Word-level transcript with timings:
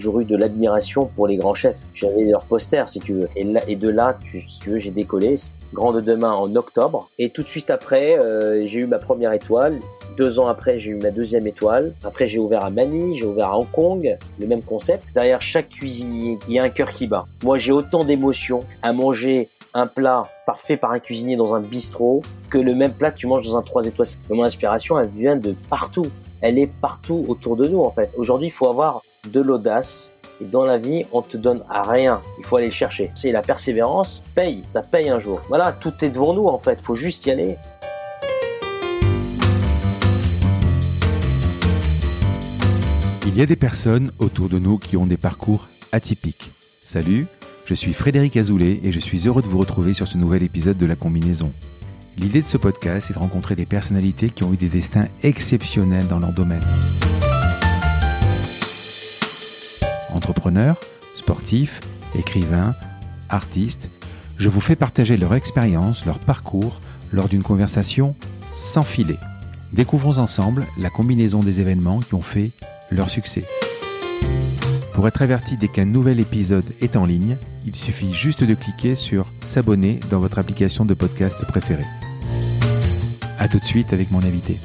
toujours 0.00 0.20
eu 0.20 0.24
de 0.24 0.36
l'admiration 0.36 1.10
pour 1.14 1.26
les 1.26 1.36
grands 1.36 1.54
chefs. 1.54 1.76
J'avais 1.94 2.24
leurs 2.24 2.44
posters, 2.44 2.88
si 2.88 3.00
tu 3.00 3.12
veux. 3.12 3.28
Et, 3.36 3.76
de 3.76 3.88
là, 3.88 4.16
tu, 4.24 4.40
si 4.48 4.58
tu 4.60 4.70
veux, 4.70 4.78
j'ai 4.78 4.90
décollé. 4.90 5.36
Grande 5.74 6.00
demain 6.02 6.32
en 6.32 6.56
octobre. 6.56 7.10
Et 7.18 7.28
tout 7.28 7.42
de 7.42 7.48
suite 7.48 7.70
après, 7.70 8.18
euh, 8.18 8.64
j'ai 8.64 8.80
eu 8.80 8.86
ma 8.86 8.98
première 8.98 9.32
étoile. 9.34 9.78
Deux 10.16 10.40
ans 10.40 10.48
après, 10.48 10.78
j'ai 10.78 10.92
eu 10.92 10.96
ma 10.96 11.10
deuxième 11.10 11.46
étoile. 11.46 11.92
Après, 12.02 12.26
j'ai 12.26 12.38
ouvert 12.38 12.64
à 12.64 12.70
Manille, 12.70 13.14
j'ai 13.14 13.26
ouvert 13.26 13.48
à 13.48 13.58
Hong 13.58 13.70
Kong, 13.70 14.16
le 14.38 14.46
même 14.46 14.62
concept. 14.62 15.12
Derrière 15.14 15.42
chaque 15.42 15.68
cuisinier, 15.68 16.38
il 16.48 16.54
y 16.54 16.58
a 16.58 16.62
un 16.62 16.70
cœur 16.70 16.90
qui 16.90 17.06
bat. 17.06 17.26
Moi, 17.42 17.58
j'ai 17.58 17.72
autant 17.72 18.04
d'émotions 18.04 18.60
à 18.82 18.94
manger 18.94 19.48
un 19.74 19.86
plat 19.86 20.28
parfait 20.46 20.78
par 20.78 20.92
un 20.92 20.98
cuisinier 20.98 21.36
dans 21.36 21.54
un 21.54 21.60
bistrot 21.60 22.22
que 22.48 22.58
le 22.58 22.74
même 22.74 22.92
plat 22.92 23.10
que 23.10 23.18
tu 23.18 23.26
manges 23.26 23.46
dans 23.46 23.56
un 23.56 23.62
3 23.62 23.86
étoiles. 23.86 24.08
Mon 24.30 24.42
inspiration, 24.42 24.98
elle 24.98 25.10
vient 25.10 25.36
de 25.36 25.54
partout. 25.68 26.06
Elle 26.40 26.58
est 26.58 26.70
partout 26.80 27.24
autour 27.28 27.56
de 27.56 27.68
nous, 27.68 27.80
en 27.80 27.90
fait. 27.90 28.10
Aujourd'hui, 28.16 28.48
il 28.48 28.52
faut 28.52 28.66
avoir 28.66 29.02
de 29.28 29.40
l'audace. 29.40 30.14
Et 30.40 30.46
dans 30.46 30.64
la 30.64 30.78
vie, 30.78 31.04
on 31.12 31.20
te 31.22 31.36
donne 31.36 31.62
à 31.68 31.82
rien. 31.82 32.22
Il 32.38 32.44
faut 32.44 32.56
aller 32.56 32.66
le 32.66 32.72
chercher. 32.72 33.10
C'est 33.14 33.32
la 33.32 33.42
persévérance 33.42 34.22
paye. 34.34 34.62
Ça 34.64 34.82
paye 34.82 35.10
un 35.10 35.20
jour. 35.20 35.42
Voilà, 35.48 35.72
tout 35.72 35.92
est 36.02 36.10
devant 36.10 36.32
nous, 36.32 36.46
en 36.46 36.58
fait. 36.58 36.80
Faut 36.80 36.94
juste 36.94 37.26
y 37.26 37.30
aller. 37.30 37.56
Il 43.26 43.36
y 43.36 43.42
a 43.42 43.46
des 43.46 43.56
personnes 43.56 44.10
autour 44.18 44.48
de 44.48 44.58
nous 44.58 44.78
qui 44.78 44.96
ont 44.96 45.06
des 45.06 45.16
parcours 45.16 45.68
atypiques. 45.92 46.50
Salut, 46.82 47.26
je 47.64 47.74
suis 47.74 47.92
Frédéric 47.92 48.36
Azoulay 48.36 48.80
et 48.82 48.90
je 48.90 48.98
suis 48.98 49.28
heureux 49.28 49.42
de 49.42 49.46
vous 49.46 49.58
retrouver 49.58 49.94
sur 49.94 50.08
ce 50.08 50.18
nouvel 50.18 50.42
épisode 50.42 50.78
de 50.78 50.86
La 50.86 50.96
Combinaison. 50.96 51.52
L'idée 52.18 52.42
de 52.42 52.48
ce 52.48 52.56
podcast 52.56 53.10
est 53.10 53.14
de 53.14 53.18
rencontrer 53.18 53.54
des 53.54 53.66
personnalités 53.66 54.30
qui 54.30 54.42
ont 54.42 54.52
eu 54.52 54.56
des 54.56 54.68
destins 54.68 55.06
exceptionnels 55.22 56.08
dans 56.08 56.18
leur 56.18 56.32
domaine. 56.32 56.64
Entrepreneurs, 60.14 60.76
sportifs, 61.16 61.80
écrivains, 62.14 62.74
artistes, 63.28 63.88
je 64.38 64.48
vous 64.48 64.60
fais 64.60 64.76
partager 64.76 65.16
leur 65.16 65.34
expérience, 65.34 66.06
leur 66.06 66.18
parcours 66.18 66.80
lors 67.12 67.28
d'une 67.28 67.42
conversation 67.42 68.14
sans 68.56 68.82
filet. 68.82 69.18
Découvrons 69.72 70.18
ensemble 70.18 70.66
la 70.78 70.90
combinaison 70.90 71.40
des 71.40 71.60
événements 71.60 72.00
qui 72.00 72.14
ont 72.14 72.22
fait 72.22 72.50
leur 72.90 73.08
succès. 73.08 73.44
Pour 74.94 75.06
être 75.06 75.22
averti 75.22 75.56
dès 75.56 75.68
qu'un 75.68 75.84
nouvel 75.84 76.20
épisode 76.20 76.64
est 76.80 76.96
en 76.96 77.06
ligne, 77.06 77.36
il 77.64 77.74
suffit 77.76 78.12
juste 78.12 78.44
de 78.44 78.54
cliquer 78.54 78.96
sur 78.96 79.26
S'abonner 79.46 80.00
dans 80.10 80.20
votre 80.20 80.38
application 80.38 80.84
de 80.84 80.94
podcast 80.94 81.36
préférée. 81.46 81.86
A 83.38 83.48
tout 83.48 83.58
de 83.58 83.64
suite 83.64 83.92
avec 83.92 84.10
mon 84.10 84.22
invité. 84.22 84.58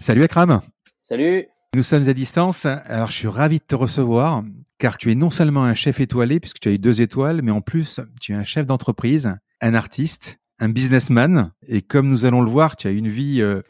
Salut 0.00 0.22
Akram 0.22 0.60
Salut 0.98 1.46
Nous 1.74 1.82
sommes 1.82 2.08
à 2.08 2.14
distance, 2.14 2.64
alors 2.64 3.10
je 3.10 3.16
suis 3.16 3.28
ravi 3.28 3.58
de 3.58 3.64
te 3.64 3.74
recevoir 3.74 4.42
car 4.78 4.96
tu 4.96 5.12
es 5.12 5.14
non 5.14 5.30
seulement 5.30 5.64
un 5.64 5.74
chef 5.74 6.00
étoilé 6.00 6.40
puisque 6.40 6.60
tu 6.60 6.68
as 6.68 6.72
eu 6.72 6.78
deux 6.78 7.02
étoiles, 7.02 7.42
mais 7.42 7.50
en 7.50 7.60
plus 7.60 8.00
tu 8.20 8.32
es 8.32 8.34
un 8.34 8.44
chef 8.44 8.66
d'entreprise, 8.66 9.34
un 9.60 9.74
artiste, 9.74 10.38
un 10.60 10.70
businessman 10.70 11.52
et 11.66 11.82
comme 11.82 12.08
nous 12.08 12.24
allons 12.24 12.40
le 12.40 12.50
voir, 12.50 12.76
tu 12.76 12.86
as 12.86 12.90
une 12.90 13.08
vie 13.08 13.42
euh, 13.42 13.60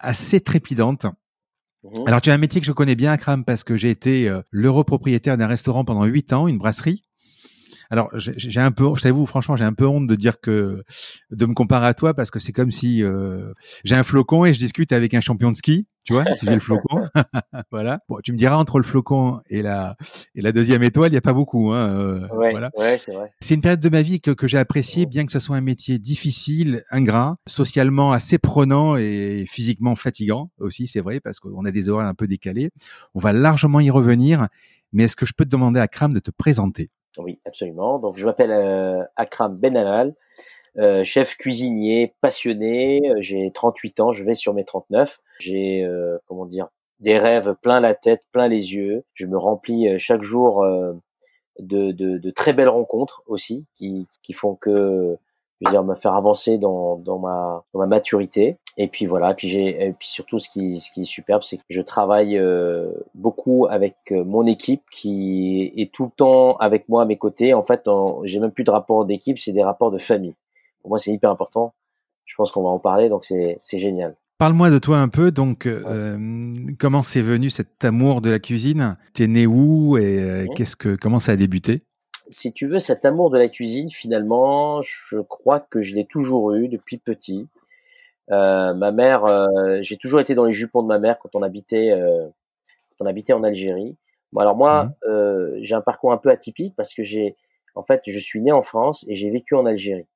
assez 0.00 0.40
trépidante. 0.40 1.06
Mhm. 1.84 2.08
Alors, 2.08 2.20
tu 2.20 2.30
as 2.30 2.34
un 2.34 2.38
métier 2.38 2.60
que 2.60 2.66
je 2.66 2.72
connais 2.72 2.96
bien, 2.96 3.12
Akram, 3.12 3.44
parce 3.44 3.64
que 3.64 3.76
j'ai 3.76 3.90
été 3.90 4.28
euh, 4.28 4.42
l'heureux 4.50 4.84
propriétaire 4.84 5.36
d'un 5.36 5.46
restaurant 5.46 5.84
pendant 5.84 6.04
huit 6.04 6.32
ans, 6.32 6.48
une 6.48 6.58
brasserie. 6.58 7.02
Alors, 7.90 8.10
j'ai- 8.14 8.60
un 8.60 8.70
peu, 8.70 8.94
je 8.96 9.02
t'avoue, 9.02 9.24
franchement, 9.26 9.56
j'ai 9.56 9.64
un 9.64 9.72
peu 9.72 9.86
honte 9.86 10.06
de 10.06 10.14
dire 10.14 10.40
que, 10.40 10.82
de 11.30 11.46
me 11.46 11.54
comparer 11.54 11.86
à 11.86 11.94
toi, 11.94 12.12
parce 12.14 12.30
que 12.30 12.38
c'est 12.38 12.52
comme 12.52 12.70
si 12.70 13.02
euh, 13.02 13.52
j'ai 13.84 13.94
un 13.96 14.02
flocon 14.02 14.44
et 14.44 14.52
je 14.52 14.58
discute 14.58 14.92
avec 14.92 15.14
un 15.14 15.20
champion 15.20 15.50
de 15.50 15.56
ski, 15.56 15.86
tu 16.04 16.12
vois, 16.12 16.24
si 16.34 16.46
j'ai 16.46 16.54
le 16.54 16.60
flocon. 16.60 17.06
voilà. 17.70 18.00
Bon, 18.08 18.18
tu 18.22 18.32
me 18.32 18.36
diras, 18.38 18.56
entre 18.56 18.78
le 18.78 18.84
flocon 18.84 19.40
et 19.48 19.62
la, 19.62 19.96
et 20.34 20.42
la 20.42 20.52
deuxième 20.52 20.82
étoile, 20.82 21.08
il 21.08 21.12
n'y 21.12 21.18
a 21.18 21.22
pas 21.22 21.32
beaucoup. 21.32 21.72
Hein, 21.72 21.88
euh, 21.98 22.28
Ouais, 22.32 22.50
voilà. 22.50 22.70
ouais, 22.76 22.98
c'est 23.04 23.12
vrai. 23.12 23.30
C'est 23.40 23.54
une 23.54 23.60
période 23.62 23.80
de 23.80 23.88
ma 23.88 24.02
vie 24.02 24.20
que, 24.20 24.30
que 24.32 24.46
j'ai 24.46 24.58
appréciée, 24.58 25.06
bien 25.06 25.24
que 25.24 25.32
ce 25.32 25.40
soit 25.40 25.56
un 25.56 25.60
métier 25.62 25.98
difficile, 25.98 26.82
ingrat, 26.90 27.36
socialement 27.46 28.12
assez 28.12 28.38
prenant 28.38 28.96
et 28.96 29.44
physiquement 29.48 29.94
fatigant 29.96 30.50
aussi, 30.58 30.86
c'est 30.88 31.00
vrai, 31.00 31.20
parce 31.20 31.40
qu'on 31.40 31.64
a 31.64 31.70
des 31.70 31.88
horaires 31.88 32.08
un 32.08 32.14
peu 32.14 32.26
décalés. 32.26 32.70
On 33.14 33.20
va 33.20 33.32
largement 33.32 33.80
y 33.80 33.90
revenir. 33.90 34.48
Mais 34.92 35.04
est-ce 35.04 35.16
que 35.16 35.26
je 35.26 35.34
peux 35.34 35.44
te 35.44 35.50
demander 35.50 35.80
à 35.80 35.86
Kram 35.88 36.12
de 36.14 36.18
te 36.18 36.30
présenter? 36.30 36.90
Oui, 37.18 37.40
absolument. 37.44 37.98
Donc, 37.98 38.16
je 38.16 38.24
m'appelle 38.24 38.52
euh, 38.52 39.02
Akram 39.16 39.56
Benalal, 39.56 40.14
euh, 40.78 41.04
chef 41.04 41.36
cuisinier 41.36 42.14
passionné. 42.20 43.00
Euh, 43.10 43.16
J'ai 43.20 43.50
38 43.52 44.00
ans, 44.00 44.12
je 44.12 44.24
vais 44.24 44.34
sur 44.34 44.54
mes 44.54 44.64
39. 44.64 45.20
J'ai, 45.40 45.84
euh, 45.84 46.18
comment 46.26 46.46
dire, 46.46 46.68
des 47.00 47.18
rêves 47.18 47.54
plein 47.62 47.80
la 47.80 47.94
tête, 47.94 48.24
plein 48.32 48.48
les 48.48 48.74
yeux. 48.74 49.04
Je 49.14 49.26
me 49.26 49.38
remplis 49.38 49.88
euh, 49.88 49.98
chaque 49.98 50.22
jour 50.22 50.62
euh, 50.64 50.94
de, 51.60 51.92
de, 51.92 52.18
de 52.18 52.30
très 52.30 52.52
belles 52.54 52.68
rencontres 52.68 53.22
aussi, 53.26 53.66
qui, 53.76 54.06
qui 54.22 54.32
font 54.34 54.56
que, 54.56 55.16
je 55.60 55.68
veux 55.68 55.72
dire, 55.72 55.84
me 55.84 55.94
faire 55.94 56.14
avancer 56.14 56.58
dans, 56.58 56.96
dans 56.96 57.18
ma 57.18 57.64
dans 57.72 57.80
ma 57.80 57.86
maturité. 57.86 58.56
Et 58.76 58.88
puis 58.88 59.06
voilà. 59.06 59.34
Puis 59.34 59.48
j'ai, 59.48 59.86
et 59.86 59.92
puis 59.92 60.08
surtout, 60.08 60.38
ce 60.38 60.48
qui 60.48 60.80
ce 60.80 60.92
qui 60.92 61.02
est 61.02 61.04
superbe, 61.04 61.42
c'est 61.42 61.56
que 61.56 61.62
je 61.68 61.80
travaille 61.80 62.38
euh, 62.38 62.90
beaucoup 63.14 63.66
avec 63.68 63.96
euh, 64.12 64.24
mon 64.24 64.46
équipe 64.46 64.82
qui 64.92 65.72
est 65.76 65.92
tout 65.92 66.04
le 66.04 66.10
temps 66.10 66.56
avec 66.56 66.88
moi 66.88 67.02
à 67.02 67.04
mes 67.06 67.16
côtés. 67.16 67.54
En 67.54 67.64
fait, 67.64 67.88
j'ai 68.24 68.40
même 68.40 68.52
plus 68.52 68.64
de 68.64 68.70
rapport 68.70 69.04
d'équipe, 69.04 69.38
c'est 69.38 69.52
des 69.52 69.64
rapports 69.64 69.90
de 69.90 69.98
famille. 69.98 70.34
Pour 70.82 70.90
moi, 70.90 70.98
c'est 70.98 71.12
hyper 71.12 71.30
important. 71.30 71.74
Je 72.24 72.34
pense 72.36 72.50
qu'on 72.50 72.62
va 72.62 72.68
en 72.68 72.78
parler, 72.78 73.08
donc 73.08 73.24
c'est 73.24 73.58
c'est 73.60 73.78
génial. 73.78 74.14
Parle-moi 74.38 74.70
de 74.70 74.78
toi 74.78 74.98
un 74.98 75.08
peu. 75.08 75.32
Donc, 75.32 75.66
euh, 75.66 76.16
comment 76.78 77.02
c'est 77.02 77.22
venu 77.22 77.50
cet 77.50 77.84
amour 77.84 78.20
de 78.20 78.30
la 78.30 78.38
cuisine? 78.38 78.96
T'es 79.12 79.26
né 79.26 79.48
où 79.48 79.98
et 79.98 80.20
euh, 80.20 80.46
qu'est-ce 80.54 80.76
que 80.76 80.94
comment 80.94 81.18
ça 81.18 81.32
a 81.32 81.36
débuté? 81.36 81.82
Si 82.30 82.52
tu 82.52 82.66
veux, 82.68 82.78
cet 82.78 83.04
amour 83.04 83.30
de 83.30 83.38
la 83.38 83.48
cuisine, 83.48 83.90
finalement, 83.90 84.82
je 84.82 85.18
crois 85.20 85.60
que 85.60 85.80
je 85.80 85.94
l'ai 85.94 86.04
toujours 86.04 86.52
eu 86.52 86.68
depuis 86.68 86.98
petit. 86.98 87.48
Euh, 88.30 88.74
ma 88.74 88.92
mère, 88.92 89.24
euh, 89.26 89.78
j'ai 89.82 89.96
toujours 89.96 90.20
été 90.20 90.34
dans 90.34 90.44
les 90.44 90.52
jupons 90.54 90.82
de 90.82 90.88
ma 90.88 90.98
mère 90.98 91.18
quand 91.20 91.34
on 91.34 91.42
habitait, 91.42 91.90
euh, 91.92 92.26
quand 92.98 93.04
on 93.04 93.06
habitait 93.06 93.34
en 93.34 93.44
Algérie. 93.44 93.96
Bon, 94.32 94.40
alors 94.42 94.56
moi, 94.56 94.86
Mhm. 94.86 94.92
euh, 95.08 95.58
j'ai 95.62 95.74
un 95.76 95.80
parcours 95.82 96.12
un 96.12 96.18
peu 96.18 96.30
atypique 96.30 96.74
parce 96.76 96.94
que 96.94 97.02
j'ai, 97.02 97.36
en 97.74 97.82
fait, 97.82 98.02
je 98.06 98.18
suis 98.18 98.40
né 98.42 98.52
en 98.52 98.62
France 98.62 99.06
et 99.08 99.14
j'ai 99.16 99.30
vécu 99.30 99.54
en 99.56 99.66
Algérie. 99.66 100.06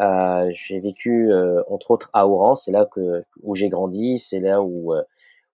Euh, 0.00 0.50
j'ai 0.54 0.80
vécu 0.80 1.30
euh, 1.32 1.62
entre 1.68 1.90
autres 1.92 2.10
à 2.14 2.26
Oran, 2.28 2.56
c'est 2.56 2.72
là 2.72 2.86
que 2.86 3.20
où 3.42 3.54
j'ai 3.54 3.68
grandi, 3.68 4.18
c'est 4.18 4.40
là 4.40 4.62
où 4.62 4.94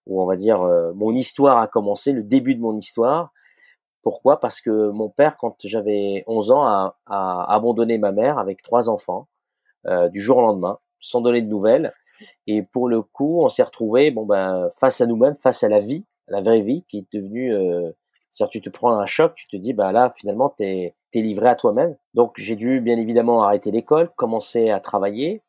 où 0.07 0.21
on 0.21 0.25
va 0.25 0.37
dire 0.37 0.61
euh, 0.63 0.93
mon 0.95 1.13
histoire 1.15 1.57
a 1.59 1.67
commencé, 1.67 2.13
le 2.13 2.23
début 2.23 2.55
de 2.55 2.61
mon 2.61 2.77
histoire. 2.77 3.31
Pourquoi? 4.01 4.39
Parce 4.39 4.61
que 4.61 4.89
mon 4.89 5.09
père, 5.09 5.37
quand 5.37 5.55
j'avais 5.63 6.23
11 6.27 6.51
ans, 6.51 6.63
a, 6.63 6.97
a 7.05 7.53
abandonné 7.53 7.97
ma 7.97 8.11
mère 8.11 8.37
avec 8.39 8.61
trois 8.61 8.89
enfants 8.89 9.27
euh, 9.85 10.09
du 10.09 10.21
jour 10.21 10.37
au 10.37 10.41
lendemain, 10.41 10.79
sans 10.99 11.21
donner 11.21 11.41
de 11.41 11.49
nouvelles. 11.49 11.93
Et 12.47 12.63
pour 12.63 12.87
le 12.87 13.01
coup, 13.01 13.43
on 13.43 13.49
s'est 13.49 13.63
retrouvé 13.63 14.11
bon 14.11 14.25
ben 14.25 14.69
face 14.77 15.01
à 15.01 15.05
nous-mêmes, 15.05 15.35
face 15.41 15.63
à 15.63 15.69
la 15.69 15.79
vie, 15.79 16.03
à 16.27 16.31
la 16.31 16.41
vraie 16.41 16.61
vie, 16.61 16.83
qui 16.87 16.99
est 16.99 17.05
devenue. 17.13 17.53
Euh, 17.53 17.91
c'est-à-dire, 18.31 18.51
tu 18.51 18.61
te 18.61 18.69
prends 18.69 18.97
un 18.97 19.05
choc, 19.05 19.35
tu 19.35 19.47
te 19.47 19.55
dis 19.55 19.73
bah 19.73 19.91
là 19.91 20.11
finalement 20.15 20.49
t'es 20.49 20.95
t'es 21.11 21.21
livré 21.21 21.49
à 21.49 21.55
toi-même. 21.55 21.95
Donc 22.13 22.33
j'ai 22.37 22.55
dû 22.55 22.81
bien 22.81 22.97
évidemment 22.97 23.43
arrêter 23.43 23.71
l'école, 23.71 24.09
commencer 24.15 24.69
à 24.69 24.79
travailler. 24.79 25.41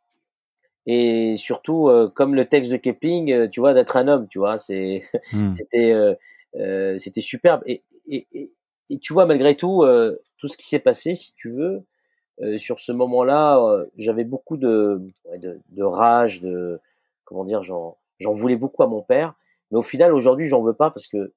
Et 0.87 1.37
surtout, 1.37 1.89
euh, 1.89 2.09
comme 2.09 2.35
le 2.35 2.47
texte 2.47 2.73
de 2.73 2.79
Kepling, 2.79 3.31
euh, 3.31 3.49
tu 3.49 3.61
vois, 3.61 3.75
d'être 3.75 3.99
un 3.99 4.09
homme, 4.09 4.27
tu 4.29 4.39
vois, 4.39 4.57
c'est 4.57 5.03
c'était 5.57 5.93
euh, 5.93 6.15
euh, 6.57 6.97
c'était 6.99 7.21
superbe 7.21 7.63
et, 7.67 7.83
et, 8.09 8.51
tu 9.01 9.13
vois 9.13 9.27
malgré 9.27 9.55
tout 9.55 9.83
euh, 9.83 10.19
tout 10.39 10.49
ce 10.49 10.57
qui 10.57 10.67
s'est 10.67 10.79
passé 10.79 11.15
si 11.15 11.35
tu 11.35 11.53
veux 11.53 11.85
euh, 12.41 12.57
sur 12.57 12.81
ce 12.81 12.93
moment-là 12.93 13.59
euh, 13.59 13.87
j'avais 13.97 14.25
beaucoup 14.25 14.57
de, 14.57 15.03
de 15.37 15.83
rage 15.83 16.41
de 16.41 16.81
comment 17.25 17.45
dire 17.45 17.63
j'en 17.63 17.97
voulais 18.33 18.57
beaucoup 18.57 18.83
à 18.83 18.87
mon 18.87 19.03
père 19.03 19.35
mais 19.71 19.79
au 19.79 19.83
final 19.83 20.15
aujourd'hui 20.15 20.47
j'en 20.47 20.63
veux 20.63 20.75
pas 20.75 20.91
parce 20.91 21.07
que 21.07 21.33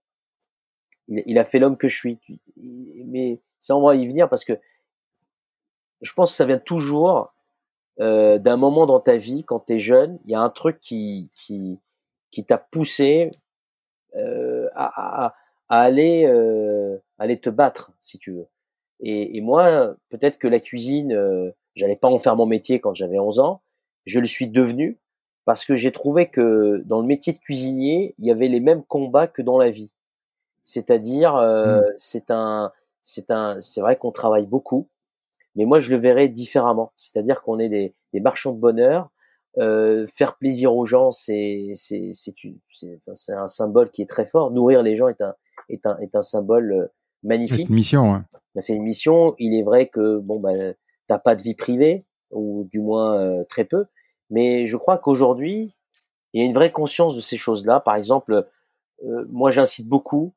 il, 1.07 1.37
a 1.39 1.43
fait 1.43 1.59
l'homme 1.59 1.75
que 1.75 1.89
je 1.89 1.97
suis. 1.97 2.19
Mais 2.55 3.41
ça 3.59 3.75
on 3.75 3.81
va 3.81 3.95
y 3.95 4.07
venir 4.07 4.29
parce 4.29 4.45
que 4.45 4.53
je 6.01 6.13
pense 6.13 6.31
que 6.31 6.37
ça 6.37 6.45
vient 6.45 6.59
toujours 6.59 7.33
d'un 7.97 8.57
moment 8.57 8.85
dans 8.85 9.01
ta 9.01 9.17
vie 9.17 9.43
quand 9.43 9.59
tu 9.59 9.73
es 9.73 9.79
jeune 9.79 10.19
il 10.23 10.31
y 10.31 10.35
a 10.35 10.39
un 10.39 10.49
truc 10.49 10.79
qui 10.79 11.29
qui 11.35 11.79
qui 12.29 12.45
t'a 12.45 12.57
poussé 12.57 13.31
à, 14.15 15.25
à, 15.25 15.35
à 15.71 15.81
aller 15.81 16.25
euh, 16.27 16.97
aller 17.17 17.37
te 17.39 17.49
battre 17.49 17.93
si 18.01 18.19
tu 18.19 18.33
veux. 18.33 18.47
Et, 18.99 19.37
et 19.37 19.41
moi 19.41 19.95
peut-être 20.09 20.37
que 20.37 20.47
la 20.47 20.59
cuisine 20.59 21.13
euh, 21.13 21.51
j'allais 21.75 21.95
pas 21.95 22.09
en 22.09 22.19
faire 22.19 22.35
mon 22.35 22.45
métier 22.45 22.79
quand 22.81 22.93
j'avais 22.93 23.19
11 23.19 23.39
ans. 23.39 23.61
Je 24.05 24.19
le 24.19 24.27
suis 24.27 24.47
devenu 24.49 24.99
parce 25.45 25.65
que 25.65 25.75
j'ai 25.75 25.91
trouvé 25.91 26.29
que 26.29 26.83
dans 26.85 27.01
le 27.01 27.07
métier 27.07 27.33
de 27.33 27.39
cuisinier 27.39 28.15
il 28.19 28.25
y 28.25 28.31
avait 28.31 28.49
les 28.49 28.59
mêmes 28.59 28.83
combats 28.83 29.27
que 29.27 29.41
dans 29.41 29.57
la 29.57 29.69
vie. 29.71 29.93
C'est-à-dire 30.65 31.35
euh, 31.37 31.79
Mm. 31.79 31.93
c'est 31.97 32.31
un 32.31 32.71
c'est 33.01 33.31
un 33.31 33.59
c'est 33.61 33.81
vrai 33.81 33.97
qu'on 33.97 34.11
travaille 34.11 34.45
beaucoup 34.47 34.89
mais 35.55 35.65
moi 35.65 35.79
je 35.79 35.91
le 35.91 35.97
verrais 35.97 36.29
différemment. 36.29 36.91
C'est-à-dire 36.97 37.41
qu'on 37.43 37.59
est 37.59 37.69
des, 37.69 37.93
des 38.13 38.19
marchands 38.19 38.53
de 38.53 38.59
bonheur. 38.59 39.09
Euh, 39.57 40.07
faire 40.07 40.37
plaisir 40.37 40.73
aux 40.75 40.85
gens, 40.85 41.11
c'est 41.11 41.73
c'est 41.75 42.11
c'est 42.13 43.33
un 43.33 43.47
symbole 43.47 43.91
qui 43.91 44.01
est 44.01 44.09
très 44.09 44.25
fort. 44.25 44.51
Nourrir 44.51 44.81
les 44.81 44.95
gens 44.95 45.09
est 45.09 45.21
un 45.21 45.35
est 45.71 45.85
un, 45.85 45.97
est 45.99 46.15
un 46.15 46.21
symbole 46.21 46.89
magnifique. 47.23 47.59
C'est 47.59 47.65
une 47.65 47.75
mission. 47.75 48.13
Hein. 48.13 48.25
C'est 48.57 48.73
une 48.73 48.83
mission. 48.83 49.35
Il 49.39 49.57
est 49.57 49.63
vrai 49.63 49.87
que 49.87 50.17
bon, 50.17 50.39
ben, 50.39 50.75
t'as 51.07 51.19
pas 51.19 51.35
de 51.35 51.41
vie 51.41 51.55
privée 51.55 52.05
ou 52.31 52.67
du 52.71 52.79
moins 52.79 53.43
très 53.49 53.65
peu, 53.65 53.85
mais 54.29 54.67
je 54.67 54.77
crois 54.77 54.97
qu'aujourd'hui, 54.97 55.75
il 56.33 56.41
y 56.41 56.43
a 56.43 56.47
une 56.47 56.53
vraie 56.53 56.71
conscience 56.71 57.15
de 57.15 57.21
ces 57.21 57.37
choses-là. 57.37 57.81
Par 57.81 57.95
exemple, 57.95 58.47
moi, 59.29 59.51
j'incite 59.51 59.89
beaucoup 59.89 60.33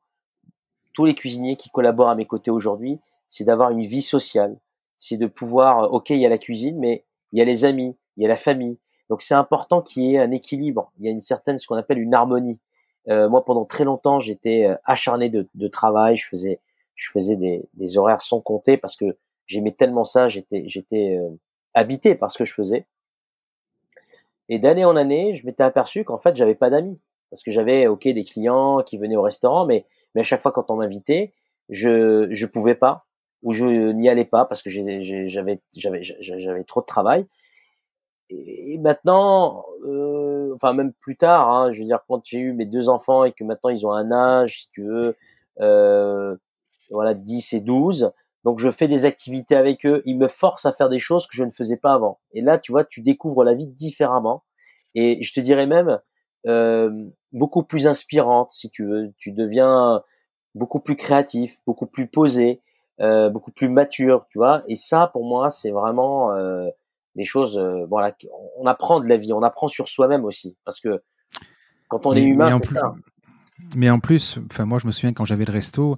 tous 0.95 1.05
les 1.05 1.13
cuisiniers 1.13 1.57
qui 1.57 1.69
collaborent 1.69 2.09
à 2.09 2.15
mes 2.15 2.25
côtés 2.25 2.49
aujourd'hui, 2.49 2.99
c'est 3.29 3.43
d'avoir 3.43 3.69
une 3.69 3.85
vie 3.85 4.01
sociale. 4.01 4.57
C'est 4.97 5.17
de 5.17 5.27
pouvoir, 5.27 5.91
ok, 5.91 6.09
il 6.09 6.19
y 6.19 6.25
a 6.25 6.29
la 6.29 6.37
cuisine, 6.37 6.79
mais 6.79 7.05
il 7.31 7.39
y 7.39 7.41
a 7.41 7.45
les 7.45 7.65
amis, 7.65 7.95
il 8.17 8.23
y 8.23 8.25
a 8.25 8.29
la 8.29 8.37
famille. 8.37 8.79
Donc 9.09 9.21
c'est 9.21 9.33
important 9.35 9.81
qu'il 9.81 10.03
y 10.03 10.15
ait 10.15 10.19
un 10.19 10.31
équilibre. 10.31 10.91
Il 10.97 11.05
y 11.05 11.09
a 11.09 11.11
une 11.11 11.21
certaine, 11.21 11.57
ce 11.57 11.67
qu'on 11.67 11.75
appelle 11.75 11.99
une 11.99 12.13
harmonie. 12.13 12.59
Euh, 13.09 13.29
moi, 13.29 13.45
pendant 13.45 13.65
très 13.65 13.83
longtemps, 13.83 14.19
j'étais 14.19 14.65
euh, 14.65 14.75
acharné 14.83 15.29
de, 15.29 15.47
de, 15.53 15.67
travail. 15.67 16.17
Je 16.17 16.27
faisais, 16.27 16.59
je 16.95 17.09
faisais 17.11 17.35
des, 17.35 17.63
des, 17.73 17.97
horaires 17.97 18.21
sans 18.21 18.41
compter 18.41 18.77
parce 18.77 18.95
que 18.95 19.17
j'aimais 19.45 19.71
tellement 19.71 20.05
ça. 20.05 20.27
J'étais, 20.27 20.63
j'étais 20.67 21.17
euh, 21.17 21.29
habité 21.73 22.15
par 22.15 22.31
ce 22.31 22.39
que 22.39 22.45
je 22.45 22.53
faisais. 22.53 22.87
Et 24.49 24.59
d'année 24.59 24.85
en 24.85 24.95
année, 24.95 25.33
je 25.35 25.45
m'étais 25.45 25.63
aperçu 25.63 26.03
qu'en 26.03 26.17
fait, 26.17 26.35
j'avais 26.35 26.55
pas 26.55 26.69
d'amis 26.69 26.99
parce 27.29 27.43
que 27.43 27.51
j'avais, 27.51 27.87
ok, 27.87 28.07
des 28.07 28.23
clients 28.23 28.81
qui 28.83 28.97
venaient 28.97 29.17
au 29.17 29.23
restaurant, 29.23 29.65
mais 29.65 29.85
mais 30.13 30.21
à 30.21 30.23
chaque 30.23 30.41
fois 30.41 30.51
quand 30.51 30.69
on 30.71 30.75
m'invitait, 30.75 31.33
je 31.69 32.27
je 32.31 32.45
pouvais 32.45 32.75
pas 32.75 33.05
ou 33.43 33.51
je 33.51 33.65
n'y 33.91 34.07
allais 34.07 34.25
pas 34.25 34.45
parce 34.45 34.61
que 34.61 34.69
j'avais 34.69 35.03
j'avais 35.03 35.59
j'avais 36.01 36.63
trop 36.63 36.81
de 36.81 36.85
travail. 36.85 37.25
Et 38.29 38.77
maintenant, 38.79 39.65
euh, 39.85 40.44
enfin 40.55 40.73
même 40.73 40.93
plus 40.93 41.17
tard, 41.17 41.49
hein, 41.49 41.71
je 41.71 41.79
veux 41.79 41.85
dire 41.85 41.99
quand 42.07 42.21
j'ai 42.25 42.39
eu 42.39 42.53
mes 42.53 42.65
deux 42.65 42.89
enfants 42.89 43.23
et 43.25 43.31
que 43.31 43.43
maintenant 43.43 43.69
ils 43.69 43.85
ont 43.85 43.91
un 43.91 44.11
âge, 44.11 44.63
si 44.63 44.71
tu 44.71 44.83
veux, 44.83 45.15
euh, 45.61 46.35
voilà 46.89 47.13
10 47.13 47.53
et 47.53 47.61
12, 47.61 48.11
donc 48.43 48.59
je 48.59 48.69
fais 48.69 48.87
des 48.87 49.05
activités 49.05 49.55
avec 49.55 49.85
eux, 49.85 50.03
ils 50.05 50.17
me 50.17 50.27
forcent 50.27 50.65
à 50.65 50.71
faire 50.71 50.89
des 50.89 50.99
choses 50.99 51.27
que 51.27 51.35
je 51.35 51.43
ne 51.43 51.51
faisais 51.51 51.77
pas 51.77 51.93
avant. 51.93 52.19
Et 52.31 52.41
là, 52.41 52.59
tu 52.59 52.71
vois, 52.71 52.85
tu 52.85 53.01
découvres 53.01 53.43
la 53.43 53.55
vie 53.55 53.67
différemment. 53.67 54.43
Et 54.93 55.21
je 55.23 55.33
te 55.33 55.39
dirais 55.39 55.65
même 55.65 55.99
euh, 56.47 57.09
beaucoup 57.31 57.63
plus 57.63 57.87
inspirante, 57.87 58.51
si 58.51 58.69
tu 58.69 58.85
veux. 58.85 59.11
Tu 59.17 59.31
deviens 59.31 60.03
beaucoup 60.53 60.79
plus 60.79 60.95
créatif, 60.95 61.57
beaucoup 61.65 61.87
plus 61.87 62.07
posé, 62.07 62.61
euh, 63.01 63.29
beaucoup 63.29 63.51
plus 63.51 63.67
mature, 63.67 64.27
tu 64.29 64.37
vois. 64.37 64.63
Et 64.67 64.75
ça, 64.75 65.09
pour 65.11 65.25
moi, 65.25 65.49
c'est 65.49 65.71
vraiment 65.71 66.31
euh, 66.33 66.69
des 67.15 67.25
choses. 67.25 67.57
Euh, 67.57 67.85
voilà, 67.89 68.15
on 68.57 68.65
apprend 68.65 68.99
de 68.99 69.07
la 69.07 69.17
vie, 69.17 69.33
on 69.33 69.43
apprend 69.43 69.67
sur 69.67 69.87
soi-même 69.87 70.25
aussi, 70.25 70.57
parce 70.65 70.79
que 70.79 71.01
quand 71.87 72.05
on 72.05 72.13
est 72.13 72.23
humain, 72.23 72.47
mais 72.47 72.53
en, 72.53 72.59
plus, 72.59 72.79
mais 73.75 73.89
en 73.89 73.99
plus, 73.99 74.39
enfin 74.51 74.65
moi, 74.65 74.79
je 74.79 74.87
me 74.87 74.91
souviens 74.91 75.13
quand 75.13 75.25
j'avais 75.25 75.45
le 75.45 75.53
resto. 75.53 75.97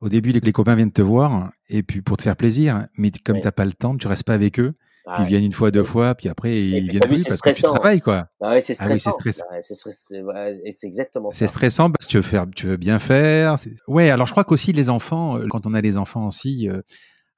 Au 0.00 0.08
début, 0.08 0.30
les, 0.30 0.52
copains 0.52 0.76
viennent 0.76 0.92
te 0.92 1.02
voir, 1.02 1.50
et 1.68 1.82
puis 1.82 2.02
pour 2.02 2.16
te 2.16 2.22
faire 2.22 2.36
plaisir, 2.36 2.86
mais 2.96 3.10
comme 3.24 3.36
tu 3.36 3.42
t'as 3.42 3.50
pas 3.50 3.64
le 3.64 3.72
temps, 3.72 3.96
tu 3.96 4.06
restes 4.06 4.22
pas 4.22 4.34
avec 4.34 4.60
eux 4.60 4.72
ils 5.20 5.24
viennent 5.24 5.44
une 5.44 5.52
fois, 5.52 5.70
deux 5.70 5.84
fois, 5.84 6.14
puis 6.14 6.28
après 6.28 6.60
ils 6.60 6.90
viennent 6.90 7.00
plus 7.02 7.24
parce 7.24 7.40
que 7.40 7.50
tu 7.50 7.62
travailles 7.62 8.00
quoi. 8.00 8.28
Ah 8.40 8.50
ouais, 8.50 8.60
c'est 8.60 8.74
stressant. 8.74 9.10
Ah 9.10 9.24
oui, 9.24 9.58
c'est 9.60 9.74
stressant. 9.74 10.22
c'est 10.70 10.86
exactement. 10.86 11.30
C'est 11.30 11.46
stressant 11.46 11.90
parce 11.90 12.06
que 12.06 12.10
tu 12.10 12.16
veux 12.18 12.22
faire, 12.22 12.46
tu 12.54 12.66
veux 12.66 12.76
bien 12.76 12.98
faire. 12.98 13.56
Ouais, 13.86 14.10
alors 14.10 14.26
je 14.26 14.32
crois 14.32 14.44
qu'aussi 14.44 14.72
les 14.72 14.90
enfants, 14.90 15.38
euh, 15.38 15.46
quand 15.48 15.66
on 15.66 15.74
a 15.74 15.80
les 15.80 15.96
enfants 15.96 16.26
aussi, 16.26 16.68
euh, 16.68 16.80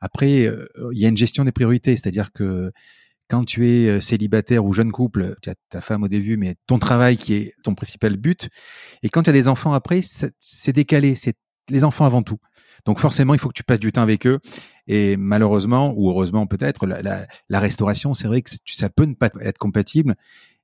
après 0.01 0.47
euh, 0.47 0.67
il 0.93 1.01
y 1.01 1.07
a 1.07 1.09
une 1.09 1.17
gestion 1.17 1.45
des 1.45 1.53
priorités, 1.53 1.97
c'est-à-dire 1.97 2.33
que 2.33 2.73
quand 3.31 3.45
tu 3.45 3.69
es 3.69 4.01
célibataire 4.01 4.65
ou 4.65 4.73
jeune 4.73 4.91
couple, 4.91 5.37
tu 5.41 5.51
as 5.51 5.55
ta 5.71 5.81
femme 5.81 6.03
au 6.03 6.09
début, 6.09 6.37
mais 6.37 6.57
ton 6.67 6.79
travail 6.79 7.17
qui 7.17 7.35
est 7.35 7.55
ton 7.63 7.75
principal 7.75 8.17
but. 8.17 8.49
Et 9.03 9.09
quand 9.09 9.23
tu 9.23 9.31
as 9.31 9.33
des 9.33 9.49
enfants 9.49 9.73
après, 9.73 10.03
c'est 10.39 10.73
décalé. 10.73 11.15
C'est 11.15 11.37
les 11.71 11.85
enfants 11.85 12.05
avant 12.05 12.23
tout. 12.23 12.39
Donc 12.87 12.99
forcément, 12.99 13.35
il 13.35 13.41
faut 13.41 13.49
que 13.49 13.55
tu 13.55 13.65
passes 13.65 13.81
du 13.81 13.93
temps 13.93 14.03
avec 14.03 14.27
eux. 14.27 14.39
Et 14.87 15.17
malheureusement, 15.17 15.93
ou 15.97 16.11
heureusement 16.11 16.47
peut-être, 16.47 16.87
la, 16.87 17.61
restauration, 17.61 18.15
c'est 18.15 18.27
vrai 18.27 18.43
que 18.43 18.51
ça 18.67 18.89
peut 18.89 19.05
ne 19.05 19.15
pas 19.15 19.31
être 19.41 19.59
compatible. 19.59 20.17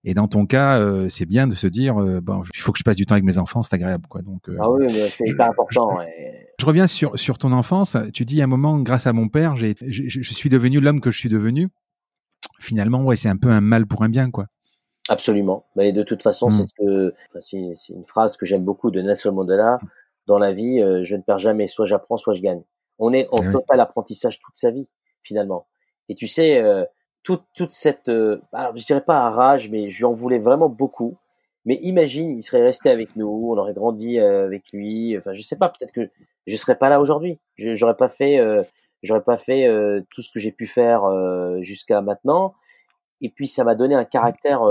Et 0.04 0.14
dans 0.14 0.28
ton 0.28 0.46
cas, 0.46 0.78
euh, 0.78 1.08
c'est 1.08 1.26
bien 1.26 1.48
de 1.48 1.54
se 1.56 1.66
dire, 1.66 2.00
euh, 2.00 2.20
bon, 2.20 2.42
il 2.54 2.60
faut 2.60 2.70
que 2.70 2.78
je 2.78 2.84
passe 2.84 2.94
du 2.94 3.06
temps 3.06 3.14
avec 3.14 3.24
mes 3.24 3.38
enfants, 3.38 3.64
c'est 3.64 3.74
agréable, 3.74 4.06
quoi. 4.08 4.22
Donc, 4.22 4.48
euh, 4.48 4.56
ah 4.60 4.70
oui, 4.70 4.86
c'est 4.88 5.28
hyper 5.28 5.50
important. 5.50 5.98
Je, 6.60 6.64
reviens 6.64 6.86
sur 6.86 7.18
sur 7.18 7.38
ton 7.38 7.50
enfance. 7.50 7.96
Tu 8.14 8.24
dis 8.24 8.40
à 8.40 8.44
un 8.44 8.46
moment, 8.46 8.78
grâce 8.78 9.08
à 9.08 9.12
mon 9.12 9.28
père, 9.28 9.56
j'ai, 9.56 9.74
je, 9.84 10.04
je 10.06 10.32
suis 10.32 10.48
devenu 10.48 10.78
l'homme 10.78 11.00
que 11.00 11.10
je 11.10 11.18
suis 11.18 11.28
devenu. 11.28 11.70
Finalement, 12.58 13.02
ouais, 13.02 13.16
c'est 13.16 13.28
un 13.28 13.36
peu 13.36 13.50
un 13.50 13.60
mal 13.60 13.86
pour 13.86 14.02
un 14.02 14.08
bien, 14.08 14.30
quoi. 14.30 14.46
Absolument. 15.08 15.66
Mais 15.76 15.92
de 15.92 16.02
toute 16.02 16.22
façon, 16.22 16.48
mmh. 16.48 17.40
c'est 17.40 17.72
c'est 17.76 17.92
une 17.94 18.04
phrase 18.04 18.36
que 18.36 18.44
j'aime 18.44 18.64
beaucoup 18.64 18.90
de 18.90 19.00
Nelson 19.00 19.32
Mandela 19.32 19.78
dans 20.26 20.38
la 20.38 20.52
vie, 20.52 20.80
euh, 20.80 21.04
je 21.04 21.16
ne 21.16 21.22
perds 21.22 21.38
jamais. 21.38 21.66
Soit 21.66 21.86
j'apprends, 21.86 22.16
soit 22.16 22.34
je 22.34 22.42
gagne. 22.42 22.62
On 22.98 23.12
est 23.12 23.28
en 23.30 23.42
eh 23.42 23.50
total 23.50 23.80
apprentissage 23.80 24.38
toute 24.40 24.56
sa 24.56 24.70
vie, 24.70 24.88
finalement. 25.22 25.66
Et 26.08 26.14
tu 26.14 26.26
sais, 26.26 26.60
euh, 26.60 26.84
toute, 27.22 27.44
toute 27.54 27.72
cette, 27.72 28.08
euh, 28.08 28.40
bah, 28.52 28.72
je 28.74 28.84
dirais 28.84 29.02
pas 29.02 29.18
à 29.18 29.30
rage, 29.30 29.70
mais 29.70 29.88
je 29.88 29.98
lui 29.98 30.04
en 30.04 30.12
voulais 30.12 30.38
vraiment 30.38 30.68
beaucoup. 30.68 31.16
Mais 31.64 31.78
imagine, 31.82 32.30
il 32.30 32.42
serait 32.42 32.62
resté 32.62 32.90
avec 32.90 33.16
nous, 33.16 33.50
on 33.52 33.58
aurait 33.58 33.74
grandi 33.74 34.20
avec 34.20 34.64
lui. 34.72 35.18
Enfin, 35.18 35.32
je 35.32 35.42
sais 35.42 35.56
pas, 35.56 35.68
peut-être 35.68 35.92
que 35.92 36.08
je 36.46 36.56
serais 36.56 36.76
pas 36.76 36.88
là 36.88 37.00
aujourd'hui. 37.00 37.40
J'aurais 37.56 37.96
pas 37.96 38.08
fait, 38.08 38.38
j'aurais 39.02 39.24
pas 39.24 39.36
fait 39.36 39.68
tout 40.10 40.22
ce 40.22 40.30
que 40.32 40.40
j'ai 40.40 40.52
pu 40.52 40.66
faire 40.66 41.02
jusqu'à 41.60 42.00
maintenant. 42.00 42.54
Et 43.20 43.30
puis, 43.30 43.48
ça 43.48 43.64
m'a 43.64 43.74
donné 43.74 43.94
un 43.94 44.04
caractère 44.04 44.62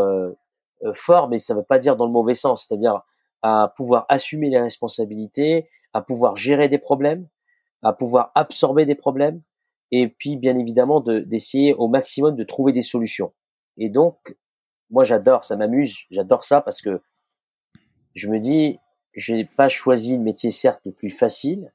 fort, 0.94 1.30
mais 1.30 1.38
ça 1.38 1.56
veut 1.56 1.64
pas 1.64 1.80
dire 1.80 1.96
dans 1.96 2.06
le 2.06 2.12
mauvais 2.12 2.36
sens. 2.36 2.66
C'est-à-dire, 2.66 3.02
à 3.42 3.74
pouvoir 3.76 4.06
assumer 4.10 4.50
les 4.50 4.60
responsabilités, 4.60 5.70
à 5.94 6.02
pouvoir 6.02 6.36
gérer 6.36 6.68
des 6.68 6.80
problèmes, 6.80 7.28
à 7.84 7.94
pouvoir 7.94 8.32
absorber 8.36 8.86
des 8.86 8.96
problèmes, 8.96 9.42
et 9.92 10.08
puis 10.08 10.36
bien 10.36 10.58
évidemment 10.58 11.00
d'essayer 11.00 11.76
au 11.76 11.88
maximum 11.88 12.36
de 12.36 12.44
trouver 12.44 12.74
des 12.74 12.82
solutions. 12.82 13.34
Et 13.78 13.90
donc, 13.90 14.36
moi 14.90 15.04
j'adore, 15.04 15.44
ça 15.44 15.56
m'amuse, 15.56 16.06
j'adore 16.10 16.44
ça 16.44 16.62
parce 16.62 16.82
que 16.82 17.02
je 18.16 18.28
me 18.30 18.40
dis, 18.40 18.80
j'ai 19.14 19.46
pas 19.46 19.70
choisi 19.70 20.18
le 20.18 20.24
métier 20.24 20.50
certes 20.50 20.82
le 20.86 20.92
plus 20.92 21.12
facile. 21.12 21.72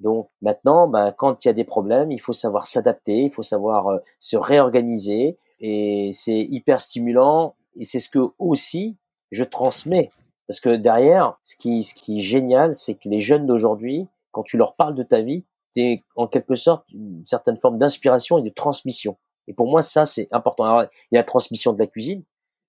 Donc 0.00 0.28
maintenant, 0.42 0.88
bah, 0.88 1.12
quand 1.16 1.44
il 1.44 1.48
y 1.48 1.50
a 1.50 1.54
des 1.54 1.64
problèmes, 1.64 2.10
il 2.10 2.20
faut 2.20 2.32
savoir 2.32 2.66
s'adapter, 2.66 3.22
il 3.22 3.30
faut 3.30 3.42
savoir 3.42 3.88
euh, 3.88 3.98
se 4.20 4.36
réorganiser, 4.36 5.38
et 5.60 6.10
c'est 6.12 6.40
hyper 6.40 6.80
stimulant. 6.80 7.54
Et 7.76 7.84
c'est 7.84 8.00
ce 8.00 8.08
que 8.08 8.20
aussi 8.38 8.96
je 9.30 9.44
transmets 9.44 10.10
parce 10.46 10.60
que 10.60 10.76
derrière, 10.76 11.38
ce 11.42 11.56
qui, 11.56 11.82
ce 11.82 11.94
qui 11.94 12.18
est 12.18 12.22
génial, 12.22 12.74
c'est 12.74 12.94
que 12.94 13.08
les 13.08 13.20
jeunes 13.20 13.46
d'aujourd'hui, 13.46 14.06
quand 14.30 14.42
tu 14.42 14.56
leur 14.56 14.76
parles 14.76 14.94
de 14.94 15.02
ta 15.02 15.22
vie, 15.22 15.44
es 15.76 16.04
en 16.14 16.28
quelque 16.28 16.54
sorte 16.54 16.86
une 16.92 17.26
certaine 17.26 17.56
forme 17.56 17.78
d'inspiration 17.78 18.38
et 18.38 18.42
de 18.42 18.50
transmission. 18.50 19.18
Et 19.48 19.54
pour 19.54 19.68
moi, 19.68 19.82
ça, 19.82 20.06
c'est 20.06 20.28
important. 20.30 20.64
Alors, 20.64 20.82
il 21.10 21.14
y 21.14 21.18
a 21.18 21.20
la 21.20 21.24
transmission 21.24 21.72
de 21.72 21.78
la 21.78 21.86
cuisine, 21.86 22.22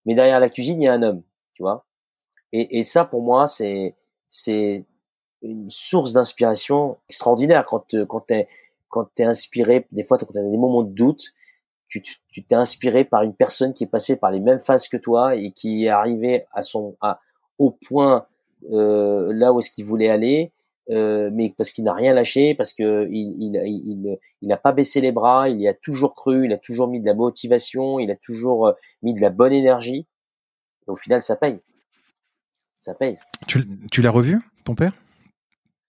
mais 0.06 0.16
derrière 0.16 0.40
la 0.40 0.50
cuisine, 0.50 0.82
il 0.82 0.86
y 0.86 0.88
a 0.88 0.94
un 0.94 1.04
homme, 1.04 1.22
tu 1.54 1.62
vois. 1.62 1.86
Et, 2.52 2.80
et 2.80 2.84
ça, 2.84 3.06
pour 3.06 3.22
moi, 3.22 3.48
c'est, 3.48 3.96
c'est 4.30 4.86
une 5.46 5.70
source 5.70 6.14
d'inspiration 6.14 6.98
extraordinaire 7.10 7.66
quand, 7.66 7.96
quand 8.08 8.22
t'es, 8.22 8.48
quand 8.90 9.10
t'es 9.16 9.24
inspiré, 9.24 9.88
des 9.92 10.04
fois, 10.04 10.18
quand 10.18 10.28
t'as 10.34 10.42
des 10.42 10.58
moments 10.58 10.84
de 10.84 10.94
doute, 10.94 11.34
tu, 11.88 12.02
tu 12.02 12.44
t'es 12.44 12.56
inspiré 12.56 13.06
par 13.06 13.24
une 13.24 13.34
personne 13.34 13.74
qui 13.74 13.84
est 13.84 13.88
passée 13.88 14.18
par 14.18 14.32
les 14.32 14.40
mêmes 14.40 14.60
phases 14.60 14.88
que 14.88 14.98
toi 14.98 15.36
et 15.36 15.52
qui 15.52 15.86
est 15.86 15.90
arrivée 15.90 16.46
à 16.52 16.62
son, 16.62 16.98
à, 17.02 17.20
au 17.58 17.72
point 17.72 18.26
euh, 18.72 19.32
là 19.34 19.54
où 19.54 19.60
est-ce 19.60 19.72
qu'il 19.72 19.86
voulait 19.86 20.10
aller, 20.10 20.52
euh, 20.90 21.30
mais 21.34 21.54
parce 21.56 21.72
qu'il 21.72 21.84
n'a 21.84 21.94
rien 21.94 22.14
lâché, 22.14 22.56
parce 22.56 22.74
que 22.74 23.08
il, 23.10 23.36
il, 23.40 23.62
il, 23.66 24.18
il 24.42 24.48
n'a 24.48 24.58
pas 24.58 24.72
baissé 24.72 25.02
les 25.02 25.12
bras, 25.12 25.50
il 25.50 25.62
y 25.62 25.68
a 25.68 25.74
toujours 25.74 26.16
cru, 26.16 26.46
il 26.46 26.54
a 26.54 26.58
toujours 26.58 26.88
mis 26.88 27.00
de 27.00 27.06
la 27.06 27.14
motivation, 27.14 28.00
il 28.00 28.12
a 28.12 28.16
toujours 28.16 28.68
euh, 28.68 28.74
mis 29.02 29.14
de 29.14 29.22
la 29.22 29.30
bonne 29.30 29.54
énergie. 29.54 30.08
Et 30.88 30.92
au 30.92 30.96
final, 30.96 31.22
ça 31.22 31.36
paye. 31.36 31.60
Ça 32.78 32.94
paye. 32.94 33.18
Tu, 33.48 33.64
tu 33.92 34.02
l'as 34.02 34.12
revu, 34.12 34.40
ton 34.64 34.76
père? 34.76 34.92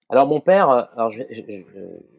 Alors 0.09 0.29
mon 0.29 0.39
père, 0.39 0.71
euh, 0.71 0.83
alors 0.97 1.11
je, 1.11 1.25
je, 1.31 1.43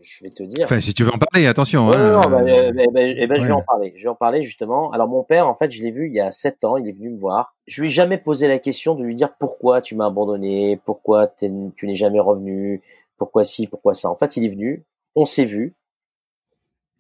je, 0.02 0.24
vais 0.24 0.30
te 0.30 0.44
dire. 0.44 0.66
Enfin, 0.66 0.82
si 0.82 0.94
tu 0.94 1.06
veux 1.06 1.14
en 1.14 1.18
parler, 1.18 1.48
attention. 1.48 1.90
hein, 1.90 2.12
non, 2.12 2.30
bah, 2.30 2.42
euh, 2.42 2.74
bah, 2.74 2.84
bah, 2.92 3.02
eh 3.02 3.28
ben, 3.28 3.40
je 3.40 3.48
vais 3.48 3.54
en 3.54 3.62
parler. 3.62 3.94
Je 3.96 4.04
vais 4.04 4.10
en 4.10 4.16
parler 4.16 4.44
justement. 4.44 4.92
Alors 4.92 5.08
mon 5.08 5.24
père, 5.24 5.48
en 5.48 5.56
fait, 5.56 5.72
je 5.72 5.82
l'ai 5.82 5.92
vu 5.92 6.08
il 6.08 6.14
y 6.14 6.20
a 6.20 6.32
sept 6.32 6.66
ans. 6.66 6.76
Il 6.76 6.90
est 6.90 6.92
venu 6.92 7.12
me 7.12 7.18
voir. 7.18 7.56
Je 7.66 7.82
lui 7.82 7.88
ai 7.88 7.92
jamais 7.92 8.18
posé 8.18 8.50
la 8.50 8.60
question 8.60 8.94
de 8.96 9.04
lui 9.04 9.16
dire 9.16 9.34
pourquoi 9.40 9.82
tu 9.82 9.96
m'as 9.96 10.08
abandonné, 10.08 10.82
pourquoi 10.84 11.28
tu 11.28 11.50
n'es 11.50 11.96
jamais 11.96 12.20
revenu, 12.20 12.82
pourquoi 13.18 13.46
ci, 13.46 13.68
pourquoi 13.68 13.94
ça. 13.94 14.10
En 14.10 14.18
fait, 14.18 14.36
il 14.36 14.44
est 14.44 14.50
venu. 14.50 14.84
On 15.16 15.26
s'est 15.26 15.46
vu 15.46 15.74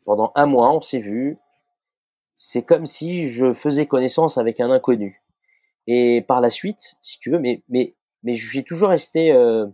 pendant 0.05 0.31
un 0.35 0.45
mois. 0.45 0.71
On 0.71 0.81
s'est 0.81 1.01
vu. 1.01 1.37
C'est 2.37 2.61
comme 2.61 2.85
si 2.85 3.27
je 3.27 3.51
faisais 3.51 3.87
connaissance 3.87 4.37
avec 4.37 4.61
un 4.61 4.71
inconnu. 4.71 5.21
Et 5.85 6.21
par 6.21 6.39
la 6.39 6.49
suite, 6.49 6.95
si 7.01 7.19
tu 7.19 7.31
veux, 7.31 7.39
mais 7.39 7.61
mais 7.67 7.93
mais 8.23 8.35
j'ai 8.35 8.63
toujours 8.63 8.89
resté 8.89 9.33
euh, 9.33 9.65
euh, 9.65 9.67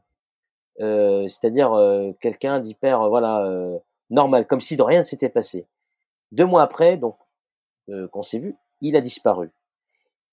c'est-à-dire 0.79 1.73
euh, 1.73 2.11
quelqu'un 2.19 2.59
d'hyper 2.59 3.01
euh, 3.01 3.09
voilà 3.09 3.47
normal, 4.09 4.47
comme 4.47 4.61
si 4.61 4.75
de 4.75 4.83
rien 4.83 4.99
ne 4.99 5.03
s'était 5.03 5.29
passé. 5.29 5.65
Deux 6.31 6.45
mois 6.45 6.63
après, 6.63 6.97
donc 6.97 7.17
qu'on 8.11 8.23
s'est 8.23 8.39
vu, 8.39 8.55
il 8.81 8.95
a 8.95 9.01
disparu. 9.01 9.51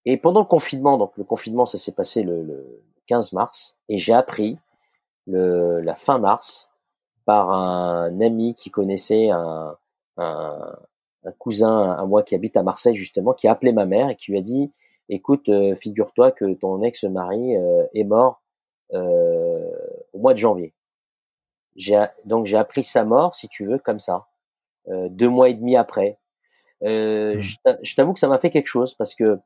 Et 0.07 0.17
pendant 0.17 0.41
le 0.41 0.47
confinement, 0.47 0.99
donc 0.99 1.17
le 1.17 1.25
confinement, 1.25 1.67
ça 1.67 1.79
s'est 1.79 1.93
passé 1.93 2.23
le, 2.23 2.43
le, 2.43 2.83
15 3.07 3.33
mars, 3.33 3.77
et 3.89 3.99
j'ai 3.99 4.13
appris 4.13 4.57
le, 5.27 5.81
la 5.81 5.95
fin 5.95 6.19
mars 6.19 6.71
par 7.25 7.51
un 7.51 8.21
ami 8.21 8.55
qui 8.55 8.71
connaissait 8.71 9.31
un, 9.31 9.77
un, 10.17 10.77
un, 11.25 11.33
cousin 11.33 11.93
à 11.93 12.05
moi 12.05 12.23
qui 12.23 12.35
habite 12.35 12.57
à 12.57 12.63
Marseille 12.63 12.95
justement, 12.95 13.33
qui 13.35 13.49
a 13.49 13.53
appelé 13.53 13.73
ma 13.73 13.85
mère 13.85 14.11
et 14.11 14.17
qui 14.17 14.31
lui 14.31 14.39
a 14.39 14.43
dit, 14.43 14.73
écoute, 15.09 15.49
euh, 15.49 15.75
figure-toi 15.75 16.31
que 16.31 16.55
ton 16.55 16.83
ex-mari 16.83 17.57
euh, 17.57 17.85
est 17.95 18.05
mort 18.05 18.41
euh, 18.41 18.50
au 18.93 20.19
mois 20.19 20.35
de 20.35 20.39
janvier. 20.39 20.75
J'ai, 21.77 22.05
donc 22.25 22.47
j'ai 22.47 22.57
appris 22.57 22.83
sa 22.83 23.05
mort, 23.05 23.35
si 23.35 23.49
tu 23.49 23.67
veux, 23.67 23.79
comme 23.79 24.01
ça, 24.01 24.27
deux 24.89 25.29
mois 25.29 25.49
et 25.49 25.55
demi 25.55 25.77
après. 25.77 26.19
Mmh. 26.83 27.41
Je 27.41 27.95
t'avoue 27.95 28.13
que 28.13 28.19
ça 28.19 28.29
m'a 28.29 28.39
fait 28.39 28.51
quelque 28.51 28.67
chose 28.67 28.95
parce 28.95 29.15
que 29.15 29.39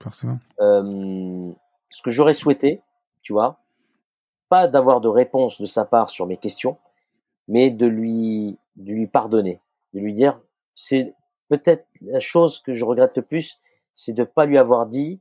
Forcément. 0.00 0.38
ce 0.58 2.02
que 2.02 2.10
j'aurais 2.10 2.34
souhaité, 2.34 2.80
tu 3.22 3.32
vois, 3.32 3.60
pas 4.48 4.68
d'avoir 4.68 5.00
de 5.00 5.08
réponse 5.08 5.60
de 5.60 5.66
sa 5.66 5.86
part 5.86 6.10
sur 6.10 6.26
mes 6.26 6.36
questions, 6.36 6.76
mais 7.48 7.70
de 7.70 7.86
lui, 7.86 8.58
de 8.76 8.92
lui 8.92 9.06
pardonner, 9.06 9.60
de 9.94 10.00
lui 10.00 10.12
dire, 10.12 10.38
c'est 10.74 11.14
peut-être 11.48 11.86
la 12.02 12.20
chose 12.20 12.58
que 12.60 12.74
je 12.74 12.84
regrette 12.84 13.16
le 13.16 13.22
plus, 13.22 13.60
c'est 13.94 14.12
de 14.12 14.24
pas 14.24 14.44
lui 14.44 14.58
avoir 14.58 14.86
dit, 14.86 15.20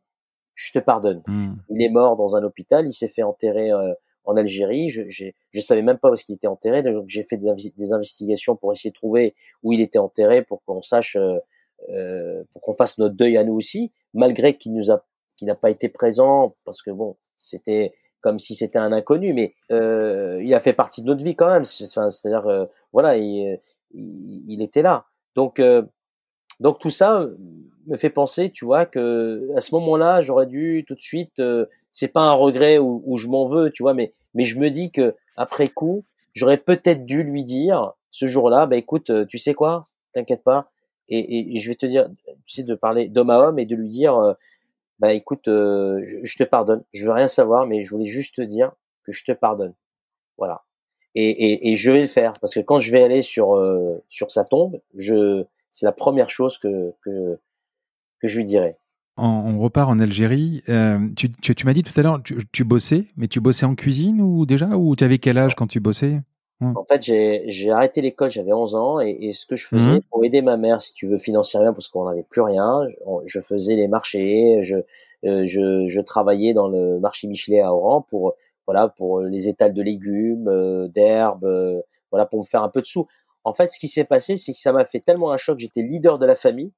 je 0.56 0.72
te 0.72 0.80
pardonne. 0.80 1.22
Mmh. 1.28 1.54
Il 1.70 1.84
est 1.84 1.90
mort 1.90 2.16
dans 2.16 2.36
un 2.36 2.44
hôpital, 2.44 2.88
il 2.88 2.94
s'est 2.94 3.08
fait 3.08 3.24
enterrer 3.24 3.72
euh, 3.72 3.94
en 4.26 4.36
Algérie. 4.38 4.90
Je, 4.90 5.04
je 5.10 5.60
savais 5.60 5.82
même 5.82 5.98
pas 5.98 6.10
où 6.10 6.14
est-ce 6.14 6.26
qu'il 6.26 6.36
était 6.36 6.48
enterré, 6.48 6.84
donc 6.84 7.06
j'ai 7.08 7.24
fait 7.24 7.38
des, 7.38 7.94
investigations 7.94 8.56
pour 8.56 8.72
essayer 8.72 8.92
de 8.92 8.96
trouver 8.96 9.36
où 9.64 9.74
il 9.74 9.82
était 9.82 10.00
enterré, 10.00 10.44
pour 10.44 10.64
qu'on 10.64 10.82
sache, 10.82 11.16
euh, 11.16 11.38
euh, 11.90 12.44
pour 12.52 12.62
qu'on 12.62 12.74
fasse 12.74 12.98
notre 12.98 13.16
deuil 13.16 13.38
à 13.38 13.44
nous 13.44 13.54
aussi, 13.54 13.92
malgré 14.14 14.58
qu'il 14.58 14.74
nous 14.74 14.92
a, 14.92 15.04
qu'il 15.38 15.48
n'a 15.48 15.56
pas 15.56 15.70
été 15.70 15.90
présent, 15.90 16.56
parce 16.66 16.82
que 16.82 16.92
bon, 16.92 17.18
c'était 17.38 17.94
comme 18.22 18.38
si 18.38 18.56
c'était 18.56 18.78
un 18.78 18.92
inconnu, 18.92 19.34
mais 19.34 19.56
euh, 19.72 20.40
il 20.44 20.54
a 20.54 20.60
fait 20.60 20.74
partie 20.74 21.02
de 21.02 21.08
notre 21.08 21.24
vie 21.24 21.36
quand 21.36 21.50
même. 21.50 21.66
C'est-à-dire, 21.66 22.68
voilà, 22.94 23.18
il, 23.18 23.60
il, 23.94 24.62
était 24.62 24.84
là. 24.84 25.06
Donc, 25.34 25.60
donc 26.60 26.78
tout 26.78 26.92
ça 26.92 27.28
me 27.88 27.98
fait 27.98 28.10
penser, 28.10 28.50
tu 28.50 28.66
vois, 28.66 28.86
que 28.86 29.50
à 29.56 29.62
ce 29.62 29.76
moment-là, 29.76 30.22
j'aurais 30.22 30.46
dû 30.46 30.86
tout 30.88 30.96
de 30.96 31.02
suite. 31.02 31.40
Euh, 31.40 31.66
c'est 31.92 32.08
pas 32.08 32.22
un 32.22 32.34
regret 32.34 32.78
où, 32.78 33.18
je 33.18 33.28
m'en 33.28 33.48
veux, 33.48 33.70
tu 33.70 33.84
vois, 33.84 33.94
mais 33.94 34.14
mais 34.34 34.46
je 34.46 34.58
me 34.58 34.70
dis 34.70 34.92
que 34.92 35.16
après 35.36 35.68
coup, 35.68 36.06
j'aurais 36.34 36.58
peut-être 36.58 37.06
dû 37.06 37.24
lui 37.24 37.44
dire 37.44 37.94
ce 38.12 38.28
jour-là, 38.28 38.66
bah 38.66 38.78
écoute, 38.78 39.12
tu 39.28 39.38
sais 39.38 39.54
quoi, 39.54 39.90
t'inquiète 40.14 40.44
pas, 40.44 40.72
et, 41.10 41.56
et, 41.58 41.60
je 41.60 41.68
vais 41.68 41.76
te 41.76 41.86
dire, 41.86 42.08
tu 42.46 42.56
sais, 42.56 42.64
de 42.64 42.76
parler 42.76 43.10
d'homme 43.10 43.30
à 43.30 43.40
homme 43.40 43.60
et 43.60 43.66
de 43.66 43.76
lui 43.76 43.90
dire, 43.90 44.36
bah 45.02 45.14
écoute, 45.14 45.48
euh, 45.48 46.04
je, 46.24 46.38
te 46.38 46.44
pardonne. 46.44 46.84
Je 46.94 47.06
veux 47.06 47.12
rien 47.12 47.28
savoir, 47.28 47.66
mais 47.66 47.82
je 47.82 47.90
voulais 47.90 48.06
juste 48.06 48.36
te 48.36 48.42
dire 48.44 48.72
que 49.04 49.12
je 49.12 49.26
te 49.26 49.32
pardonne. 49.32 49.74
Voilà. 50.38 50.62
Et, 51.16 51.30
et, 51.30 51.72
et 51.72 51.76
je 51.76 51.92
vais 51.92 52.02
le 52.02 52.08
faire 52.08 52.34
parce 52.40 52.54
que 52.54 52.60
quand 52.60 52.78
je 52.78 52.92
vais 52.92 53.04
aller 53.04 53.24
sur 53.24 53.56
euh, 53.56 54.02
sur 54.10 54.32
sa 54.32 54.46
tombe, 54.46 54.80
je 54.96 55.44
c'est 55.72 55.88
la 55.88 55.92
première 55.92 56.30
chose 56.30 56.60
que 56.60 56.94
que 57.04 57.40
que 58.22 58.28
je 58.28 58.38
lui 58.38 58.46
dirai. 58.46 58.76
On, 59.18 59.60
repart 59.60 59.90
en 59.90 60.00
Algérie. 60.00 60.64
Euh, 60.70 61.00
tu, 61.16 61.32
tu, 61.32 61.54
tu 61.54 61.66
m'as 61.66 61.74
dit 61.74 61.84
tout 61.84 61.98
à 62.00 62.04
l'heure, 62.04 62.22
tu, 62.24 62.38
tu, 62.52 62.64
bossais, 62.64 63.06
mais 63.18 63.28
tu 63.28 63.40
bossais 63.40 63.66
en 63.66 63.76
cuisine 63.76 64.22
ou 64.22 64.46
déjà 64.46 64.70
ou 64.70 64.96
tu 64.96 65.04
avais 65.04 65.20
quel 65.20 65.38
âge 65.38 65.56
quand 65.56 65.68
tu 65.68 65.80
bossais? 65.80 66.22
En 66.62 66.86
fait, 66.86 67.02
j'ai 67.02 67.72
arrêté 67.72 68.02
l'école, 68.02 68.30
j'avais 68.30 68.54
11 68.54 68.76
ans, 68.76 69.00
et, 69.00 69.18
et, 69.20 69.32
ce 69.34 69.48
que 69.48 69.56
je 69.56 69.66
faisais 69.66 69.94
mmh. 69.94 70.02
pour 70.12 70.24
aider 70.24 70.44
ma 70.44 70.58
mère, 70.58 70.80
si 70.80 70.94
tu 70.94 71.08
veux, 71.08 71.18
financièrement, 71.18 71.74
parce 71.74 71.88
qu'on 71.88 72.08
n'avait 72.08 72.22
plus 72.22 72.42
rien, 72.42 72.82
je, 73.26 73.40
faisais 73.40 73.76
les 73.76 73.88
marchés, 73.88 74.60
je, 74.62 74.76
euh, 75.26 75.46
je, 75.48 75.88
je, 75.88 76.02
travaillais 76.02 76.54
dans 76.54 76.68
le 76.68 77.00
marché 77.00 77.28
Michelet 77.28 77.62
à 77.62 77.74
Oran 77.74 78.04
pour, 78.04 78.36
voilà, 78.68 78.90
pour 78.90 79.22
les 79.22 79.50
étals 79.50 79.74
de 79.74 79.82
légumes, 79.82 80.48
euh, 80.48 80.88
d'herbes, 80.88 81.46
euh, 81.46 81.82
voilà, 82.12 82.28
pour 82.28 82.40
me 82.40 82.46
faire 82.46 82.62
un 82.62 82.70
peu 82.70 82.82
de 82.82 82.86
sous. 82.86 83.08
En 83.44 83.54
fait, 83.54 83.72
ce 83.72 83.80
qui 83.80 83.88
s'est 83.88 84.04
passé, 84.04 84.38
c'est 84.38 84.54
que 84.54 84.60
ça 84.60 84.72
m'a 84.72 84.86
fait 84.86 85.00
tellement 85.00 85.32
un 85.32 85.38
choc, 85.38 85.58
j'étais 85.60 85.82
leader 85.82 86.20
de 86.20 86.28
la 86.28 86.36
famille. 86.36 86.72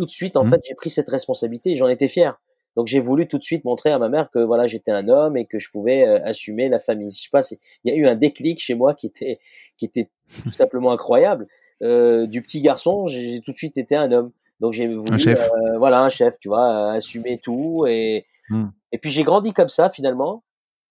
Tout 0.00 0.06
de 0.06 0.10
suite, 0.10 0.38
en 0.38 0.44
mmh. 0.44 0.48
fait, 0.48 0.60
j'ai 0.66 0.74
pris 0.74 0.88
cette 0.88 1.10
responsabilité 1.10 1.72
et 1.72 1.76
j'en 1.76 1.88
étais 1.88 2.08
fier. 2.08 2.40
Donc 2.74 2.86
j'ai 2.86 3.00
voulu 3.00 3.28
tout 3.28 3.36
de 3.36 3.42
suite 3.42 3.66
montrer 3.66 3.90
à 3.90 3.98
ma 3.98 4.08
mère 4.08 4.30
que 4.30 4.38
voilà 4.38 4.66
j'étais 4.66 4.92
un 4.92 5.08
homme 5.10 5.36
et 5.36 5.44
que 5.44 5.58
je 5.58 5.70
pouvais 5.70 6.08
euh, 6.08 6.24
assumer 6.24 6.70
la 6.70 6.78
famille. 6.78 7.10
Je 7.10 7.24
sais 7.24 7.28
pas, 7.30 7.42
il 7.84 7.92
y 7.92 7.94
a 7.94 7.98
eu 7.98 8.06
un 8.06 8.14
déclic 8.14 8.60
chez 8.60 8.74
moi 8.74 8.94
qui 8.94 9.08
était 9.08 9.40
qui 9.76 9.84
était 9.84 10.08
tout 10.42 10.52
simplement 10.52 10.90
incroyable. 10.90 11.48
Euh, 11.82 12.26
du 12.26 12.40
petit 12.40 12.62
garçon, 12.62 13.08
j'ai 13.08 13.42
tout 13.42 13.52
de 13.52 13.58
suite 13.58 13.76
été 13.76 13.94
un 13.94 14.10
homme. 14.10 14.30
Donc 14.60 14.72
j'ai 14.72 14.88
voulu 14.88 15.22
euh, 15.28 15.36
voilà 15.76 16.00
un 16.00 16.08
chef, 16.08 16.38
tu 16.38 16.48
vois, 16.48 16.92
assumer 16.92 17.36
tout 17.36 17.84
et 17.86 18.24
mmh. 18.48 18.68
et 18.92 18.96
puis 18.96 19.10
j'ai 19.10 19.22
grandi 19.22 19.52
comme 19.52 19.68
ça 19.68 19.90
finalement. 19.90 20.42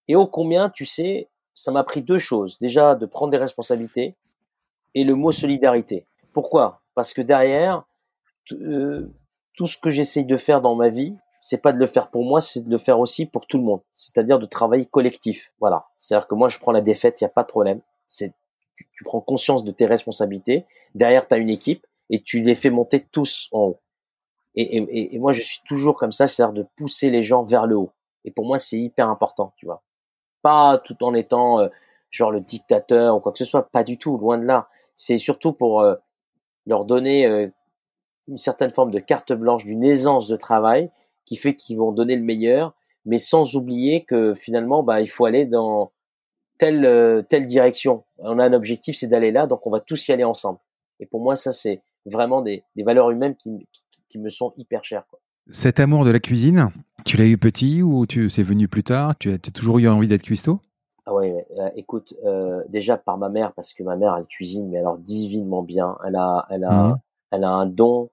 Et 0.08 0.16
ô 0.16 0.28
combien, 0.28 0.70
tu 0.70 0.86
sais, 0.86 1.30
ça 1.56 1.72
m'a 1.72 1.84
pris 1.84 2.04
deux 2.04 2.20
choses. 2.20 2.60
Déjà 2.60 2.94
de 2.94 3.08
prendre 3.08 3.32
des 3.32 3.38
responsabilités 3.38 4.14
et 4.94 5.04
le 5.04 5.16
mot 5.16 5.32
solidarité. 5.32 6.06
Pourquoi? 6.34 6.84
Parce 6.94 7.14
que 7.14 7.24
derrière 7.24 7.86
tout 9.56 9.66
ce 9.66 9.78
que 9.78 9.90
j'essaye 9.90 10.26
de 10.26 10.38
faire 10.38 10.62
dans 10.62 10.76
ma 10.76 10.90
vie, 10.90 11.16
c'est 11.40 11.62
pas 11.62 11.72
de 11.72 11.78
le 11.78 11.88
faire 11.88 12.10
pour 12.10 12.24
moi, 12.26 12.42
c'est 12.42 12.66
de 12.66 12.70
le 12.70 12.78
faire 12.78 13.00
aussi 13.00 13.26
pour 13.26 13.48
tout 13.48 13.58
le 13.58 13.64
monde. 13.64 13.82
C'est-à-dire 13.94 14.40
de 14.40 14.46
travailler 14.46 14.86
collectif. 14.86 15.54
Voilà. 15.60 15.88
C'est-à-dire 15.98 16.28
que 16.28 16.36
moi, 16.36 16.50
je 16.50 16.60
prends 16.60 16.74
la 16.74 16.82
défaite, 16.82 17.22
il 17.22 17.24
y 17.24 17.28
a 17.28 17.30
pas 17.30 17.44
de 17.44 17.48
problème. 17.48 17.82
C'est, 18.08 18.34
tu, 18.76 19.04
prends 19.06 19.22
conscience 19.22 19.64
de 19.64 19.72
tes 19.72 19.86
responsabilités. 19.86 20.66
Derrière, 20.96 21.28
tu 21.28 21.36
as 21.36 21.38
une 21.38 21.50
équipe 21.50 21.88
et 22.10 22.22
tu 22.22 22.42
les 22.44 22.56
fais 22.56 22.70
monter 22.70 23.00
tous 23.00 23.48
en 23.52 23.60
haut. 23.60 23.80
Et, 24.56 24.78
et, 24.78 25.16
et 25.16 25.20
moi, 25.20 25.32
je 25.32 25.42
suis 25.42 25.62
toujours 25.66 25.98
comme 25.98 26.12
ça, 26.12 26.28
c'est-à-dire 26.28 26.54
de 26.54 26.68
pousser 26.76 27.10
les 27.10 27.24
gens 27.24 27.44
vers 27.44 27.66
le 27.66 27.78
haut. 27.78 27.92
Et 28.26 28.32
pour 28.32 28.46
moi, 28.46 28.58
c'est 28.58 28.78
hyper 28.78 29.10
important, 29.10 29.54
tu 29.56 29.66
vois. 29.66 29.84
Pas 30.42 30.78
tout 30.78 31.02
en 31.04 31.14
étant 31.14 31.60
euh, 31.60 31.70
genre 32.10 32.32
le 32.32 32.42
dictateur 32.42 33.16
ou 33.16 33.20
quoi 33.20 33.32
que 33.32 33.38
ce 33.38 33.46
soit, 33.46 33.70
pas 33.70 33.84
du 33.84 33.98
tout, 33.98 34.18
loin 34.18 34.38
de 34.38 34.46
là. 34.46 34.68
C'est 34.96 35.18
surtout 35.18 35.54
pour 35.54 35.82
euh, 35.82 35.96
leur 36.66 36.86
donner 36.86 37.26
euh, 37.26 37.48
une 38.30 38.38
certaine 38.38 38.70
forme 38.70 38.92
de 38.92 39.00
carte 39.00 39.34
blanche, 39.34 39.66
d'une 39.66 39.84
aisance 39.84 40.28
de 40.28 40.36
travail 40.36 40.92
qui 41.26 41.36
fait 41.36 41.56
qu'ils 41.56 41.78
vont 41.78 41.92
donner 41.92 42.16
le 42.16 42.24
meilleur, 42.24 42.74
mais 43.06 43.18
sans 43.18 43.56
oublier 43.56 44.06
que 44.06 44.34
finalement, 44.34 44.84
bah, 44.84 45.02
il 45.02 45.08
faut 45.08 45.26
aller 45.26 45.46
dans 45.46 45.92
telle 46.58 46.86
euh, 46.86 47.22
telle 47.22 47.48
direction. 47.48 48.04
On 48.18 48.40
a 48.40 48.46
un 48.46 48.54
objectif, 48.54 48.96
c'est 48.98 49.08
d'aller 49.08 49.32
là, 49.32 49.48
donc 49.48 49.66
on 49.66 49.72
va 49.72 49.80
tous 49.80 50.08
y 50.08 50.12
aller 50.12 50.24
ensemble. 50.24 50.60
Et 51.00 51.06
pour 51.06 51.22
moi, 51.22 51.36
ça, 51.36 51.52
c'est 51.54 51.82
vraiment 52.06 52.42
des, 52.42 52.64
des 52.76 52.84
valeurs 52.84 53.12
humaines 53.12 53.36
qui, 53.36 53.68
qui, 54.10 54.20
me 54.20 54.30
sont 54.30 54.54
hyper 54.58 54.84
chères. 54.84 55.06
Quoi. 55.10 55.20
Cet 55.52 55.80
amour 55.80 56.06
de 56.06 56.12
la 56.12 56.20
cuisine, 56.20 56.72
tu 57.06 57.18
l'as 57.18 57.26
eu 57.26 57.38
petit 57.38 57.82
ou 57.82 58.06
tu 58.06 58.30
c'est 58.30 58.44
venu 58.44 58.68
plus 58.68 58.84
tard? 58.84 59.16
Tu 59.18 59.32
as, 59.32 59.38
toujours 59.38 59.80
eu 59.80 59.88
envie 59.88 60.08
d'être 60.08 60.24
cuistot? 60.24 60.60
Ah 61.06 61.14
ouais, 61.14 61.48
euh, 61.58 61.70
écoute, 61.76 62.14
euh, 62.24 62.62
déjà 62.70 62.98
par 62.98 63.18
ma 63.18 63.30
mère 63.30 63.54
parce 63.54 63.74
que 63.74 63.82
ma 63.82 63.96
mère 63.96 64.16
elle 64.16 64.26
cuisine 64.26 64.70
mais 64.70 64.78
alors 64.78 64.98
divinement 64.98 65.64
bien. 65.64 65.98
Elle 66.06 66.16
a, 66.16 66.46
elle 66.52 66.66
a, 66.66 66.90
mmh. 66.90 67.00
elle 67.32 67.44
a 67.44 67.50
un 67.50 67.66
don, 67.66 68.10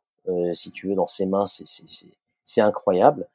si 0.55 0.73
tu 0.73 0.89
veux, 0.89 0.95
dans 0.95 1.07
ses 1.07 1.27
mains. 1.27 1.45
C'est, 1.47 2.61
incroyable. 2.61 3.29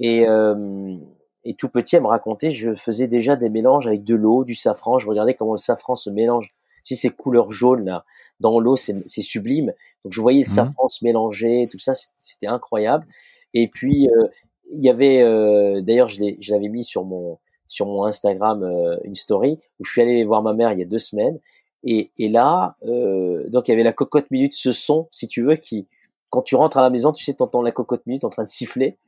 Et, 0.00 0.26
euh, 0.28 0.96
et 1.44 1.54
tout 1.54 1.68
petit, 1.68 1.96
elle 1.96 2.02
me 2.02 2.08
racontait, 2.08 2.50
je 2.50 2.74
faisais 2.74 3.08
déjà 3.08 3.36
des 3.36 3.50
mélanges 3.50 3.86
avec 3.86 4.04
de 4.04 4.14
l'eau, 4.14 4.44
du 4.44 4.54
safran. 4.54 4.98
Je 4.98 5.08
regardais 5.08 5.34
comment 5.34 5.52
le 5.52 5.58
safran 5.58 5.94
se 5.94 6.10
mélange. 6.10 6.54
Tu 6.84 6.94
sais, 6.94 7.08
ces 7.08 7.14
couleurs 7.14 7.50
jaunes 7.50 7.84
là, 7.84 8.04
dans 8.40 8.58
l'eau, 8.60 8.76
c'est 8.76 9.04
sublime. 9.06 9.72
Donc 10.04 10.12
je 10.12 10.20
voyais 10.20 10.40
le 10.40 10.50
mmh. 10.50 10.54
safran 10.54 10.88
se 10.88 11.04
mélanger, 11.04 11.68
tout 11.70 11.78
ça, 11.78 11.92
c'était 11.94 12.46
incroyable. 12.46 13.06
Et 13.54 13.68
puis 13.68 14.08
euh, 14.08 14.28
il 14.70 14.82
y 14.82 14.90
avait, 14.90 15.22
euh, 15.22 15.80
d'ailleurs, 15.80 16.08
je 16.08 16.50
l'avais 16.50 16.68
mis 16.68 16.84
sur 16.84 17.04
mon 17.04 17.38
sur 17.68 17.86
mon 17.86 18.04
Instagram 18.04 18.62
euh, 18.62 18.96
une 19.04 19.14
story 19.14 19.56
où 19.80 19.84
je 19.84 19.90
suis 19.90 20.00
allé 20.00 20.24
voir 20.24 20.42
ma 20.42 20.52
mère 20.52 20.72
il 20.72 20.78
y 20.78 20.82
a 20.82 20.86
deux 20.86 20.98
semaines. 20.98 21.40
Et, 21.82 22.12
et 22.18 22.28
là, 22.28 22.76
euh, 22.86 23.48
donc 23.48 23.68
il 23.68 23.72
y 23.72 23.74
avait 23.74 23.82
la 23.82 23.92
cocotte 23.92 24.30
minute, 24.30 24.54
ce 24.54 24.72
son, 24.72 25.08
si 25.10 25.28
tu 25.28 25.42
veux, 25.42 25.56
qui 25.56 25.88
quand 26.34 26.42
tu 26.42 26.56
rentres 26.56 26.78
à 26.78 26.82
la 26.82 26.90
maison, 26.90 27.12
tu 27.12 27.24
sais, 27.24 27.34
t'entends 27.34 27.62
la 27.62 27.70
cocotte 27.70 28.04
minute 28.06 28.24
en 28.24 28.28
train 28.28 28.42
de 28.42 28.48
siffler. 28.48 28.98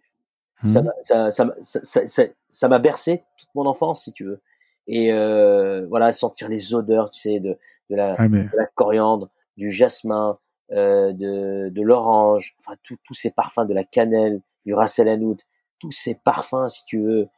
Ça 0.64 0.80
mmh. 0.80 0.92
Ça, 1.02 1.30
ça, 1.30 1.52
ça, 1.60 2.22
ça, 2.48 2.68
m'a 2.68 2.78
bercé 2.78 3.24
toute 3.36 3.48
mon 3.56 3.66
enfance, 3.66 4.04
si 4.04 4.12
tu 4.12 4.24
veux. 4.24 4.40
Et 4.86 5.12
euh, 5.12 5.86
voilà, 5.88 6.12
sentir 6.12 6.48
les 6.48 6.72
odeurs, 6.72 7.10
tu 7.10 7.20
sais, 7.20 7.40
de, 7.40 7.58
de, 7.90 7.96
la, 7.96 8.14
ah, 8.16 8.28
de 8.28 8.48
la 8.56 8.66
coriandre, 8.76 9.26
du 9.56 9.72
jasmin, 9.72 10.38
euh, 10.70 11.12
de, 11.12 11.68
de 11.68 11.82
l'orange, 11.82 12.56
enfin 12.60 12.76
tous 12.82 13.14
ces 13.14 13.32
parfums, 13.32 13.66
de 13.66 13.74
la 13.74 13.82
cannelle, 13.82 14.40
du 14.64 14.72
ras 14.72 14.94
el 14.98 15.08
hanout, 15.08 15.38
tous 15.80 15.90
ces 15.90 16.14
parfums, 16.14 16.68
si 16.68 16.84
tu 16.84 17.00
veux, 17.00 17.28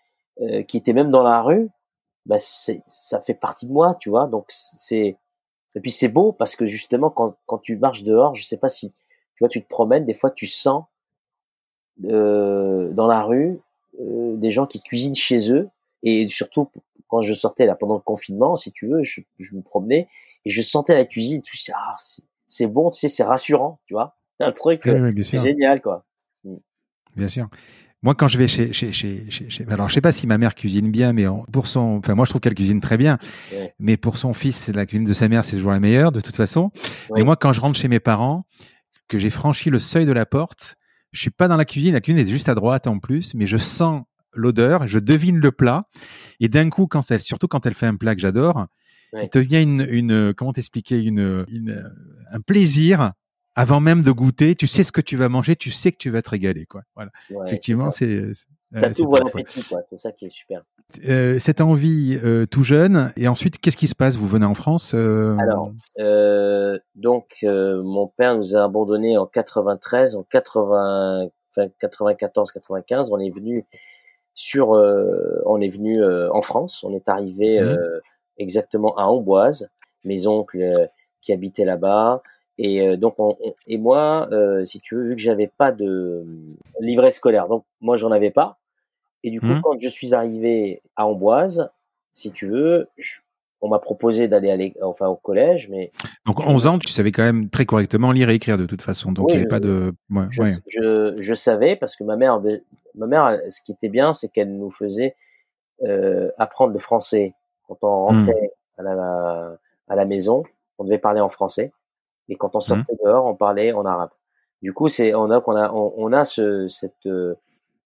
euh, 0.43 0.63
qui 0.63 0.77
étaient 0.77 0.93
même 0.93 1.11
dans 1.11 1.23
la 1.23 1.41
rue, 1.41 1.71
bah 2.27 2.37
ça 2.39 3.21
fait 3.23 3.35
partie 3.35 3.67
de 3.67 3.73
moi, 3.73 3.95
tu 3.95 4.11
vois. 4.11 4.27
Donc 4.27 4.45
c'est 4.51 5.17
et 5.75 5.81
puis 5.81 5.91
c'est 5.91 6.09
beau 6.09 6.33
parce 6.33 6.57
que 6.57 6.67
justement 6.67 7.11
quand 7.11 7.37
quand 7.47 7.59
tu 7.59 7.77
marches 7.77 8.05
dehors, 8.05 8.35
je 8.35 8.45
sais 8.45 8.59
pas 8.59 8.69
si 8.69 8.95
tu 9.39 9.45
vois, 9.45 9.49
tu 9.49 9.63
te 9.63 9.69
promènes, 9.69 10.05
des 10.05 10.15
fois 10.15 10.33
tu 10.33 10.49
sens 10.49 10.85
euh, 12.05 12.91
dans 12.91 13.07
la 13.07 13.23
rue 13.23 13.61
euh, 14.01 14.37
des 14.37 14.51
gens 14.51 14.67
qui 14.67 14.83
cuisinent 14.83 15.15
chez 15.15 15.53
eux. 15.53 15.69
Et 16.03 16.27
surtout, 16.29 16.69
quand 17.07 17.21
je 17.21 17.33
sortais 17.35 17.67
là 17.67 17.77
pendant 17.77 17.95
le 17.95 18.01
confinement, 18.01 18.57
si 18.57 18.73
tu 18.73 18.89
veux, 18.89 19.05
je, 19.05 19.21
me 19.53 19.63
promenais 19.63 20.09
et 20.45 20.51
je 20.51 20.61
sentais 20.61 20.97
la 20.97 21.05
cuisine. 21.05 21.41
Tout 21.43 21.57
ça, 21.57 21.75
ah, 21.77 21.97
c'est 22.49 22.67
bon, 22.67 22.91
tu 22.91 22.99
sais, 22.99 23.09
c'est 23.09 23.23
rassurant, 23.23 23.79
tu 23.87 23.95
vois. 23.95 24.17
Un 24.41 24.51
truc 24.51 24.89
euh, 24.89 25.13
génial, 25.17 25.81
quoi. 25.81 26.05
Mm. 26.43 26.57
Bien 27.17 27.29
sûr. 27.29 27.49
Moi, 28.03 28.17
quand 28.17 28.29
je 28.29 28.39
vais 28.39 28.49
chez, 28.49 28.73
chez, 28.73 28.93
chez, 28.93 29.27
chez, 29.31 29.67
alors 29.69 29.89
je 29.89 29.95
sais 29.95 30.01
pas 30.01 30.13
si 30.13 30.29
ma 30.29 30.39
mère 30.39 30.55
cuisine 30.55 30.91
bien, 30.91 31.13
mais 31.13 31.27
pour 31.53 31.67
son, 31.67 31.99
enfin 31.99 32.15
moi 32.15 32.25
je 32.27 32.31
trouve 32.31 32.41
qu'elle 32.41 32.55
cuisine 32.55 32.81
très 32.81 32.97
bien, 32.97 33.19
mais 33.81 33.97
pour 33.97 34.19
son 34.19 34.35
fils, 34.35 34.69
la 34.69 34.87
cuisine 34.87 35.05
de 35.05 35.15
sa 35.15 35.29
mère 35.29 35.45
c'est 35.45 35.57
toujours 35.57 35.73
la 35.73 35.81
meilleure 35.81 36.13
de 36.13 36.21
toute 36.21 36.37
façon. 36.37 36.71
Mais 37.17 37.25
moi, 37.25 37.35
quand 37.35 37.53
je 37.53 37.61
rentre 37.61 37.77
chez 37.77 37.89
mes 37.89 37.99
parents, 37.99 38.45
que 39.09 39.19
j'ai 39.19 39.31
franchi 39.31 39.71
le 39.71 39.79
seuil 39.79 40.07
de 40.07 40.13
la 40.13 40.27
porte, 40.27 40.77
je 41.13 41.21
suis 41.21 41.31
pas 41.31 41.49
dans 41.49 41.57
la 41.57 41.65
cuisine, 41.65 41.95
la 41.95 42.01
cuisine 42.01 42.21
est 42.21 42.31
juste 42.31 42.49
à 42.49 42.55
droite 42.55 42.87
en 42.87 42.99
plus, 42.99 43.35
mais 43.35 43.47
je 43.47 43.57
sens 43.57 44.03
l'odeur, 44.33 44.87
je 44.87 44.99
devine 44.99 45.39
le 45.39 45.53
plat, 45.53 45.81
et 46.41 46.49
d'un 46.49 46.69
coup, 46.71 46.87
quand 46.87 47.11
elle, 47.11 47.23
surtout 47.23 47.49
quand 47.49 47.67
elle 47.67 47.75
fait 47.75 47.87
un 47.87 47.97
plat 47.97 48.15
que 48.15 48.21
j'adore, 48.21 48.67
il 49.15 49.29
te 49.31 49.39
vient 49.39 49.63
une, 49.63 49.87
une 49.89 50.35
comment 50.35 50.53
t'expliquer, 50.53 51.03
une, 51.03 51.47
une, 51.49 51.91
un 52.31 52.41
plaisir 52.41 53.13
avant 53.55 53.81
même 53.81 54.03
de 54.03 54.13
goûter, 54.13 54.55
tu 54.55 54.67
sais 54.67 54.85
ce 54.85 54.93
que 54.93 55.01
tu 55.01 55.17
vas 55.17 55.29
manger, 55.29 55.57
tu 55.57 55.71
sais 55.71 55.91
que 55.91 55.97
tu 55.97 56.11
vas 56.11 56.23
te 56.23 56.31
régaler, 56.31 56.67
quoi. 56.67 56.83
Voilà. 56.95 57.11
Effectivement, 57.47 57.91
c'est 57.91 58.33
ça 58.77 58.91
t'ouvre 58.91 59.19
l'appétit, 59.19 59.63
quoi. 59.65 59.83
C'est 59.89 59.97
ça 59.97 60.13
qui 60.13 60.27
est 60.27 60.31
super. 60.31 60.63
Euh, 61.09 61.39
cette 61.39 61.61
envie 61.61 62.19
euh, 62.23 62.47
tout 62.47 62.63
jeune, 62.63 63.13
et 63.17 63.29
ensuite, 63.29 63.59
qu'est-ce 63.59 63.77
qui 63.77 63.89
se 63.89 63.95
passe? 63.95 64.17
Vous 64.17 64.27
venez 64.27 64.47
en 64.47 64.55
France 64.55 64.93
euh... 64.95 65.37
Alors, 65.39 65.73
donc, 66.95 67.39
mon 67.43 68.09
père 68.09 68.37
nous 68.37 68.57
a 68.57 68.65
abandonnés 68.65 69.17
en 69.17 69.27
93, 69.27 70.17
en 70.17 70.23
80, 70.23 71.29
enfin, 71.51 71.69
94, 71.81 72.53
95. 72.53 73.11
On 73.13 73.19
est 73.19 73.31
venu 73.31 73.65
sur, 74.35 74.71
on 74.71 75.61
est 75.61 75.71
venu 75.71 76.03
en 76.05 76.41
France. 76.43 76.85
On 76.85 76.95
est 76.95 77.09
arrivé 77.09 77.61
mmh. 77.61 77.77
exactement 78.39 78.97
à 78.97 79.05
Amboise. 79.05 79.71
Mes 80.05 80.27
oncles 80.27 80.89
qui 81.21 81.33
habitaient 81.33 81.65
là-bas. 81.65 82.23
Et 82.59 82.83
euh, 82.83 82.97
donc, 82.97 83.15
on, 83.19 83.37
et 83.67 83.79
moi, 83.79 84.29
euh, 84.33 84.65
si 84.65 84.81
tu 84.81 84.97
veux, 84.97 85.05
vu 85.05 85.17
que 85.17 85.23
j'avais 85.23 85.47
pas 85.47 85.71
de 85.71 86.25
livret 86.81 87.13
scolaire, 87.13 87.47
donc 87.49 87.65
moi 87.81 87.97
j'en 87.97 88.11
avais 88.11 88.31
pas. 88.31 88.59
Et 89.23 89.31
du 89.31 89.41
coup, 89.41 89.47
mmh. 89.47 89.63
quand 89.63 89.81
je 89.81 89.89
suis 89.89 90.15
arrivé 90.15 90.83
à 90.97 91.07
Amboise, 91.07 91.71
si 92.15 92.33
tu 92.33 92.47
veux, 92.47 92.89
on 93.61 93.69
m'a 93.69 93.79
proposé 93.79 94.29
d'aller 94.29 94.75
enfin 94.83 95.07
au 95.07 95.17
collège, 95.17 95.69
mais 95.69 95.93
donc 96.27 96.41
11 96.41 96.67
ans, 96.67 96.79
tu 96.79 96.89
savais 96.89 97.13
quand 97.13 97.23
même 97.23 97.49
très 97.49 97.65
correctement 97.65 98.13
lire 98.13 98.31
et 98.31 98.35
écrire 98.35 98.59
de 98.59 98.67
toute 98.67 98.83
façon, 98.83 99.13
donc 99.13 99.31
il 99.31 99.35
n'y 99.35 99.41
avait 99.41 99.49
pas 99.49 99.61
de. 99.61 99.93
Ouais, 100.11 100.27
je, 100.31 100.43
je, 100.67 101.15
je, 101.19 101.35
savais 101.35 101.77
parce 101.77 101.97
que 101.97 102.05
ma 102.05 102.17
mère, 102.17 102.41
ma 102.95 103.07
mère, 103.07 103.41
ce 103.51 103.63
qui 103.63 103.73
était 103.73 103.89
bien, 103.89 104.13
c'est 104.13 104.29
qu'elle 104.29 104.57
nous 104.57 104.71
faisait 104.71 105.15
euh, 105.83 106.31
apprendre 106.39 106.73
le 106.73 106.79
français 106.81 107.35
quand 107.69 107.79
on 107.83 108.13
mmh. 108.13 108.19
rentrait 108.19 108.51
à 108.79 108.83
la 108.83 109.59
à 109.89 109.97
la 109.97 110.05
maison. 110.05 110.43
On 110.79 110.85
devait 110.85 110.99
parler 110.99 111.21
en 111.21 111.29
français. 111.29 111.73
Et 112.29 112.37
quand 112.37 112.55
on 112.55 112.59
mmh. 112.59 112.63
sortait 112.63 112.97
dehors, 113.05 113.27
on 113.27 113.35
parlait 113.35 113.73
en 113.73 113.85
arabe. 113.85 114.11
Du 114.63 114.73
coup, 114.73 114.89
c'est 114.89 115.15
on 115.15 115.31
a 115.31 115.41
qu'on 115.41 115.57
a 115.57 115.71
on, 115.73 116.13
a 116.13 116.25
ce 116.25 116.67
cette 116.69 117.07
euh, 117.07 117.35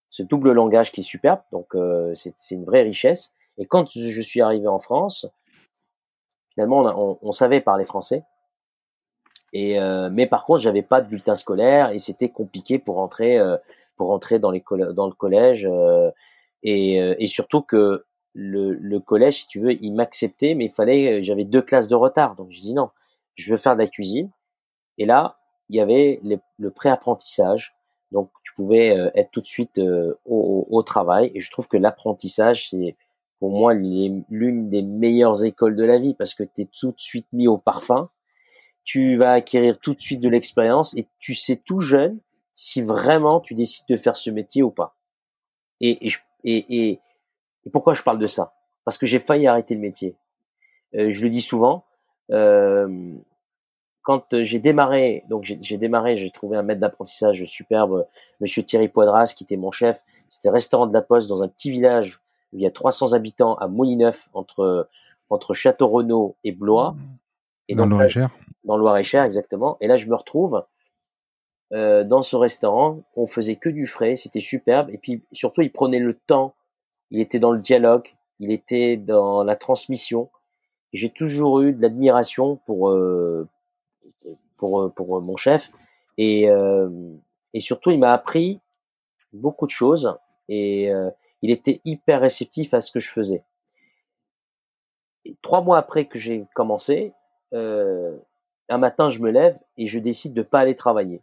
ce 0.09 0.23
double 0.23 0.53
langage 0.53 0.91
qui 0.93 1.01
est 1.01 1.05
superbe. 1.05 1.41
Donc 1.53 1.75
euh, 1.75 2.15
c'est 2.15 2.35
c'est 2.37 2.55
une 2.55 2.65
vraie 2.65 2.83
richesse. 2.83 3.35
Et 3.59 3.67
quand 3.67 3.91
je 3.91 4.21
suis 4.23 4.41
arrivé 4.41 4.67
en 4.67 4.79
France, 4.79 5.27
finalement 6.55 6.81
on, 6.81 7.19
on, 7.21 7.33
savait 7.33 7.61
parler 7.61 7.85
français. 7.85 8.25
Et 9.53 9.79
euh, 9.79 10.09
mais 10.11 10.27
par 10.27 10.45
contre, 10.45 10.61
j'avais 10.61 10.83
pas 10.83 11.03
de 11.03 11.09
bulletin 11.09 11.35
scolaire 11.35 11.91
et 11.91 11.99
c'était 11.99 12.31
compliqué 12.31 12.79
pour 12.79 12.97
rentrer 12.97 13.39
pour 13.97 14.09
rentrer 14.09 14.39
dans 14.39 14.51
les 14.51 14.65
dans 14.95 15.07
le 15.07 15.13
collège 15.13 15.69
et, 16.63 16.95
et 16.97 17.27
surtout 17.27 17.61
que 17.61 18.07
le, 18.35 18.73
le 18.73 19.01
collège, 19.01 19.43
si 19.43 19.47
tu 19.47 19.61
veux, 19.61 19.73
il 19.73 19.93
m'acceptait, 19.93 20.55
mais 20.55 20.67
il 20.67 20.73
fallait, 20.73 21.23
j'avais 21.23 21.45
deux 21.45 21.61
classes 21.61 21.89
de 21.89 21.95
retard. 21.95 22.35
Donc 22.35 22.51
je 22.51 22.61
dis 22.61 22.73
non, 22.73 22.89
je 23.35 23.53
veux 23.53 23.59
faire 23.59 23.75
de 23.75 23.83
la 23.83 23.89
cuisine. 23.89 24.31
Et 24.99 25.07
là, 25.07 25.39
il 25.69 25.77
y 25.77 25.81
avait 25.81 26.21
le 26.23 26.71
pré-apprentissage. 26.71 27.75
Donc, 28.13 28.31
tu 28.45 28.53
pouvais 28.53 28.97
euh, 28.97 29.11
être 29.15 29.31
tout 29.31 29.41
de 29.41 29.47
suite 29.47 29.79
euh, 29.79 30.15
au, 30.27 30.83
travail. 30.83 31.33
Et 31.35 31.41
je 31.41 31.51
trouve 31.51 31.67
que 31.67 31.79
l'apprentissage, 31.79 32.69
c'est 32.71 32.97
pour 33.41 33.51
moi 33.51 33.73
l'une 33.75 34.69
des 34.69 34.83
meilleures 34.83 35.45
écoles 35.45 35.75
de 35.75 35.85
la 35.85 35.99
vie 35.99 36.15
parce 36.15 36.35
que 36.35 36.45
tu 36.45 36.63
es 36.63 36.67
tout 36.67 36.93
de 36.93 37.01
suite 37.01 37.27
mis 37.33 37.49
au 37.49 37.57
parfum. 37.57 38.11
Tu 38.85 39.17
vas 39.17 39.33
acquérir 39.33 39.79
tout 39.79 39.95
de 39.95 40.01
suite 40.01 40.21
de 40.21 40.29
l'expérience 40.29 40.97
et 40.97 41.09
tu 41.19 41.35
sais 41.35 41.57
tout 41.57 41.81
jeune 41.81 42.21
si 42.55 42.83
vraiment 42.83 43.41
tu 43.41 43.55
décides 43.55 43.87
de 43.89 43.97
faire 43.97 44.17
ce 44.17 44.31
métier 44.31 44.63
ou 44.63 44.71
pas. 44.71 44.97
Et, 45.81 46.07
et, 46.07 46.13
et, 46.45 47.01
et, 47.65 47.71
pourquoi 47.73 47.95
je 47.95 48.03
parle 48.03 48.19
de 48.19 48.27
ça? 48.27 48.55
Parce 48.85 48.99
que 48.99 49.07
j'ai 49.07 49.19
failli 49.19 49.47
arrêter 49.47 49.75
le 49.75 49.81
métier. 49.81 50.17
Euh, 50.95 51.11
je 51.11 51.25
le 51.25 51.31
dis 51.31 51.41
souvent, 51.41 51.85
quand 52.29 54.43
j'ai 54.43 54.59
démarré, 54.59 55.25
donc 55.29 55.45
j'ai 55.45 55.79
démarré, 55.79 56.17
j'ai 56.17 56.31
trouvé 56.31 56.57
un 56.57 56.63
maître 56.63 56.81
d'apprentissage 56.81 57.45
superbe, 57.45 58.07
Monsieur 58.41 58.63
Thierry 58.63 58.89
Poidras, 58.89 59.35
qui 59.37 59.45
était 59.45 59.57
mon 59.57 59.71
chef. 59.71 60.03
C'était 60.29 60.51
restaurant 60.51 60.87
de 60.87 60.95
la 60.95 61.03
Poste 61.03 61.29
dans 61.29 61.43
un 61.43 61.49
petit 61.49 61.71
village 61.71 62.21
où 62.53 62.57
il 62.57 62.63
y 62.63 62.67
a 62.67 62.71
300 62.71 63.13
habitants 63.13 63.55
à 63.57 63.69
Moulineuf, 63.69 64.29
entre 64.33 64.89
entre 65.33 65.55
Château 65.55 65.89
Renaud 65.89 66.37
et 66.45 66.53
Blois. 66.53 66.93
Mmh. 66.93 67.19
Et 67.69 67.75
dans 67.75 67.85
le 67.85 67.91
Loir-et-Cher. 67.91 68.31
Dans 68.65 68.77
le 68.77 68.83
Loir-et-Cher, 68.83 69.25
exactement. 69.25 69.77
Et 69.81 69.87
là, 69.87 69.97
je 69.97 70.07
me 70.07 70.15
retrouve 70.15 70.65
euh, 71.73 72.05
dans 72.05 72.23
ce 72.23 72.37
restaurant. 72.37 73.03
On 73.17 73.27
faisait 73.27 73.57
que 73.57 73.69
du 73.69 73.87
frais, 73.87 74.15
c'était 74.15 74.41
superbe. 74.41 74.91
Et 74.91 74.99
puis 74.99 75.23
surtout, 75.33 75.63
il 75.63 75.73
prenait 75.73 76.01
le 76.01 76.15
temps. 76.15 76.55
Il 77.11 77.21
était 77.21 77.39
dans 77.39 77.53
le 77.53 77.61
dialogue. 77.61 78.09
Il 78.39 78.53
était 78.53 78.97
dans 78.97 79.43
la 79.43 79.57
transmission 79.57 80.31
j'ai 80.93 81.11
toujours 81.11 81.61
eu 81.61 81.73
de 81.73 81.83
l'admiration 81.83 82.57
pour 82.67 82.91
euh, 82.91 83.49
pour 84.57 84.93
pour 84.95 85.21
mon 85.21 85.37
chef 85.37 85.71
et 86.19 86.51
euh, 86.51 86.89
et 87.55 87.61
surtout 87.61 87.91
il 87.91 87.99
m'a 87.99 88.13
appris 88.13 88.61
beaucoup 89.33 89.67
de 89.67 89.71
choses 89.71 90.15
et 90.49 90.91
euh, 90.91 91.11
il 91.41 91.51
était 91.51 91.81
hyper 91.85 92.21
réceptif 92.21 92.75
à 92.75 92.81
ce 92.81 92.93
que 92.93 93.01
je 93.01 93.11
faisais. 93.11 93.43
Trois 95.41 95.63
mois 95.63 95.79
après 95.79 96.07
que 96.07 96.19
j'ai 96.19 96.47
commencé, 96.55 97.13
un 97.53 98.79
matin 98.79 99.09
je 99.09 99.21
me 99.21 99.31
lève 99.31 99.59
et 99.77 99.87
je 99.87 99.99
décide 99.99 100.35
de 100.35 100.43
pas 100.43 100.61
aller 100.61 100.75
travailler. 100.75 101.21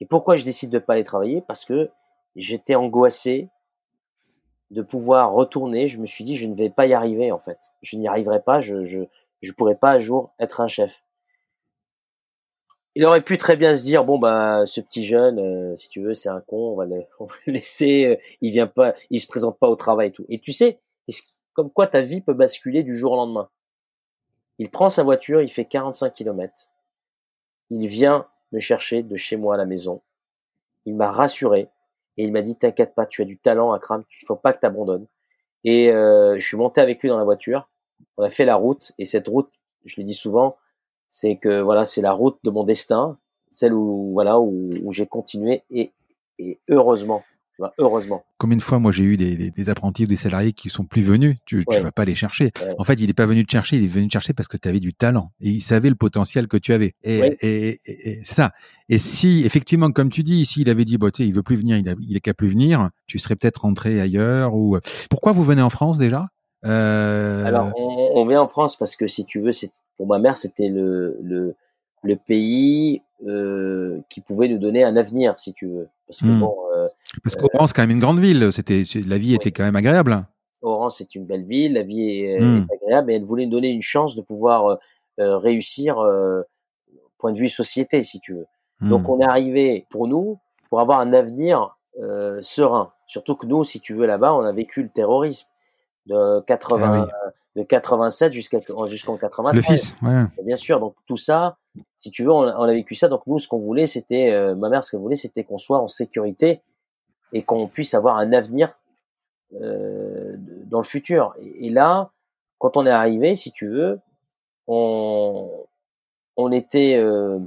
Et 0.00 0.06
pourquoi 0.06 0.36
je 0.36 0.44
décide 0.44 0.70
de 0.70 0.78
pas 0.78 0.94
aller 0.94 1.04
travailler? 1.04 1.42
Parce 1.42 1.64
que 1.64 1.90
j'étais 2.36 2.74
angoissé 2.74 3.48
de 4.72 4.82
pouvoir 4.82 5.32
retourner, 5.32 5.86
je 5.86 5.98
me 5.98 6.06
suis 6.06 6.24
dit, 6.24 6.36
je 6.36 6.46
ne 6.46 6.54
vais 6.54 6.70
pas 6.70 6.86
y 6.86 6.94
arriver 6.94 7.30
en 7.30 7.38
fait. 7.38 7.58
Je 7.82 7.96
n'y 7.96 8.08
arriverai 8.08 8.42
pas, 8.42 8.60
je 8.60 8.84
je 8.84 9.00
je 9.42 9.52
pourrais 9.52 9.76
pas 9.76 9.92
un 9.92 9.98
jour 9.98 10.32
être 10.38 10.60
un 10.60 10.68
chef. 10.68 11.04
Il 12.94 13.04
aurait 13.04 13.22
pu 13.22 13.38
très 13.38 13.56
bien 13.56 13.76
se 13.76 13.84
dire 13.84 14.04
bon 14.04 14.18
bah 14.18 14.64
ce 14.66 14.80
petit 14.80 15.04
jeune, 15.04 15.38
euh, 15.38 15.76
si 15.76 15.88
tu 15.90 16.02
veux, 16.02 16.14
c'est 16.14 16.30
un 16.30 16.40
con, 16.40 16.72
on 16.72 16.76
va 16.76 16.86
le, 16.86 17.04
on 17.20 17.26
va 17.26 17.34
le 17.46 17.52
laisser, 17.52 18.06
euh, 18.06 18.16
il 18.40 18.50
vient 18.50 18.66
pas, 18.66 18.94
il 19.10 19.20
se 19.20 19.26
présente 19.26 19.58
pas 19.58 19.68
au 19.68 19.76
travail 19.76 20.08
et 20.08 20.12
tout. 20.12 20.24
Et 20.28 20.38
tu 20.38 20.52
sais, 20.52 20.80
comme 21.52 21.70
quoi 21.70 21.86
ta 21.86 22.00
vie 22.00 22.22
peut 22.22 22.34
basculer 22.34 22.82
du 22.82 22.96
jour 22.96 23.12
au 23.12 23.16
lendemain? 23.16 23.50
Il 24.58 24.70
prend 24.70 24.88
sa 24.88 25.02
voiture, 25.02 25.42
il 25.42 25.50
fait 25.50 25.64
45 25.66 26.12
km. 26.14 26.70
Il 27.70 27.88
vient 27.88 28.26
me 28.52 28.60
chercher 28.60 29.02
de 29.02 29.16
chez 29.16 29.36
moi 29.36 29.54
à 29.54 29.58
la 29.58 29.66
maison. 29.66 30.02
Il 30.84 30.94
m'a 30.94 31.10
rassuré. 31.10 31.68
Et 32.16 32.24
il 32.24 32.32
m'a 32.32 32.42
dit, 32.42 32.58
t'inquiète 32.58 32.94
pas, 32.94 33.06
tu 33.06 33.22
as 33.22 33.24
du 33.24 33.38
talent, 33.38 33.72
Akram, 33.72 34.04
il 34.20 34.26
faut 34.26 34.36
pas 34.36 34.52
que 34.52 34.60
t'abandonnes. 34.60 35.06
Et 35.64 35.90
euh, 35.90 36.38
je 36.38 36.46
suis 36.46 36.56
monté 36.56 36.80
avec 36.80 37.00
lui 37.02 37.08
dans 37.08 37.18
la 37.18 37.24
voiture. 37.24 37.68
On 38.16 38.24
a 38.24 38.30
fait 38.30 38.44
la 38.44 38.56
route. 38.56 38.92
Et 38.98 39.04
cette 39.04 39.28
route, 39.28 39.50
je 39.84 40.00
le 40.00 40.04
dis 40.04 40.14
souvent, 40.14 40.56
c'est 41.08 41.36
que 41.36 41.60
voilà, 41.60 41.84
c'est 41.84 42.02
la 42.02 42.12
route 42.12 42.38
de 42.42 42.50
mon 42.50 42.64
destin, 42.64 43.18
celle 43.50 43.74
où 43.74 44.12
voilà 44.12 44.40
où, 44.40 44.70
où 44.82 44.92
j'ai 44.92 45.06
continué. 45.06 45.62
Et, 45.70 45.92
et 46.38 46.60
heureusement, 46.68 47.22
heureusement. 47.78 48.24
Combien 48.38 48.56
de 48.56 48.62
fois, 48.62 48.78
moi, 48.78 48.92
j'ai 48.92 49.04
eu 49.04 49.16
des, 49.16 49.68
apprentis 49.68 50.04
ou 50.04 50.06
des 50.06 50.16
salariés 50.16 50.52
qui 50.52 50.68
sont 50.68 50.84
plus 50.84 51.02
venus, 51.02 51.36
tu, 51.46 51.64
ne 51.70 51.78
vas 51.78 51.92
pas 51.92 52.04
les 52.04 52.14
chercher. 52.14 52.52
En 52.78 52.84
fait, 52.84 52.94
il 52.94 53.06
n'est 53.06 53.12
pas 53.12 53.26
venu 53.26 53.44
te 53.44 53.52
chercher, 53.52 53.76
il 53.76 53.84
est 53.84 53.88
venu 53.88 54.08
te 54.08 54.12
chercher 54.12 54.32
parce 54.32 54.48
que 54.48 54.56
tu 54.56 54.68
avais 54.68 54.80
du 54.80 54.94
talent 54.94 55.32
et 55.40 55.50
il 55.50 55.60
savait 55.60 55.88
le 55.88 55.94
potentiel 55.94 56.48
que 56.48 56.56
tu 56.56 56.72
avais. 56.72 56.94
Et, 57.04 57.80
c'est 58.24 58.34
ça. 58.34 58.52
Et 58.88 58.98
si, 58.98 59.42
effectivement, 59.44 59.90
comme 59.90 60.10
tu 60.10 60.22
dis, 60.22 60.44
s'il 60.46 60.68
avait 60.68 60.84
dit, 60.84 60.98
bon, 60.98 61.10
tu 61.10 61.22
sais, 61.22 61.28
il 61.28 61.34
veut 61.34 61.42
plus 61.42 61.56
venir, 61.56 61.76
il, 61.76 61.94
il 62.08 62.16
est 62.16 62.20
qu'à 62.20 62.34
plus 62.34 62.48
venir, 62.48 62.90
tu 63.06 63.18
serais 63.18 63.36
peut-être 63.36 63.62
rentré 63.62 64.00
ailleurs 64.00 64.54
ou. 64.54 64.78
Pourquoi 65.10 65.32
vous 65.32 65.44
venez 65.44 65.62
en 65.62 65.70
France 65.70 65.98
déjà? 65.98 66.28
Euh... 66.64 67.44
Alors, 67.44 67.72
on, 67.76 68.26
vient 68.26 68.42
en 68.42 68.48
France 68.48 68.76
parce 68.76 68.96
que 68.96 69.06
si 69.06 69.24
tu 69.24 69.40
veux, 69.40 69.52
c'est 69.52 69.72
pour 69.96 70.06
ma 70.06 70.18
mère, 70.18 70.36
c'était 70.36 70.68
le, 70.68 71.18
le 71.22 71.56
le 72.02 72.16
pays 72.16 73.02
euh, 73.26 74.00
qui 74.08 74.20
pouvait 74.20 74.48
nous 74.48 74.58
donner 74.58 74.84
un 74.84 74.96
avenir, 74.96 75.38
si 75.38 75.54
tu 75.54 75.68
veux. 75.68 75.88
Parce 76.06 76.20
que 76.20 76.26
mmh. 76.26 76.40
bon, 76.40 76.54
euh, 76.71 76.71
parce 77.22 77.36
qu'Oran 77.36 77.66
c'est 77.66 77.74
quand 77.74 77.82
même 77.82 77.90
une 77.90 78.00
grande 78.00 78.20
ville. 78.20 78.52
C'était 78.52 78.84
la 79.06 79.18
vie 79.18 79.34
était 79.34 79.50
quand 79.50 79.64
même 79.64 79.76
agréable. 79.76 80.20
Oran 80.62 80.90
c'est 80.90 81.14
une 81.14 81.26
belle 81.26 81.44
ville, 81.44 81.74
la 81.74 81.82
vie 81.82 82.24
est, 82.24 82.40
mmh. 82.40 82.66
agréable, 82.74 83.06
mais 83.08 83.14
elle 83.16 83.24
voulait 83.24 83.46
nous 83.46 83.52
donner 83.52 83.70
une 83.70 83.82
chance 83.82 84.16
de 84.16 84.22
pouvoir 84.22 84.66
euh, 84.66 84.76
euh 85.20 85.36
réussir 85.36 85.98
euh, 85.98 86.42
point 87.18 87.32
de 87.32 87.38
vue 87.38 87.48
société, 87.48 88.02
si 88.02 88.20
tu 88.20 88.34
veux. 88.34 88.46
Donc 88.80 89.02
mmh. 89.02 89.10
on 89.10 89.20
est 89.20 89.26
arrivé 89.26 89.86
pour 89.90 90.08
nous 90.08 90.38
pour 90.68 90.80
avoir 90.80 91.00
un 91.00 91.12
avenir 91.12 91.76
euh, 92.00 92.38
serein. 92.40 92.92
Surtout 93.06 93.36
que 93.36 93.46
nous, 93.46 93.62
si 93.62 93.80
tu 93.80 93.92
veux, 93.92 94.06
là-bas, 94.06 94.32
on 94.32 94.40
a 94.40 94.52
vécu 94.52 94.82
le 94.82 94.88
terrorisme 94.88 95.46
de 96.06 96.40
80, 96.46 97.08
ah 97.12 97.30
de 97.54 97.62
87 97.62 98.32
jusqu'à 98.32 98.58
jusqu'en 98.86 99.18
80. 99.18 99.52
Le 99.52 99.60
fils, 99.60 99.94
ouais. 100.02 100.24
bien 100.42 100.56
sûr. 100.56 100.80
Donc 100.80 100.94
tout 101.06 101.18
ça, 101.18 101.58
si 101.98 102.10
tu 102.10 102.24
veux, 102.24 102.32
on, 102.32 102.46
a 102.46 102.72
vécu 102.72 102.94
ça. 102.94 103.08
Donc 103.08 103.26
nous, 103.26 103.38
ce 103.38 103.48
qu'on 103.48 103.58
voulait, 103.58 103.86
c'était, 103.86 104.32
euh, 104.32 104.54
ma 104.54 104.70
mère, 104.70 104.82
ce 104.82 104.92
qu'elle 104.92 105.00
voulait, 105.00 105.16
c'était 105.16 105.44
qu'on 105.44 105.58
soit 105.58 105.78
en 105.78 105.88
sécurité 105.88 106.62
et 107.32 107.42
qu'on 107.42 107.66
puisse 107.66 107.94
avoir 107.94 108.16
un 108.16 108.32
avenir 108.32 108.78
euh, 109.60 110.34
dans 110.38 110.78
le 110.78 110.84
futur. 110.84 111.34
Et, 111.40 111.70
là, 111.70 112.10
quand 112.58 112.76
on 112.76 112.86
est 112.86 112.90
arrivé, 112.90 113.34
si 113.34 113.52
tu 113.52 113.68
veux, 113.68 114.00
on, 114.66 115.66
on 116.36 116.52
était, 116.52 116.96
euh, 116.96 117.38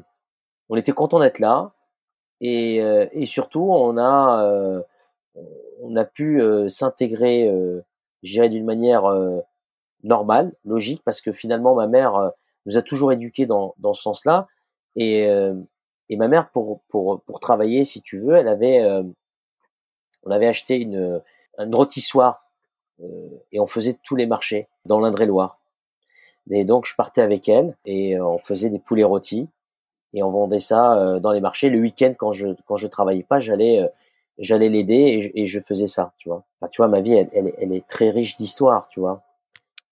on 0.70 0.76
était 0.76 0.92
content 0.92 1.20
d'être 1.20 1.40
là, 1.40 1.72
et, 2.42 2.82
euh, 2.82 3.08
et 3.12 3.26
surtout, 3.26 3.68
on 3.72 3.98
a, 3.98 4.44
euh, 4.44 4.82
on 5.82 5.96
a 5.96 6.06
pu 6.06 6.42
s'intégrer, 6.70 7.52
gérer 8.24 8.50
d'une 8.50 8.66
manière 8.66 9.04
normale, 10.04 10.54
logique, 10.64 11.02
parce 11.04 11.22
que 11.22 11.32
finalement, 11.32 11.76
ma 11.76 11.88
mère 11.88 12.32
nous 12.66 12.78
a 12.78 12.82
toujours 12.82 13.12
éduqués 13.12 13.46
dans, 13.46 13.76
dans 13.78 13.94
ce 13.94 14.02
sens-là, 14.04 14.48
et, 14.96 15.28
et 16.10 16.18
ma 16.18 16.28
mère, 16.30 16.50
pour, 16.52 16.82
pour, 16.88 17.22
pour 17.22 17.40
travailler, 17.42 17.84
si 17.84 18.02
tu 18.02 18.20
veux, 18.20 18.36
elle 18.36 18.48
avait, 18.48 18.82
on 20.26 20.32
avait 20.32 20.48
acheté 20.48 20.78
une, 20.78 21.22
une 21.58 21.76
rôtissoire 21.76 22.44
euh, 23.02 23.30
et 23.52 23.60
on 23.60 23.68
faisait 23.68 23.96
tous 24.04 24.16
les 24.16 24.26
marchés 24.26 24.68
dans 24.86 25.00
l'Indre-et-Loire. 25.00 25.58
Et 26.50 26.64
donc 26.64 26.86
je 26.86 26.96
partais 26.96 27.22
avec 27.22 27.50
elle 27.50 27.76
et 27.86 28.18
euh, 28.18 28.26
on 28.26 28.38
faisait 28.38 28.70
des 28.70 28.80
poulets 28.80 29.04
rôtis 29.04 29.48
et 30.14 30.22
on 30.24 30.32
vendait 30.32 30.60
ça 30.60 30.98
euh, 30.98 31.20
dans 31.20 31.32
les 31.32 31.42
marchés. 31.42 31.70
Le 31.70 31.80
week-end 31.80 32.14
quand 32.18 32.32
je 32.32 32.50
quand 32.66 32.76
je 32.76 32.88
travaillais 32.88 33.24
pas, 33.24 33.40
j'allais 33.40 33.90
j'allais 34.38 34.70
l'aider 34.70 35.32
et, 35.34 35.48
je 35.48 35.60
faisais 35.62 35.88
ça, 35.88 36.14
tu 36.18 36.28
vois. 36.28 36.44
Tu 36.72 36.82
vois, 36.82 36.90
ma 36.90 37.00
vie, 37.00 37.14
elle, 37.14 37.54
elle, 37.58 37.72
est 37.72 37.88
très 37.88 38.10
riche 38.10 38.36
d'histoire, 38.36 38.90
tu 38.90 39.00
vois. 39.00 39.22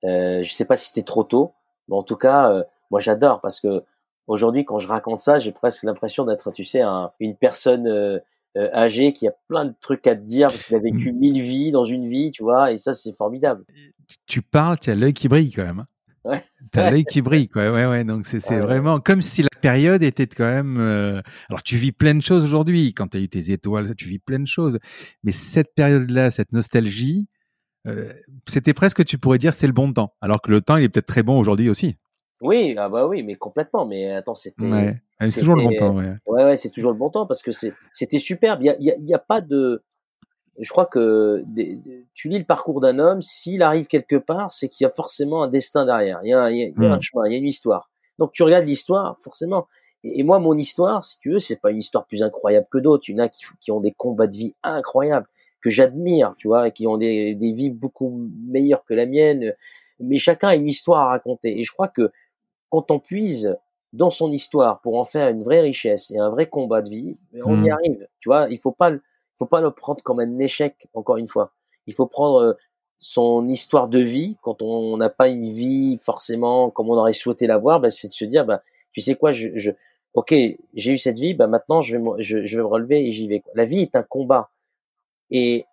Euh, 0.03 0.43
je 0.43 0.51
sais 0.51 0.65
pas 0.65 0.75
si 0.75 0.89
c'était 0.89 1.03
trop 1.03 1.23
tôt, 1.23 1.53
mais 1.87 1.95
en 1.95 2.03
tout 2.03 2.17
cas, 2.17 2.63
moi 2.91 2.99
j'adore 2.99 3.39
parce 3.39 3.61
que 3.61 3.83
aujourd'hui, 4.27 4.65
quand 4.65 4.79
je 4.79 4.87
raconte 4.87 5.19
ça, 5.19 5.39
j'ai 5.39 5.51
presque 5.51 5.83
l'impression 5.83 6.25
d'être, 6.25 6.51
tu 6.51 6.63
sais, 6.63 6.81
un, 6.81 7.11
une 7.19 7.35
personne 7.35 7.87
euh, 7.87 8.19
âgé 8.55 9.13
qui 9.13 9.27
a 9.27 9.33
plein 9.47 9.65
de 9.65 9.73
trucs 9.79 10.05
à 10.07 10.15
te 10.15 10.21
dire 10.21 10.47
parce 10.47 10.65
qu'il 10.65 10.75
a 10.75 10.79
vécu 10.79 11.11
mm. 11.11 11.17
mille 11.17 11.41
vies 11.41 11.71
dans 11.71 11.85
une 11.85 12.07
vie, 12.07 12.31
tu 12.31 12.43
vois, 12.43 12.71
et 12.71 12.77
ça 12.77 12.93
c'est 12.93 13.15
formidable. 13.15 13.65
Tu 14.27 14.41
parles, 14.41 14.79
tu 14.79 14.89
as 14.89 14.95
l'œil 14.95 15.13
qui 15.13 15.27
brille 15.27 15.51
quand 15.51 15.65
même. 15.65 15.79
Hein. 15.79 15.87
Ouais. 16.25 16.43
T'as 16.71 16.89
l'œil 16.89 17.03
qui 17.09 17.21
brille, 17.21 17.49
quoi. 17.49 17.71
Ouais, 17.71 17.85
ouais. 17.85 18.03
Donc 18.03 18.25
c'est 18.25 18.39
c'est 18.39 18.59
vraiment 18.59 18.99
comme 18.99 19.21
si 19.21 19.41
la 19.41 19.49
période 19.61 20.03
était 20.03 20.27
quand 20.27 20.45
même. 20.45 20.77
Euh, 20.79 21.21
alors 21.49 21.63
tu 21.63 21.75
vis 21.75 21.91
plein 21.91 22.15
de 22.15 22.21
choses 22.21 22.43
aujourd'hui. 22.43 22.93
Quand 22.93 23.07
tu 23.09 23.17
as 23.17 23.19
eu 23.19 23.29
tes 23.29 23.51
étoiles, 23.51 23.93
tu 23.95 24.07
vis 24.07 24.19
plein 24.19 24.39
de 24.39 24.47
choses. 24.47 24.79
Mais 25.23 25.31
cette 25.31 25.73
période-là, 25.75 26.31
cette 26.31 26.53
nostalgie, 26.53 27.27
euh, 27.87 28.13
c'était 28.47 28.73
presque, 28.73 29.03
tu 29.05 29.17
pourrais 29.17 29.37
dire, 29.37 29.53
c'était 29.53 29.67
le 29.67 29.73
bon 29.73 29.91
temps. 29.91 30.13
Alors 30.21 30.41
que 30.41 30.51
le 30.51 30.61
temps, 30.61 30.77
il 30.77 30.83
est 30.83 30.89
peut-être 30.89 31.07
très 31.07 31.23
bon 31.23 31.37
aujourd'hui 31.37 31.69
aussi. 31.69 31.95
Oui, 32.41 32.75
ah 32.77 32.89
bah 32.89 33.07
oui, 33.07 33.23
mais 33.23 33.35
complètement. 33.35 33.85
Mais 33.85 34.11
attends, 34.11 34.35
c'était. 34.35 34.65
Ouais. 34.65 35.01
c'est 35.21 35.39
toujours 35.39 35.55
le 35.55 35.63
bon 35.63 35.75
temps. 35.75 35.95
Ouais, 35.95 36.13
ouais, 36.27 36.43
ouais 36.45 36.55
c'est 36.57 36.69
toujours 36.69 36.91
le 36.91 36.97
bon 36.97 37.09
temps 37.09 37.25
parce 37.25 37.41
que 37.41 37.51
c'était 37.51 38.17
superbe. 38.17 38.61
Il 38.61 38.65
y 38.65 38.69
a, 38.91 38.95
y, 38.99 39.13
a, 39.13 39.19
pas 39.19 39.41
de. 39.41 39.83
Je 40.59 40.69
crois 40.69 40.85
que 40.85 41.43
tu 42.13 42.29
lis 42.29 42.39
le 42.39 42.45
parcours 42.45 42.81
d'un 42.81 42.99
homme, 42.99 43.21
s'il 43.21 43.63
arrive 43.63 43.87
quelque 43.87 44.15
part, 44.15 44.51
c'est 44.51 44.69
qu'il 44.69 44.85
y 44.85 44.87
a 44.87 44.91
forcément 44.91 45.43
un 45.43 45.47
destin 45.47 45.85
derrière. 45.85 46.19
Il 46.23 46.29
y 46.29 46.33
a, 46.33 46.51
y 46.51 46.63
a, 46.63 46.93
un 46.93 46.97
mmh. 46.97 47.01
chemin, 47.01 47.27
il 47.27 47.31
y 47.33 47.35
a 47.35 47.37
une 47.39 47.47
histoire. 47.47 47.89
Donc 48.19 48.31
tu 48.33 48.43
regardes 48.43 48.65
l'histoire, 48.65 49.17
forcément. 49.21 49.67
Et, 50.03 50.23
moi, 50.23 50.39
mon 50.39 50.57
histoire, 50.57 51.03
si 51.03 51.19
tu 51.19 51.31
veux, 51.31 51.39
c'est 51.39 51.61
pas 51.61 51.71
une 51.71 51.79
histoire 51.79 52.05
plus 52.05 52.23
incroyable 52.23 52.67
que 52.69 52.77
d'autres. 52.77 53.05
Il 53.07 53.13
y 53.13 53.21
en 53.21 53.23
a 53.23 53.29
qui, 53.29 53.45
qui 53.61 53.71
ont 53.71 53.79
des 53.79 53.93
combats 53.93 54.27
de 54.27 54.35
vie 54.35 54.53
incroyables 54.63 55.27
que 55.61 55.69
j'admire, 55.69 56.35
tu 56.37 56.49
vois, 56.49 56.67
et 56.67 56.71
qui 56.71 56.87
ont 56.87 56.97
des, 56.97 57.35
des 57.35 57.53
vies 57.53 57.69
beaucoup 57.69 58.29
meilleures 58.45 58.83
que 58.83 58.93
la 58.93 59.05
mienne. 59.05 59.53
Mais 59.99 60.17
chacun 60.17 60.49
a 60.49 60.55
une 60.55 60.67
histoire 60.67 61.01
à 61.01 61.07
raconter. 61.07 61.57
Et 61.57 61.63
je 61.63 61.71
crois 61.71 61.87
que 61.87 62.11
quand 62.73 62.89
on 62.89 62.97
puise 62.97 63.55
dans 63.93 64.09
son 64.09 64.31
histoire 64.31 64.81
pour 64.81 64.97
en 64.97 65.03
faire 65.03 65.29
une 65.29 65.43
vraie 65.43 65.59
richesse 65.59 66.09
et 66.09 66.17
un 66.17 66.31
vrai 66.31 66.47
combat 66.49 66.81
de 66.81 66.89
vie, 66.89 67.17
on 67.45 67.63
y 67.63 67.67
mmh. 67.67 67.71
arrive. 67.71 68.07
Tu 68.19 68.29
vois, 68.29 68.47
il 68.49 68.57
faut 68.57 68.71
pas, 68.71 68.91
faut 69.35 69.45
pas 69.45 69.61
le 69.61 69.69
prendre 69.69 70.01
comme 70.01 70.19
un 70.19 70.39
échec. 70.39 70.87
Encore 70.95 71.17
une 71.17 71.27
fois, 71.27 71.53
il 71.85 71.93
faut 71.93 72.07
prendre 72.07 72.41
euh, 72.41 72.53
son 72.97 73.47
histoire 73.47 73.89
de 73.89 73.99
vie 73.99 74.37
quand 74.41 74.63
on 74.63 74.97
n'a 74.97 75.11
pas 75.11 75.27
une 75.27 75.51
vie 75.51 75.99
forcément 76.01 76.71
comme 76.71 76.89
on 76.89 76.97
aurait 76.97 77.13
souhaité 77.13 77.45
l'avoir. 77.45 77.79
Ben, 77.79 77.91
c'est 77.91 78.07
de 78.07 78.13
se 78.13 78.25
dire, 78.25 78.43
bah, 78.43 78.63
tu 78.91 79.01
sais 79.01 79.13
quoi, 79.13 79.33
je, 79.33 79.49
je 79.53 79.69
ok, 80.15 80.33
j'ai 80.73 80.91
eu 80.93 80.97
cette 80.97 81.19
vie, 81.19 81.35
bah 81.35 81.45
maintenant 81.45 81.83
je 81.83 81.95
vais, 81.95 82.01
me, 82.01 82.19
je, 82.23 82.43
je 82.43 82.57
vais 82.57 82.63
me 82.63 82.67
relever 82.67 83.07
et 83.07 83.11
j'y 83.11 83.27
vais. 83.27 83.43
La 83.53 83.65
vie 83.65 83.81
est 83.81 83.95
un 83.95 84.03
combat 84.03 84.49
et 85.29 85.65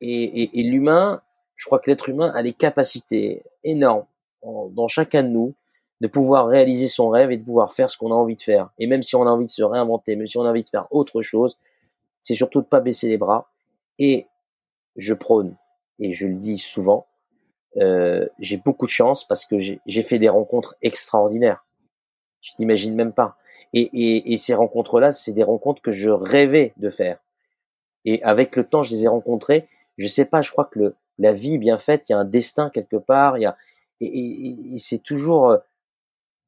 et, 0.00 0.42
et, 0.42 0.60
et 0.60 0.62
l'humain, 0.62 1.20
je 1.56 1.66
crois 1.66 1.80
que 1.80 1.90
l'être 1.90 2.08
humain 2.08 2.30
a 2.32 2.42
les 2.42 2.52
capacités 2.52 3.42
énormes 3.64 4.06
dans 4.44 4.86
chacun 4.86 5.24
de 5.24 5.30
nous 5.30 5.54
de 6.04 6.08
pouvoir 6.08 6.48
réaliser 6.48 6.86
son 6.86 7.08
rêve 7.08 7.32
et 7.32 7.38
de 7.38 7.44
pouvoir 7.44 7.72
faire 7.72 7.90
ce 7.90 7.96
qu'on 7.96 8.12
a 8.12 8.14
envie 8.14 8.36
de 8.36 8.42
faire. 8.42 8.68
Et 8.78 8.86
même 8.86 9.02
si 9.02 9.16
on 9.16 9.22
a 9.22 9.30
envie 9.30 9.46
de 9.46 9.50
se 9.50 9.62
réinventer, 9.62 10.16
même 10.16 10.26
si 10.26 10.36
on 10.36 10.44
a 10.44 10.50
envie 10.50 10.62
de 10.62 10.68
faire 10.68 10.86
autre 10.90 11.22
chose, 11.22 11.58
c'est 12.22 12.34
surtout 12.34 12.60
de 12.60 12.66
pas 12.66 12.80
baisser 12.80 13.08
les 13.08 13.16
bras. 13.16 13.50
Et 13.98 14.26
je 14.96 15.14
prône, 15.14 15.56
et 15.98 16.12
je 16.12 16.26
le 16.26 16.34
dis 16.34 16.58
souvent, 16.58 17.06
euh, 17.78 18.28
j'ai 18.38 18.58
beaucoup 18.58 18.84
de 18.84 18.90
chance 18.90 19.26
parce 19.26 19.46
que 19.46 19.56
j'ai 19.58 20.02
fait 20.02 20.18
des 20.18 20.28
rencontres 20.28 20.76
extraordinaires. 20.82 21.64
Je 22.42 22.52
t'imagine 22.52 22.94
même 22.94 23.14
pas. 23.14 23.38
Et, 23.72 24.30
et, 24.30 24.36
ces 24.36 24.52
rencontres-là, 24.52 25.10
c'est 25.10 25.32
des 25.32 25.42
rencontres 25.42 25.80
que 25.80 25.90
je 25.90 26.10
rêvais 26.10 26.74
de 26.76 26.90
faire. 26.90 27.16
Et 28.04 28.22
avec 28.22 28.56
le 28.56 28.64
temps, 28.64 28.82
je 28.82 28.90
les 28.90 29.04
ai 29.04 29.08
rencontrées. 29.08 29.68
Je 29.96 30.06
sais 30.06 30.26
pas, 30.26 30.42
je 30.42 30.52
crois 30.52 30.66
que 30.66 30.78
le, 30.78 30.96
la 31.18 31.32
vie 31.32 31.56
bien 31.56 31.78
faite, 31.78 32.10
il 32.10 32.12
y 32.12 32.14
a 32.14 32.18
un 32.18 32.26
destin 32.26 32.68
quelque 32.68 32.96
part. 32.96 33.38
Il 33.38 33.40
y 33.40 33.46
a, 33.46 33.56
et, 34.02 34.74
et 34.74 34.78
c'est 34.78 34.98
toujours 34.98 35.48
euh, 35.48 35.56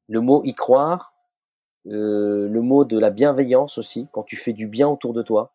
le 0.07 0.21
mot 0.21 0.43
y 0.43 0.53
croire, 0.53 1.13
euh, 1.87 2.47
le 2.49 2.61
mot 2.61 2.85
de 2.85 2.99
la 2.99 3.09
bienveillance 3.09 3.77
aussi, 3.77 4.07
quand 4.11 4.23
tu 4.23 4.35
fais 4.35 4.53
du 4.53 4.67
bien 4.67 4.87
autour 4.87 5.13
de 5.13 5.21
toi. 5.21 5.53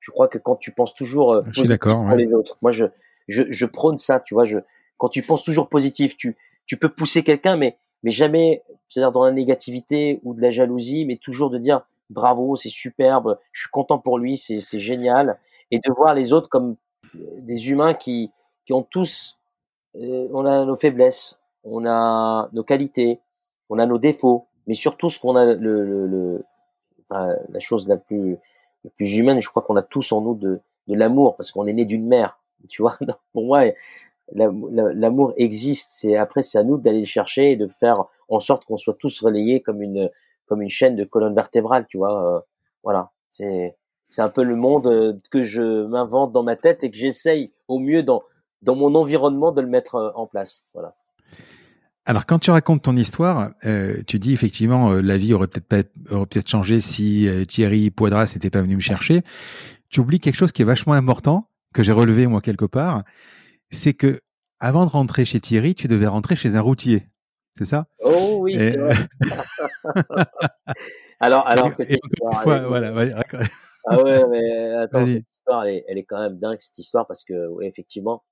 Je 0.00 0.10
crois 0.10 0.28
que 0.28 0.38
quand 0.38 0.56
tu 0.56 0.72
penses 0.72 0.94
toujours 0.94 1.32
euh, 1.32 1.42
positif 1.42 1.78
pour 1.78 2.16
les 2.16 2.32
autres, 2.32 2.56
moi 2.62 2.72
je, 2.72 2.86
je, 3.28 3.42
je 3.50 3.66
prône 3.66 3.98
ça, 3.98 4.20
tu 4.20 4.34
vois. 4.34 4.44
Je, 4.44 4.58
quand 4.96 5.08
tu 5.08 5.22
penses 5.22 5.42
toujours 5.42 5.68
positif, 5.68 6.16
tu, 6.16 6.36
tu 6.66 6.76
peux 6.76 6.88
pousser 6.88 7.22
quelqu'un, 7.22 7.56
mais, 7.56 7.76
mais 8.02 8.10
jamais, 8.10 8.62
c'est-à-dire 8.88 9.12
dans 9.12 9.24
la 9.24 9.32
négativité 9.32 10.20
ou 10.24 10.34
de 10.34 10.40
la 10.40 10.50
jalousie, 10.50 11.04
mais 11.06 11.16
toujours 11.16 11.50
de 11.50 11.58
dire 11.58 11.82
bravo, 12.10 12.56
c'est 12.56 12.68
superbe, 12.68 13.38
je 13.52 13.62
suis 13.62 13.70
content 13.70 13.98
pour 13.98 14.18
lui, 14.18 14.36
c'est, 14.36 14.60
c'est 14.60 14.78
génial, 14.78 15.38
et 15.70 15.78
de 15.78 15.92
voir 15.92 16.14
les 16.14 16.32
autres 16.32 16.48
comme 16.48 16.76
euh, 17.14 17.18
des 17.38 17.70
humains 17.70 17.94
qui, 17.94 18.30
qui 18.66 18.72
ont 18.72 18.82
tous, 18.82 19.38
euh, 19.96 20.28
on 20.32 20.44
a 20.44 20.64
nos 20.64 20.76
faiblesses, 20.76 21.40
on 21.64 21.86
a 21.86 22.48
nos 22.52 22.64
qualités, 22.64 23.20
on 23.68 23.78
a 23.78 23.86
nos 23.86 23.98
défauts, 23.98 24.46
mais 24.66 24.74
surtout 24.74 25.08
ce 25.08 25.18
qu'on 25.18 25.36
a 25.36 25.54
le, 25.54 25.84
le, 25.84 26.06
le 26.06 26.44
enfin, 27.08 27.34
la 27.48 27.58
chose 27.58 27.88
la 27.88 27.96
plus 27.96 28.38
la 28.84 28.90
plus 28.90 29.16
humaine, 29.16 29.40
je 29.40 29.48
crois 29.48 29.62
qu'on 29.62 29.76
a 29.76 29.82
tous 29.82 30.12
en 30.12 30.20
nous 30.20 30.34
de, 30.34 30.60
de 30.88 30.94
l'amour 30.94 31.36
parce 31.36 31.52
qu'on 31.52 31.66
est 31.66 31.72
né 31.72 31.84
d'une 31.84 32.06
mère. 32.06 32.38
Tu 32.68 32.82
vois, 32.82 32.96
pour 33.32 33.44
moi, 33.44 33.64
l'amour 34.32 35.32
existe. 35.36 35.88
C'est 35.90 36.16
après, 36.16 36.42
c'est 36.42 36.58
à 36.58 36.62
nous 36.62 36.78
d'aller 36.78 37.00
le 37.00 37.04
chercher 37.04 37.50
et 37.50 37.56
de 37.56 37.66
faire 37.66 38.04
en 38.28 38.38
sorte 38.38 38.64
qu'on 38.64 38.76
soit 38.76 38.94
tous 38.94 39.20
relayés 39.20 39.60
comme 39.60 39.82
une 39.82 40.10
comme 40.46 40.62
une 40.62 40.68
chaîne 40.68 40.96
de 40.96 41.04
colonne 41.04 41.34
vertébrale. 41.34 41.86
Tu 41.88 41.98
vois, 41.98 42.36
euh, 42.36 42.40
voilà. 42.84 43.10
C'est 43.32 43.76
c'est 44.08 44.22
un 44.22 44.28
peu 44.28 44.44
le 44.44 44.56
monde 44.56 44.86
euh, 44.86 45.14
que 45.30 45.42
je 45.42 45.84
m'invente 45.86 46.32
dans 46.32 46.42
ma 46.42 46.54
tête 46.56 46.84
et 46.84 46.90
que 46.90 46.96
j'essaye 46.96 47.52
au 47.66 47.78
mieux 47.78 48.02
dans 48.02 48.22
dans 48.62 48.76
mon 48.76 48.94
environnement 48.94 49.50
de 49.52 49.60
le 49.60 49.68
mettre 49.68 49.96
euh, 49.96 50.12
en 50.14 50.26
place. 50.26 50.64
Voilà. 50.74 50.94
Alors, 52.04 52.26
quand 52.26 52.40
tu 52.40 52.50
racontes 52.50 52.82
ton 52.82 52.96
histoire, 52.96 53.52
euh, 53.64 54.02
tu 54.08 54.18
dis 54.18 54.32
effectivement 54.32 54.90
euh, 54.90 55.00
la 55.00 55.16
vie 55.16 55.34
aurait 55.34 55.46
peut-être 55.46 55.92
aurait 56.10 56.26
peut-être 56.26 56.48
changé 56.48 56.80
si 56.80 57.28
euh, 57.28 57.44
Thierry 57.44 57.90
Poidras 57.90 58.32
n'était 58.34 58.50
pas 58.50 58.60
venu 58.60 58.74
me 58.74 58.80
chercher. 58.80 59.22
Tu 59.88 60.00
oublies 60.00 60.18
quelque 60.18 60.34
chose 60.34 60.50
qui 60.50 60.62
est 60.62 60.64
vachement 60.64 60.94
important 60.94 61.48
que 61.72 61.84
j'ai 61.84 61.92
relevé 61.92 62.26
moi 62.26 62.40
quelque 62.40 62.64
part, 62.64 63.04
c'est 63.70 63.94
que 63.94 64.20
avant 64.58 64.84
de 64.84 64.90
rentrer 64.90 65.24
chez 65.24 65.40
Thierry, 65.40 65.74
tu 65.76 65.86
devais 65.86 66.08
rentrer 66.08 66.34
chez 66.34 66.56
un 66.56 66.60
routier, 66.60 67.06
c'est 67.56 67.64
ça? 67.64 67.86
Oh 68.00 68.38
oui, 68.40 68.56
c'est 68.58 68.76
vrai. 68.76 68.96
alors, 71.20 71.46
alors 71.46 71.72
cette 71.72 71.90
histoire, 71.90 72.66
voilà, 72.68 72.92
ah 73.86 74.02
ouais, 74.02 74.22
mais 74.28 74.70
attends, 74.74 75.06
cette 75.06 75.24
histoire, 75.38 75.64
elle 75.64 75.74
est, 75.76 75.84
elle 75.88 75.98
est, 75.98 76.04
quand 76.04 76.20
même 76.20 76.38
dingue 76.38 76.58
cette 76.58 76.78
histoire 76.78 77.06
parce 77.06 77.24
que 77.24 77.62
effectivement, 77.62 78.24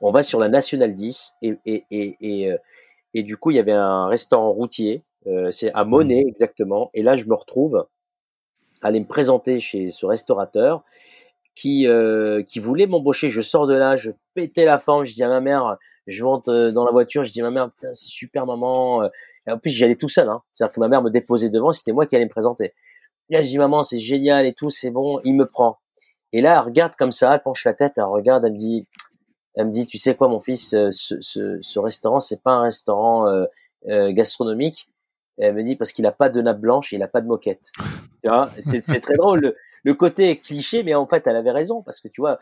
on 0.00 0.10
va 0.10 0.22
sur 0.22 0.40
la 0.40 0.48
nationale 0.48 0.94
10 0.94 1.34
et, 1.42 1.54
et, 1.66 1.84
et, 1.90 2.16
et, 2.20 2.50
euh, 2.50 2.56
et 3.14 3.22
du 3.22 3.36
coup, 3.36 3.50
il 3.50 3.56
y 3.56 3.60
avait 3.60 3.72
un 3.72 4.06
restaurant 4.06 4.52
routier, 4.52 5.04
euh, 5.26 5.50
c'est 5.50 5.72
à 5.74 5.84
Monet 5.84 6.24
mmh. 6.24 6.28
exactement. 6.28 6.90
Et 6.94 7.02
là, 7.02 7.16
je 7.16 7.26
me 7.26 7.34
retrouve 7.34 7.86
à 8.82 8.88
aller 8.88 9.00
me 9.00 9.06
présenter 9.06 9.60
chez 9.60 9.90
ce 9.90 10.06
restaurateur 10.06 10.82
qui, 11.54 11.86
euh, 11.86 12.42
qui 12.42 12.58
voulait 12.58 12.86
m'embaucher. 12.86 13.28
Je 13.30 13.40
sors 13.40 13.66
de 13.66 13.74
là, 13.74 13.96
je 13.96 14.10
pétais 14.34 14.64
la 14.64 14.78
forme, 14.78 15.04
je 15.04 15.12
dis 15.12 15.22
à 15.22 15.28
ma 15.28 15.40
mère, 15.40 15.76
je 16.06 16.24
monte 16.24 16.48
dans 16.48 16.84
la 16.84 16.92
voiture, 16.92 17.24
je 17.24 17.32
dis 17.32 17.40
à 17.40 17.44
ma 17.44 17.50
mère, 17.50 17.70
putain, 17.70 17.92
c'est 17.92 18.08
super 18.08 18.46
maman. 18.46 19.04
Et 19.46 19.50
en 19.50 19.58
plus, 19.58 19.70
j'y 19.70 19.84
allais 19.84 19.96
tout 19.96 20.08
seul. 20.08 20.28
Hein. 20.28 20.42
C'est-à-dire 20.52 20.72
que 20.72 20.80
ma 20.80 20.88
mère 20.88 21.02
me 21.02 21.10
déposait 21.10 21.50
devant, 21.50 21.72
c'était 21.72 21.92
moi 21.92 22.06
qui 22.06 22.16
allais 22.16 22.24
me 22.24 22.30
présenter. 22.30 22.72
Et 23.28 23.34
là, 23.34 23.42
je 23.42 23.48
dis, 23.48 23.58
maman, 23.58 23.82
c'est 23.82 23.98
génial 23.98 24.46
et 24.46 24.54
tout, 24.54 24.70
c'est 24.70 24.90
bon, 24.90 25.20
il 25.24 25.34
me 25.34 25.46
prend. 25.46 25.78
Et 26.32 26.40
là, 26.40 26.54
elle 26.54 26.66
regarde 26.66 26.94
comme 26.96 27.12
ça, 27.12 27.34
elle 27.34 27.42
penche 27.42 27.64
la 27.64 27.74
tête, 27.74 27.92
elle 27.96 28.04
regarde, 28.04 28.44
elle 28.44 28.52
me 28.52 28.56
dit, 28.56 28.86
elle 29.54 29.66
me 29.66 29.72
dit, 29.72 29.86
tu 29.86 29.98
sais 29.98 30.14
quoi, 30.14 30.28
mon 30.28 30.40
fils, 30.40 30.74
euh, 30.74 30.90
ce, 30.92 31.20
ce, 31.20 31.58
ce 31.60 31.78
restaurant, 31.78 32.20
c'est 32.20 32.42
pas 32.42 32.52
un 32.52 32.62
restaurant 32.62 33.28
euh, 33.28 33.44
euh, 33.88 34.12
gastronomique. 34.12 34.88
elle 35.38 35.54
me 35.54 35.64
dit 35.64 35.76
parce 35.76 35.92
qu'il 35.92 36.06
a 36.06 36.12
pas 36.12 36.28
de 36.28 36.40
nappe 36.40 36.60
blanche, 36.60 36.92
il 36.92 37.02
a 37.02 37.08
pas 37.08 37.20
de 37.20 37.26
moquette. 37.26 37.70
tu 38.22 38.28
vois, 38.28 38.50
c'est, 38.58 38.82
c'est 38.82 39.00
très 39.00 39.16
drôle. 39.16 39.54
le 39.82 39.94
côté 39.94 40.38
cliché, 40.38 40.82
mais 40.82 40.94
en 40.94 41.06
fait, 41.06 41.26
elle 41.26 41.36
avait 41.36 41.50
raison 41.50 41.82
parce 41.82 42.00
que 42.00 42.08
tu 42.08 42.20
vois, 42.20 42.38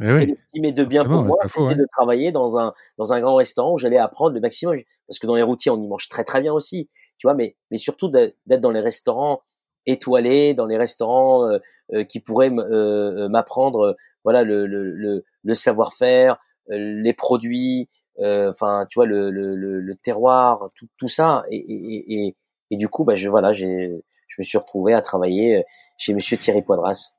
ce 0.00 0.14
oui, 0.14 0.32
estimait 0.32 0.72
de 0.72 0.84
bien 0.84 1.04
pour 1.04 1.24
moi, 1.24 1.38
c'était 1.44 1.60
ouais. 1.60 1.74
de 1.74 1.86
travailler 1.90 2.30
dans 2.30 2.56
un 2.56 2.72
dans 2.98 3.12
un 3.12 3.20
grand 3.20 3.34
restaurant 3.34 3.72
où 3.74 3.78
j'allais 3.78 3.98
apprendre 3.98 4.32
le 4.32 4.40
maximum. 4.40 4.76
Parce 5.08 5.18
que 5.18 5.26
dans 5.26 5.34
les 5.34 5.42
routiers, 5.42 5.72
on 5.72 5.82
y 5.82 5.88
mange 5.88 6.08
très 6.08 6.22
très 6.22 6.40
bien 6.40 6.52
aussi, 6.52 6.88
tu 7.18 7.26
vois. 7.26 7.34
Mais 7.34 7.56
mais 7.72 7.78
surtout 7.78 8.08
d'être 8.08 8.60
dans 8.60 8.70
les 8.70 8.80
restaurants 8.80 9.42
étoilés, 9.86 10.54
dans 10.54 10.66
les 10.66 10.76
restaurants 10.76 11.48
euh, 11.48 11.58
euh, 11.94 12.04
qui 12.04 12.20
pourraient 12.20 12.52
euh, 12.52 13.28
m'apprendre, 13.28 13.96
voilà, 14.22 14.44
le 14.44 14.66
le 14.66 14.92
le, 14.92 15.24
le 15.42 15.54
savoir-faire, 15.54 16.38
les 16.68 17.12
produits, 17.12 17.88
euh, 18.20 18.50
enfin, 18.50 18.86
tu 18.90 18.96
vois, 18.96 19.06
le 19.06 19.30
le 19.30 19.56
le, 19.56 19.80
le 19.80 19.94
terroir, 19.94 20.70
tout 20.74 20.86
tout 20.96 21.08
ça. 21.08 21.44
Et 21.50 21.56
et 21.56 22.26
et, 22.26 22.36
et, 22.70 22.76
du 22.76 22.88
coup, 22.88 23.04
bah 23.04 23.14
je 23.14 23.28
voilà, 23.28 23.52
j'ai 23.52 24.02
je 24.28 24.36
me 24.38 24.44
suis 24.44 24.58
retrouvé 24.58 24.94
à 24.94 25.02
travailler 25.02 25.56
euh, 25.56 25.62
chez 25.96 26.14
Monsieur 26.14 26.36
Thierry 26.36 26.62
Poidras. 26.62 27.14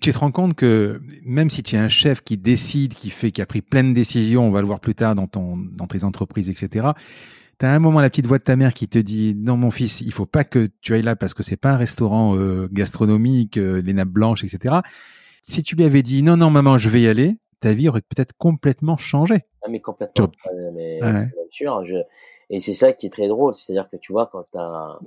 Tu 0.00 0.12
te 0.12 0.18
rends 0.18 0.30
compte 0.30 0.54
que 0.54 1.00
même 1.24 1.50
si 1.50 1.64
tu 1.64 1.74
es 1.74 1.78
un 1.78 1.88
chef 1.88 2.22
qui 2.22 2.36
décide, 2.36 2.94
qui 2.94 3.10
fait, 3.10 3.32
qui 3.32 3.42
a 3.42 3.46
pris 3.46 3.60
plein 3.60 3.82
de 3.82 3.92
décisions, 3.92 4.46
on 4.46 4.50
va 4.50 4.60
le 4.60 4.66
voir 4.66 4.78
plus 4.78 4.94
tard 4.94 5.16
dans 5.16 5.26
ton, 5.26 5.56
dans 5.56 5.88
tes 5.88 6.04
entreprises, 6.04 6.48
etc. 6.48 6.90
T'as 7.58 7.70
un 7.70 7.78
moment 7.80 8.00
la 8.00 8.08
petite 8.08 8.26
voix 8.26 8.38
de 8.38 8.44
ta 8.44 8.54
mère 8.54 8.72
qui 8.72 8.86
te 8.86 8.98
dit 8.98 9.34
non 9.36 9.56
mon 9.56 9.72
fils, 9.72 10.00
il 10.00 10.12
faut 10.12 10.26
pas 10.26 10.44
que 10.44 10.68
tu 10.80 10.94
ailles 10.94 11.02
là 11.02 11.16
parce 11.16 11.34
que 11.34 11.42
c'est 11.42 11.56
pas 11.56 11.72
un 11.72 11.76
restaurant 11.76 12.36
euh, 12.36 12.68
gastronomique, 12.70 13.58
euh, 13.58 13.82
les 13.82 13.92
nappes 13.92 14.08
blanches, 14.08 14.44
etc. 14.44 14.76
Si 15.42 15.62
tu 15.64 15.74
lui 15.74 15.84
avais 15.84 16.02
dit 16.02 16.22
non 16.22 16.36
non 16.36 16.50
maman 16.50 16.78
je 16.78 16.88
vais 16.88 17.02
y 17.02 17.08
aller, 17.08 17.36
ta 17.60 17.72
vie 17.72 17.88
aurait 17.88 18.00
peut-être 18.00 18.32
complètement 18.36 18.96
changé. 18.96 19.44
Ah, 19.62 19.68
mais 19.68 19.80
complètement. 19.80 20.28
Tu- 20.28 20.50
mais 20.72 21.02
Ouais. 21.02 21.14
c'est 21.14 21.50
sûr. 21.52 21.76
hein, 21.76 21.84
Je... 21.84 21.96
Et 22.48 22.58
c'est 22.60 22.74
ça 22.74 22.92
qui 22.92 23.06
est 23.06 23.10
très 23.10 23.28
drôle. 23.28 23.54
C'est-à-dire 23.54 23.88
que 23.88 23.96
tu 23.96 24.12
vois, 24.12 24.26
quand 24.26 24.44
t'as 24.52 24.98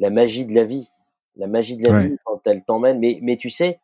la 0.00 0.10
magie 0.10 0.44
de 0.44 0.54
la 0.54 0.64
vie, 0.64 0.90
la 1.36 1.46
magie 1.46 1.76
de 1.76 1.84
la 1.84 1.90
Ouais. 1.94 2.08
vie, 2.08 2.16
quand 2.24 2.46
elle 2.46 2.62
t'emmène, 2.64 2.98
mais, 2.98 3.18
mais 3.22 3.36
tu 3.36 3.48
sais, 3.48 3.80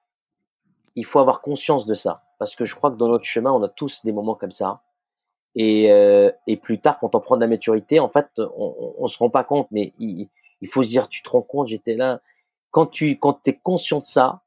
il 0.96 1.05
faut 1.05 1.18
avoir 1.18 1.40
conscience 1.40 1.87
de 1.87 1.94
ça. 1.94 2.23
Parce 2.38 2.57
que 2.57 2.64
je 2.64 2.75
crois 2.75 2.90
que 2.90 2.96
dans 2.96 3.09
notre 3.09 3.25
chemin, 3.25 3.53
on 3.53 3.62
a 3.62 3.68
tous 3.68 4.05
des 4.05 4.12
moments 4.12 4.35
comme 4.35 4.51
ça. 4.51 4.83
Et, 5.55 5.90
euh, 5.90 6.31
et 6.46 6.57
plus 6.57 6.81
tard, 6.81 6.99
quand 6.99 7.14
on 7.14 7.20
prend 7.20 7.37
de 7.37 7.40
la 7.40 7.49
maturité, 7.49 8.01
en 8.01 8.09
fait, 8.09 8.27
on, 8.38 8.53
on, 8.79 8.94
on 8.99 9.07
se 9.07 9.18
rend 9.18 9.31
pas 9.31 9.44
compte, 9.44 9.66
mais 9.70 9.92
il, 9.99 10.29
il 10.61 10.68
faut 10.68 10.83
se 10.83 10.88
dire, 10.90 11.09
tu 11.09 11.23
te 11.23 11.31
rends 11.31 11.42
compte, 11.42 11.68
j'étais 11.68 11.94
là. 11.94 12.20
Quand 12.70 12.87
tu 12.87 13.18
quand 13.18 13.46
es 13.49 13.57
conscient 13.57 13.99
de 13.99 14.05
ça, 14.05 14.42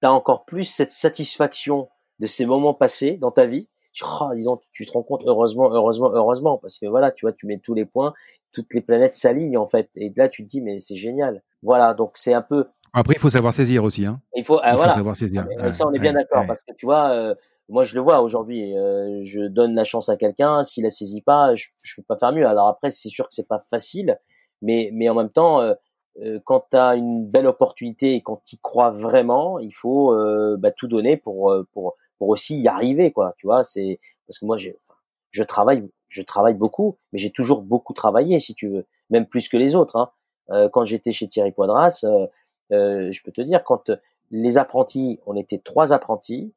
tu 0.00 0.06
as 0.08 0.12
encore 0.12 0.44
plus 0.44 0.64
cette 0.64 0.90
satisfaction 0.90 1.88
de 2.18 2.26
ces 2.26 2.46
moments 2.46 2.74
passés 2.74 3.16
dans 3.16 3.30
ta 3.30 3.46
vie. 3.46 3.68
Tu, 3.92 4.04
oh, 4.04 4.30
dis 4.34 4.42
donc, 4.42 4.62
tu 4.72 4.86
te 4.86 4.92
rends 4.92 5.02
compte, 5.04 5.22
heureusement, 5.24 5.70
heureusement, 5.72 6.10
heureusement, 6.12 6.58
parce 6.58 6.78
que 6.78 6.86
voilà, 6.86 7.12
tu 7.12 7.26
vois, 7.26 7.32
tu 7.32 7.46
mets 7.46 7.58
tous 7.58 7.74
les 7.74 7.84
points, 7.84 8.12
toutes 8.52 8.74
les 8.74 8.80
planètes 8.80 9.14
s'alignent 9.14 9.56
en 9.58 9.66
fait. 9.66 9.88
Et 9.94 10.12
là, 10.16 10.28
tu 10.28 10.42
te 10.42 10.48
dis, 10.48 10.60
mais 10.60 10.78
c'est 10.80 10.96
génial. 10.96 11.42
Voilà, 11.62 11.94
donc 11.94 12.12
c'est 12.16 12.34
un 12.34 12.42
peu, 12.42 12.66
Après 12.92 13.14
il 13.14 13.20
faut 13.20 13.30
savoir 13.30 13.52
saisir 13.54 13.84
aussi. 13.84 14.04
Hein. 14.04 14.20
il 14.34 14.44
faut, 14.44 14.58
ah, 14.62 14.72
Il 14.72 14.78
faut 14.78 14.90
savoir 14.90 15.16
saisir. 15.16 15.46
Ouais, 15.58 15.70
ça, 15.72 15.86
on 15.86 15.92
est 15.92 15.98
bien 16.00 16.12
ouais, 16.12 16.22
d'accord, 16.22 16.40
ouais. 16.40 16.46
parce 16.48 16.60
que 16.62 16.72
tu 16.76 16.86
vois, 16.86 17.10
euh, 17.12 17.34
moi, 17.68 17.84
je 17.84 17.94
le 17.94 18.00
vois 18.00 18.20
aujourd'hui. 18.20 18.76
euh, 18.76 19.20
je 19.24 19.42
donne 19.42 19.74
la 19.74 19.84
chance 19.84 20.08
à 20.08 20.16
quelqu'un. 20.16 20.62
S'il 20.64 20.84
la 20.84 20.90
saisit 20.90 21.22
pas, 21.22 21.54
je, 21.54 21.68
je 21.82 21.94
peux 21.96 22.02
pas 22.02 22.16
faire 22.16 22.32
mieux. 22.32 22.46
Alors 22.46 22.68
après, 22.68 22.90
c'est 22.90 23.08
sûr 23.08 23.28
que 23.28 23.34
c'est 23.34 23.48
pas 23.48 23.60
facile, 23.60 24.18
mais 24.60 24.90
mais 24.92 25.08
en 25.08 25.14
même 25.14 25.30
temps, 25.30 25.60
euh, 25.60 25.74
euh, 26.22 26.38
quand 26.44 26.66
tu 26.70 26.76
as 26.76 26.94
une 26.96 27.26
belle 27.26 27.46
opportunité 27.46 28.14
et 28.14 28.22
quand 28.22 28.42
tu 28.44 28.56
y 28.56 28.58
crois 28.58 28.90
vraiment, 28.90 29.58
il 29.58 29.72
faut 29.72 30.12
euh, 30.14 30.56
bah, 30.58 30.70
tout 30.70 30.86
donner 30.86 31.16
pour 31.16 31.50
euh, 31.50 31.66
pour 31.72 31.96
pour 32.18 32.28
aussi 32.28 32.60
y 32.60 32.68
arriver, 32.68 33.12
quoi. 33.12 33.34
Tu 33.38 33.46
vois, 33.46 33.64
c'est 33.64 34.00
parce 34.26 34.38
que 34.38 34.46
moi, 34.46 34.56
enfin, 34.56 34.98
je 35.30 35.42
travaille, 35.42 35.88
je 36.08 36.22
travaille 36.22 36.54
beaucoup, 36.54 36.96
mais 37.12 37.18
j'ai 37.18 37.30
toujours 37.30 37.62
beaucoup 37.62 37.92
travaillé, 37.92 38.38
si 38.38 38.54
tu 38.54 38.68
veux, 38.68 38.86
même 39.10 39.26
plus 39.26 39.48
que 39.48 39.56
les 39.56 39.74
autres. 39.74 39.96
Hein. 39.96 40.10
Euh, 40.50 40.68
quand 40.68 40.84
j'étais 40.84 41.12
chez 41.12 41.28
Thierry 41.28 41.52
Poidras, 41.52 42.00
euh, 42.04 42.26
euh, 42.72 43.10
je 43.10 43.22
peux 43.22 43.32
te 43.32 43.40
dire, 43.40 43.64
quand 43.64 43.90
les 44.30 44.58
apprentis, 44.58 45.20
on 45.26 45.36
était 45.36 45.58
trois 45.58 45.92
apprentis, 45.92 46.52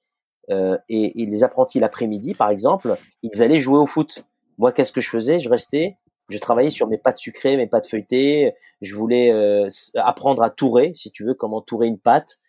euh, 0.50 0.78
et, 0.89 1.22
et 1.22 1.26
les 1.26 1.43
apprentis 1.43 1.80
l'après-midi, 1.80 2.34
par 2.34 2.50
exemple, 2.50 2.96
ils 3.24 3.43
allaient 3.43 3.60
jouer 3.60 3.80
au 3.80 3.86
foot. 3.86 4.26
Moi, 4.58 4.72
qu'est-ce 4.72 4.91
que 4.91 5.02
je 5.02 5.10
faisais? 5.10 5.39
Je 5.39 5.50
restais, 5.50 5.98
je 6.30 6.39
travaillais 6.39 6.70
sur 6.70 6.88
mes 6.88 6.98
pâtes 6.98 7.17
sucrées, 7.17 7.58
mes 7.58 7.67
pâtes 7.67 7.88
feuilletées. 7.88 8.54
Je 8.82 8.96
voulais 8.96 9.32
euh, 9.32 9.67
apprendre 9.96 10.41
à 10.43 10.50
tourer, 10.50 10.93
si 10.96 11.12
tu 11.12 11.26
veux, 11.26 11.34
comment 11.34 11.62
tourer 11.62 11.88
une 11.88 12.00
pâte, 12.00 12.38
euh, 12.38 12.46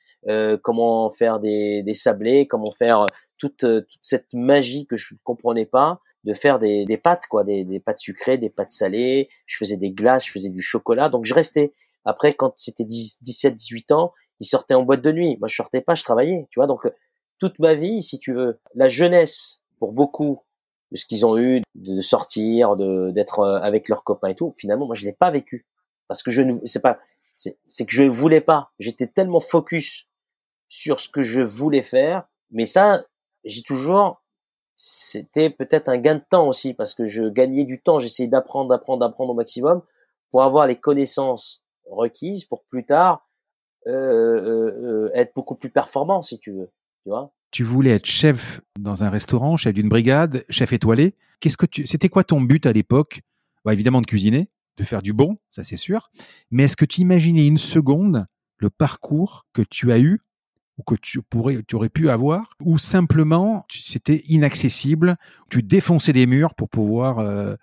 comment 0.63 1.11
faire 1.11 1.41
des, 1.41 1.83
des 1.83 1.95
sablés, 1.95 2.47
comment 2.47 2.71
faire 2.71 3.07
toute, 3.39 3.65
euh, 3.65 3.81
toute 3.81 4.01
cette 4.03 4.35
magie 4.35 4.87
que 4.87 4.97
je 4.97 5.15
ne 5.15 5.19
comprenais 5.25 5.65
pas 5.65 6.01
de 6.25 6.35
faire 6.35 6.59
des, 6.59 6.85
des 6.85 6.99
pâtes, 6.99 7.27
quoi, 7.29 7.45
des, 7.45 7.65
des 7.65 7.81
pâtes 7.81 8.01
sucrées, 8.01 8.37
des 8.37 8.51
pâtes 8.51 8.73
salées. 8.73 9.29
Je 9.47 9.57
faisais 9.57 9.77
des 9.77 9.91
glaces, 9.91 10.27
je 10.27 10.33
faisais 10.33 10.51
du 10.51 10.61
chocolat. 10.61 11.09
Donc, 11.09 11.25
je 11.25 11.33
restais. 11.33 11.73
Après, 12.05 12.35
quand 12.35 12.53
c'était 12.57 12.85
10 12.85 13.23
17, 13.23 13.55
18 13.55 13.93
ans, 13.93 14.13
ils 14.41 14.47
sortaient 14.47 14.75
en 14.75 14.83
boîte 14.83 15.03
de 15.03 15.13
nuit. 15.13 15.37
Moi, 15.39 15.49
je 15.49 15.55
sortais 15.55 15.81
pas, 15.81 15.95
je 15.95 16.03
travaillais, 16.03 16.47
tu 16.51 16.59
vois. 16.59 16.67
Donc, 16.67 16.87
toute 17.39 17.59
ma 17.61 17.75
vie, 17.75 18.03
si 18.03 18.19
tu 18.19 18.35
veux, 18.35 18.59
la 18.75 18.89
jeunesse, 18.89 19.63
pour 19.79 19.93
beaucoup 19.93 20.43
de 20.91 20.97
ce 20.97 21.07
qu'ils 21.07 21.25
ont 21.25 21.39
eu, 21.39 21.63
de 21.75 22.01
sortir, 22.01 22.77
de 22.77 23.11
d'être 23.11 23.41
euh, 23.41 23.61
avec 23.61 23.89
leurs 23.89 24.03
copains 24.05 24.29
et 24.29 24.35
tout, 24.35 24.55
finalement, 24.59 24.87
moi, 24.87 24.95
je 24.95 25.05
l'ai 25.05 25.13
pas 25.13 25.31
vécu 25.31 25.67
parce 26.09 26.23
que 26.23 26.31
je 26.31 26.43
ne, 26.43 26.59
c'est 26.65 26.83
pas, 26.83 26.99
c'est 27.37 27.87
que 27.87 27.93
je 27.93 28.03
voulais 28.03 28.41
pas. 28.41 28.73
J'étais 28.79 29.07
tellement 29.07 29.41
focus 29.41 30.08
sur 30.69 31.01
ce 31.01 31.09
que 31.09 31.23
je 31.23 31.41
voulais 31.41 31.83
faire, 31.83 32.25
mais 32.51 32.67
ça, 32.67 33.05
j'ai 33.45 33.63
toujours, 33.63 34.23
c'était 34.77 35.51
peut-être 35.51 35.89
un 35.89 35.99
gain 35.99 36.17
de 36.17 36.25
temps 36.29 36.49
aussi 36.49 36.75
parce 36.75 36.95
que 36.95 37.05
je 37.05 37.29
gagnais 37.29 37.65
du 37.65 37.81
temps. 37.81 37.99
J'essayais 37.99 38.29
d'apprendre, 38.29 38.71
d'apprendre, 38.71 39.01
d'apprendre 39.01 39.33
au 39.33 39.35
maximum 39.35 39.83
pour 40.31 40.43
avoir 40.43 40.67
les 40.67 40.77
connaissances 40.77 41.63
requises 41.91 42.45
pour 42.45 42.65
plus 42.65 42.85
tard 42.85 43.29
euh, 43.87 43.93
euh, 43.93 45.07
euh, 45.07 45.11
être 45.15 45.33
beaucoup 45.35 45.55
plus 45.55 45.71
performant, 45.71 46.23
si 46.23 46.39
tu 46.39 46.53
veux. 46.53 46.71
Tu 47.03 47.09
vois 47.09 47.33
Tu 47.51 47.65
voulais 47.65 47.91
être 47.91 48.07
chef 48.07 48.61
dans 48.79 49.03
un 49.03 49.11
restaurant, 49.11 49.57
chef 49.57 49.73
d'une 49.73 49.89
brigade, 49.89 50.45
chef 50.51 50.73
étoilé. 50.73 51.15
Qu'est-ce 51.41 51.57
que 51.57 51.67
tu, 51.67 51.87
c'était 51.87 52.09
quoi 52.09 52.25
ton 52.25 52.41
but 52.41 52.67
à 52.67 52.73
l'époque? 52.73 53.21
Bah, 53.65 53.73
Évidemment 53.73 54.01
de 54.01 54.07
cuisiner, 54.07 54.51
de 54.77 54.85
faire 54.85 55.01
du 55.01 55.13
bon, 55.13 55.39
ça 55.51 55.63
c'est 55.63 55.77
sûr. 55.77 56.11
Mais 56.51 56.65
est-ce 56.65 56.77
que 56.77 56.85
tu 56.85 57.01
imaginais 57.01 57.47
une 57.47 57.59
seconde 57.59 58.27
le 58.59 58.71
parcours 58.71 59.47
que 59.53 59.63
tu 59.63 59.93
as 59.93 59.99
eu 59.99 60.21
ou 60.79 60.83
que 60.83 60.95
tu 60.95 61.21
pourrais, 61.23 61.59
tu 61.67 61.75
aurais 61.77 61.89
pu 61.89 62.09
avoir, 62.09 62.55
ou 62.65 62.79
simplement 62.79 63.67
c'était 63.69 64.23
inaccessible, 64.29 65.17
tu 65.51 65.63
défonçais 65.63 66.13
des 66.13 66.27
murs 66.27 66.55
pour 66.55 66.69
pouvoir 66.69 67.19
euh, 67.19 67.55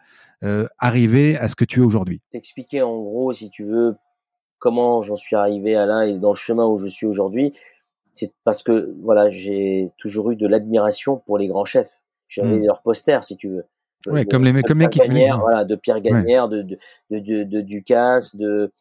euh, 0.43 0.67
arriver 0.77 1.37
à 1.37 1.47
ce 1.47 1.55
que 1.55 1.65
tu 1.65 1.79
es 1.79 1.83
aujourd'hui. 1.83 2.21
T'expliquer 2.31 2.81
en 2.81 2.97
gros, 3.01 3.31
si 3.33 3.49
tu 3.49 3.63
veux, 3.63 3.95
comment 4.59 5.01
j'en 5.01 5.15
suis 5.15 5.35
arrivé 5.35 5.75
à 5.75 5.85
là 5.85 6.05
et 6.05 6.17
dans 6.19 6.31
le 6.31 6.35
chemin 6.37 6.65
où 6.67 6.77
je 6.77 6.87
suis 6.87 7.05
aujourd'hui, 7.05 7.53
c'est 8.13 8.33
parce 8.43 8.63
que 8.63 8.93
voilà, 9.01 9.29
j'ai 9.29 9.89
toujours 9.97 10.31
eu 10.31 10.35
de 10.35 10.47
l'admiration 10.47 11.17
pour 11.25 11.37
les 11.37 11.47
grands 11.47 11.65
chefs. 11.65 11.91
J'avais 12.27 12.57
Mm. 12.59 12.65
leurs 12.65 12.81
posters, 12.81 13.23
si 13.23 13.37
tu 13.37 13.49
veux. 13.49 13.65
Ouais, 14.07 14.23
De- 14.25 14.29
comme 14.29 14.43
les, 14.43 14.51
de 14.51 14.61
comme 14.61 14.77
Pierre 14.79 14.89
l'équipe. 14.89 15.03
Gagnère, 15.03 15.39
voilà, 15.39 15.63
de 15.63 15.75
Pierre 15.75 16.01
Gagnère, 16.01 16.47
de, 16.47 16.61
de, 16.61 16.77
de, 17.11 17.19
de, 17.19 17.43
de 17.43 17.61
Ducasse, 17.61 18.35
de, 18.35 18.71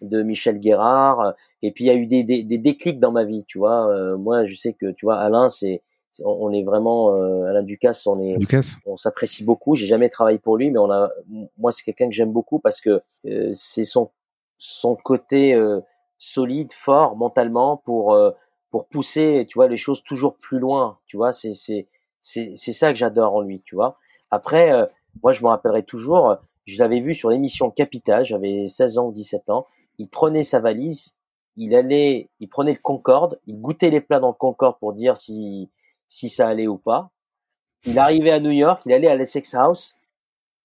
de 0.00 0.22
Michel 0.22 0.58
Guérard. 0.58 1.34
Et 1.64 1.72
puis 1.72 1.84
il 1.84 1.86
y 1.86 1.90
a 1.90 1.94
eu 1.94 2.06
des, 2.06 2.24
des, 2.24 2.44
des 2.44 2.58
déclics 2.58 3.00
dans 3.00 3.10
ma 3.10 3.24
vie, 3.24 3.42
tu 3.46 3.56
vois. 3.56 3.88
Euh, 3.88 4.18
moi, 4.18 4.44
je 4.44 4.54
sais 4.54 4.74
que 4.74 4.90
tu 4.90 5.06
vois, 5.06 5.16
Alain, 5.16 5.48
c'est, 5.48 5.82
on, 6.22 6.28
on 6.28 6.52
est 6.52 6.62
vraiment 6.62 7.14
euh, 7.14 7.46
Alain 7.46 7.62
Ducasse, 7.62 8.06
on 8.06 8.20
est, 8.20 8.36
Ducasse. 8.36 8.76
on 8.84 8.98
s'apprécie 8.98 9.44
beaucoup. 9.44 9.74
J'ai 9.74 9.86
jamais 9.86 10.10
travaillé 10.10 10.38
pour 10.38 10.58
lui, 10.58 10.70
mais 10.70 10.78
on 10.78 10.90
a, 10.90 11.10
moi, 11.56 11.72
c'est 11.72 11.82
quelqu'un 11.82 12.06
que 12.10 12.14
j'aime 12.14 12.32
beaucoup 12.32 12.58
parce 12.58 12.82
que 12.82 13.00
euh, 13.24 13.50
c'est 13.54 13.84
son 13.84 14.10
son 14.58 14.94
côté 14.94 15.58
solide, 16.18 16.72
fort 16.72 17.16
mentalement 17.16 17.78
pour 17.78 18.16
pour 18.70 18.86
pousser, 18.86 19.46
tu 19.48 19.58
vois, 19.58 19.66
les 19.66 19.76
choses 19.76 20.02
toujours 20.04 20.36
plus 20.36 20.58
loin. 20.58 20.98
Tu 21.06 21.16
vois, 21.16 21.32
c'est 21.32 21.54
c'est 21.54 21.88
c'est 22.20 22.52
c'est 22.54 22.72
ça 22.74 22.92
que 22.92 22.98
j'adore 22.98 23.34
en 23.34 23.40
lui, 23.40 23.62
tu 23.62 23.74
vois. 23.74 23.98
Après, 24.30 24.70
moi, 25.22 25.32
je 25.32 25.42
me 25.42 25.48
rappellerai 25.48 25.82
toujours, 25.82 26.36
je 26.66 26.78
l'avais 26.78 27.00
vu 27.00 27.14
sur 27.14 27.30
l'émission 27.30 27.70
Capital, 27.70 28.24
j'avais 28.24 28.66
16 28.68 28.98
ans 28.98 29.06
ou 29.08 29.12
17 29.12 29.48
ans. 29.50 29.66
Il 29.98 30.08
prenait 30.08 30.44
sa 30.44 30.60
valise, 30.60 31.16
il 31.56 31.74
allait, 31.74 32.28
il 32.40 32.48
prenait 32.48 32.72
le 32.72 32.78
Concorde, 32.78 33.40
il 33.46 33.60
goûtait 33.60 33.90
les 33.90 34.00
plats 34.00 34.20
dans 34.20 34.28
le 34.28 34.34
Concorde 34.34 34.78
pour 34.78 34.92
dire 34.92 35.16
si 35.16 35.70
si 36.08 36.28
ça 36.28 36.48
allait 36.48 36.66
ou 36.66 36.78
pas. 36.78 37.10
Il 37.84 37.98
arrivait 37.98 38.30
à 38.30 38.40
New 38.40 38.50
York, 38.50 38.82
il 38.86 38.92
allait 38.92 39.08
à 39.08 39.16
l'Essex 39.16 39.54
House 39.54 39.94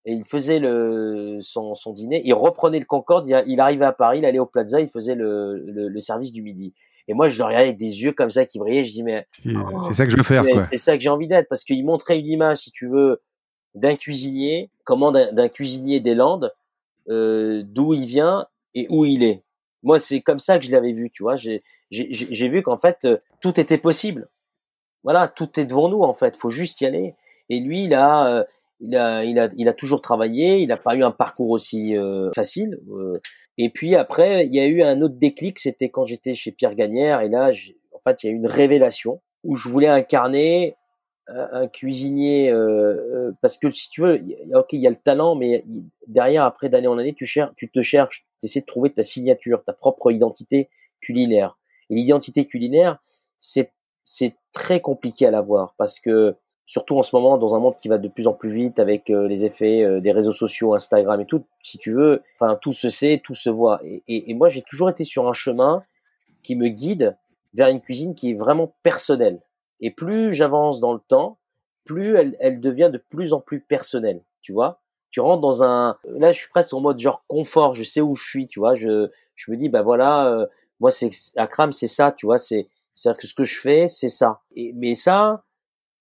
et 0.06 0.14
il 0.14 0.24
faisait 0.24 0.60
le 0.60 1.38
son, 1.42 1.76
son 1.76 1.92
dîner. 1.92 2.22
Il 2.24 2.34
reprenait 2.34 2.80
le 2.80 2.86
Concorde, 2.86 3.28
il, 3.28 3.44
il 3.48 3.60
arrivait 3.60 3.86
à 3.86 3.92
Paris, 3.92 4.20
il 4.20 4.26
allait 4.26 4.40
au 4.40 4.46
Plaza, 4.46 4.80
il 4.80 4.88
faisait 4.88 5.16
le, 5.16 5.58
le, 5.58 5.90
le 5.90 6.00
service 6.00 6.32
du 6.32 6.42
midi. 6.42 6.74
Et 7.08 7.14
moi, 7.14 7.28
je 7.28 7.38
le 7.40 7.44
regardais 7.44 7.66
avec 7.66 7.78
des 7.80 8.04
yeux 8.04 8.12
comme 8.12 8.30
ça 8.30 8.46
qui 8.46 8.60
brillaient. 8.60 8.86
Je 8.86 8.92
dis 8.92 9.04
mais 9.04 9.28
C'est 9.44 9.50
c'est 9.88 9.94
ça 9.94 10.06
que 10.06 10.12
je 10.12 10.18
veux 10.18 10.24
faire, 10.24 10.44
c'est 10.72 10.78
ça 10.78 10.96
que 10.96 11.02
j'ai 11.02 11.10
envie 11.10 11.28
d'être 11.28 11.50
parce 11.50 11.64
qu'il 11.64 11.84
montrait 11.84 12.20
une 12.20 12.28
image, 12.28 12.60
si 12.60 12.72
tu 12.72 12.88
veux, 12.88 13.22
d'un 13.74 13.96
cuisinier, 13.96 14.70
comment 14.84 15.12
d'un 15.12 15.32
d'un 15.34 15.50
cuisinier 15.50 16.00
des 16.00 16.14
Landes, 16.14 16.54
euh, 17.10 17.64
d'où 17.66 17.94
il 17.96 18.06
vient 18.06 18.48
et 18.76 18.86
où 18.90 19.06
il 19.06 19.24
est. 19.24 19.44
Moi, 19.84 20.00
c'est 20.00 20.22
comme 20.22 20.40
ça 20.40 20.60
que 20.60 20.66
je 20.66 20.72
l'avais 20.72 20.94
vu, 20.94 21.10
tu 21.12 21.24
vois. 21.24 21.36
J'ai 21.38 22.50
vu 22.50 22.62
qu'en 22.64 22.78
fait 22.78 23.06
euh, 23.06 23.18
tout 23.42 23.60
était 23.60 23.78
possible. 23.78 24.30
Voilà, 25.04 25.28
tout 25.28 25.60
est 25.60 25.66
devant 25.66 25.90
nous 25.90 26.02
en 26.02 26.14
fait. 26.14 26.36
Faut 26.36 26.50
juste 26.50 26.82
y 26.82 26.86
aller. 26.86 27.16
Et 27.50 27.60
lui, 27.60 27.86
il 27.86 27.94
a 27.94 28.40
euh, 28.40 28.44
il 28.82 28.96
a 28.96 29.24
il 29.24 29.40
a 29.40 29.50
il 29.58 29.68
a 29.70 29.74
toujours 29.74 30.02
travaillé. 30.02 30.60
Il 30.60 30.68
n'a 30.68 30.78
pas 30.78 30.96
eu 30.96 31.04
un 31.04 31.12
parcours 31.12 31.50
aussi 31.50 31.98
euh, 31.98 32.32
facile. 32.34 32.80
euh, 32.92 33.14
Et 33.58 33.70
puis 33.70 33.96
après, 33.96 34.46
il 34.46 34.56
y 34.56 34.60
a 34.60 34.68
eu 34.68 34.82
un 34.84 35.02
autre 35.02 35.16
déclic, 35.16 35.60
c'était 35.60 35.90
quand 35.90 36.06
j'étais 36.06 36.34
chez 36.34 36.52
Pierre 36.52 36.76
Gagnère, 36.76 37.22
et 37.22 37.28
là, 37.30 37.52
en 37.94 38.00
fait, 38.00 38.24
il 38.24 38.28
y 38.28 38.30
a 38.30 38.34
eu 38.34 38.38
une 38.38 38.48
révélation 38.48 39.22
où 39.44 39.56
je 39.56 39.68
voulais 39.70 39.88
incarner 39.90 40.76
un, 41.28 41.68
cuisinier, 41.68 42.52
euh, 42.52 43.32
parce 43.42 43.58
que 43.58 43.70
si 43.72 43.90
tu 43.90 44.02
veux, 44.02 44.20
ok, 44.54 44.74
il 44.74 44.80
y 44.80 44.88
a 44.88 44.90
le 44.90 44.96
talent, 44.96 45.36
mais 45.36 45.64
derrière, 46.08 46.44
après 46.44 46.70
d'année 46.70 46.88
en 46.88 46.98
année, 46.98 47.14
tu 47.14 47.26
cherches, 47.26 47.52
tu 47.56 47.70
te 47.70 47.82
cherches, 47.82 48.26
tu 48.40 48.46
essaies 48.46 48.62
de 48.62 48.66
trouver 48.66 48.92
ta 48.92 49.04
signature, 49.04 49.64
ta 49.64 49.74
propre 49.74 50.12
identité 50.12 50.70
culinaire. 51.02 51.58
Et 51.90 51.96
l'identité 51.96 52.46
culinaire, 52.46 53.00
c'est 53.40 53.72
très 54.52 54.82
compliqué 54.82 55.26
à 55.26 55.32
l'avoir 55.32 55.76
parce 55.78 56.00
que 56.00 56.36
surtout 56.66 56.98
en 56.98 57.04
ce 57.04 57.16
moment 57.16 57.38
dans 57.38 57.56
un 57.56 57.60
monde 57.60 57.76
qui 57.76 57.88
va 57.88 57.98
de 57.98 58.08
plus 58.08 58.28
en 58.28 58.34
plus 58.34 58.54
vite 58.54 58.80
avec 58.80 59.10
euh, 59.10 59.28
les 59.28 59.46
effets 59.46 59.84
euh, 59.84 60.02
des 60.02 60.12
réseaux 60.12 60.32
sociaux, 60.32 60.76
Instagram 60.76 61.20
et 61.22 61.26
tout, 61.26 61.44
si 61.64 61.78
tu 61.78 61.92
veux, 61.92 62.22
enfin 62.36 62.58
tout 62.62 62.74
se 62.74 62.90
sait, 62.90 63.22
tout 63.24 63.34
se 63.34 63.50
voit. 63.50 63.80
Et, 63.84 64.04
et, 64.08 64.30
et 64.30 64.34
moi 64.34 64.50
j'ai 64.50 64.62
toujours 64.62 64.90
été 64.90 65.04
sur 65.04 65.28
un 65.28 65.34
chemin 65.34 65.84
qui 66.44 66.56
me 66.56 66.68
guide 66.68 67.18
vers 67.54 67.70
une 67.70 67.82
cuisine 67.82 68.14
qui 68.14 68.32
est 68.32 68.36
vraiment 68.36 68.76
personnelle. 68.84 69.42
Et 69.82 69.92
plus 69.92 70.34
j'avance 70.34 70.80
dans 70.80 70.94
le 70.94 71.00
temps, 71.00 71.40
plus 71.86 72.16
elle, 72.16 72.36
elle 72.40 72.60
devient 72.60 72.90
de 72.92 73.00
plus 73.00 73.34
en 73.34 73.40
plus 73.40 73.62
personnelle. 73.62 74.22
Tu 74.42 74.54
vois, 74.54 74.80
tu 75.12 75.20
rentres 75.22 75.42
dans 75.42 75.64
un, 75.64 75.98
là 76.06 76.32
je 76.32 76.40
suis 76.40 76.50
presque 76.50 76.74
en 76.74 76.82
mode 76.82 77.00
genre 77.00 77.24
confort, 77.28 77.74
je 77.74 77.84
sais 77.84 78.02
où 78.02 78.16
je 78.16 78.28
suis, 78.28 78.48
tu 78.48 78.60
vois, 78.60 78.76
je 78.76 79.10
je 79.36 79.52
me 79.52 79.58
dis 79.58 79.70
bah 79.70 79.82
voilà, 79.82 80.28
euh, 80.28 80.46
moi 80.80 80.92
c'est 80.92 81.12
Akram 81.38 81.74
c'est 81.74 81.88
ça, 81.88 82.12
tu 82.12 82.26
vois, 82.26 82.38
c'est 82.38 82.68
c'est-à-dire 83.00 83.22
que 83.22 83.28
ce 83.28 83.34
que 83.34 83.46
je 83.46 83.58
fais, 83.58 83.88
c'est 83.88 84.10
ça. 84.10 84.42
Et, 84.52 84.74
mais 84.74 84.94
ça, 84.94 85.46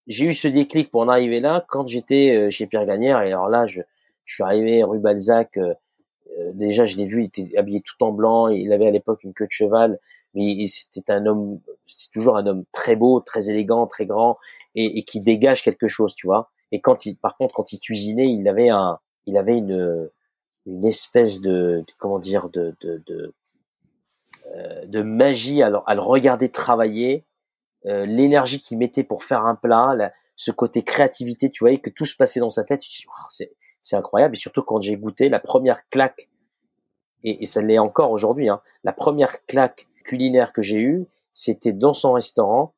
j'ai 0.09 0.25
eu 0.25 0.35
ce 0.35 0.49
déclic 0.49 0.91
pour 0.91 1.03
en 1.03 1.09
arriver 1.09 1.39
là 1.39 1.65
quand 1.69 1.87
j'étais 1.87 2.37
euh, 2.37 2.51
chez 2.51 2.67
Pierre 2.67 2.87
Gagnère. 2.87 3.23
Et 3.23 3.29
alors 3.29 3.49
là, 3.49 3.69
je, 3.69 3.83
je 4.25 4.35
suis 4.35 4.43
arrivé 4.43 4.83
rue 4.83 4.99
Balzac. 4.99 5.57
Euh, 5.59 5.75
euh, 6.41 6.51
déjà, 6.55 6.87
je 6.87 6.97
l'ai 6.97 7.07
vu, 7.07 7.23
il 7.23 7.27
était 7.27 7.57
habillé 7.57 7.83
tout 7.83 8.03
en 8.03 8.11
blanc. 8.11 8.49
Il 8.49 8.73
avait 8.73 8.89
à 8.89 8.91
l'époque 8.91 9.23
une 9.23 9.33
queue 9.33 9.47
de 9.47 9.53
cheval, 9.53 10.01
mais 10.35 10.67
c'était 10.67 11.13
un 11.13 11.27
homme, 11.27 11.61
c'est 11.87 12.11
toujours 12.11 12.37
un 12.37 12.45
homme 12.49 12.65
très 12.73 12.97
beau, 12.97 13.21
très 13.21 13.49
élégant, 13.49 13.87
très 13.87 14.05
grand 14.05 14.37
et, 14.75 14.99
et, 14.99 15.05
qui 15.05 15.21
dégage 15.21 15.63
quelque 15.63 15.87
chose, 15.87 16.17
tu 16.17 16.27
vois. 16.27 16.51
Et 16.73 16.81
quand 16.81 17.07
il, 17.07 17.17
par 17.17 17.37
contre, 17.37 17.55
quand 17.55 17.73
il 17.73 17.79
cuisinait, 17.79 18.31
il 18.31 18.49
avait 18.49 18.69
un, 18.69 18.99
il 19.27 19.37
avait 19.37 19.57
une, 19.59 20.11
une 20.67 20.85
espèce 20.85 21.41
de, 21.41 21.85
comment 21.99 22.19
dire, 22.19 22.49
de, 22.51 22.77
de, 22.81 23.03
de 23.07 23.35
euh, 24.57 24.87
de 24.87 25.03
magie 25.03 25.63
à, 25.63 25.67
à, 25.87 25.95
le 25.95 26.01
regarder 26.01 26.49
travailler, 26.49 27.27
euh, 27.87 28.07
l'énergie 28.07 28.61
qu'il 28.61 28.79
mettait 28.79 29.05
pour 29.05 29.23
faire 29.23 29.45
un 29.45 29.55
plat, 29.55 30.13
ce 30.37 30.51
côté 30.51 30.83
créativité, 30.83 31.51
tu 31.51 31.65
voyais 31.65 31.79
que 31.79 31.91
tout 31.91 32.07
se 32.07 32.17
passait 32.17 32.41
dans 32.41 32.49
sa 32.49 32.65
tête. 32.65 32.83
c'est 33.83 33.97
incroyable. 33.97 34.37
Et 34.37 34.39
surtout 34.39 34.63
quand 34.63 34.81
j'ai 34.81 34.97
goûté 34.97 35.29
la 35.29 35.41
première 35.41 35.87
claque, 35.91 36.31
et, 37.25 37.43
et 37.43 37.47
ça 37.47 37.61
l'est 37.61 37.79
encore 37.79 38.11
aujourd'hui, 38.11 38.49
hein, 38.49 38.63
la 38.85 38.93
première 38.93 39.45
claque 39.47 39.89
culinaire 40.05 40.53
que 40.53 40.63
j'ai 40.63 40.81
eue, 40.81 41.07
c'était 41.35 41.73
dans 41.73 41.95
son 41.95 42.13
restaurant. 42.13 42.75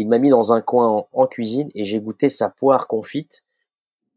Il 0.00 0.08
m'a 0.08 0.18
mis 0.18 0.30
dans 0.30 0.52
un 0.52 0.60
coin 0.60 0.88
en, 0.88 1.08
en 1.12 1.26
cuisine 1.26 1.70
et 1.74 1.84
j'ai 1.84 2.00
goûté 2.00 2.28
sa 2.28 2.48
poire 2.48 2.86
confite 2.86 3.44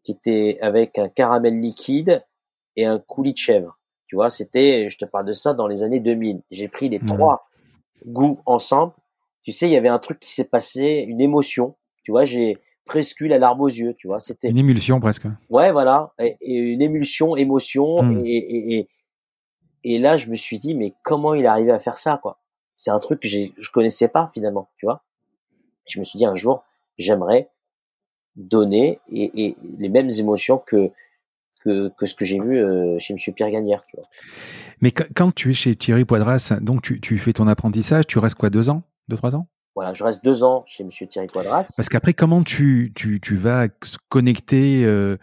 qui 0.03 0.11
était 0.11 0.57
avec 0.61 0.97
un 0.97 1.09
caramel 1.09 1.59
liquide 1.59 2.23
et 2.75 2.85
un 2.85 2.99
coulis 2.99 3.33
de 3.33 3.37
chèvre. 3.37 3.79
Tu 4.07 4.15
vois, 4.15 4.29
c'était, 4.29 4.89
je 4.89 4.97
te 4.97 5.05
parle 5.05 5.25
de 5.25 5.33
ça 5.33 5.53
dans 5.53 5.67
les 5.67 5.83
années 5.83 5.99
2000. 5.99 6.41
J'ai 6.51 6.67
pris 6.67 6.89
les 6.89 6.99
trois 6.99 7.47
goûts 8.05 8.39
ensemble. 8.45 8.93
Tu 9.43 9.51
sais, 9.51 9.67
il 9.67 9.71
y 9.71 9.77
avait 9.77 9.89
un 9.89 9.99
truc 9.99 10.19
qui 10.19 10.31
s'est 10.31 10.47
passé, 10.47 11.03
une 11.07 11.21
émotion. 11.21 11.75
Tu 12.03 12.11
vois, 12.11 12.25
j'ai 12.25 12.57
presque 12.85 13.21
eu 13.21 13.27
la 13.27 13.39
larme 13.39 13.61
aux 13.61 13.67
yeux. 13.67 13.95
Tu 13.97 14.07
vois, 14.07 14.19
c'était 14.19 14.49
une 14.49 14.57
émulsion 14.57 14.99
presque. 14.99 15.25
Ouais, 15.49 15.71
voilà, 15.71 16.13
et, 16.19 16.37
une 16.41 16.81
émulsion, 16.81 17.35
émotion, 17.35 18.03
hmm. 18.03 18.25
et, 18.25 18.37
et, 18.37 18.77
et, 18.77 18.89
et 19.83 19.99
là, 19.99 20.17
je 20.17 20.29
me 20.29 20.35
suis 20.35 20.59
dit, 20.59 20.75
mais 20.75 20.93
comment 21.03 21.33
il 21.33 21.45
est 21.45 21.47
arrivé 21.47 21.71
à 21.71 21.79
faire 21.79 21.97
ça, 21.97 22.19
quoi? 22.21 22.39
C'est 22.77 22.91
un 22.91 22.99
truc 22.99 23.21
que 23.21 23.27
je 23.27 23.71
connaissais 23.71 24.09
pas 24.09 24.29
finalement. 24.33 24.69
Tu 24.77 24.85
vois? 24.85 25.03
Je 25.87 25.99
me 25.99 26.03
suis 26.03 26.17
dit 26.17 26.25
un 26.25 26.35
jour, 26.35 26.63
j'aimerais 26.97 27.49
donner 28.35 28.99
et, 29.11 29.45
et 29.45 29.55
les 29.77 29.89
mêmes 29.89 30.09
émotions 30.09 30.57
que 30.57 30.91
que, 31.63 31.89
que 31.97 32.05
ce 32.05 32.13
que 32.13 32.25
j'ai 32.25 32.39
vu 32.39 32.57
euh, 32.57 32.99
chez 32.99 33.13
M. 33.13 33.33
Pierre 33.33 33.49
Gagnère. 33.49 33.83
Tu 33.87 33.95
vois. 33.95 34.05
Mais 34.81 34.91
quand 34.91 35.33
tu 35.33 35.51
es 35.51 35.53
chez 35.53 35.75
Thierry 35.75 36.05
Poidras, 36.05 36.57
donc 36.61 36.81
tu, 36.81 36.99
tu 36.99 37.17
fais 37.19 37.33
ton 37.33 37.47
apprentissage, 37.47 38.05
tu 38.05 38.19
restes 38.19 38.35
quoi, 38.35 38.49
deux 38.49 38.69
ans 38.69 38.83
Deux, 39.07 39.15
trois 39.15 39.35
ans? 39.35 39.47
Voilà, 39.75 39.93
je 39.93 40.03
reste 40.03 40.23
deux 40.23 40.43
ans 40.43 40.63
chez 40.67 40.83
Monsieur 40.83 41.07
Thierry 41.07 41.27
Poidras. 41.27 41.65
Parce 41.75 41.89
qu'après, 41.89 42.13
comment 42.13 42.43
tu, 42.43 42.91
tu, 42.95 43.19
tu 43.19 43.35
vas 43.35 43.69
connecter 44.09 44.83
euh, 44.85 45.17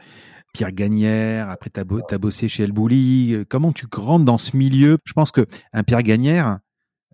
Pierre 0.52 0.72
Gagnère 0.72 1.50
Après, 1.50 1.70
tu 1.70 1.78
as, 1.78 1.84
as, 2.10 2.18
bossé 2.18 2.48
chez 2.48 2.64
El 2.64 2.72
Bouli. 2.72 3.34
Euh, 3.34 3.44
comment 3.48 3.70
tu 3.70 3.86
rentres 3.92 4.24
dans 4.24 4.38
ce 4.38 4.56
milieu? 4.56 4.98
Je 5.04 5.12
pense 5.12 5.30
que 5.30 5.46
un 5.72 5.84
Pierre 5.84 6.02
Gagnère, 6.02 6.58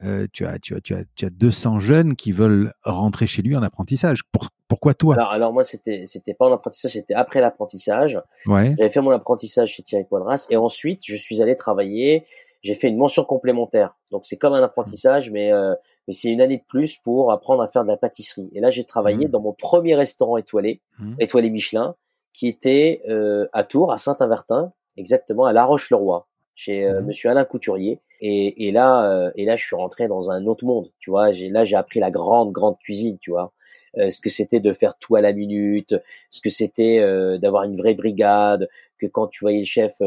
euh, 0.04 0.26
tu, 0.32 0.46
as, 0.46 0.58
tu, 0.58 0.74
as, 0.74 0.80
tu, 0.80 0.94
as, 0.94 1.04
tu 1.14 1.24
as 1.24 1.30
200 1.30 1.78
jeunes 1.78 2.16
qui 2.16 2.32
veulent 2.32 2.72
rentrer 2.84 3.26
chez 3.26 3.42
lui 3.42 3.56
en 3.56 3.62
apprentissage. 3.62 4.20
pourquoi 4.68 4.94
toi? 4.94 5.14
Alors, 5.14 5.30
alors, 5.30 5.52
moi, 5.52 5.62
c'était 5.62 6.04
c'était 6.06 6.34
pas 6.34 6.46
en 6.46 6.52
apprentissage, 6.52 6.92
c'était 6.92 7.14
après 7.14 7.40
l'apprentissage. 7.40 8.20
Ouais. 8.46 8.74
J'avais 8.76 8.90
fait 8.90 9.00
mon 9.00 9.10
apprentissage 9.10 9.72
chez 9.72 9.82
Thierry 9.82 10.04
Poidras 10.04 10.46
et 10.50 10.56
ensuite 10.56 11.00
je 11.04 11.16
suis 11.16 11.40
allé 11.42 11.56
travailler. 11.56 12.26
J'ai 12.62 12.74
fait 12.74 12.88
une 12.88 12.98
mention 12.98 13.24
complémentaire. 13.24 13.96
Donc 14.10 14.24
c'est 14.26 14.36
comme 14.36 14.52
un 14.52 14.62
apprentissage, 14.62 15.30
mais 15.30 15.52
euh, 15.52 15.74
mais 16.06 16.14
c'est 16.14 16.30
une 16.30 16.40
année 16.40 16.58
de 16.58 16.64
plus 16.66 16.96
pour 16.96 17.32
apprendre 17.32 17.62
à 17.62 17.68
faire 17.68 17.82
de 17.82 17.88
la 17.88 17.96
pâtisserie. 17.96 18.48
Et 18.52 18.60
là, 18.60 18.70
j'ai 18.70 18.84
travaillé 18.84 19.26
mmh. 19.26 19.30
dans 19.30 19.40
mon 19.40 19.52
premier 19.52 19.94
restaurant 19.94 20.36
étoilé, 20.36 20.80
mmh. 20.98 21.14
étoilé 21.18 21.50
Michelin, 21.50 21.96
qui 22.32 22.48
était 22.48 23.02
euh, 23.08 23.48
à 23.52 23.64
Tours, 23.64 23.92
à 23.92 23.98
Saint-Avertin, 23.98 24.72
exactement 24.96 25.46
à 25.46 25.52
La 25.52 25.64
Roche-le-Roi, 25.64 26.28
chez 26.56 26.86
euh, 26.86 27.00
mmh. 27.00 27.04
Monsieur 27.04 27.30
Alain 27.30 27.44
Couturier. 27.44 28.00
Et, 28.20 28.66
et 28.66 28.72
là, 28.72 29.08
euh, 29.08 29.30
et 29.36 29.44
là, 29.44 29.54
je 29.54 29.64
suis 29.64 29.76
rentré 29.76 30.08
dans 30.08 30.30
un 30.30 30.46
autre 30.46 30.64
monde, 30.64 30.90
tu 30.98 31.10
vois. 31.10 31.32
J'ai, 31.32 31.50
là, 31.50 31.64
j'ai 31.64 31.76
appris 31.76 32.00
la 32.00 32.10
grande, 32.10 32.50
grande 32.50 32.78
cuisine, 32.78 33.18
tu 33.20 33.30
vois. 33.30 33.52
Euh, 33.98 34.10
ce 34.10 34.20
que 34.20 34.30
c'était 34.30 34.58
de 34.58 34.72
faire 34.72 34.98
tout 34.98 35.16
à 35.16 35.20
la 35.20 35.32
minute, 35.32 35.94
ce 36.30 36.40
que 36.40 36.50
c'était 36.50 36.98
euh, 36.98 37.38
d'avoir 37.38 37.64
une 37.64 37.76
vraie 37.76 37.94
brigade, 37.94 38.68
que 38.98 39.06
quand 39.06 39.28
tu 39.28 39.44
voyais 39.44 39.60
le 39.60 39.64
chef 39.64 40.00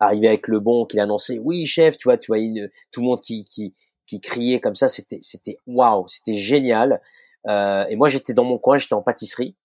arriver 0.00 0.28
avec 0.28 0.46
le 0.46 0.60
bon, 0.60 0.86
qu'il 0.86 1.00
annonçait 1.00 1.40
oui 1.40 1.66
chef, 1.66 1.98
tu 1.98 2.04
vois, 2.04 2.16
tu 2.16 2.28
voyais 2.28 2.70
tout 2.92 3.00
le 3.00 3.06
monde 3.06 3.20
qui, 3.20 3.44
qui, 3.44 3.74
qui 4.06 4.20
criait 4.20 4.60
comme 4.60 4.76
ça, 4.76 4.88
c'était 4.88 5.18
c'était 5.20 5.58
waouh, 5.66 6.06
c'était 6.06 6.34
génial. 6.34 7.00
et 7.48 7.96
moi 7.96 8.08
j'étais 8.08 8.32
dans 8.32 8.44
mon 8.44 8.58
coin, 8.58 8.78
j'étais 8.78 8.94
en 8.94 9.02
pâtisserie, 9.02 9.56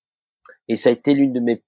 et 0.68 0.76
ça 0.76 0.90
a 0.90 0.92
été 0.92 1.14
l'une 1.14 1.34
de 1.34 1.40
mes 1.40 1.62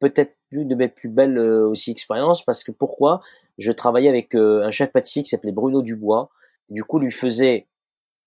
peut-être 0.00 0.36
l'une 0.50 0.68
de 0.68 0.74
mes 0.74 0.88
plus 0.88 1.08
belles 1.08 1.38
aussi 1.38 1.90
expériences 1.90 2.44
parce 2.44 2.62
que 2.62 2.72
pourquoi? 2.72 3.20
Je 3.58 3.72
travaillais 3.72 4.08
avec 4.08 4.34
euh, 4.34 4.64
un 4.64 4.70
chef 4.70 4.92
pâtissier 4.92 5.22
qui 5.22 5.28
s'appelait 5.28 5.52
Bruno 5.52 5.82
Dubois. 5.82 6.30
Du 6.70 6.84
coup, 6.84 6.98
lui 6.98 7.12
faisait. 7.12 7.66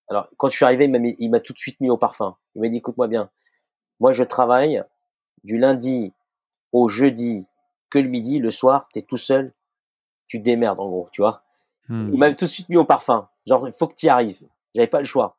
Alors, 0.09 0.29
quand 0.37 0.49
je 0.49 0.55
suis 0.55 0.65
arrivé, 0.65 0.89
il 1.19 1.29
m'a 1.29 1.39
tout 1.39 1.53
de 1.53 1.57
suite 1.57 1.79
mis 1.81 1.89
au 1.89 1.97
parfum. 1.97 2.37
Il 2.55 2.61
m'a 2.61 2.69
dit, 2.69 2.77
écoute-moi 2.77 3.07
bien, 3.07 3.29
moi 3.99 4.13
je 4.13 4.23
travaille 4.23 4.83
du 5.43 5.57
lundi 5.57 6.13
au 6.71 6.87
jeudi 6.87 7.45
que 7.89 7.99
le 7.99 8.07
midi, 8.07 8.39
le 8.39 8.51
soir, 8.51 8.87
t'es 8.93 9.01
tout 9.01 9.17
seul, 9.17 9.53
tu 10.27 10.39
te 10.39 10.43
démerdes 10.43 10.79
en 10.79 10.87
gros, 10.87 11.09
tu 11.11 11.21
vois. 11.21 11.43
Hmm. 11.89 12.09
Il 12.13 12.19
m'a 12.19 12.33
tout 12.33 12.45
de 12.45 12.49
suite 12.49 12.69
mis 12.69 12.77
au 12.77 12.85
parfum. 12.85 13.29
Genre, 13.45 13.67
il 13.67 13.73
faut 13.73 13.87
que 13.87 13.95
tu 13.95 14.07
y 14.07 14.09
arrives. 14.09 14.47
J'avais 14.75 14.87
pas 14.87 14.99
le 14.99 15.05
choix. 15.05 15.37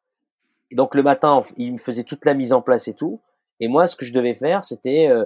Et 0.71 0.75
donc 0.75 0.95
le 0.95 1.03
matin, 1.03 1.41
il 1.57 1.75
me 1.75 1.79
faisait 1.79 2.05
toute 2.05 2.25
la 2.25 2.35
mise 2.35 2.53
en 2.53 2.63
place 2.63 2.89
et 2.89 2.95
tout. 2.95 3.21
Et 3.61 3.69
moi, 3.69 3.87
ce 3.87 3.97
que 3.97 4.05
je 4.05 4.13
devais 4.13 4.35
faire, 4.35 4.65
c'était 4.65 5.09
euh, 5.09 5.25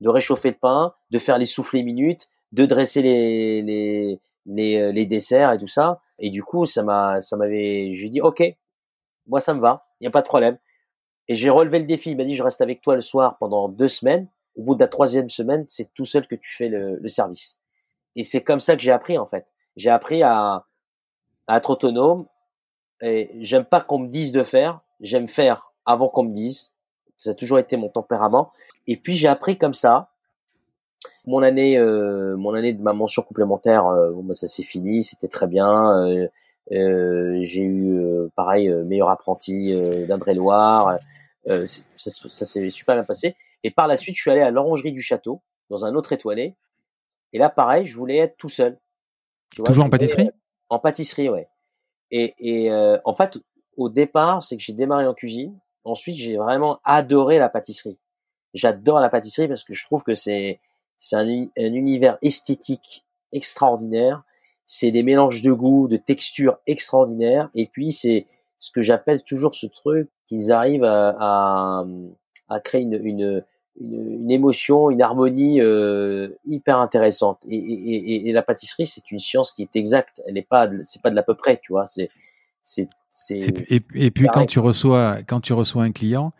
de 0.00 0.08
réchauffer 0.08 0.50
le 0.50 0.56
pain, 0.56 0.94
de 1.10 1.18
faire 1.18 1.38
les 1.38 1.44
soufflets 1.44 1.82
minutes, 1.82 2.28
de 2.52 2.66
dresser 2.66 3.02
les, 3.02 3.62
les, 3.62 4.20
les, 4.46 4.80
euh, 4.80 4.92
les 4.92 5.06
desserts 5.06 5.52
et 5.52 5.58
tout 5.58 5.68
ça. 5.68 6.00
Et 6.18 6.30
du 6.30 6.42
coup, 6.42 6.66
ça 6.66 6.82
m'a, 6.82 7.20
ça 7.20 7.36
m'avait, 7.36 7.92
je 7.92 8.02
lui 8.02 8.10
dis, 8.10 8.20
ok, 8.20 8.42
moi 9.26 9.40
ça 9.40 9.54
me 9.54 9.60
va, 9.60 9.86
il 10.00 10.04
n'y 10.04 10.08
a 10.08 10.10
pas 10.10 10.22
de 10.22 10.26
problème. 10.26 10.58
Et 11.28 11.36
j'ai 11.36 11.50
relevé 11.50 11.78
le 11.78 11.86
défi. 11.86 12.10
Il 12.10 12.16
m'a 12.16 12.24
dit, 12.24 12.34
je 12.34 12.42
reste 12.42 12.60
avec 12.60 12.80
toi 12.82 12.96
le 12.96 13.00
soir 13.00 13.38
pendant 13.38 13.68
deux 13.68 13.88
semaines. 13.88 14.28
Au 14.56 14.62
bout 14.62 14.74
de 14.74 14.80
la 14.80 14.88
troisième 14.88 15.30
semaine, 15.30 15.64
c'est 15.68 15.94
tout 15.94 16.04
seul 16.04 16.26
que 16.26 16.34
tu 16.34 16.56
fais 16.56 16.68
le, 16.68 16.96
le 16.96 17.08
service. 17.08 17.58
Et 18.16 18.24
c'est 18.24 18.42
comme 18.42 18.58
ça 18.58 18.74
que 18.74 18.82
j'ai 18.82 18.90
appris 18.90 19.16
en 19.16 19.26
fait. 19.26 19.46
J'ai 19.76 19.90
appris 19.90 20.22
à, 20.24 20.66
à 21.46 21.56
être 21.56 21.70
autonome. 21.70 22.26
Et 23.00 23.30
j'aime 23.38 23.64
pas 23.64 23.80
qu'on 23.80 24.00
me 24.00 24.08
dise 24.08 24.32
de 24.32 24.42
faire. 24.42 24.80
J'aime 25.00 25.28
faire 25.28 25.72
avant 25.86 26.08
qu'on 26.08 26.24
me 26.24 26.34
dise. 26.34 26.72
Ça 27.16 27.30
a 27.30 27.34
toujours 27.34 27.60
été 27.60 27.76
mon 27.76 27.88
tempérament. 27.88 28.50
Et 28.88 28.96
puis 28.96 29.14
j'ai 29.14 29.28
appris 29.28 29.56
comme 29.56 29.74
ça 29.74 30.10
mon 31.26 31.42
année, 31.42 31.78
euh, 31.78 32.36
mon 32.36 32.54
année 32.54 32.72
de 32.72 32.82
ma 32.82 32.92
mention 32.92 33.22
complémentaire, 33.22 33.86
euh, 33.86 34.10
bon, 34.12 34.22
bah, 34.22 34.34
ça 34.34 34.48
s'est 34.48 34.62
fini, 34.62 35.02
c'était 35.02 35.28
très 35.28 35.46
bien. 35.46 36.06
Euh, 36.06 36.28
euh 36.72 37.40
j'ai 37.42 37.62
eu 37.62 38.00
pareil 38.36 38.70
meilleur 38.70 39.10
apprenti 39.10 39.74
d'Indre-et-Loire. 40.06 40.98
ça, 41.46 41.82
ça 41.96 42.44
s'est 42.44 42.70
super 42.70 42.94
bien 42.94 43.04
passé. 43.04 43.34
Et 43.64 43.70
par 43.70 43.86
la 43.86 43.96
suite, 43.96 44.16
je 44.16 44.22
suis 44.22 44.30
allé 44.30 44.40
à 44.40 44.50
l'orangerie 44.50 44.92
du 44.92 45.02
château 45.02 45.40
dans 45.68 45.84
un 45.84 45.94
autre 45.94 46.12
étoilé. 46.12 46.54
Et 47.32 47.38
là, 47.38 47.48
pareil, 47.48 47.86
je 47.86 47.96
voulais 47.96 48.18
être 48.18 48.36
tout 48.36 48.48
seul. 48.48 48.78
Tu 49.50 49.62
vois, 49.62 49.68
Toujours 49.68 49.84
en 49.84 49.90
pâtisserie? 49.90 50.30
En 50.68 50.78
pâtisserie, 50.78 51.28
ouais. 51.28 51.48
Et, 52.12 52.34
et 52.38 52.72
en 53.04 53.14
fait, 53.14 53.38
au 53.76 53.88
départ, 53.88 54.42
c'est 54.42 54.56
que 54.56 54.62
j'ai 54.62 54.72
démarré 54.72 55.06
en 55.06 55.14
cuisine. 55.14 55.58
Ensuite, 55.84 56.16
j'ai 56.16 56.36
vraiment 56.36 56.78
adoré 56.84 57.38
la 57.38 57.48
pâtisserie. 57.48 57.98
J'adore 58.54 59.00
la 59.00 59.08
pâtisserie 59.08 59.48
parce 59.48 59.64
que 59.64 59.74
je 59.74 59.84
trouve 59.84 60.02
que 60.02 60.14
c'est 60.14 60.60
c'est 61.00 61.16
un, 61.16 61.26
un, 61.26 61.74
univers 61.74 62.18
esthétique 62.22 63.04
extraordinaire. 63.32 64.22
c'est 64.66 64.92
des 64.92 65.02
mélanges 65.02 65.42
de 65.42 65.50
goûts, 65.50 65.88
de 65.88 65.96
textures 65.96 66.58
extraordinaires. 66.68 67.50
Et 67.56 67.66
puis 67.66 67.90
c'est 67.90 68.26
ce 68.60 68.70
que 68.70 68.82
j'appelle 68.82 69.24
toujours 69.24 69.54
ce 69.54 69.66
truc 69.66 70.08
qu'ils 70.28 70.52
arrivent 70.52 70.84
à, 70.84 71.16
à, 71.18 71.84
à 72.48 72.60
créer 72.60 72.82
une, 72.82 73.00
une, 73.02 73.44
une, 73.80 74.30
émotion, 74.30 74.90
une 74.90 75.00
harmonie 75.00 75.60
euh, 75.60 76.28
hyper 76.44 76.78
intéressante. 76.78 77.38
Et, 77.48 77.56
et, 77.56 78.28
et, 78.28 78.32
la 78.32 78.42
pâtisserie, 78.42 78.86
c'est 78.86 79.10
une 79.10 79.18
science 79.18 79.52
qui 79.52 79.62
est 79.62 79.76
exacte. 79.76 80.20
Elle 80.26 80.34
n'est 80.34 80.42
pas, 80.42 80.68
c'est 80.84 81.02
pas 81.02 81.10
de 81.10 81.16
l'à 81.16 81.22
peu 81.22 81.34
près, 81.34 81.56
tu 81.56 81.72
vois. 81.72 81.86
C'est. 81.86 82.10
Et, 83.30 83.80
et, 83.94 84.10
puis 84.10 84.26
quand 84.32 84.46
tu 84.46 84.58
reçois, 84.58 85.18
quand 85.26 85.40
tu 85.40 85.52
reçois 85.54 85.82
un 85.82 85.92
client, 85.92 86.32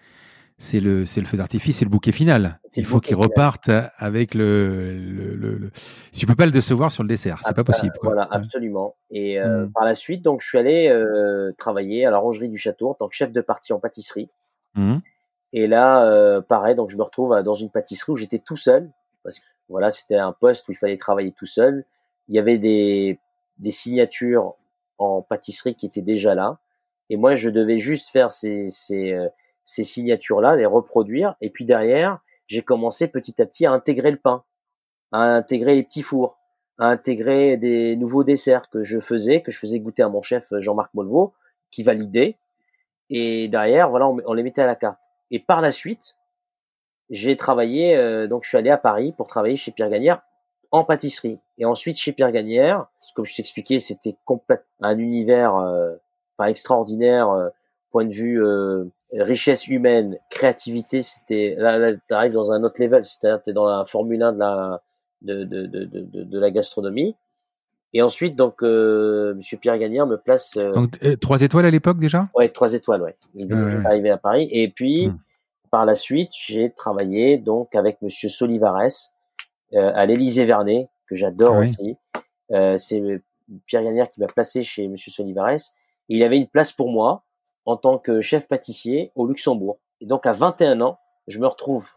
c'est 0.60 0.78
le, 0.78 1.06
c'est 1.06 1.20
le 1.20 1.26
feu 1.26 1.38
d'artifice, 1.38 1.78
c'est 1.78 1.86
le 1.86 1.90
bouquet 1.90 2.12
final. 2.12 2.60
Il 2.76 2.84
faut 2.84 3.00
qu'il 3.00 3.16
reparte 3.16 3.70
avec 3.96 4.34
le, 4.34 4.92
le, 4.94 5.70
tu 6.12 6.26
peux 6.26 6.34
pas 6.34 6.44
le 6.44 6.52
décevoir 6.52 6.92
sur 6.92 7.02
le 7.02 7.08
dessert, 7.08 7.40
c'est 7.42 7.50
ah, 7.50 7.54
pas 7.54 7.64
possible. 7.64 7.94
Quoi. 7.98 8.10
Voilà, 8.10 8.28
absolument. 8.30 8.94
Et 9.10 9.40
euh, 9.40 9.64
mmh. 9.66 9.72
par 9.72 9.84
la 9.86 9.94
suite, 9.94 10.22
donc, 10.22 10.42
je 10.42 10.48
suis 10.48 10.58
allé 10.58 10.88
euh, 10.88 11.52
travailler 11.56 12.04
à 12.04 12.10
la 12.10 12.18
Rangerie 12.18 12.50
du 12.50 12.58
Château 12.58 12.90
en 12.90 12.94
tant 12.94 13.08
que 13.08 13.14
chef 13.14 13.32
de 13.32 13.40
partie 13.40 13.72
en 13.72 13.80
pâtisserie. 13.80 14.28
Mmh. 14.74 14.98
Et 15.54 15.66
là, 15.66 16.04
euh, 16.04 16.42
pareil, 16.42 16.76
donc 16.76 16.90
je 16.90 16.96
me 16.98 17.02
retrouve 17.02 17.42
dans 17.42 17.54
une 17.54 17.70
pâtisserie 17.70 18.12
où 18.12 18.16
j'étais 18.16 18.38
tout 18.38 18.56
seul, 18.56 18.90
parce 19.24 19.40
que 19.40 19.44
voilà, 19.70 19.90
c'était 19.90 20.16
un 20.16 20.32
poste 20.32 20.68
où 20.68 20.72
il 20.72 20.76
fallait 20.76 20.98
travailler 20.98 21.32
tout 21.32 21.46
seul. 21.46 21.84
Il 22.28 22.36
y 22.36 22.38
avait 22.38 22.58
des, 22.58 23.18
des 23.58 23.70
signatures 23.70 24.54
en 24.98 25.22
pâtisserie 25.22 25.74
qui 25.74 25.86
étaient 25.86 26.02
déjà 26.02 26.34
là, 26.34 26.58
et 27.08 27.16
moi 27.16 27.34
je 27.34 27.48
devais 27.48 27.78
juste 27.78 28.10
faire 28.10 28.30
ces, 28.30 28.68
ces, 28.68 29.14
euh, 29.14 29.28
ces 29.64 29.84
signatures-là, 29.84 30.56
les 30.56 30.66
reproduire, 30.66 31.36
et 31.40 31.50
puis 31.50 31.64
derrière, 31.64 32.20
j'ai 32.46 32.62
commencé 32.62 33.08
petit 33.08 33.40
à 33.40 33.46
petit 33.46 33.66
à 33.66 33.72
intégrer 33.72 34.10
le 34.10 34.16
pain, 34.16 34.44
à 35.12 35.22
intégrer 35.22 35.74
les 35.74 35.82
petits 35.82 36.02
fours, 36.02 36.38
à 36.78 36.86
intégrer 36.86 37.56
des 37.56 37.96
nouveaux 37.96 38.24
desserts 38.24 38.68
que 38.70 38.82
je 38.82 39.00
faisais, 39.00 39.42
que 39.42 39.52
je 39.52 39.58
faisais 39.58 39.78
goûter 39.80 40.02
à 40.02 40.08
mon 40.08 40.22
chef 40.22 40.52
Jean-Marc 40.58 40.92
Molvaux, 40.94 41.32
qui 41.70 41.82
validait, 41.82 42.36
et 43.10 43.48
derrière, 43.48 43.90
voilà, 43.90 44.08
on 44.08 44.32
les 44.32 44.42
mettait 44.42 44.62
à 44.62 44.66
la 44.66 44.76
carte. 44.76 44.98
Et 45.30 45.40
par 45.40 45.60
la 45.60 45.72
suite, 45.72 46.16
j'ai 47.10 47.36
travaillé, 47.36 47.96
euh, 47.96 48.28
donc 48.28 48.44
je 48.44 48.48
suis 48.48 48.58
allé 48.58 48.70
à 48.70 48.78
Paris 48.78 49.12
pour 49.12 49.26
travailler 49.26 49.56
chez 49.56 49.72
Pierre 49.72 49.90
Gagnère 49.90 50.22
en 50.70 50.84
pâtisserie. 50.84 51.40
Et 51.58 51.64
ensuite 51.64 51.96
chez 51.96 52.12
Pierre 52.12 52.30
Gagnère, 52.30 52.86
comme 53.14 53.26
je 53.26 53.36
t'expliquais, 53.36 53.80
c'était 53.80 54.16
complètement 54.24 54.64
un 54.80 54.98
univers 54.98 55.56
euh, 55.56 55.96
extraordinaire, 56.46 57.28
euh, 57.30 57.48
point 57.90 58.04
de 58.04 58.12
vue 58.12 58.42
euh, 58.42 58.84
richesse 59.12 59.68
humaine, 59.68 60.18
créativité. 60.30 61.02
C'était 61.02 61.54
là, 61.58 61.78
là 61.78 61.92
tu 61.92 62.14
arrives 62.14 62.32
dans 62.32 62.52
un 62.52 62.62
autre 62.62 62.82
level, 62.82 63.04
c'est-à-dire 63.04 63.42
tu 63.42 63.50
es 63.50 63.52
dans 63.52 63.66
la 63.66 63.84
Formule 63.84 64.22
1 64.22 64.32
de 64.32 64.38
la 64.38 64.82
de, 65.22 65.44
de, 65.44 65.66
de, 65.66 65.84
de, 65.84 66.22
de 66.24 66.38
la 66.38 66.50
gastronomie. 66.50 67.14
Et 67.92 68.02
ensuite, 68.02 68.36
donc, 68.36 68.62
euh, 68.62 69.34
Monsieur 69.34 69.56
Pierre 69.58 69.78
Gagnère 69.78 70.06
me 70.06 70.16
place. 70.16 70.56
Euh, 70.56 70.72
donc, 70.72 70.96
euh, 71.02 71.16
trois 71.16 71.42
étoiles 71.42 71.66
à 71.66 71.70
l'époque 71.70 71.98
déjà? 71.98 72.28
Ouais, 72.34 72.48
trois 72.48 72.72
étoiles, 72.74 73.02
ouais. 73.02 73.16
Donc, 73.34 73.68
je 73.68 73.76
suis 73.76 73.86
arrivé 73.86 74.10
à 74.10 74.16
Paris. 74.16 74.48
Et 74.52 74.68
puis, 74.68 75.08
hmm. 75.08 75.18
par 75.70 75.84
la 75.84 75.96
suite, 75.96 76.30
j'ai 76.32 76.70
travaillé 76.70 77.36
donc 77.36 77.74
avec 77.74 78.00
Monsieur 78.00 78.28
Solivares 78.28 79.12
euh, 79.74 79.90
à 79.94 80.06
l'Élysée 80.06 80.44
Vernet, 80.44 80.88
que 81.08 81.16
j'adore 81.16 81.56
ah 81.56 81.66
aussi. 81.66 81.96
Euh, 82.52 82.78
c'est 82.78 83.02
Pierre 83.66 83.82
Gagnère 83.82 84.08
qui 84.10 84.20
m'a 84.20 84.26
placé 84.26 84.62
chez 84.62 84.86
Monsieur 84.86 85.10
Solivares. 85.10 85.74
Et 86.08 86.16
il 86.16 86.22
avait 86.22 86.38
une 86.38 86.48
place 86.48 86.72
pour 86.72 86.90
moi 86.90 87.24
en 87.66 87.76
tant 87.76 87.98
que 87.98 88.20
chef 88.20 88.48
pâtissier 88.48 89.12
au 89.14 89.26
Luxembourg. 89.26 89.78
Et 90.00 90.06
donc, 90.06 90.26
à 90.26 90.32
21 90.32 90.80
ans, 90.80 90.98
je 91.26 91.38
me 91.38 91.46
retrouve 91.46 91.88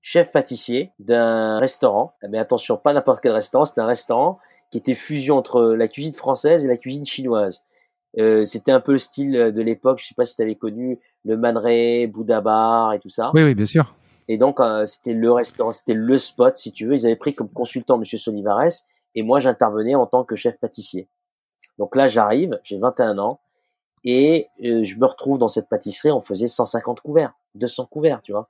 chef 0.00 0.32
pâtissier 0.32 0.92
d'un 0.98 1.58
restaurant. 1.58 2.14
Mais 2.28 2.38
attention, 2.38 2.76
pas 2.76 2.92
n'importe 2.92 3.20
quel 3.20 3.32
restaurant, 3.32 3.64
c'est 3.64 3.80
un 3.80 3.86
restaurant 3.86 4.38
qui 4.70 4.78
était 4.78 4.94
fusion 4.94 5.36
entre 5.36 5.74
la 5.74 5.88
cuisine 5.88 6.14
française 6.14 6.64
et 6.64 6.68
la 6.68 6.76
cuisine 6.76 7.04
chinoise. 7.04 7.64
Euh, 8.18 8.44
c'était 8.44 8.72
un 8.72 8.80
peu 8.80 8.92
le 8.92 8.98
style 8.98 9.32
de 9.32 9.62
l'époque. 9.62 10.00
Je 10.00 10.08
sais 10.08 10.14
pas 10.14 10.24
si 10.24 10.36
tu 10.36 10.42
avais 10.42 10.54
connu 10.54 10.98
le 11.24 11.36
Man 11.36 11.60
Bouddha 12.10 12.40
Bar 12.40 12.94
et 12.94 12.98
tout 12.98 13.08
ça. 13.08 13.30
Oui, 13.34 13.42
oui, 13.42 13.54
bien 13.54 13.66
sûr. 13.66 13.94
Et 14.28 14.38
donc 14.38 14.60
euh, 14.60 14.86
c'était 14.86 15.14
le 15.14 15.32
restaurant, 15.32 15.72
c'était 15.72 15.94
le 15.94 16.18
spot, 16.18 16.56
si 16.56 16.72
tu 16.72 16.86
veux. 16.86 16.94
Ils 16.94 17.06
avaient 17.06 17.16
pris 17.16 17.34
comme 17.34 17.48
consultant 17.48 17.98
Monsieur 17.98 18.18
Solivares 18.18 18.70
et 19.14 19.22
moi 19.22 19.40
j'intervenais 19.40 19.94
en 19.94 20.06
tant 20.06 20.24
que 20.24 20.36
chef 20.36 20.58
pâtissier. 20.58 21.08
Donc 21.78 21.96
là 21.96 22.08
j'arrive, 22.08 22.58
j'ai 22.62 22.78
21 22.78 23.18
ans 23.18 23.40
et 24.04 24.48
euh, 24.64 24.82
je 24.82 24.98
me 24.98 25.06
retrouve 25.06 25.38
dans 25.38 25.48
cette 25.48 25.68
pâtisserie. 25.68 26.10
On 26.10 26.20
faisait 26.20 26.48
150 26.48 27.00
couverts, 27.00 27.34
200 27.54 27.86
couverts, 27.86 28.20
tu 28.22 28.32
vois. 28.32 28.48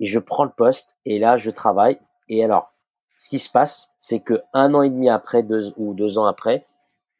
Et 0.00 0.06
je 0.06 0.18
prends 0.18 0.44
le 0.44 0.50
poste 0.50 0.98
et 1.04 1.18
là 1.18 1.36
je 1.36 1.50
travaille. 1.50 1.98
Et 2.28 2.44
alors 2.44 2.72
ce 3.16 3.28
qui 3.28 3.38
se 3.38 3.50
passe, 3.50 3.90
c'est 3.98 4.20
que 4.20 4.42
un 4.52 4.74
an 4.74 4.82
et 4.82 4.90
demi 4.90 5.08
après, 5.08 5.42
deux 5.42 5.72
ou 5.76 5.94
deux 5.94 6.18
ans 6.18 6.24
après, 6.24 6.66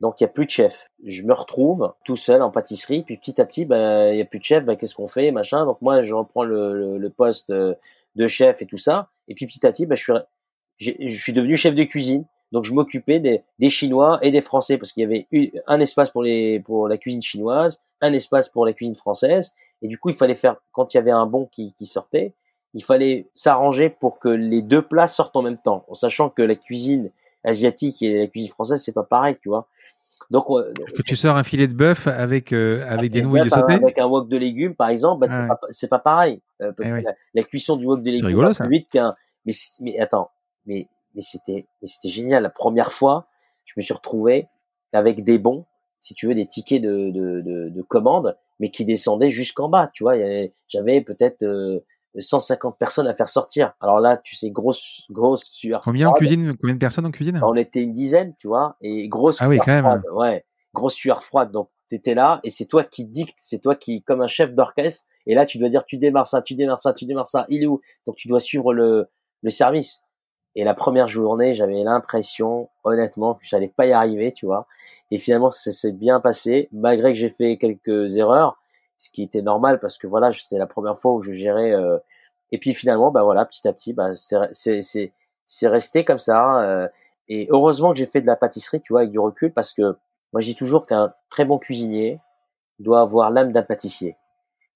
donc 0.00 0.20
il 0.20 0.24
y 0.24 0.26
a 0.26 0.28
plus 0.28 0.46
de 0.46 0.50
chef. 0.50 0.90
Je 1.04 1.22
me 1.22 1.32
retrouve 1.32 1.94
tout 2.04 2.16
seul 2.16 2.42
en 2.42 2.50
pâtisserie, 2.50 3.02
puis 3.02 3.16
petit 3.16 3.40
à 3.40 3.46
petit, 3.46 3.64
ben 3.64 4.12
il 4.12 4.18
y 4.18 4.20
a 4.20 4.24
plus 4.24 4.40
de 4.40 4.44
chef, 4.44 4.64
ben 4.64 4.76
qu'est-ce 4.76 4.94
qu'on 4.94 5.08
fait, 5.08 5.30
machin. 5.30 5.64
Donc 5.64 5.80
moi, 5.82 6.02
je 6.02 6.14
reprends 6.14 6.42
le, 6.42 6.98
le, 6.98 7.10
poste 7.10 7.52
de 7.52 8.28
chef 8.28 8.60
et 8.60 8.66
tout 8.66 8.76
ça, 8.76 9.08
et 9.28 9.34
puis 9.34 9.46
petit 9.46 9.64
à 9.64 9.72
petit, 9.72 9.86
ben 9.86 9.94
je 9.94 10.02
suis 10.02 10.12
je 10.78 11.20
suis 11.20 11.32
devenu 11.32 11.56
chef 11.56 11.74
de 11.74 11.84
cuisine. 11.84 12.24
Donc 12.54 12.64
je 12.64 12.72
m'occupais 12.72 13.18
des, 13.18 13.42
des 13.58 13.68
Chinois 13.68 14.20
et 14.22 14.30
des 14.30 14.40
Français 14.40 14.78
parce 14.78 14.92
qu'il 14.92 15.02
y 15.02 15.04
avait 15.04 15.26
un 15.66 15.80
espace 15.80 16.10
pour 16.10 16.22
les 16.22 16.60
pour 16.60 16.86
la 16.86 16.96
cuisine 16.96 17.20
chinoise, 17.20 17.82
un 18.00 18.12
espace 18.12 18.48
pour 18.48 18.64
la 18.64 18.72
cuisine 18.72 18.94
française, 18.94 19.56
et 19.82 19.88
du 19.88 19.98
coup 19.98 20.10
il 20.10 20.14
fallait 20.14 20.36
faire 20.36 20.54
quand 20.70 20.94
il 20.94 20.98
y 20.98 21.00
avait 21.00 21.10
un 21.10 21.26
bon 21.26 21.46
qui, 21.46 21.74
qui 21.74 21.84
sortait, 21.84 22.32
il 22.72 22.84
fallait 22.84 23.28
s'arranger 23.34 23.90
pour 23.90 24.20
que 24.20 24.28
les 24.28 24.62
deux 24.62 24.82
plats 24.82 25.08
sortent 25.08 25.34
en 25.34 25.42
même 25.42 25.58
temps, 25.58 25.84
en 25.88 25.94
sachant 25.94 26.30
que 26.30 26.42
la 26.42 26.54
cuisine 26.54 27.10
asiatique 27.42 28.00
et 28.02 28.20
la 28.20 28.26
cuisine 28.28 28.50
française 28.50 28.80
c'est 28.80 28.94
pas 28.94 29.02
pareil, 29.02 29.36
tu 29.42 29.48
vois. 29.48 29.66
Donc, 30.30 30.46
que 30.46 31.02
tu 31.02 31.16
sors 31.16 31.36
un 31.36 31.42
filet 31.42 31.66
de 31.66 31.74
bœuf 31.74 32.06
avec 32.06 32.52
euh, 32.52 32.86
avec 32.88 33.10
des 33.10 33.22
nouilles 33.22 33.50
sautées 33.50 33.74
avec 33.74 33.98
un 33.98 34.06
wok 34.06 34.28
de 34.28 34.36
légumes 34.36 34.76
par 34.76 34.90
exemple, 34.90 35.26
bah, 35.26 35.58
c'est 35.70 35.88
pas, 35.88 35.98
pareil. 35.98 36.40
Euh, 36.62 36.70
parce 36.70 36.88
que 36.88 37.04
la, 37.34 37.42
cuisson 37.42 37.74
du 37.74 37.84
wok 37.84 38.00
de 38.00 38.12
légumes 38.12 38.26
rigolo, 38.26 38.54
plus 38.54 38.68
vite 38.68 38.88
qu'un. 38.90 39.16
Mais 39.44 39.52
mais 39.80 39.98
attends, 39.98 40.30
mais 40.66 40.88
mais 41.14 41.22
c'était 41.22 41.66
mais 41.82 41.88
c'était 41.88 42.08
génial. 42.08 42.42
La 42.42 42.50
première 42.50 42.92
fois, 42.92 43.28
je 43.64 43.74
me 43.76 43.82
suis 43.82 43.94
retrouvé 43.94 44.48
avec 44.92 45.24
des 45.24 45.38
bons, 45.38 45.66
si 46.00 46.14
tu 46.14 46.26
veux, 46.26 46.34
des 46.34 46.46
tickets 46.46 46.82
de 46.82 47.10
de 47.10 47.40
de, 47.40 47.68
de 47.68 47.82
commande, 47.82 48.36
mais 48.60 48.70
qui 48.70 48.84
descendaient 48.84 49.30
jusqu'en 49.30 49.68
bas. 49.68 49.88
Tu 49.92 50.04
vois, 50.04 50.14
j'avais 50.68 51.00
peut-être 51.00 51.42
euh, 51.42 51.80
150 52.18 52.78
personnes 52.78 53.06
à 53.06 53.14
faire 53.14 53.28
sortir. 53.28 53.74
Alors 53.80 54.00
là, 54.00 54.16
tu 54.16 54.36
sais, 54.36 54.50
grosse, 54.50 55.04
grosse 55.10 55.44
sueur. 55.44 55.82
Combien 55.82 56.08
en 56.08 56.12
cuisine 56.12 56.56
Combien 56.60 56.74
de 56.74 56.80
personnes 56.80 57.06
en 57.06 57.10
cuisine? 57.10 57.40
On 57.42 57.54
était 57.56 57.82
une 57.82 57.92
dizaine, 57.92 58.34
tu 58.38 58.46
vois, 58.46 58.76
et 58.80 59.08
grosse. 59.08 59.38
Ah 59.40 59.48
oui, 59.48 59.58
quand 59.58 59.82
même. 59.82 60.02
Ouais, 60.12 60.44
grosse 60.72 60.94
sueur 60.94 61.24
froide. 61.24 61.50
Donc 61.50 61.70
t'étais 61.88 62.14
là 62.14 62.40
et 62.44 62.50
c'est 62.50 62.66
toi 62.66 62.84
qui 62.84 63.04
dicte, 63.04 63.36
c'est 63.38 63.60
toi 63.60 63.74
qui, 63.74 64.02
comme 64.02 64.20
un 64.20 64.26
chef 64.26 64.54
d'orchestre. 64.54 65.06
Et 65.26 65.34
là, 65.34 65.46
tu 65.46 65.58
dois 65.58 65.68
dire, 65.68 65.84
tu 65.86 65.96
démarres 65.96 66.26
ça, 66.26 66.42
tu 66.42 66.54
démarres 66.54 66.80
ça, 66.80 66.92
tu 66.92 67.06
démarres 67.06 67.26
ça. 67.26 67.46
Il 67.48 67.62
est 67.62 67.66
où? 67.66 67.80
Donc 68.06 68.16
tu 68.16 68.28
dois 68.28 68.40
suivre 68.40 68.72
le, 68.74 69.06
le 69.42 69.50
service. 69.50 70.02
Et 70.56 70.64
la 70.64 70.74
première 70.74 71.08
journée, 71.08 71.54
j'avais 71.54 71.82
l'impression, 71.82 72.68
honnêtement, 72.84 73.34
que 73.34 73.44
j'allais 73.44 73.68
pas 73.68 73.86
y 73.86 73.92
arriver, 73.92 74.32
tu 74.32 74.46
vois. 74.46 74.66
Et 75.10 75.18
finalement, 75.18 75.50
ça 75.50 75.72
s'est 75.72 75.92
bien 75.92 76.20
passé, 76.20 76.68
malgré 76.72 77.12
que 77.12 77.18
j'ai 77.18 77.28
fait 77.28 77.56
quelques 77.56 78.16
erreurs 78.16 78.58
ce 78.98 79.10
qui 79.10 79.22
était 79.22 79.42
normal 79.42 79.80
parce 79.80 79.98
que 79.98 80.06
voilà, 80.06 80.32
c'était 80.32 80.58
la 80.58 80.66
première 80.66 80.98
fois 80.98 81.12
où 81.12 81.20
je 81.20 81.32
gérais. 81.32 81.72
Euh, 81.72 81.98
et 82.52 82.58
puis 82.58 82.74
finalement, 82.74 83.10
bah 83.10 83.22
voilà, 83.22 83.44
petit 83.44 83.66
à 83.68 83.72
petit, 83.72 83.92
bah 83.92 84.10
c'est 84.14 84.80
c'est 85.46 85.68
resté 85.68 86.04
comme 86.04 86.18
ça. 86.18 86.62
Euh, 86.62 86.88
et 87.28 87.46
heureusement 87.50 87.92
que 87.92 87.98
j'ai 87.98 88.06
fait 88.06 88.20
de 88.20 88.26
la 88.26 88.36
pâtisserie, 88.36 88.80
tu 88.80 88.92
vois, 88.92 89.00
avec 89.00 89.12
du 89.12 89.18
recul, 89.18 89.52
parce 89.52 89.72
que 89.72 89.96
moi 90.32 90.40
je 90.40 90.46
dis 90.46 90.54
toujours 90.54 90.86
qu'un 90.86 91.12
très 91.30 91.44
bon 91.44 91.58
cuisinier 91.58 92.20
doit 92.78 93.00
avoir 93.00 93.30
l'âme 93.30 93.52
d'un 93.52 93.62
pâtissier. 93.62 94.16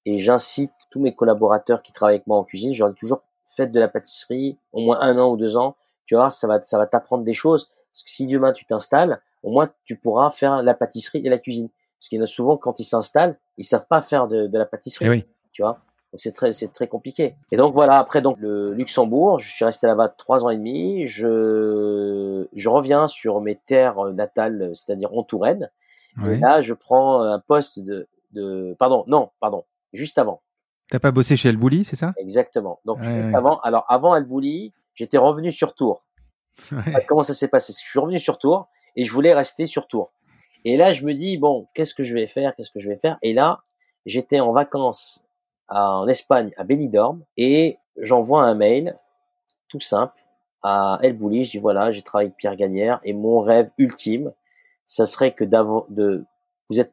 Et 0.05 0.18
j'incite 0.18 0.72
tous 0.91 1.01
mes 1.01 1.14
collaborateurs 1.14 1.83
qui 1.83 1.93
travaillent 1.93 2.16
avec 2.16 2.26
moi 2.26 2.39
en 2.39 2.45
cuisine, 2.45 2.72
je 2.72 2.85
leur 2.85 2.95
toujours 2.95 3.22
faites 3.59 3.73
de 3.73 3.81
la 3.81 3.89
pâtisserie 3.89 4.57
au 4.73 4.81
moins 4.81 4.99
un 5.01 5.19
an 5.19 5.31
ou 5.31 5.37
deux 5.37 5.57
ans. 5.57 5.77
Tu 6.07 6.15
vois, 6.15 6.31
ça 6.31 6.47
va 6.47 6.63
ça 6.63 6.79
va 6.79 6.87
t'apprendre 6.87 7.25
des 7.25 7.35
choses. 7.35 7.71
Parce 7.93 8.03
que 8.05 8.11
si 8.11 8.27
demain 8.27 8.53
tu 8.53 8.65
t'installes, 8.65 9.21
au 9.43 9.51
moins 9.51 9.71
tu 9.85 9.97
pourras 9.97 10.31
faire 10.31 10.63
la 10.63 10.75
pâtisserie 10.75 11.21
et 11.25 11.29
la 11.29 11.39
cuisine. 11.39 11.69
Parce 11.99 12.09
qu'il 12.09 12.19
y 12.19 12.21
en 12.21 12.25
a 12.25 12.29
souvent 12.29 12.57
quand 12.57 12.79
ils 12.81 12.85
s'installent, 12.85 13.37
ils 13.57 13.65
savent 13.65 13.87
pas 13.89 14.01
faire 14.01 14.29
de, 14.29 14.47
de 14.47 14.59
la 14.59 14.67
pâtisserie. 14.67 15.07
Eh 15.07 15.11
oui. 15.11 15.25
Tu 15.53 15.63
vois. 15.63 15.81
Donc 16.13 16.21
c'est 16.21 16.33
très 16.33 16.53
c'est 16.53 16.73
très 16.73 16.87
compliqué. 16.87 17.35
Et 17.53 17.57
donc 17.57 17.75
voilà. 17.75 17.99
Après 17.99 18.23
donc 18.23 18.39
le 18.39 18.73
Luxembourg, 18.73 19.39
je 19.39 19.51
suis 19.51 19.65
resté 19.65 19.87
là-bas 19.87 20.09
trois 20.09 20.45
ans 20.45 20.51
et 20.51 20.57
demi. 20.57 21.07
Je 21.07 22.47
je 22.53 22.69
reviens 22.69 23.09
sur 23.09 23.41
mes 23.41 23.57
terres 23.57 24.03
natales, 24.15 24.71
c'est-à-dire 24.75 25.13
en 25.13 25.23
Touraine. 25.23 25.71
Et 26.27 26.37
là, 26.37 26.61
je 26.63 26.75
prends 26.75 27.23
un 27.23 27.39
poste 27.39 27.79
de 27.79 28.09
de 28.33 28.75
pardon 28.79 29.05
non 29.07 29.31
pardon 29.41 29.65
juste 29.93 30.19
avant. 30.19 30.41
T'as 30.91 30.99
pas 30.99 31.11
bossé 31.11 31.36
chez 31.36 31.51
Elbouli, 31.51 31.84
c'est 31.84 31.97
ça? 31.97 32.12
Exactement. 32.16 32.80
Donc 32.84 32.99
avant 33.34 33.59
alors 33.61 33.84
avant 33.89 34.16
Elbouli, 34.16 34.72
j'étais 34.95 35.18
revenu 35.18 35.53
sur 35.53 35.74
Tours. 35.74 36.05
Comment 37.09 37.22
ça 37.22 37.34
s'est 37.34 37.49
passé? 37.49 37.72
Je 37.72 37.89
suis 37.89 37.99
revenu 37.99 38.18
sur 38.18 38.39
Tours 38.39 38.68
et 38.97 39.05
je 39.05 39.12
voulais 39.12 39.34
rester 39.34 39.66
sur 39.66 39.86
Tours. 39.86 40.11
Et 40.64 40.76
là, 40.76 40.93
je 40.93 41.05
me 41.07 41.14
dis, 41.14 41.39
bon, 41.39 41.68
qu'est-ce 41.74 41.95
que 41.95 42.03
je 42.03 42.14
vais 42.14 42.26
faire? 42.26 42.55
Qu'est-ce 42.57 42.70
que 42.70 42.80
je 42.80 42.89
vais 42.89 42.99
faire? 42.99 43.16
Et 43.22 43.32
là, 43.32 43.62
j'étais 44.07 44.41
en 44.41 44.53
vacances 44.53 45.24
en 45.68 46.09
Espagne, 46.09 46.51
à 46.57 46.64
Benidorm, 46.64 47.22
et 47.36 47.78
j'envoie 47.97 48.43
un 48.43 48.55
mail 48.55 48.97
tout 49.68 49.80
simple 49.80 50.14
à 50.62 50.99
El 51.03 51.16
Bouli. 51.16 51.45
Je 51.45 51.53
dis, 51.53 51.59
voilà, 51.59 51.91
j'ai 51.91 52.03
travaillé 52.03 52.28
avec 52.28 52.36
Pierre 52.36 52.57
Gagnère, 52.57 53.01
et 53.05 53.12
mon 53.12 53.41
rêve 53.41 53.70
ultime, 53.78 54.32
ça 54.86 55.07
serait 55.07 55.32
que 55.32 55.45
d'avant 55.45 55.86
de 55.91 56.24
vous 56.69 56.81
êtes 56.81 56.93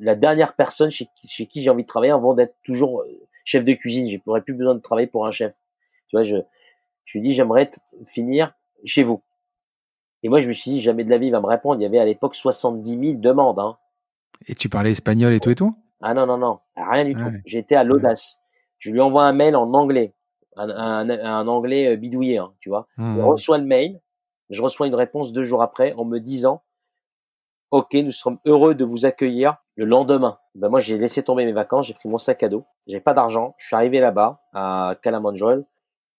la 0.00 0.14
dernière 0.16 0.54
personne 0.54 0.90
chez, 0.90 1.08
chez 1.24 1.46
qui 1.46 1.60
j'ai 1.60 1.70
envie 1.70 1.84
de 1.84 1.88
travailler 1.88 2.12
avant 2.12 2.34
d'être 2.34 2.56
toujours 2.64 3.02
euh, 3.02 3.26
chef 3.44 3.64
de 3.64 3.72
cuisine. 3.74 4.08
Je 4.08 4.18
n'aurais 4.26 4.42
plus 4.42 4.54
besoin 4.54 4.74
de 4.74 4.80
travailler 4.80 5.06
pour 5.06 5.26
un 5.26 5.30
chef. 5.30 5.52
Tu 6.08 6.16
vois, 6.16 6.24
je, 6.24 6.36
je 7.04 7.18
lui 7.18 7.22
dis, 7.22 7.32
j'aimerais 7.32 7.70
finir 8.04 8.54
chez 8.84 9.02
vous. 9.02 9.22
Et 10.22 10.28
moi, 10.28 10.40
je 10.40 10.48
me 10.48 10.52
suis 10.52 10.72
dit, 10.72 10.80
jamais 10.80 11.04
de 11.04 11.10
la 11.10 11.18
vie, 11.18 11.26
il 11.26 11.32
va 11.32 11.40
me 11.40 11.46
répondre. 11.46 11.80
Il 11.80 11.82
y 11.82 11.86
avait 11.86 11.98
à 11.98 12.04
l'époque 12.04 12.34
70 12.34 12.90
000 12.90 13.12
demandes. 13.20 13.58
Hein. 13.58 13.76
Et 14.46 14.54
tu 14.54 14.68
parlais 14.68 14.90
espagnol 14.90 15.32
et 15.32 15.40
tout 15.40 15.50
et 15.50 15.54
tout? 15.54 15.72
Ah 16.00 16.12
non, 16.14 16.26
non, 16.26 16.38
non, 16.38 16.58
rien 16.76 17.04
du 17.04 17.14
tout. 17.14 17.30
J'étais 17.46 17.76
à 17.76 17.84
l'audace. 17.84 18.40
Je 18.78 18.90
lui 18.90 19.00
envoie 19.00 19.24
un 19.24 19.32
mail 19.32 19.56
en 19.56 19.72
anglais, 19.72 20.12
un, 20.56 21.08
un, 21.08 21.48
anglais 21.48 21.92
euh, 21.92 21.96
bidouillé, 21.96 22.38
hein, 22.38 22.52
tu 22.60 22.68
vois. 22.68 22.88
Je 22.98 23.02
mmh. 23.02 23.24
reçois 23.24 23.56
le 23.56 23.64
mail, 23.64 24.00
je 24.50 24.60
reçois 24.60 24.86
une 24.86 24.94
réponse 24.94 25.32
deux 25.32 25.44
jours 25.44 25.62
après 25.62 25.94
en 25.94 26.04
me 26.04 26.18
disant, 26.18 26.62
OK, 27.74 27.94
nous 27.94 28.12
sommes 28.12 28.38
heureux 28.46 28.76
de 28.76 28.84
vous 28.84 29.04
accueillir 29.04 29.56
le 29.74 29.84
lendemain. 29.84 30.38
Ben 30.54 30.68
moi, 30.68 30.78
j'ai 30.78 30.96
laissé 30.96 31.24
tomber 31.24 31.44
mes 31.44 31.52
vacances, 31.52 31.88
j'ai 31.88 31.94
pris 31.94 32.08
mon 32.08 32.18
sac 32.18 32.44
à 32.44 32.48
dos, 32.48 32.66
j'ai 32.86 33.00
pas 33.00 33.14
d'argent, 33.14 33.56
je 33.58 33.66
suis 33.66 33.74
arrivé 33.74 33.98
là-bas 33.98 34.40
à 34.52 34.94
Calamanjol, 35.02 35.66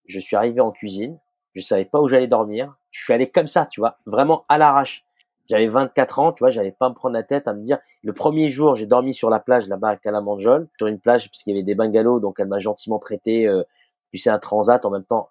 je 0.06 0.20
suis 0.20 0.36
arrivé 0.36 0.60
en 0.60 0.72
cuisine, 0.72 1.18
je 1.54 1.62
savais 1.62 1.86
pas 1.86 2.02
où 2.02 2.10
j'allais 2.10 2.28
dormir, 2.28 2.76
je 2.92 3.02
suis 3.02 3.14
allé 3.14 3.32
comme 3.32 3.48
ça, 3.48 3.68
tu 3.68 3.80
vois, 3.80 4.00
vraiment 4.06 4.44
à 4.50 4.58
l'arrache. 4.58 5.06
J'avais 5.46 5.68
24 5.68 6.20
ans, 6.20 6.34
tu 6.34 6.44
vois, 6.44 6.50
j'allais 6.50 6.74
pas 6.74 6.90
me 6.90 6.94
prendre 6.94 7.14
la 7.14 7.24
tête 7.24 7.48
à 7.48 7.54
me 7.54 7.62
dire. 7.62 7.78
Le 8.04 8.12
premier 8.12 8.50
jour, 8.50 8.76
j'ai 8.76 8.86
dormi 8.86 9.14
sur 9.14 9.30
la 9.30 9.40
plage 9.40 9.70
là-bas 9.70 9.92
à 9.92 9.96
Calamanjol, 9.96 10.68
sur 10.78 10.88
une 10.88 11.00
plage 11.00 11.30
parce 11.30 11.42
qu'il 11.42 11.54
y 11.54 11.56
avait 11.56 11.64
des 11.64 11.76
bungalows, 11.76 12.20
donc 12.20 12.38
elle 12.38 12.50
m'a 12.50 12.60
gentiment 12.60 13.00
prêté, 13.00 13.48
euh, 13.48 13.64
tu 14.12 14.18
sais, 14.18 14.30
un 14.30 14.40
transat 14.40 14.84
en 14.84 14.90
même 14.90 15.06
temps. 15.06 15.30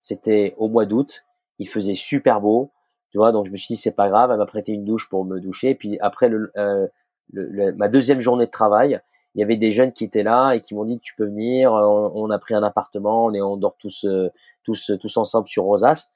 C'était 0.00 0.54
au 0.58 0.68
mois 0.68 0.86
d'août, 0.86 1.24
il 1.58 1.68
faisait 1.68 1.94
super 1.94 2.40
beau, 2.40 2.70
donc 3.16 3.46
je 3.46 3.50
me 3.50 3.56
suis 3.56 3.74
dit 3.74 3.80
c'est 3.80 3.94
pas 3.94 4.08
grave, 4.08 4.30
elle 4.30 4.38
m'a 4.38 4.46
prêté 4.46 4.72
une 4.72 4.84
douche 4.84 5.08
pour 5.08 5.24
me 5.24 5.40
doucher. 5.40 5.70
Et 5.70 5.74
puis 5.74 5.98
après 6.00 6.30
euh, 6.56 6.86
ma 7.32 7.88
deuxième 7.88 8.20
journée 8.20 8.46
de 8.46 8.50
travail, 8.50 9.00
il 9.34 9.40
y 9.40 9.42
avait 9.42 9.56
des 9.56 9.72
jeunes 9.72 9.92
qui 9.92 10.04
étaient 10.04 10.22
là 10.22 10.52
et 10.52 10.60
qui 10.60 10.74
m'ont 10.74 10.84
dit 10.84 10.98
tu 11.00 11.14
peux 11.14 11.26
venir, 11.26 11.72
on, 11.72 12.30
a 12.30 12.38
pris 12.38 12.54
un 12.54 12.62
appartement, 12.62 13.26
on 13.26 13.34
est 13.34 13.42
on 13.42 13.56
dort 13.56 13.76
tous 13.78 14.04
euh, 14.04 14.30
tous 14.64 14.92
tous 15.00 15.16
ensemble 15.16 15.48
sur 15.48 15.64
Rosas. 15.64 16.10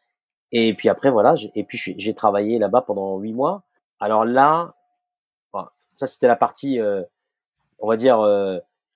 Et 0.52 0.74
puis 0.74 0.88
après 0.88 1.10
voilà, 1.10 1.34
et 1.54 1.64
puis 1.64 1.78
j'ai 1.78 2.14
travaillé 2.14 2.58
là-bas 2.58 2.82
pendant 2.82 3.18
huit 3.18 3.32
mois. 3.32 3.62
Alors 4.00 4.24
là, 4.24 4.74
ça 5.94 6.06
c'était 6.06 6.28
la 6.28 6.36
partie, 6.36 6.80
euh, 6.80 7.02
on 7.78 7.88
va 7.88 7.96
dire, 7.96 8.18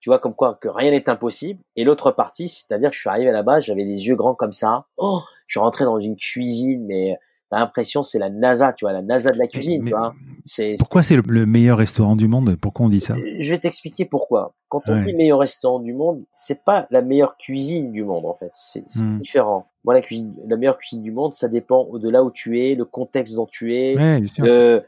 tu 0.01 0.11
vois 0.11 0.19
comme 0.19 0.35
quoi 0.35 0.55
que 0.55 0.69
rien 0.69 0.91
n'est 0.91 1.09
impossible. 1.09 1.61
Et 1.77 1.85
l'autre 1.85 2.11
partie, 2.11 2.49
c'est-à-dire 2.49 2.91
que 2.91 2.97
je 2.97 3.01
suis 3.01 3.09
arrivé 3.09 3.31
là-bas, 3.31 3.61
j'avais 3.61 3.85
les 3.85 4.07
yeux 4.07 4.17
grands 4.17 4.35
comme 4.35 4.53
ça. 4.53 4.87
Oh, 4.97 5.21
je 5.47 5.55
suis 5.55 5.61
rentré 5.61 5.85
dans 5.85 5.99
une 5.99 6.17
cuisine, 6.17 6.85
mais 6.87 7.17
t'as 7.51 7.59
l'impression 7.59 8.03
c'est 8.03 8.19
la 8.19 8.31
NASA, 8.31 8.73
tu 8.73 8.85
vois, 8.85 8.93
la 8.93 9.03
NASA 9.03 9.33
de 9.33 9.39
la 9.39 9.47
cuisine, 9.47 9.85
tu 9.85 9.91
vois. 9.91 10.15
C'est 10.45 10.75
pourquoi 10.79 11.03
c'est 11.03 11.17
le, 11.17 11.47
meilleur 11.47 11.79
restaurant 11.79 12.17
du 12.17 12.29
monde? 12.29 12.57
Pourquoi 12.57 12.87
on 12.87 12.89
dit 12.89 13.01
ça? 13.01 13.17
Je 13.39 13.51
vais 13.51 13.59
t'expliquer 13.59 14.05
pourquoi. 14.05 14.55
Quand 14.69 14.83
on 14.89 15.03
dit 15.03 15.15
meilleur 15.15 15.39
restaurant 15.39 15.79
du 15.79 15.95
monde, 15.95 16.25
c'est 16.35 16.65
pas 16.65 16.87
la 16.91 17.03
meilleure 17.03 17.37
cuisine 17.37 17.93
du 17.93 18.05
monde 18.05 18.27
en 18.27 18.35
fait, 18.35 18.51
c'est 18.53 18.85
hmm. 18.97 19.21
différent. 19.21 19.71
Moi, 19.85 19.95
la 19.95 20.01
cuisine, 20.01 20.35
la 20.47 20.57
meilleure 20.57 20.79
cuisine 20.79 21.03
du 21.03 21.13
monde, 21.13 21.35
ça 21.35 21.49
dépend 21.49 21.87
de 21.93 22.09
là 22.09 22.25
où 22.25 22.31
tu 22.31 22.61
es, 22.61 22.75
le 22.75 22.85
contexte 22.85 23.35
dont 23.35 23.47
tu 23.47 23.75
es, 23.75 23.97
euh, 24.41 24.81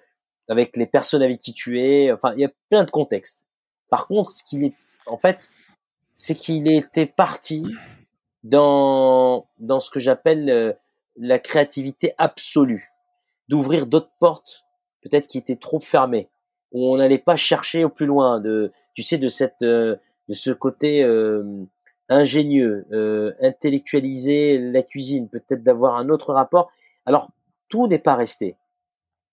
avec 0.48 0.76
les 0.76 0.86
personnes 0.86 1.22
avec 1.22 1.40
qui 1.40 1.52
tu 1.52 1.80
es. 1.80 2.11
Enfin, 2.12 2.32
il 2.34 2.40
y 2.40 2.44
a 2.44 2.50
plein 2.70 2.84
de 2.84 2.90
contextes. 2.90 3.46
Par 3.90 4.07
contre, 4.07 4.30
ce 4.30 4.42
qu'il 4.42 4.64
est, 4.64 4.74
en 5.07 5.18
fait, 5.18 5.52
c'est 6.14 6.34
qu'il 6.34 6.68
était 6.68 7.07
parti 7.07 7.64
dans 8.42 9.46
dans 9.59 9.80
ce 9.80 9.90
que 9.90 10.00
j'appelle 10.00 10.48
euh, 10.50 10.72
la 11.16 11.38
créativité 11.38 12.12
absolue, 12.18 12.92
d'ouvrir 13.48 13.86
d'autres 13.86 14.12
portes, 14.18 14.64
peut-être 15.02 15.28
qui 15.28 15.38
étaient 15.38 15.56
trop 15.56 15.80
fermées, 15.80 16.28
où 16.72 16.86
on 16.92 16.96
n'allait 16.96 17.18
pas 17.18 17.36
chercher 17.36 17.84
au 17.84 17.88
plus 17.88 18.06
loin, 18.06 18.40
de, 18.40 18.72
tu 18.94 19.02
sais, 19.02 19.18
de 19.18 19.28
cette, 19.28 19.62
euh, 19.62 19.96
de 20.28 20.34
ce 20.34 20.50
côté 20.50 21.02
euh, 21.02 21.44
ingénieux, 22.08 22.86
euh, 22.92 23.32
intellectualiser 23.40 24.58
la 24.58 24.82
cuisine, 24.82 25.28
peut-être 25.28 25.62
d'avoir 25.62 25.96
un 25.96 26.08
autre 26.08 26.32
rapport. 26.32 26.70
Alors 27.04 27.30
tout 27.68 27.86
n'est 27.86 27.98
pas 27.98 28.14
resté, 28.14 28.56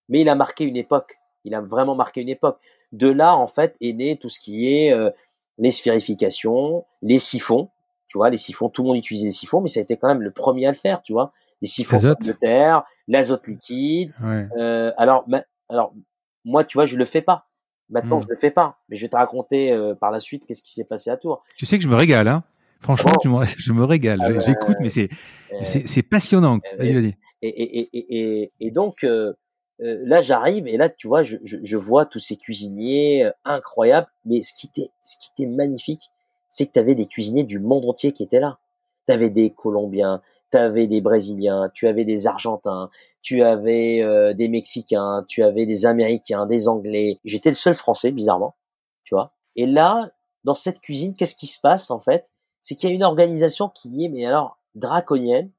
mais 0.10 0.22
il 0.22 0.30
a 0.30 0.36
marqué 0.36 0.64
une 0.66 0.78
époque. 0.78 1.18
Il 1.44 1.56
a 1.56 1.62
vraiment 1.62 1.96
marqué 1.96 2.22
une 2.22 2.30
époque. 2.30 2.60
De 2.94 3.10
là, 3.10 3.36
en 3.36 3.48
fait, 3.48 3.76
est 3.82 3.94
né 3.94 4.18
tout 4.18 4.30
ce 4.30 4.40
qui 4.40 4.74
est 4.74 4.96
les 5.58 5.72
sphérifications, 5.72 6.86
les 7.02 7.20
siphons. 7.20 7.70
Tu 8.08 8.18
vois, 8.18 8.30
les 8.30 8.38
siphons, 8.38 8.70
tout 8.70 8.84
le 8.84 8.90
monde 8.90 8.98
utilisait 8.98 9.26
les 9.26 9.32
siphons, 9.32 9.60
mais 9.60 9.68
ça 9.68 9.82
a 9.82 9.84
été 9.84 9.98
quand 9.98 10.08
même 10.08 10.22
le 10.22 10.32
premier 10.32 10.68
à 10.68 10.72
le 10.72 10.78
faire, 10.78 11.02
tu 11.02 11.12
vois 11.12 11.34
les 11.64 11.70
siphons 11.70 11.98
de 11.98 12.32
terre, 12.34 12.84
l'azote 13.08 13.48
liquide. 13.48 14.12
Euh, 14.58 14.92
alors, 14.98 15.26
alors, 15.70 15.94
moi, 16.44 16.66
tu 16.66 16.78
vois, 16.78 16.86
je 16.86 16.98
le 16.98 17.06
fais 17.06 17.22
pas. 17.22 17.48
Maintenant, 17.90 18.20
je 18.20 18.26
hmm. 18.26 18.28
je 18.28 18.34
le 18.34 18.40
fais 18.40 18.52
pas. 18.52 18.80
Mais 18.90 18.98
je 18.98 19.04
vais 19.04 19.10
te 19.10 19.16
raconter 19.16 19.72
euh, 19.72 19.96
par 19.96 20.12
la 20.12 20.20
suite 20.20 20.46
qu'est-ce 20.46 20.62
qui 20.62 20.74
s'est 20.74 20.84
passé 20.84 21.10
à 21.10 21.16
Tours. 21.16 21.42
Tu 21.56 21.66
sais 21.66 21.78
que 21.78 21.84
je 21.84 21.88
me 21.88 21.96
régale, 21.96 22.28
hein 22.28 22.44
Franchement, 22.82 23.14
je 23.58 23.72
me 23.72 23.86
régale. 23.86 24.20
Ah 24.22 24.40
j'écoute, 24.42 24.76
mais 24.82 24.90
c'est 24.90 25.08
c'est 25.64 26.04
passionnant. 26.04 26.60
Vas-y, 26.78 26.94
vas-y. 26.94 27.16
Et, 27.42 27.48
et, 27.48 27.90
et, 27.94 28.52
et, 28.60 28.72
donc, 28.72 29.06
euh, 29.06 29.34
là, 29.80 30.20
j'arrive 30.20 30.68
et 30.68 30.76
là, 30.76 30.90
tu 30.90 31.08
vois, 31.08 31.24
je, 31.24 31.38
je, 31.44 31.78
vois 31.78 32.06
tous 32.06 32.20
ces 32.20 32.36
cuisiniers 32.36 33.30
incroyables. 33.46 34.08
Mais 34.26 34.42
ce 34.42 34.54
qui 34.54 34.68
était, 34.68 34.90
ce 35.02 35.16
qui 35.18 35.30
était 35.34 35.50
magnifique, 35.50 36.10
c'est 36.50 36.66
que 36.66 36.74
tu 36.74 36.80
avais 36.80 36.96
des 36.96 37.06
cuisiniers 37.06 37.46
du 37.46 37.60
monde 37.60 37.86
entier 37.86 38.12
qui 38.12 38.24
étaient 38.24 38.42
là. 38.42 38.60
Tu 39.08 39.14
avais 39.14 39.30
des 39.30 39.50
Colombiens, 39.50 40.22
tu 40.54 40.58
avais 40.58 40.86
des 40.86 41.02
Brésiliens, 41.02 41.72
tu 41.74 41.88
avais 41.88 42.06
des 42.06 42.28
Argentins, 42.28 42.92
tu 43.24 43.42
avais 43.42 44.04
euh, 44.04 44.34
des 44.34 44.50
Mexicains, 44.50 45.26
tu 45.28 45.42
avais 45.42 45.66
des 45.66 45.88
Américains, 45.88 46.46
des 46.46 46.68
Anglais. 46.68 47.20
J'étais 47.26 47.50
le 47.50 47.56
seul 47.56 47.74
Français, 47.74 48.12
bizarrement, 48.12 48.56
tu 49.04 49.16
vois. 49.16 49.34
Et 49.56 49.66
là, 49.66 50.12
dans 50.44 50.54
cette 50.54 50.80
cuisine, 50.80 51.16
qu'est-ce 51.16 51.36
qui 51.36 51.48
se 51.48 51.60
passe 51.60 51.90
en 51.90 52.00
fait? 52.00 52.32
C'est 52.62 52.76
qu'il 52.76 52.90
y 52.90 52.92
a 52.92 52.96
une 52.96 53.04
organisation 53.04 53.68
qui 53.68 54.06
est, 54.06 54.10
mais 54.10 54.26
alors, 54.26 54.60
draconienne, 54.76 55.50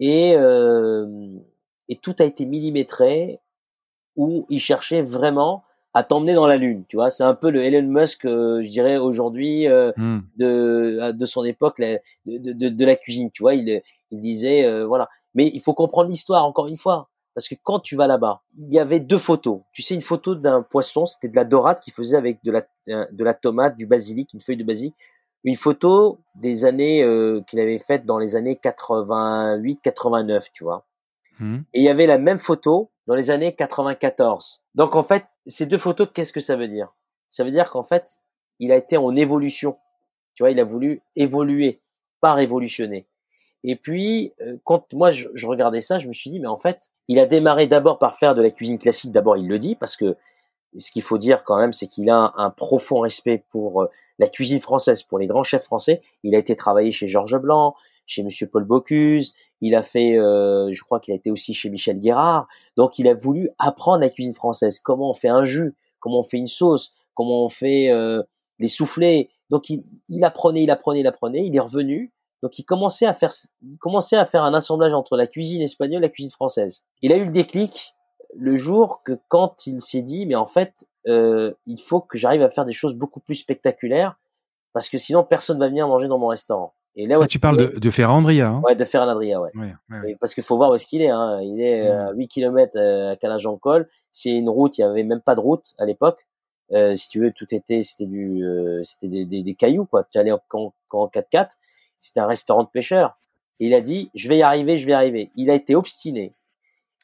et, 0.00 0.34
euh, 0.36 1.08
et 1.88 1.96
tout 1.96 2.14
a 2.18 2.24
été 2.24 2.44
millimétré, 2.44 3.40
où 4.16 4.44
ils 4.50 4.60
cherchaient 4.60 5.02
vraiment 5.02 5.64
à 5.94 6.04
t'emmener 6.04 6.34
dans 6.34 6.46
la 6.46 6.58
lune, 6.58 6.84
tu 6.88 6.96
vois. 6.96 7.08
C'est 7.08 7.24
un 7.24 7.34
peu 7.34 7.50
le 7.50 7.62
Elon 7.62 7.88
Musk, 7.88 8.26
euh, 8.26 8.62
je 8.62 8.68
dirais 8.68 8.98
aujourd'hui 8.98 9.66
hmm. 9.66 10.20
de 10.36 11.12
de 11.12 11.26
son 11.26 11.42
époque, 11.44 11.80
de, 11.80 11.98
de, 12.26 12.68
de, 12.68 12.84
la 12.84 12.96
cuisine, 12.96 13.30
tu 13.30 13.42
vois. 13.42 13.54
Il 13.54 13.80
il 14.10 14.20
disait 14.20 14.64
euh, 14.64 14.86
voilà. 14.86 15.08
Mais 15.34 15.50
il 15.52 15.60
faut 15.60 15.74
comprendre 15.74 16.10
l'histoire 16.10 16.44
encore 16.44 16.66
une 16.66 16.78
fois, 16.78 17.10
parce 17.34 17.48
que 17.48 17.54
quand 17.62 17.80
tu 17.80 17.96
vas 17.96 18.06
là-bas, 18.06 18.42
il 18.56 18.72
y 18.72 18.78
avait 18.78 19.00
deux 19.00 19.18
photos. 19.18 19.60
Tu 19.72 19.82
sais, 19.82 19.94
une 19.94 20.02
photo 20.02 20.34
d'un 20.34 20.62
poisson, 20.62 21.06
c'était 21.06 21.28
de 21.28 21.36
la 21.36 21.44
dorade 21.44 21.80
qu'il 21.80 21.92
faisait 21.92 22.16
avec 22.16 22.42
de 22.44 22.52
la 22.52 22.66
euh, 22.88 23.06
de 23.12 23.24
la 23.24 23.34
tomate, 23.34 23.76
du 23.76 23.86
basilic, 23.86 24.32
une 24.32 24.40
feuille 24.40 24.56
de 24.56 24.64
basilic. 24.64 24.94
Une 25.44 25.56
photo 25.56 26.18
des 26.34 26.64
années 26.64 27.04
euh, 27.04 27.40
qu'il 27.48 27.60
avait 27.60 27.78
faites 27.78 28.04
dans 28.04 28.18
les 28.18 28.34
années 28.34 28.56
88, 28.56 29.80
89, 29.82 30.50
tu 30.52 30.64
vois. 30.64 30.86
Mmh. 31.38 31.58
Et 31.74 31.80
il 31.80 31.84
y 31.84 31.88
avait 31.88 32.06
la 32.06 32.18
même 32.18 32.38
photo 32.38 32.90
dans 33.06 33.14
les 33.14 33.30
années 33.30 33.54
94. 33.54 34.62
Donc 34.74 34.96
en 34.96 35.04
fait, 35.04 35.26
ces 35.46 35.66
deux 35.66 35.78
photos, 35.78 36.08
qu'est-ce 36.12 36.32
que 36.32 36.40
ça 36.40 36.56
veut 36.56 36.68
dire? 36.68 36.92
Ça 37.28 37.44
veut 37.44 37.50
dire 37.50 37.70
qu'en 37.70 37.84
fait, 37.84 38.20
il 38.58 38.72
a 38.72 38.76
été 38.76 38.96
en 38.96 39.14
évolution. 39.14 39.76
Tu 40.34 40.42
vois, 40.42 40.50
il 40.50 40.60
a 40.60 40.64
voulu 40.64 41.02
évoluer, 41.14 41.82
pas 42.20 42.34
révolutionner. 42.34 43.06
Et 43.68 43.74
puis, 43.74 44.32
euh, 44.40 44.56
quand 44.62 44.92
moi 44.92 45.10
je, 45.10 45.26
regardais 45.44 45.80
ça, 45.80 45.98
je 45.98 46.06
me 46.06 46.12
suis 46.12 46.30
dit, 46.30 46.38
mais 46.38 46.46
en 46.46 46.56
fait, 46.56 46.92
il 47.08 47.18
a 47.18 47.26
démarré 47.26 47.66
d'abord 47.66 47.98
par 47.98 48.14
faire 48.14 48.36
de 48.36 48.40
la 48.40 48.52
cuisine 48.52 48.78
classique. 48.78 49.10
D'abord, 49.10 49.36
il 49.36 49.48
le 49.48 49.58
dit 49.58 49.74
parce 49.74 49.96
que 49.96 50.16
ce 50.78 50.92
qu'il 50.92 51.02
faut 51.02 51.18
dire 51.18 51.42
quand 51.42 51.58
même, 51.58 51.72
c'est 51.72 51.88
qu'il 51.88 52.08
a 52.08 52.32
un, 52.36 52.50
profond 52.50 53.00
respect 53.00 53.42
pour 53.50 53.82
euh, 53.82 53.90
la 54.20 54.28
cuisine 54.28 54.60
française, 54.60 55.02
pour 55.02 55.18
les 55.18 55.26
grands 55.26 55.42
chefs 55.42 55.64
français. 55.64 56.00
Il 56.22 56.36
a 56.36 56.38
été 56.38 56.54
travaillé 56.54 56.92
chez 56.92 57.08
Georges 57.08 57.38
Blanc, 57.38 57.74
chez 58.06 58.22
Monsieur 58.22 58.46
Paul 58.46 58.62
Bocuse. 58.62 59.34
Il 59.60 59.74
a 59.74 59.82
fait, 59.82 60.16
euh, 60.16 60.70
je 60.70 60.84
crois 60.84 61.00
qu'il 61.00 61.12
a 61.12 61.16
été 61.16 61.32
aussi 61.32 61.52
chez 61.52 61.68
Michel 61.68 61.98
Guérard. 61.98 62.46
Donc, 62.76 63.00
il 63.00 63.08
a 63.08 63.14
voulu 63.14 63.50
apprendre 63.58 63.98
la 63.98 64.10
cuisine 64.10 64.34
française. 64.34 64.78
Comment 64.78 65.10
on 65.10 65.14
fait 65.14 65.28
un 65.28 65.44
jus, 65.44 65.74
comment 65.98 66.20
on 66.20 66.22
fait 66.22 66.38
une 66.38 66.46
sauce, 66.46 66.94
comment 67.14 67.44
on 67.44 67.48
fait 67.48 67.90
les 68.60 68.68
soufflets? 68.68 69.28
Donc, 69.50 69.70
il, 69.70 69.82
il 70.08 70.24
apprenait, 70.24 70.62
il 70.62 70.70
apprenait, 70.70 71.00
il 71.00 71.06
apprenait. 71.08 71.44
Il 71.44 71.56
est 71.56 71.60
revenu 71.60 72.12
donc 72.42 72.58
il 72.58 72.64
commençait 72.64 73.06
à 73.06 73.14
faire, 73.14 73.30
il 73.62 73.78
commençait 73.78 74.16
à 74.16 74.26
faire 74.26 74.44
un 74.44 74.54
assemblage 74.54 74.92
entre 74.92 75.16
la 75.16 75.26
cuisine 75.26 75.62
espagnole 75.62 75.98
et 75.98 76.06
la 76.06 76.08
cuisine 76.08 76.30
française. 76.30 76.84
Il 77.02 77.12
a 77.12 77.16
eu 77.16 77.24
le 77.24 77.32
déclic 77.32 77.94
le 78.34 78.56
jour 78.56 79.02
que 79.04 79.18
quand 79.28 79.66
il 79.66 79.80
s'est 79.80 80.02
dit, 80.02 80.26
mais 80.26 80.34
en 80.34 80.46
fait, 80.46 80.86
euh, 81.08 81.52
il 81.66 81.80
faut 81.80 82.00
que 82.00 82.18
j'arrive 82.18 82.42
à 82.42 82.50
faire 82.50 82.64
des 82.64 82.72
choses 82.72 82.94
beaucoup 82.94 83.20
plus 83.20 83.36
spectaculaires 83.36 84.18
parce 84.72 84.88
que 84.88 84.98
sinon 84.98 85.24
personne 85.24 85.58
va 85.58 85.68
venir 85.68 85.88
manger 85.88 86.08
dans 86.08 86.18
mon 86.18 86.28
restaurant. 86.28 86.74
Et 86.96 87.06
là, 87.06 87.24
tu 87.26 87.38
parles 87.38 87.58
de, 87.58 87.78
de 87.78 87.90
Ferrandria. 87.90 88.48
Hein 88.48 88.62
ouais, 88.64 88.74
de 88.74 88.84
Ferrandria, 88.84 89.40
ouais. 89.40 89.50
ouais, 89.54 90.16
parce 90.18 90.34
qu'il 90.34 90.42
faut 90.42 90.56
voir 90.56 90.70
où 90.70 90.74
est-ce 90.74 90.86
qu'il 90.86 91.02
est. 91.02 91.10
Hein. 91.10 91.40
Il 91.42 91.60
est 91.60 91.88
à 91.88 92.12
8 92.12 92.28
km 92.28 92.72
euh, 92.76 93.12
à 93.12 93.16
Calajan-Col. 93.16 93.86
C'est 94.12 94.30
une 94.30 94.48
route, 94.48 94.78
il 94.78 94.80
y 94.80 94.84
avait 94.84 95.04
même 95.04 95.20
pas 95.20 95.34
de 95.34 95.40
route 95.40 95.74
à 95.78 95.84
l'époque. 95.84 96.26
Euh, 96.72 96.96
si 96.96 97.10
tu 97.10 97.20
veux, 97.20 97.32
tout 97.32 97.54
était, 97.54 97.82
c'était 97.82 98.06
du, 98.06 98.42
euh, 98.42 98.82
c'était 98.82 99.08
des, 99.08 99.24
des, 99.26 99.42
des, 99.42 99.54
cailloux 99.54 99.84
quoi. 99.84 100.04
Tu 100.10 100.18
allais 100.18 100.32
en, 100.32 100.40
en, 100.52 100.72
en 100.90 101.06
4x4 101.06 101.50
c'était 101.98 102.20
un 102.20 102.26
restaurant 102.26 102.62
de 102.62 102.68
pêcheurs. 102.68 103.18
Et 103.60 103.66
il 103.66 103.74
a 103.74 103.80
dit, 103.80 104.10
je 104.14 104.28
vais 104.28 104.38
y 104.38 104.42
arriver, 104.42 104.78
je 104.78 104.86
vais 104.86 104.92
y 104.92 104.94
arriver. 104.94 105.30
Il 105.36 105.50
a 105.50 105.54
été 105.54 105.74
obstiné. 105.74 106.32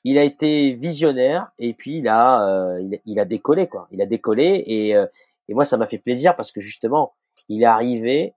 il 0.05 0.18
a 0.18 0.24
été 0.24 0.72
visionnaire 0.72 1.53
et 1.59 1.74
puis 1.74 1.99
il 1.99 2.09
a, 2.09 2.47
euh, 2.49 2.97
il, 3.07 3.20
a 3.20 3.24
décollé 3.24 3.68
quoi. 3.68 3.88
Il 3.93 4.03
a 4.03 4.07
décollé 4.07 4.64
et, 4.66 4.97
euh, 4.97 5.07
et 5.49 5.55
moi 5.55 5.64
ça 5.64 5.76
m'a 5.76 5.86
fait 5.86 5.99
plaisir 5.99 6.34
parce 6.36 6.51
que 6.53 6.61
justement 6.61 7.14
il 7.49 7.62
est 7.62 7.66
arrivé 7.66 8.34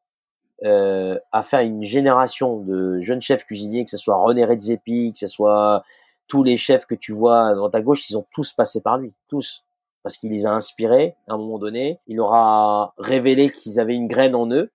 euh, 0.63 1.19
à 1.33 1.43
faire 1.43 1.59
une 1.59 1.83
génération 1.83 2.59
de 2.61 3.01
jeunes 3.01 3.21
chefs 3.21 3.45
cuisiniers, 3.45 3.83
que 3.83 3.91
ce 3.91 3.97
soit 3.97 4.15
René 4.15 4.45
Redzepi, 4.45 5.11
que 5.11 5.19
ce 5.19 5.27
soit 5.27 5.83
tous 6.27 6.43
les 6.43 6.55
chefs 6.55 6.85
que 6.85 6.95
tu 6.95 7.11
vois 7.11 7.53
dans 7.55 7.69
ta 7.69 7.81
gauche, 7.81 8.09
ils 8.09 8.17
ont 8.17 8.25
tous 8.31 8.53
passé 8.53 8.81
par 8.81 8.97
lui, 8.97 9.11
tous, 9.27 9.65
parce 10.01 10.17
qu'il 10.17 10.31
les 10.31 10.45
a 10.45 10.51
inspirés 10.51 11.15
à 11.27 11.33
un 11.33 11.37
moment 11.37 11.59
donné. 11.59 11.99
Il 12.07 12.21
aura 12.21 12.93
révélé 12.97 13.49
qu'ils 13.49 13.81
avaient 13.81 13.95
une 13.95 14.07
graine 14.07 14.33
en 14.33 14.49
eux, 14.49 14.71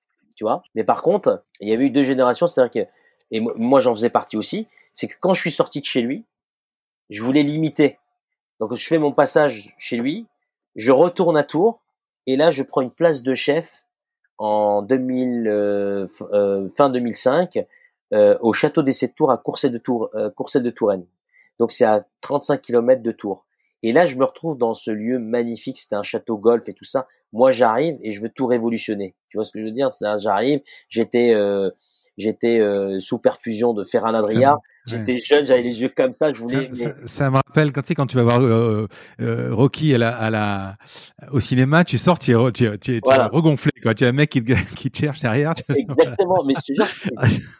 Mais 0.75 0.85
par 0.85 1.03
contre, 1.03 1.45
il 1.61 1.69
y 1.69 1.73
avait 1.73 1.87
eu 1.87 1.91
deux 1.91 2.03
générations, 2.03 2.47
c'est-à-dire 2.47 2.85
que 2.85 2.91
et 3.31 3.41
moi 3.41 3.81
j'en 3.81 3.95
faisais 3.95 4.11
partie 4.11 4.37
aussi, 4.37 4.67
c'est 4.95 5.09
que 5.09 5.15
quand 5.21 5.33
je 5.35 5.41
suis 5.41 5.51
sorti 5.51 5.81
de 5.81 5.85
chez 5.85 6.03
lui, 6.03 6.25
je 7.11 7.23
voulais 7.23 7.43
l'imiter. 7.43 7.99
Donc 8.59 8.75
je 8.75 8.87
fais 8.87 8.99
mon 8.99 9.13
passage 9.13 9.75
chez 9.79 9.97
lui, 9.97 10.27
je 10.77 10.93
retourne 10.93 11.37
à 11.37 11.45
Tours 11.45 11.81
et 12.27 12.37
là 12.37 12.51
je 12.51 12.63
prends 12.63 12.81
une 12.81 12.91
place 12.91 13.23
de 13.23 13.35
chef 13.35 13.85
en 14.39 14.83
2000 14.83 15.49
euh, 15.49 16.07
euh, 16.33 16.69
fin 16.69 16.91
2005 16.91 17.59
euh, 18.13 18.37
au 18.41 18.53
château 18.53 18.83
des 18.83 18.93
Sept 18.93 19.15
Tours 19.15 19.31
à 19.31 19.39
Courset 19.39 19.71
de 19.71 19.79
Tour 19.79 20.11
Courset 20.37 20.61
de 20.61 20.71
Touraine. 20.71 21.07
Donc 21.59 21.73
c'est 21.73 21.85
à 21.85 22.07
35 22.21 22.61
km 22.61 23.03
de 23.03 23.13
Tours. 23.13 23.47
Et 23.83 23.93
là 23.93 24.07
je 24.07 24.17
me 24.17 24.25
retrouve 24.25 24.59
dans 24.59 24.75
ce 24.75 24.91
lieu 24.91 25.19
magnifique, 25.19 25.79
c'était 25.79 25.97
un 25.97 26.03
château 26.03 26.37
golf 26.37 26.69
et 26.69 26.75
tout 26.75 26.85
ça. 26.85 27.07
Moi 27.33 27.53
j'arrive 27.53 27.97
et 28.03 28.13
je 28.13 28.21
veux 28.21 28.29
tout 28.29 28.47
révolutionner. 28.47 29.15
Tu 29.29 29.37
vois 29.37 29.45
ce 29.45 29.53
que 29.53 29.61
je 29.61 29.65
veux 29.65 29.71
dire? 29.71 29.91
J'arrive, 30.19 30.61
j'étais 30.89 31.35
j'étais 32.21 32.61
euh, 32.61 33.01
sous 33.01 33.19
perfusion 33.19 33.73
de 33.73 33.85
Ferran 33.85 34.15
Adria. 34.15 34.59
J'étais 34.87 35.19
jeune, 35.19 35.47
j'avais 35.47 35.63
les 35.63 35.83
yeux 35.83 35.93
comme 35.95 36.15
ça, 36.15 36.33
je 36.33 36.39
voulais. 36.39 36.71
Ça, 37.05 37.31
me 37.31 37.37
rappelle 37.37 37.71
quand 37.71 37.83
tu 37.83 37.89
sais 37.89 37.95
quand 37.95 38.07
tu 38.07 38.17
vas 38.17 38.25
voir 38.25 38.41
euh, 38.41 38.89
euh, 39.21 39.55
Rocky 39.55 39.95
à 39.95 39.99
la, 39.99 40.17
à 40.17 40.31
la 40.31 40.77
au 41.31 41.39
cinéma, 41.39 41.85
tu 41.85 41.99
sors, 41.99 42.19
tu 42.19 42.33
es, 42.33 42.53
tu, 42.53 42.79
tu, 42.79 43.01
tu 43.01 43.21
regonflé 43.31 43.73
quoi. 43.83 43.95
Tu 43.95 44.05
as 44.05 44.09
un 44.09 44.13
mec 44.13 44.31
qui 44.31 44.43
te, 44.43 44.53
qui 44.77 44.91
te 44.91 44.99
cherche 44.99 45.21
derrière. 45.21 45.55
Exactement, 45.69 46.43
mais 46.45 46.55
je 46.55 46.75
te 46.75 46.83
jure, 46.83 46.87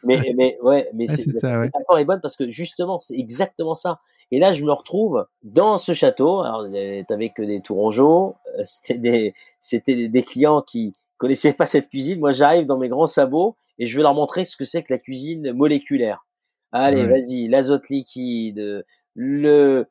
mais 0.03 0.33
mais 0.37 0.57
ouais, 0.63 0.89
mais 0.95 1.07
c'est 1.09 1.27
la 1.43 1.59
métaphore 1.59 1.99
est 1.99 2.05
bonne 2.05 2.21
parce 2.21 2.37
que 2.37 2.49
justement 2.49 2.99
c'est 2.99 3.17
exactement 3.17 3.75
ça. 3.75 4.01
Et 4.31 4.39
là, 4.39 4.53
je 4.53 4.65
me 4.65 4.73
retrouve 4.73 5.27
dans 5.43 5.79
ce 5.79 5.93
château. 5.93 6.41
Alors, 6.41 6.65
t'avais 7.09 7.31
que 7.31 7.43
des 7.43 7.61
tourangeaux, 7.61 8.37
c'était 8.65 8.99
des, 8.99 9.35
c'était 9.61 10.09
des 10.09 10.23
clients 10.23 10.63
qui 10.63 10.93
connaissaient 11.19 11.53
pas 11.53 11.67
cette 11.67 11.89
cuisine. 11.89 12.21
Moi, 12.21 12.33
j'arrive 12.33 12.67
dans 12.67 12.79
mes 12.79 12.89
grands 12.89 13.07
sabots 13.07 13.57
et 13.79 13.87
je 13.87 13.97
vais 13.97 14.03
leur 14.03 14.15
montrer 14.15 14.45
ce 14.45 14.57
que 14.57 14.65
c'est 14.65 14.83
que 14.83 14.93
la 14.93 14.99
cuisine 14.99 15.53
moléculaire. 15.53 16.25
Allez, 16.73 17.05
vas-y, 17.05 17.49
l'azote 17.49 17.89
liquide, 17.89 18.85
le 19.15 19.87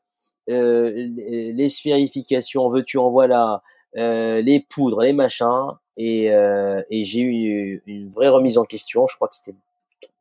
euh, 0.48 0.90
les 0.94 1.68
sphérifications, 1.68 2.68
veux-tu 2.70 2.98
en 2.98 3.10
voilà, 3.10 3.62
euh, 3.96 4.40
les 4.42 4.60
poudres, 4.60 5.02
les 5.02 5.12
machins, 5.12 5.68
et, 5.96 6.32
euh, 6.32 6.82
et 6.90 7.04
j'ai 7.04 7.20
eu 7.20 7.82
une, 7.86 8.10
vraie 8.10 8.28
remise 8.28 8.58
en 8.58 8.64
question. 8.64 9.06
Je 9.06 9.14
crois 9.14 9.28
que 9.28 9.36
c'était 9.36 9.56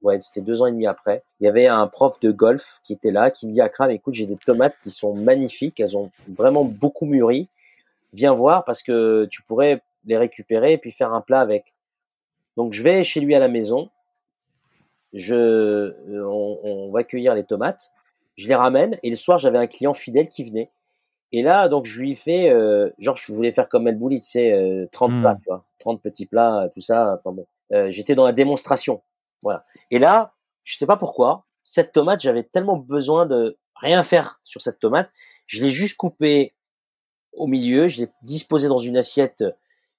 ouais, 0.02 0.20
c'était 0.22 0.42
deux 0.42 0.62
ans 0.62 0.68
et 0.68 0.72
demi 0.72 0.88
après. 0.88 1.24
Il 1.40 1.46
y 1.46 1.48
avait 1.48 1.68
un 1.68 1.88
prof 1.88 2.20
de 2.20 2.32
golf 2.32 2.80
qui 2.84 2.94
était 2.94 3.12
là, 3.12 3.32
qui 3.32 3.48
me 3.48 3.52
dit 3.52 3.62
Akram, 3.62 3.90
écoute, 3.92 4.14
j'ai 4.14 4.26
des 4.26 4.38
tomates 4.38 4.76
qui 4.84 4.90
sont 4.90 5.16
magnifiques, 5.16 5.80
elles 5.80 5.98
ont 5.98 6.12
vraiment 6.28 6.64
beaucoup 6.64 7.06
mûri. 7.06 7.48
Viens 8.14 8.34
voir 8.34 8.66
parce 8.66 8.82
que 8.82 9.26
tu 9.26 9.44
pourrais 9.44 9.82
les 10.06 10.18
récupérer 10.18 10.74
et 10.74 10.78
puis 10.78 10.92
faire 10.92 11.14
un 11.14 11.22
plat 11.22 11.42
avec. 11.42 11.74
Donc 12.58 12.74
je 12.74 12.84
vais 12.84 13.04
chez 13.04 13.20
lui 13.20 13.36
à 13.36 13.40
la 13.40 13.48
maison, 13.48 13.90
je, 15.14 15.36
euh, 15.36 16.26
on, 16.26 16.92
va 16.92 17.04
cueillir 17.04 17.36
les 17.36 17.44
tomates, 17.44 17.92
je 18.36 18.48
les 18.48 18.56
ramène 18.56 18.98
et 19.04 19.10
le 19.10 19.16
soir 19.16 19.38
j'avais 19.38 19.58
un 19.58 19.68
client 19.68 19.94
fidèle 19.94 20.28
qui 20.28 20.44
venait. 20.44 20.70
Et 21.32 21.42
là 21.42 21.70
donc 21.70 21.86
je 21.86 22.02
lui 22.02 22.16
fais, 22.16 22.50
euh, 22.50 22.90
genre 22.98 23.16
je 23.16 23.32
voulais 23.32 23.54
faire 23.54 23.70
comme 23.70 23.88
El 23.88 23.98
Bouli, 23.98 24.22
tu 24.22 24.30
sais, 24.30 24.90
30 24.92 25.12
euh, 25.12 25.22
plats, 25.22 25.34
hmm. 25.34 25.40
tu 25.40 25.50
vois, 25.50 25.64
30 25.80 26.02
petits 26.02 26.26
plats, 26.26 26.70
tout 26.74 26.82
ça. 26.82 27.18
Enfin 27.18 27.32
bon, 27.32 27.46
j'étais 27.90 28.16
dans 28.16 28.26
la 28.26 28.34
démonstration, 28.34 29.02
voilà. 29.44 29.66
Et 29.92 30.00
là, 30.00 30.34
je 30.64 30.78
sais 30.78 30.86
pas 30.86 30.98
pourquoi, 30.98 31.46
cette 31.64 31.92
tomate, 31.92 32.22
j'avais 32.22 32.44
tellement 32.44 32.78
besoin 32.78 33.26
de 33.26 33.58
rien 33.76 34.04
faire 34.04 34.40
sur 34.44 34.62
cette 34.62 34.80
tomate, 34.80 35.10
je 35.48 35.62
l'ai 35.62 35.72
juste 35.72 35.98
coupée 35.98 36.54
au 37.34 37.48
milieu, 37.48 37.88
je 37.88 38.02
l'ai 38.02 38.10
disposée 38.22 38.68
dans 38.68 38.78
une 38.78 38.98
assiette 38.98 39.44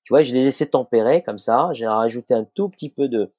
tu 0.04 0.12
vois, 0.12 0.22
je 0.22 0.32
l'ai 0.32 0.42
laissé 0.42 0.68
tempérer 0.68 1.22
comme 1.22 1.38
ça. 1.38 1.70
J'ai 1.72 1.86
rajouté 1.86 2.34
un 2.34 2.44
tout 2.44 2.68
petit 2.68 2.90
peu 2.90 3.08
de, 3.08 3.32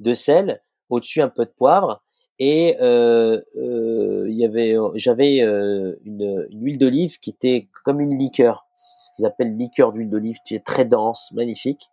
de 0.00 0.14
sel, 0.14 0.62
au-dessus 0.88 1.20
un 1.20 1.28
peu 1.28 1.44
de 1.44 1.50
poivre, 1.50 2.02
et 2.38 2.76
euh, 2.80 3.40
euh, 3.56 4.26
y 4.28 4.44
avait, 4.44 4.74
j'avais 4.94 5.40
euh, 5.42 5.96
une, 6.04 6.46
une, 6.50 6.64
huile 6.64 6.78
d'olive 6.78 7.18
qui 7.20 7.30
était 7.30 7.68
comme 7.84 8.00
une 8.00 8.18
liqueur, 8.18 8.66
ce 8.76 9.10
qu'ils 9.14 9.26
appellent 9.26 9.56
liqueur 9.56 9.92
d'huile 9.92 10.10
d'olive, 10.10 10.38
qui 10.44 10.54
est 10.54 10.64
très 10.64 10.84
dense, 10.84 11.30
magnifique. 11.32 11.90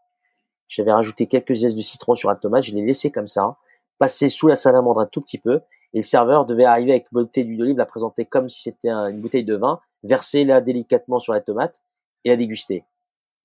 J'avais 0.71 0.93
rajouté 0.93 1.27
quelques 1.27 1.53
zestes 1.53 1.75
de 1.75 1.81
citron 1.81 2.15
sur 2.15 2.29
la 2.29 2.37
tomate, 2.37 2.63
je 2.63 2.73
l'ai 2.73 2.85
laissé 2.85 3.11
comme 3.11 3.27
ça, 3.27 3.57
passer 3.97 4.29
sous 4.29 4.47
la 4.47 4.55
salamandre 4.55 5.01
un 5.01 5.05
tout 5.05 5.19
petit 5.19 5.37
peu, 5.37 5.59
et 5.93 5.97
le 5.97 6.01
serveur 6.01 6.45
devait 6.45 6.63
arriver 6.63 6.91
avec 6.91 7.07
une 7.11 7.23
bouteille 7.23 7.43
d'huile 7.43 7.57
d'olive, 7.57 7.77
la 7.77 7.85
présenter 7.85 8.23
comme 8.23 8.47
si 8.47 8.61
c'était 8.61 8.89
une 8.89 9.19
bouteille 9.19 9.43
de 9.43 9.57
vin, 9.57 9.81
verser 10.03 10.45
là 10.45 10.61
délicatement 10.61 11.19
sur 11.19 11.33
la 11.33 11.41
tomate 11.41 11.83
et 12.23 12.29
la 12.29 12.37
déguster. 12.37 12.85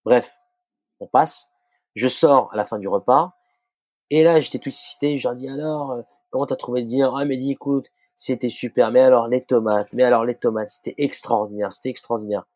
Bref, 0.05 0.39
on 1.01 1.09
passe. 1.09 1.51
Je 1.97 2.07
sors 2.07 2.49
à 2.53 2.57
la 2.57 2.64
fin 2.64 2.79
du 2.79 2.87
repas. 2.87 3.33
Et 4.11 4.22
là, 4.22 4.41
j'étais 4.41 4.61
tout 4.61 4.68
excité. 4.68 5.16
Je 5.16 5.27
leur 5.27 5.37
dis 5.37 5.49
alors, 5.49 5.91
euh, 5.91 6.03
comment 6.31 6.47
t'as 6.47 6.55
trouvé 6.55 6.83
le 6.83 6.87
dîner 6.87 7.09
Ah, 7.12 7.24
mais 7.24 7.39
dis, 7.39 7.51
écoute, 7.51 7.91
c'était 8.16 8.51
super. 8.51 8.93
Mais 8.93 9.01
alors 9.01 9.27
les 9.27 9.43
tomates, 9.43 9.93
mais 9.93 10.05
alors 10.05 10.24
les 10.24 10.37
tomates, 10.37 10.70
c'était 10.70 10.95
extraordinaire, 10.99 11.72
c'était 11.72 11.91
extraordinaire. 11.91 12.47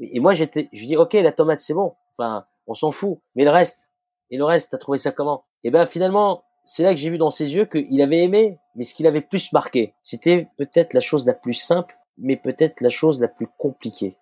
Et 0.00 0.18
moi, 0.18 0.32
j'étais, 0.32 0.70
je 0.72 0.86
dis, 0.86 0.96
ok, 0.96 1.12
la 1.12 1.32
tomate, 1.32 1.60
c'est 1.60 1.74
bon. 1.74 1.94
Enfin, 2.16 2.46
on 2.66 2.72
s'en 2.72 2.90
fout. 2.90 3.18
Mais 3.34 3.44
le 3.44 3.50
reste, 3.50 3.90
et 4.34 4.36
le 4.36 4.44
reste, 4.44 4.72
t'as 4.72 4.78
trouvé 4.78 4.98
ça 4.98 5.12
comment? 5.12 5.44
Et 5.62 5.70
ben 5.70 5.86
finalement, 5.86 6.42
c'est 6.64 6.82
là 6.82 6.92
que 6.92 6.98
j'ai 6.98 7.08
vu 7.08 7.18
dans 7.18 7.30
ses 7.30 7.54
yeux 7.54 7.66
qu'il 7.66 8.02
avait 8.02 8.24
aimé, 8.24 8.58
mais 8.74 8.82
ce 8.82 8.92
qu'il 8.92 9.06
avait 9.06 9.20
plus 9.20 9.52
marqué, 9.52 9.94
c'était 10.02 10.48
peut-être 10.56 10.92
la 10.92 10.98
chose 10.98 11.24
la 11.24 11.34
plus 11.34 11.52
simple, 11.54 11.96
mais 12.18 12.34
peut-être 12.34 12.80
la 12.80 12.90
chose 12.90 13.20
la 13.20 13.28
plus 13.28 13.46
compliquée 13.58 14.16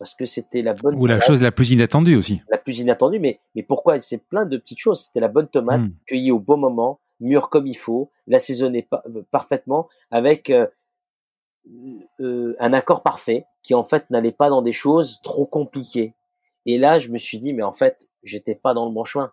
parce 0.00 0.16
que 0.16 0.24
c'était 0.24 0.62
la 0.62 0.74
bonne 0.74 0.96
ou 0.96 1.06
la 1.06 1.20
chose 1.20 1.40
la 1.40 1.52
plus 1.52 1.70
inattendue 1.70 2.16
aussi. 2.16 2.42
La 2.50 2.58
plus 2.58 2.80
inattendue, 2.80 3.20
mais 3.20 3.38
mais 3.54 3.62
pourquoi? 3.62 4.00
C'est 4.00 4.18
plein 4.18 4.46
de 4.46 4.56
petites 4.56 4.80
choses. 4.80 5.04
C'était 5.04 5.20
la 5.20 5.28
bonne 5.28 5.46
tomate 5.46 5.82
hmm. 5.82 5.94
cueillie 6.08 6.32
au 6.32 6.40
bon 6.40 6.56
moment, 6.56 6.98
mûre 7.20 7.48
comme 7.48 7.68
il 7.68 7.76
faut, 7.76 8.10
l'assaisonnée 8.26 8.88
euh, 8.92 9.22
parfaitement 9.30 9.88
avec 10.10 10.50
euh, 10.50 10.66
euh, 12.18 12.56
un 12.58 12.72
accord 12.72 13.04
parfait 13.04 13.44
qui 13.62 13.74
en 13.74 13.84
fait 13.84 14.10
n'allait 14.10 14.32
pas 14.32 14.48
dans 14.48 14.60
des 14.62 14.72
choses 14.72 15.20
trop 15.22 15.46
compliquées. 15.46 16.16
Et 16.66 16.78
là, 16.78 16.98
je 16.98 17.10
me 17.10 17.18
suis 17.18 17.38
dit, 17.38 17.52
mais 17.52 17.62
en 17.62 17.72
fait, 17.72 18.08
j'étais 18.24 18.56
pas 18.56 18.74
dans 18.74 18.86
le 18.86 18.92
bon 18.92 19.04
chemin. 19.04 19.32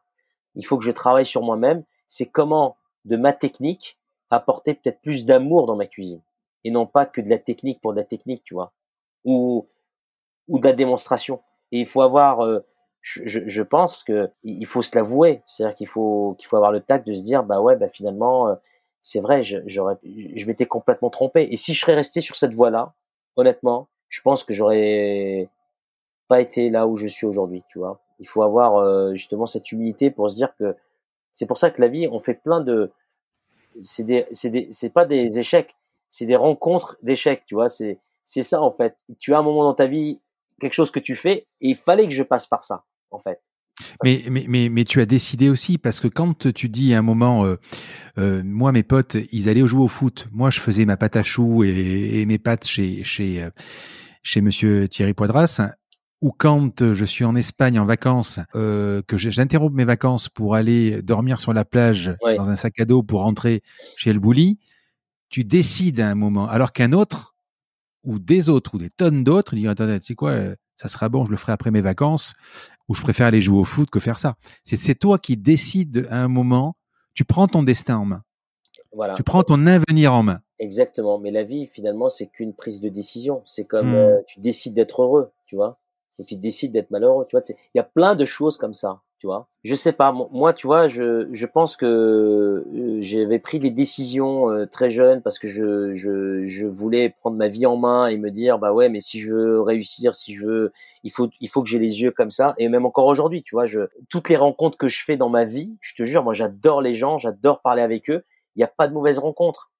Il 0.59 0.65
faut 0.65 0.77
que 0.77 0.83
je 0.83 0.91
travaille 0.91 1.25
sur 1.25 1.41
moi-même. 1.41 1.83
C'est 2.07 2.27
comment 2.27 2.75
de 3.05 3.17
ma 3.17 3.33
technique 3.33 3.97
apporter 4.29 4.75
peut-être 4.75 5.01
plus 5.01 5.25
d'amour 5.25 5.65
dans 5.65 5.75
ma 5.75 5.87
cuisine 5.87 6.21
et 6.63 6.71
non 6.71 6.85
pas 6.85 7.05
que 7.05 7.21
de 7.21 7.29
la 7.29 7.39
technique 7.39 7.81
pour 7.81 7.93
de 7.93 7.97
la 7.97 8.03
technique, 8.03 8.43
tu 8.43 8.53
vois. 8.53 8.73
Ou 9.23 9.67
ou 10.47 10.59
de 10.59 10.65
la 10.65 10.73
démonstration. 10.73 11.41
Et 11.71 11.79
il 11.79 11.85
faut 11.85 12.01
avoir, 12.01 12.41
euh, 12.41 12.65
je, 13.01 13.21
je, 13.25 13.61
pense 13.63 14.03
que 14.03 14.29
il 14.43 14.65
faut 14.65 14.81
se 14.81 14.95
l'avouer, 14.95 15.41
c'est-à-dire 15.47 15.75
qu'il 15.75 15.87
faut 15.87 16.35
qu'il 16.37 16.47
faut 16.47 16.57
avoir 16.57 16.71
le 16.71 16.81
tact 16.81 17.07
de 17.07 17.13
se 17.13 17.23
dire 17.23 17.43
bah 17.43 17.61
ouais 17.61 17.77
bah 17.77 17.87
finalement 17.87 18.49
euh, 18.49 18.55
c'est 19.01 19.21
vrai, 19.21 19.41
j'aurais 19.43 19.97
je, 20.03 20.45
m'étais 20.45 20.65
complètement 20.65 21.09
trompé. 21.09 21.47
Et 21.51 21.55
si 21.55 21.73
je 21.73 21.79
serais 21.79 21.95
resté 21.95 22.21
sur 22.21 22.35
cette 22.35 22.53
voie-là, 22.53 22.93
honnêtement, 23.37 23.87
je 24.09 24.21
pense 24.21 24.43
que 24.43 24.53
j'aurais 24.53 25.49
pas 26.29 26.39
été 26.39 26.69
là 26.69 26.87
où 26.87 26.95
je 26.95 27.07
suis 27.07 27.25
aujourd'hui, 27.25 27.63
tu 27.69 27.79
vois. 27.79 27.99
Il 28.19 28.27
faut 28.27 28.43
avoir 28.43 28.75
euh, 28.75 29.13
justement 29.15 29.47
cette 29.47 29.71
humilité 29.73 30.11
pour 30.11 30.31
se 30.31 30.35
dire 30.35 30.55
que 30.57 30.75
c'est 31.33 31.47
pour 31.47 31.57
ça 31.57 31.71
que 31.71 31.81
la 31.81 31.89
vie, 31.89 32.07
on 32.09 32.19
fait 32.19 32.35
plein 32.35 32.61
de 32.61 32.91
c'est 33.81 34.03
des 34.03 34.25
c'est 34.31 34.49
des 34.49 34.67
c'est 34.71 34.93
pas 34.93 35.05
des 35.05 35.39
échecs, 35.39 35.75
c'est 36.09 36.25
des 36.25 36.35
rencontres 36.35 36.97
d'échecs, 37.01 37.43
tu 37.45 37.55
vois, 37.55 37.67
c'est 37.67 37.99
c'est 38.23 38.43
ça 38.43 38.61
en 38.61 38.71
fait. 38.71 38.95
Tu 39.17 39.33
as 39.33 39.39
un 39.39 39.43
moment 39.43 39.63
dans 39.63 39.73
ta 39.73 39.87
vie 39.87 40.21
quelque 40.61 40.73
chose 40.73 40.91
que 40.91 40.99
tu 40.99 41.15
fais 41.15 41.47
et 41.61 41.69
il 41.69 41.75
fallait 41.75 42.07
que 42.07 42.13
je 42.13 42.23
passe 42.23 42.45
par 42.45 42.63
ça, 42.63 42.85
en 43.11 43.19
fait. 43.19 43.41
Mais, 44.03 44.23
mais, 44.29 44.45
mais, 44.49 44.67
mais 44.67 44.83
tu 44.83 44.99
as 44.99 45.05
décidé 45.05 45.49
aussi 45.49 45.77
parce 45.77 46.01
que 46.01 46.09
quand 46.09 46.51
tu 46.53 46.67
dis 46.67 46.93
à 46.93 46.99
un 46.99 47.01
moment, 47.01 47.45
euh, 47.45 47.55
euh, 48.17 48.43
moi 48.43 48.73
mes 48.73 48.83
potes, 48.83 49.15
ils 49.31 49.47
allaient 49.47 49.65
jouer 49.65 49.83
au 49.83 49.87
foot, 49.87 50.27
moi 50.31 50.49
je 50.49 50.59
faisais 50.59 50.85
ma 50.85 50.97
pâte 50.97 51.15
à 51.15 51.23
choux 51.23 51.63
et, 51.63 52.25
mes 52.27 52.37
pâtes 52.37 52.67
chez 52.67 53.05
chez 53.05 53.47
chez 54.21 54.41
Monsieur 54.41 54.89
Thierry 54.89 55.13
Poidras, 55.13 55.61
ou 56.21 56.31
quand 56.37 56.93
je 56.93 57.05
suis 57.05 57.23
en 57.25 57.35
Espagne 57.35 57.79
en 57.79 57.85
vacances, 57.85 58.39
euh, 58.55 59.01
que 59.07 59.17
j'interromps 59.17 59.73
mes 59.73 59.85
vacances 59.85 60.27
pour 60.29 60.55
aller 60.55 61.01
dormir 61.01 61.39
sur 61.39 61.53
la 61.53 61.63
plage 61.65 62.13
dans 62.37 62.49
un 62.49 62.55
sac 62.55 62.79
à 62.79 62.85
dos 62.85 63.03
pour 63.03 63.21
rentrer 63.21 63.61
chez 63.95 64.11
le 64.13 64.19
bouli, 64.19 64.59
tu 65.29 65.43
décides 65.43 65.99
à 65.99 66.09
un 66.09 66.15
moment, 66.15 66.47
alors 66.47 66.73
qu'un 66.73 66.91
autre 66.91 67.35
ou 68.03 68.19
des 68.19 68.49
autres 68.49 68.75
ou 68.75 68.77
des 68.79 68.89
tonnes 68.89 69.23
d'autres, 69.23 69.53
ils 69.53 69.57
disent 69.61 69.69
attendez, 69.69 69.99
tu 69.99 70.07
sais 70.07 70.15
quoi, 70.15 70.31
euh, 70.31 70.55
ça 70.75 70.87
sera 70.87 71.09
bon, 71.09 71.25
je 71.25 71.31
le 71.31 71.37
ferai 71.37 71.51
après 71.51 71.71
mes 71.71 71.81
vacances, 71.81 72.33
ou 72.87 72.95
je 72.95 73.01
préfère 73.01 73.27
aller 73.27 73.41
jouer 73.41 73.59
au 73.59 73.65
foot 73.65 73.89
que 73.89 73.99
faire 73.99 74.17
ça. 74.17 74.35
C'est 74.63 74.95
toi 74.95 75.19
qui 75.19 75.37
décides 75.37 76.07
à 76.09 76.23
un 76.23 76.27
moment, 76.29 76.75
tu 77.13 77.25
prends 77.25 77.47
ton 77.47 77.63
destin 77.63 77.97
en 77.97 78.05
main. 78.05 78.23
Voilà. 78.93 79.13
Tu 79.13 79.23
prends 79.23 79.43
ton 79.43 79.67
avenir 79.67 80.13
en 80.13 80.23
main. 80.23 80.39
Exactement. 80.57 81.19
Mais 81.19 81.31
la 81.31 81.43
vie, 81.43 81.67
finalement, 81.67 82.09
c'est 82.09 82.27
qu'une 82.27 82.53
prise 82.53 82.81
de 82.81 82.89
décision. 82.89 83.43
C'est 83.45 83.65
comme 83.65 83.91
Hmm. 83.91 83.95
euh, 83.95 84.17
tu 84.27 84.39
décides 84.39 84.73
d'être 84.73 85.03
heureux, 85.03 85.31
tu 85.45 85.55
vois, 85.55 85.79
tu 86.23 86.35
décides 86.35 86.71
d'être 86.73 86.91
malheureux, 86.91 87.25
tu 87.29 87.35
vois. 87.35 87.43
Il 87.49 87.77
y 87.77 87.79
a 87.79 87.83
plein 87.83 88.15
de 88.15 88.25
choses 88.25 88.57
comme 88.57 88.73
ça, 88.73 89.01
tu 89.19 89.27
vois. 89.27 89.47
Je 89.63 89.75
sais 89.75 89.93
pas. 89.93 90.11
mo- 90.11 90.29
Moi, 90.31 90.53
tu 90.53 90.67
vois, 90.67 90.87
je, 90.87 91.27
je 91.33 91.45
pense 91.45 91.75
que 91.77 91.85
euh, 91.85 92.97
j'avais 93.01 93.39
pris 93.39 93.59
des 93.59 93.71
décisions 93.71 94.49
euh, 94.49 94.65
très 94.65 94.89
jeune 94.89 95.21
parce 95.21 95.39
que 95.39 95.47
je, 95.47 95.93
je, 95.93 96.45
je 96.45 96.65
voulais 96.65 97.09
prendre 97.09 97.37
ma 97.37 97.47
vie 97.47 97.65
en 97.65 97.77
main 97.77 98.07
et 98.07 98.17
me 98.17 98.31
dire, 98.31 98.59
bah 98.59 98.73
ouais, 98.73 98.89
mais 98.89 99.01
si 99.01 99.19
je 99.19 99.33
veux 99.33 99.61
réussir, 99.61 100.15
si 100.15 100.33
je 100.35 100.45
veux, 100.45 100.71
il 101.03 101.11
faut, 101.11 101.29
il 101.39 101.49
faut 101.49 101.61
que 101.63 101.69
j'ai 101.69 101.79
les 101.79 102.01
yeux 102.01 102.11
comme 102.11 102.31
ça. 102.31 102.53
Et 102.57 102.69
même 102.69 102.85
encore 102.85 103.05
aujourd'hui, 103.07 103.43
tu 103.43 103.55
vois, 103.55 103.65
je, 103.65 103.81
toutes 104.09 104.29
les 104.29 104.37
rencontres 104.37 104.77
que 104.77 104.87
je 104.87 105.03
fais 105.03 105.17
dans 105.17 105.29
ma 105.29 105.45
vie, 105.45 105.77
je 105.81 105.95
te 105.95 106.03
jure, 106.03 106.23
moi, 106.23 106.33
j'adore 106.33 106.81
les 106.81 106.93
gens, 106.95 107.17
j'adore 107.17 107.61
parler 107.61 107.81
avec 107.81 108.09
eux. 108.09 108.23
Il 108.55 108.59
n'y 108.59 108.63
a 108.63 108.67
pas 108.67 108.87
de 108.87 108.93
mauvaises 108.93 109.19
rencontres. 109.19 109.71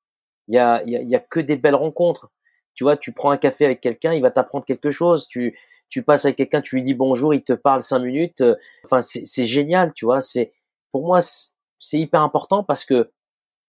Il 0.47 0.55
y 0.55 0.57
a, 0.57 0.83
il 0.85 0.91
y 0.91 0.97
a, 0.97 1.01
y 1.01 1.15
a 1.15 1.19
que 1.19 1.39
des 1.39 1.55
belles 1.55 1.75
rencontres. 1.75 2.31
Tu 2.73 2.83
vois, 2.83 2.97
tu 2.97 3.11
prends 3.13 3.31
un 3.31 3.37
café 3.37 3.65
avec 3.65 3.81
quelqu'un, 3.81 4.13
il 4.13 4.21
va 4.21 4.31
t'apprendre 4.31 4.65
quelque 4.65 4.91
chose. 4.91 5.27
Tu, 5.27 5.57
tu 5.89 6.03
passes 6.03 6.25
avec 6.25 6.37
quelqu'un, 6.37 6.61
tu 6.61 6.75
lui 6.75 6.83
dis 6.83 6.93
bonjour, 6.93 7.33
il 7.33 7.43
te 7.43 7.53
parle 7.53 7.81
cinq 7.81 7.99
minutes. 7.99 8.41
euh, 8.41 8.55
Enfin, 8.85 9.01
c'est, 9.01 9.45
génial, 9.45 9.93
tu 9.93 10.05
vois. 10.05 10.21
C'est, 10.21 10.53
pour 10.91 11.05
moi, 11.05 11.19
c'est 11.21 11.97
hyper 11.97 12.21
important 12.21 12.63
parce 12.63 12.85
que 12.85 13.09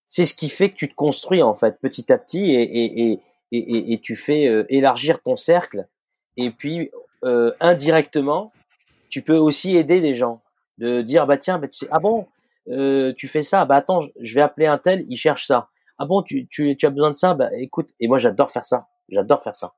c'est 0.07 0.25
ce 0.25 0.35
qui 0.35 0.49
fait 0.49 0.71
que 0.71 0.77
tu 0.77 0.89
te 0.89 0.95
construis 0.95 1.43
en 1.43 1.55
fait 1.55 1.79
petit 1.81 2.13
à 2.13 2.19
petit 2.19 2.55
et 3.53 4.01
tu 4.03 4.17
fais 4.17 4.49
euh, 4.49 4.65
élargir 4.69 5.23
ton 5.23 5.37
cercle. 5.37 5.87
Et 6.37 6.51
puis 6.51 6.91
euh, 7.25 7.53
indirectement, 7.61 8.53
tu 9.09 9.23
peux 9.23 9.37
aussi 9.37 9.77
aider 9.77 10.01
les 10.01 10.15
gens 10.15 10.43
de 10.79 11.03
dire 11.03 11.27
bah 11.27 11.39
tiens, 11.39 11.59
bah, 11.59 11.69
tu 11.69 11.87
ah 11.91 12.01
bon, 12.01 12.27
tu 12.67 13.29
fais 13.29 13.43
ça, 13.43 13.65
bah 13.65 13.77
attends, 13.77 14.03
je 14.21 14.35
vais 14.35 14.41
appeler 14.41 14.67
un 14.67 14.79
tel, 14.79 15.05
il 15.09 15.17
cherche 15.17 15.47
ça. 15.47 15.69
Ah 15.99 16.07
bon, 16.07 16.23
tu, 16.23 16.47
tu, 16.49 16.77
tu 16.77 16.87
as 16.87 16.91
besoin 16.91 17.11
de 17.11 17.17
ça, 17.17 17.35
bah 17.35 17.51
écoute. 17.55 17.91
Et 18.01 18.09
moi 18.09 18.19
j'adore 18.19 18.51
faire 18.51 18.65
ça, 18.65 18.89
j'adore 19.09 19.43
faire 19.45 19.55
ça. 19.55 19.75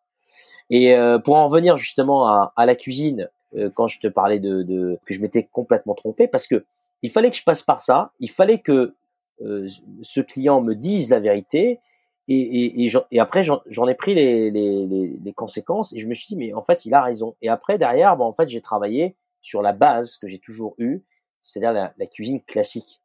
Et 0.73 0.95
euh, 0.95 1.19
pour 1.19 1.37
en 1.37 1.49
revenir 1.49 1.77
justement 1.77 2.27
à, 2.27 2.55
à 2.57 2.65
la 2.65 2.75
cuisine, 2.75 3.29
euh, 3.57 3.69
quand 3.69 3.89
je 3.89 4.01
te 4.01 4.07
parlais 4.07 4.41
de, 4.41 4.63
de 4.63 4.99
que 5.05 5.13
je 5.13 5.21
m'étais 5.21 5.45
complètement 5.45 5.95
trompé, 5.95 6.27
parce 6.27 6.47
que 6.47 6.65
il 7.03 7.11
fallait 7.11 7.31
que 7.31 7.37
je 7.37 7.45
passe 7.45 7.63
par 7.63 7.83
ça, 7.83 8.13
il 8.21 8.31
fallait 8.31 8.61
que 8.61 8.95
euh, 9.43 9.69
ce 10.01 10.23
client 10.23 10.63
me 10.63 10.75
dise 10.75 11.11
la 11.11 11.21
vérité, 11.21 11.79
et, 12.27 12.39
et, 12.39 12.87
et, 12.87 12.93
et 13.11 13.21
après 13.21 13.43
j'en 13.43 13.87
ai 13.87 13.95
pris 13.95 14.15
les, 14.15 14.51
les, 14.51 14.87
les, 14.87 15.19
les 15.23 15.33
conséquences, 15.35 15.93
et 15.93 15.99
je 15.99 16.09
me 16.09 16.15
suis 16.15 16.29
dit 16.29 16.37
mais 16.37 16.55
en 16.55 16.65
fait 16.65 16.87
il 16.87 16.95
a 16.95 17.03
raison. 17.03 17.37
Et 17.43 17.51
après 17.51 17.77
derrière, 17.77 18.17
bon, 18.17 18.25
en 18.25 18.33
fait 18.33 18.49
j'ai 18.49 18.63
travaillé 18.63 19.15
sur 19.43 19.61
la 19.61 19.75
base 19.75 20.17
que 20.17 20.27
j'ai 20.27 20.39
toujours 20.39 20.75
eue, 20.79 21.05
c'est-à-dire 21.43 21.93
la, 21.99 22.07
cuisine 22.07 22.41
classique. 22.41 23.03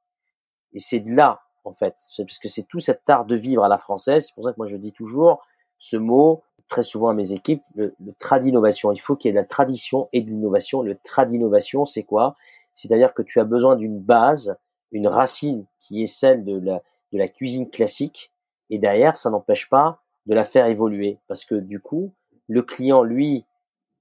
Et 0.71 0.79
c'est 0.79 1.01
de 1.01 1.13
là 1.13 1.41
en 1.65 1.73
fait, 1.73 1.95
parce 2.17 2.39
que 2.39 2.47
c'est 2.47 2.63
tout 2.63 2.79
cet 2.79 3.09
art 3.09 3.25
de 3.25 3.35
vivre 3.35 3.65
à 3.65 3.67
la 3.67 3.77
française. 3.77 4.27
C'est 4.27 4.35
pour 4.35 4.45
ça 4.45 4.51
que 4.51 4.57
moi 4.57 4.67
je 4.67 4.77
dis 4.77 4.93
toujours 4.93 5.45
ce 5.79 5.97
mot 5.97 6.43
très 6.67 6.83
souvent 6.83 7.09
à 7.09 7.13
mes 7.13 7.33
équipes, 7.33 7.63
le, 7.75 7.95
le 7.99 8.13
tradinnovation. 8.13 8.91
Il 8.91 8.99
faut 8.99 9.15
qu'il 9.15 9.29
y 9.29 9.31
ait 9.31 9.33
de 9.35 9.39
la 9.39 9.45
tradition 9.45 10.09
et 10.13 10.21
de 10.21 10.29
l'innovation. 10.29 10.81
Le 10.81 10.97
tradinnovation, 10.97 11.85
c'est 11.85 12.03
quoi? 12.03 12.35
C'est-à-dire 12.75 13.13
que 13.13 13.23
tu 13.23 13.39
as 13.39 13.45
besoin 13.45 13.75
d'une 13.75 13.99
base, 13.99 14.57
une 14.91 15.07
racine 15.07 15.65
qui 15.79 16.03
est 16.03 16.07
celle 16.07 16.43
de 16.43 16.59
la, 16.59 16.81
de 17.11 17.17
la 17.17 17.27
cuisine 17.27 17.69
classique, 17.69 18.31
et 18.69 18.79
derrière, 18.79 19.17
ça 19.17 19.29
n'empêche 19.29 19.69
pas 19.69 20.01
de 20.25 20.33
la 20.33 20.43
faire 20.43 20.67
évoluer, 20.67 21.19
parce 21.27 21.45
que 21.45 21.55
du 21.55 21.79
coup, 21.79 22.13
le 22.47 22.61
client, 22.61 23.03
lui, 23.03 23.45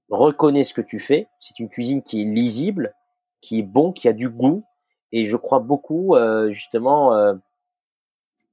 reconnaît 0.09 0.63
ce 0.63 0.73
que 0.73 0.81
tu 0.81 0.99
fais. 0.99 1.27
C'est 1.39 1.59
une 1.59 1.69
cuisine 1.69 2.01
qui 2.01 2.21
est 2.21 2.25
lisible, 2.25 2.93
qui 3.41 3.59
est 3.59 3.63
bon, 3.63 3.91
qui 3.91 4.07
a 4.07 4.13
du 4.13 4.29
goût, 4.29 4.63
et 5.11 5.25
je 5.25 5.37
crois 5.37 5.59
beaucoup 5.59 6.15
euh, 6.15 6.49
justement 6.49 7.13
euh, 7.13 7.33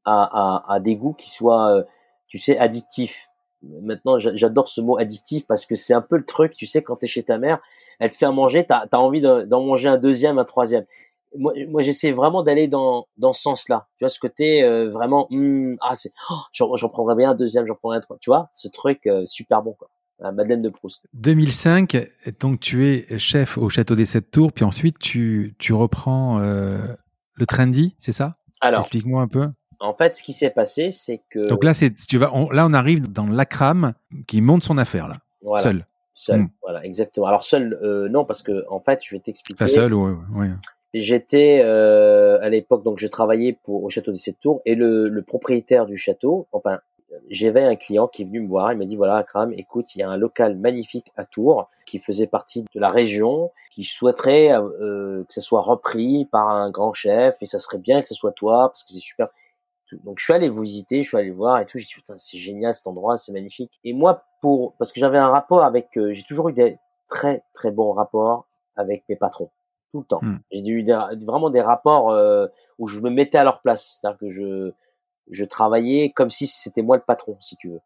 à, 0.04 0.72
à, 0.72 0.80
des 0.80 0.96
goûts 0.96 1.14
qui 1.14 1.30
soient, 1.30 1.76
euh, 1.76 1.84
tu 2.28 2.38
sais, 2.38 2.58
addictifs. 2.58 3.28
Maintenant, 3.82 4.18
j'a- 4.18 4.34
j'adore 4.34 4.68
ce 4.68 4.80
mot 4.80 4.98
addictif 4.98 5.46
parce 5.46 5.66
que 5.66 5.74
c'est 5.74 5.94
un 5.94 6.00
peu 6.02 6.16
le 6.16 6.24
truc, 6.24 6.54
tu 6.56 6.66
sais, 6.66 6.82
quand 6.82 6.96
tu 6.96 7.04
es 7.04 7.08
chez 7.08 7.22
ta 7.22 7.38
mère, 7.38 7.60
elle 8.00 8.10
te 8.10 8.16
fait 8.16 8.26
à 8.26 8.32
manger, 8.32 8.66
tu 8.66 8.72
as, 8.72 8.88
envie 8.98 9.20
de- 9.20 9.42
d'en 9.42 9.62
manger 9.64 9.88
un 9.88 9.98
deuxième, 9.98 10.38
un 10.38 10.44
troisième. 10.44 10.84
Moi, 11.36 11.52
moi 11.68 11.82
j'essaie 11.82 12.12
vraiment 12.12 12.42
d'aller 12.44 12.68
dans, 12.68 13.06
dans 13.16 13.32
ce 13.32 13.42
sens-là. 13.42 13.88
Tu 13.98 14.04
vois, 14.04 14.08
ce 14.08 14.20
côté 14.20 14.62
euh, 14.62 14.88
vraiment, 14.90 15.26
hum, 15.32 15.76
ah, 15.80 15.96
c'est, 15.96 16.12
oh, 16.30 16.34
j'en 16.52 16.76
j'en 16.76 16.88
prendrais 16.88 17.16
bien 17.16 17.30
un 17.30 17.34
deuxième, 17.34 17.66
j'en 17.66 17.74
prendrais 17.74 17.98
un 17.98 18.00
troisième. 18.00 18.20
Tu 18.20 18.30
vois, 18.30 18.50
ce 18.52 18.68
truc 18.68 19.06
euh, 19.06 19.24
super 19.26 19.62
bon, 19.62 19.72
quoi. 19.72 19.88
La 20.20 20.30
Madeleine 20.30 20.62
de 20.62 20.68
Proust. 20.68 21.06
2005, 21.14 21.96
donc 22.38 22.60
tu 22.60 22.86
es 22.86 23.18
chef 23.18 23.58
au 23.58 23.68
château 23.68 23.96
des 23.96 24.06
Sept 24.06 24.30
Tours, 24.30 24.52
puis 24.52 24.64
ensuite 24.64 24.96
tu, 25.00 25.56
tu 25.58 25.72
reprends 25.72 26.38
euh, 26.40 26.78
le 27.34 27.46
trendy, 27.46 27.96
c'est 27.98 28.12
ça? 28.12 28.36
Alors, 28.60 28.80
Explique-moi 28.80 29.20
un 29.22 29.28
peu. 29.28 29.48
En 29.85 29.95
fait, 29.95 30.14
ce 30.14 30.22
qui 30.22 30.32
s'est 30.32 30.51
passé, 30.51 30.91
c'est 30.91 31.20
que. 31.30 31.49
Donc 31.49 31.64
là, 31.64 31.74
c'est 31.74 31.95
tu 31.95 32.18
vas, 32.18 32.30
on, 32.35 32.51
là 32.51 32.66
on 32.66 32.72
arrive 32.72 33.11
dans 33.11 33.26
l'ACRAM 33.26 33.95
qui 34.26 34.41
monte 34.41 34.62
son 34.62 34.78
affaire 34.78 35.09
là, 35.09 35.16
voilà, 35.43 35.62
seul. 35.62 35.87
Seul. 36.14 36.41
Mm. 36.41 36.49
Voilà, 36.62 36.85
exactement. 36.85 37.26
Alors, 37.26 37.45
seul, 37.45 37.78
euh, 37.82 38.09
non, 38.09 38.24
parce 38.24 38.43
que, 38.43 38.64
en 38.68 38.80
fait, 38.80 39.01
je 39.05 39.14
vais 39.14 39.20
t'expliquer. 39.20 39.62
Enfin 39.62 39.72
seul, 39.72 39.95
ouais, 39.95 40.14
ouais. 40.35 40.51
J'étais 40.95 41.61
euh, 41.64 42.39
à 42.41 42.49
l'époque 42.49 42.85
donc 42.85 43.01
je 43.01 43.09
travaillais 43.09 43.59
pour 43.64 43.82
au 43.82 43.89
château 43.89 44.12
des 44.12 44.16
Sept 44.16 44.39
Tours 44.39 44.62
et 44.64 44.76
le, 44.76 45.09
le 45.09 45.22
propriétaire 45.22 45.87
du 45.87 45.97
château, 45.97 46.47
enfin 46.53 46.78
j'avais 47.30 47.64
un 47.64 47.74
client 47.74 48.07
qui 48.07 48.22
est 48.22 48.24
venu 48.24 48.41
me 48.41 48.49
voir, 48.49 48.72
il 48.72 48.78
m'a 48.78 48.85
dit 48.85 48.95
voilà 48.95 49.16
Akram, 49.16 49.53
écoute 49.57 49.97
il 49.97 49.99
y 49.99 50.03
a 50.05 50.09
un 50.09 50.16
local 50.16 50.57
magnifique 50.57 51.11
à 51.16 51.24
Tours 51.24 51.68
qui 51.85 51.99
faisait 51.99 52.28
partie 52.28 52.64
de 52.72 52.80
la 52.80 52.91
région, 52.91 53.51
qui 53.72 53.82
souhaiterait 53.82 54.53
euh, 54.53 55.24
que 55.24 55.35
ça 55.35 55.41
soit 55.41 55.62
repris 55.62 56.26
par 56.26 56.49
un 56.49 56.70
grand 56.70 56.93
chef 56.93 57.39
et 57.43 57.47
ça 57.47 57.59
serait 57.59 57.78
bien 57.78 58.01
que 58.01 58.07
ce 58.07 58.14
soit 58.14 58.32
toi 58.32 58.68
parce 58.68 58.85
que 58.85 58.93
c'est 58.93 59.01
super. 59.01 59.26
Donc 60.05 60.18
je 60.18 60.24
suis 60.24 60.32
allé 60.32 60.49
le 60.49 60.61
visiter, 60.61 61.03
je 61.03 61.09
suis 61.09 61.16
allé 61.16 61.30
voir 61.30 61.61
et 61.61 61.66
tout, 61.66 61.78
j'ai 61.78 61.84
dit 61.84 61.95
putain 61.95 62.16
c'est 62.18 62.38
génial 62.38 62.74
cet 62.74 62.86
endroit, 62.86 63.16
c'est 63.16 63.32
magnifique. 63.32 63.72
Et 63.84 63.92
moi 63.92 64.24
pour 64.40 64.74
parce 64.74 64.92
que 64.92 65.01
j'avais 65.01 65.18
un 65.18 65.28
rapport 65.28 65.62
avec, 65.62 65.97
euh, 65.97 66.12
j'ai 66.12 66.22
toujours 66.22 66.49
eu 66.49 66.53
des 66.53 66.78
très 67.09 67.45
très 67.53 67.70
bons 67.70 67.92
rapports 67.92 68.47
avec 68.76 69.05
mes 69.09 69.16
patrons 69.16 69.51
tout 69.92 70.01
le 70.01 70.05
temps. 70.05 70.20
Mm. 70.22 70.38
J'ai 70.51 70.66
eu 70.66 70.82
des, 70.82 70.99
vraiment 71.24 71.51
des 71.51 71.61
rapports 71.61 72.11
euh, 72.11 72.47
où 72.78 72.86
je 72.86 73.01
me 73.01 73.11
mettais 73.11 73.38
à 73.38 73.45
leur 73.45 73.61
place, 73.61 73.99
c'est-à-dire 74.01 74.18
que 74.18 74.28
je 74.28 74.72
je 75.30 75.45
travaillais 75.45 76.11
comme 76.11 76.30
si 76.30 76.47
c'était 76.47 76.82
moi 76.82 76.97
le 76.97 77.03
patron, 77.03 77.38
si 77.40 77.57
tu 77.57 77.70
veux. 77.70 77.80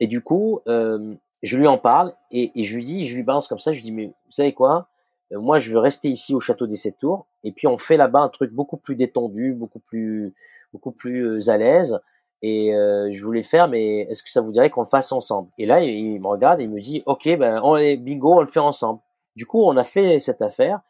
Et 0.00 0.06
du 0.06 0.22
coup, 0.22 0.60
euh, 0.66 1.14
je 1.42 1.58
lui 1.58 1.66
en 1.66 1.76
parle 1.76 2.14
et, 2.30 2.58
et 2.58 2.64
je 2.64 2.76
lui 2.76 2.84
dis, 2.84 3.04
je 3.04 3.16
lui 3.16 3.22
balance 3.22 3.48
comme 3.48 3.58
ça, 3.58 3.72
je 3.72 3.78
lui 3.78 3.84
dis 3.84 3.92
mais 3.92 4.06
vous 4.06 4.30
savez 4.30 4.52
quoi, 4.52 4.88
moi 5.30 5.58
je 5.58 5.70
veux 5.70 5.78
rester 5.78 6.08
ici 6.08 6.34
au 6.34 6.40
château 6.40 6.66
des 6.66 6.76
Sept 6.76 6.98
Tours 6.98 7.26
et 7.42 7.52
puis 7.52 7.66
on 7.66 7.78
fait 7.78 7.96
là-bas 7.96 8.20
un 8.20 8.28
truc 8.28 8.52
beaucoup 8.52 8.76
plus 8.76 8.96
détendu, 8.96 9.54
beaucoup 9.54 9.78
plus 9.78 10.34
beaucoup 10.74 10.92
plus 10.92 11.24
euh, 11.24 11.50
à 11.50 11.56
l'aise. 11.56 11.98
Et 12.42 12.74
euh, 12.74 13.08
je 13.10 13.24
voulais 13.24 13.40
le 13.40 13.46
faire, 13.46 13.68
mais 13.68 14.00
est-ce 14.10 14.22
que 14.22 14.28
ça 14.30 14.42
vous 14.42 14.52
dirait 14.52 14.68
qu'on 14.68 14.82
le 14.82 14.86
fasse 14.86 15.12
ensemble? 15.12 15.48
Et 15.56 15.64
là, 15.64 15.80
il, 15.80 15.88
il 15.88 16.20
me 16.20 16.26
regarde 16.26 16.60
et 16.60 16.64
il 16.64 16.70
me 16.70 16.80
dit, 16.80 17.02
ok, 17.06 17.38
ben 17.38 17.60
on 17.64 17.76
est 17.76 17.96
bingo, 17.96 18.34
on 18.34 18.40
le 18.40 18.46
fait 18.46 18.60
ensemble. 18.60 19.00
Du 19.34 19.46
coup, 19.46 19.62
on 19.64 19.76
a 19.78 19.84
fait 19.84 20.20
cette 20.20 20.42
affaire. 20.42 20.80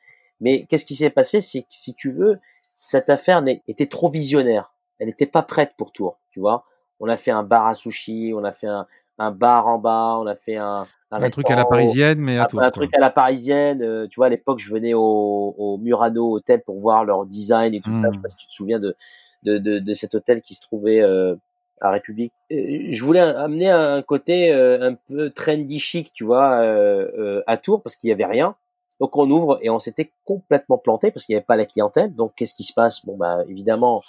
Mais 0.41 0.65
qu'est-ce 0.65 0.85
qui 0.85 0.97
s'est 0.97 1.11
passé? 1.11 1.41
C'est 1.41 1.63
que 1.63 1.69
si 1.71 1.95
tu 1.95 2.11
veux, 2.11 2.41
cette 2.81 3.09
affaire 3.09 3.45
était 3.69 3.87
trop 3.87 4.11
visionnaire. 4.11 4.75
Elle 4.99 5.07
n'était 5.07 5.27
pas 5.27 5.43
prête 5.43 5.73
pour 5.79 5.93
Tours, 5.93 6.19
tu 6.33 6.41
vois? 6.41 6.65
On 6.99 7.09
a 7.09 7.17
fait 7.17 7.31
un 7.31 7.45
bar 7.45 7.67
à 7.67 7.75
sushi, 7.75 8.33
on 8.35 8.43
a 8.43 8.51
fait 8.53 8.67
un, 8.67 8.87
un 9.19 9.31
bar 9.31 9.69
en 9.69 9.79
bas, 9.79 10.17
on 10.19 10.27
a 10.27 10.35
fait 10.35 10.57
un, 10.57 10.87
un, 11.13 11.23
Un 11.23 11.29
truc 11.29 11.51
à 11.51 11.57
la 11.57 11.65
parisienne, 11.65 12.19
mais 12.19 12.37
à 12.39 12.43
un, 12.43 12.47
Tours. 12.47 12.63
un 12.63 12.71
truc 12.73 12.91
à 12.97 13.01
la 13.01 13.11
parisienne. 13.11 13.81
euh, 13.83 14.09
tu 14.09 14.17
vois, 14.17 14.27
à 14.27 14.29
l'époque, 14.29 14.59
je 14.59 14.73
venais 14.73 14.93
au, 14.95 15.55
au 15.57 15.79
Murano 15.79 16.33
Hotel 16.35 16.63
pour 16.63 16.79
voir 16.79 17.05
leur 17.05 17.27
design 17.27 17.75
et 17.75 17.81
tout 17.81 17.95
ça. 17.95 18.09
Mm. 18.09 18.13
Je 18.13 18.17
sais 18.17 18.23
pas 18.23 18.29
si 18.29 18.37
tu 18.39 18.47
te 18.49 18.53
souviens 18.53 18.81
de, 18.81 18.97
de, 19.45 19.59
de, 19.59 19.79
de 19.79 19.93
cet 19.93 20.15
hôtel 20.15 20.41
qui 20.41 20.55
se 20.55 20.63
trouvait 20.63 21.01
euh, 21.01 21.37
à 21.81 21.91
République. 21.91 22.33
Je 22.51 23.03
voulais 23.05 23.21
amener 23.21 23.69
un 23.71 24.03
côté 24.03 24.53
euh, 24.53 24.91
un 24.91 24.95
peu 24.95 25.31
trendy 25.31 25.79
chic, 25.79 26.13
tu 26.13 26.25
vois, 26.25 26.61
euh, 26.61 27.11
euh, 27.19 27.43
à 27.47 27.57
Tours 27.57 27.83
parce 27.83 27.97
qu'il 27.97 28.09
y 28.09 28.13
avait 28.13 28.25
rien. 28.25 28.57
Donc 29.01 29.17
on 29.17 29.29
ouvre 29.31 29.59
et 29.61 29.71
on 29.71 29.81
s'était 29.81 30.13
complètement 30.25 30.79
planté 30.79 31.11
parce 31.11 31.27
qu'il 31.27 31.35
n'y 31.35 31.39
avait 31.39 31.45
pas 31.45 31.57
la 31.57 31.67
clientèle. 31.67 32.15
Donc 32.15 32.33
qu'est-ce 32.37 32.55
qui 32.55 32.65
se 32.65 32.73
passe? 32.73 33.05
Bon 33.05 33.17
bah 33.17 33.39
évidemment, 33.49 34.03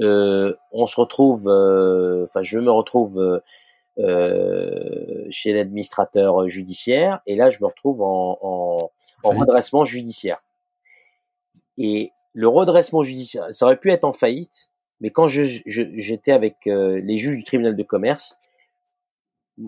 euh, 0.00 0.54
on 0.72 0.86
se 0.86 1.00
retrouve, 1.00 1.48
euh, 1.48 2.24
enfin 2.24 2.42
je 2.42 2.58
me 2.58 2.70
retrouve 2.70 3.40
euh, 3.98 5.26
chez 5.30 5.52
l'administrateur 5.52 6.48
judiciaire 6.48 7.20
et 7.26 7.36
là 7.36 7.50
je 7.50 7.58
me 7.60 7.66
retrouve 7.66 8.02
en, 8.02 8.38
en, 8.42 8.90
en 9.22 9.30
redressement 9.30 9.84
judiciaire. 9.84 10.42
Et 11.78 12.10
le 12.38 12.46
redressement 12.46 13.02
judiciaire, 13.02 13.46
ça 13.50 13.66
aurait 13.66 13.80
pu 13.80 13.90
être 13.90 14.04
en 14.04 14.12
faillite, 14.12 14.70
mais 15.00 15.10
quand 15.10 15.26
j'étais 15.26 16.30
avec 16.30 16.68
euh, 16.68 17.00
les 17.00 17.18
juges 17.18 17.36
du 17.36 17.42
tribunal 17.42 17.74
de 17.74 17.82
commerce, 17.82 18.38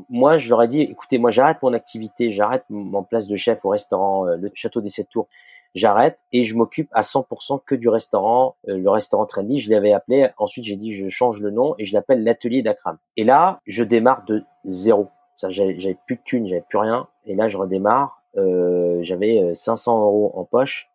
moi 0.09 0.39
je 0.39 0.49
leur 0.51 0.63
ai 0.63 0.69
dit, 0.69 0.83
écoutez, 0.83 1.19
moi 1.19 1.31
j'arrête 1.31 1.61
mon 1.63 1.73
activité, 1.73 2.31
j'arrête 2.31 2.63
mon 2.71 3.03
place 3.03 3.27
de 3.27 3.35
chef 3.35 3.65
au 3.65 3.71
restaurant 3.71 4.29
euh, 4.29 4.37
le 4.37 4.53
Château 4.55 4.81
des 4.81 4.89
Sept 4.89 5.09
Tours, 5.09 5.27
j'arrête 5.75 6.21
et 6.33 6.45
je 6.45 6.55
m'occupe 6.55 6.89
à 6.93 7.01
100% 7.01 7.61
que 7.67 7.75
du 7.75 7.89
restaurant, 7.89 8.55
euh, 8.69 8.79
le 8.79 8.89
restaurant 8.89 9.27
Trendy. 9.27 9.59
Je 9.59 9.69
l'avais 9.73 9.93
appelé, 9.93 10.29
ensuite 10.39 10.65
j'ai 10.65 10.77
dit 10.77 10.93
je 10.93 11.09
change 11.09 11.43
le 11.43 11.51
nom 11.51 11.75
et 11.77 11.85
je 11.85 11.93
l'appelle 11.93 12.23
l'atelier 12.23 12.63
d'Akram. 12.63 12.99
Et 13.17 13.25
là, 13.25 13.59
je 13.67 13.83
démarre 13.83 14.25
de 14.27 14.45
zéro. 14.65 15.09
J'avais 15.49 15.97
plus 16.07 16.17
de 16.17 16.23
thunes, 16.25 16.47
j'avais 16.47 16.65
plus 16.69 16.79
rien. 16.79 17.09
Et 17.27 17.35
là, 17.35 17.49
je 17.49 17.57
redémarre. 17.57 18.23
J'avais 18.37 19.43
euh, 19.43 19.55
500 19.55 20.05
euros 20.05 20.31
en 20.37 20.45
poche 20.45 20.89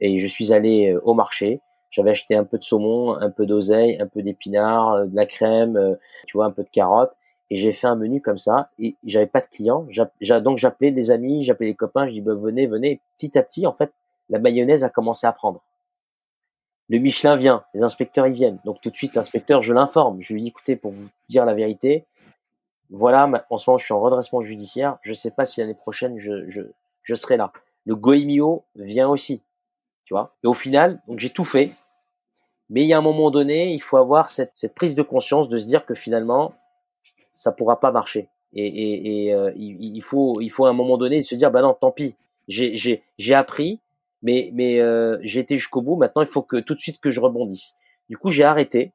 et 0.00 0.18
je 0.18 0.26
suis 0.26 0.52
allé 0.52 0.92
euh, 0.92 1.00
au 1.04 1.14
marché. 1.14 1.60
J'avais 1.90 2.10
acheté 2.10 2.34
un 2.34 2.44
peu 2.44 2.58
de 2.58 2.64
saumon, 2.64 3.14
un 3.14 3.30
peu 3.30 3.46
d'oseille, 3.46 4.00
un 4.00 4.08
peu 4.08 4.22
d'épinards, 4.22 5.06
de 5.06 5.14
la 5.14 5.26
crème, 5.26 5.96
tu 6.26 6.36
vois, 6.36 6.46
un 6.46 6.50
peu 6.50 6.64
de 6.64 6.68
carottes. 6.68 7.16
Et 7.50 7.56
j'ai 7.56 7.70
fait 7.70 7.86
un 7.86 7.94
menu 7.94 8.20
comme 8.20 8.36
ça. 8.36 8.70
Et 8.80 8.96
j'avais 9.04 9.28
pas 9.28 9.40
de 9.40 9.46
clients. 9.46 9.86
Donc 10.42 10.58
j'appelais 10.58 10.90
des 10.90 11.12
amis, 11.12 11.44
j'appelais 11.44 11.68
les 11.68 11.74
copains. 11.76 12.08
Je 12.08 12.14
dis 12.14 12.20
bah, 12.20 12.34
venez, 12.34 12.66
venez. 12.66 13.00
Petit 13.16 13.38
à 13.38 13.44
petit, 13.44 13.64
en 13.64 13.72
fait, 13.72 13.92
la 14.28 14.40
mayonnaise 14.40 14.82
a 14.82 14.88
commencé 14.88 15.24
à 15.28 15.32
prendre. 15.32 15.62
Le 16.88 16.98
Michelin 16.98 17.36
vient, 17.36 17.64
les 17.74 17.82
inspecteurs 17.82 18.26
y 18.26 18.32
viennent. 18.32 18.58
Donc 18.64 18.80
tout 18.80 18.90
de 18.90 18.96
suite, 18.96 19.14
l'inspecteur, 19.14 19.62
je 19.62 19.72
l'informe. 19.72 20.20
Je 20.20 20.34
lui 20.34 20.42
dis 20.42 20.48
écoutez, 20.48 20.74
pour 20.74 20.90
vous 20.90 21.08
dire 21.28 21.44
la 21.44 21.54
vérité, 21.54 22.04
voilà, 22.90 23.46
en 23.50 23.56
ce 23.56 23.70
moment, 23.70 23.78
je 23.78 23.84
suis 23.84 23.94
en 23.94 24.00
redressement 24.00 24.40
judiciaire. 24.40 24.98
Je 25.02 25.14
sais 25.14 25.30
pas 25.30 25.44
si 25.44 25.60
l'année 25.60 25.74
prochaine, 25.74 26.18
je, 26.18 26.48
je, 26.48 26.62
je 27.02 27.14
serai 27.14 27.36
là. 27.36 27.52
Le 27.86 27.96
Goemio 27.96 28.64
vient 28.76 29.08
aussi, 29.08 29.42
tu 30.04 30.14
vois. 30.14 30.34
Et 30.44 30.46
au 30.46 30.54
final, 30.54 31.00
donc 31.08 31.18
j'ai 31.18 31.30
tout 31.30 31.44
fait. 31.44 31.72
Mais 32.70 32.82
il 32.82 32.88
y 32.88 32.94
a 32.94 32.98
un 32.98 33.02
moment 33.02 33.30
donné, 33.30 33.74
il 33.74 33.82
faut 33.82 33.98
avoir 33.98 34.30
cette, 34.30 34.52
cette 34.54 34.74
prise 34.74 34.94
de 34.94 35.02
conscience 35.02 35.48
de 35.48 35.58
se 35.58 35.66
dire 35.66 35.84
que 35.84 35.94
finalement, 35.94 36.54
ça 37.30 37.52
pourra 37.52 37.78
pas 37.78 37.92
marcher. 37.92 38.28
Et, 38.54 38.66
et, 38.66 39.26
et 39.26 39.34
euh, 39.34 39.52
il, 39.56 40.00
faut, 40.02 40.40
il 40.40 40.48
faut 40.48 40.64
à 40.66 40.70
un 40.70 40.74
moment 40.74 40.96
donné 40.96 41.20
se 41.22 41.34
dire, 41.34 41.50
bah 41.50 41.60
non, 41.60 41.74
tant 41.74 41.90
pis. 41.90 42.14
J'ai 42.48 43.34
appris, 43.34 43.80
mais, 44.22 44.50
mais 44.54 44.80
euh, 44.80 45.18
j'ai 45.22 45.40
été 45.40 45.56
jusqu'au 45.56 45.82
bout. 45.82 45.96
Maintenant, 45.96 46.22
il 46.22 46.28
faut 46.28 46.42
que 46.42 46.56
tout 46.56 46.74
de 46.74 46.80
suite 46.80 47.00
que 47.00 47.10
je 47.10 47.20
rebondisse. 47.20 47.76
Du 48.08 48.16
coup, 48.16 48.30
j'ai 48.30 48.44
arrêté. 48.44 48.92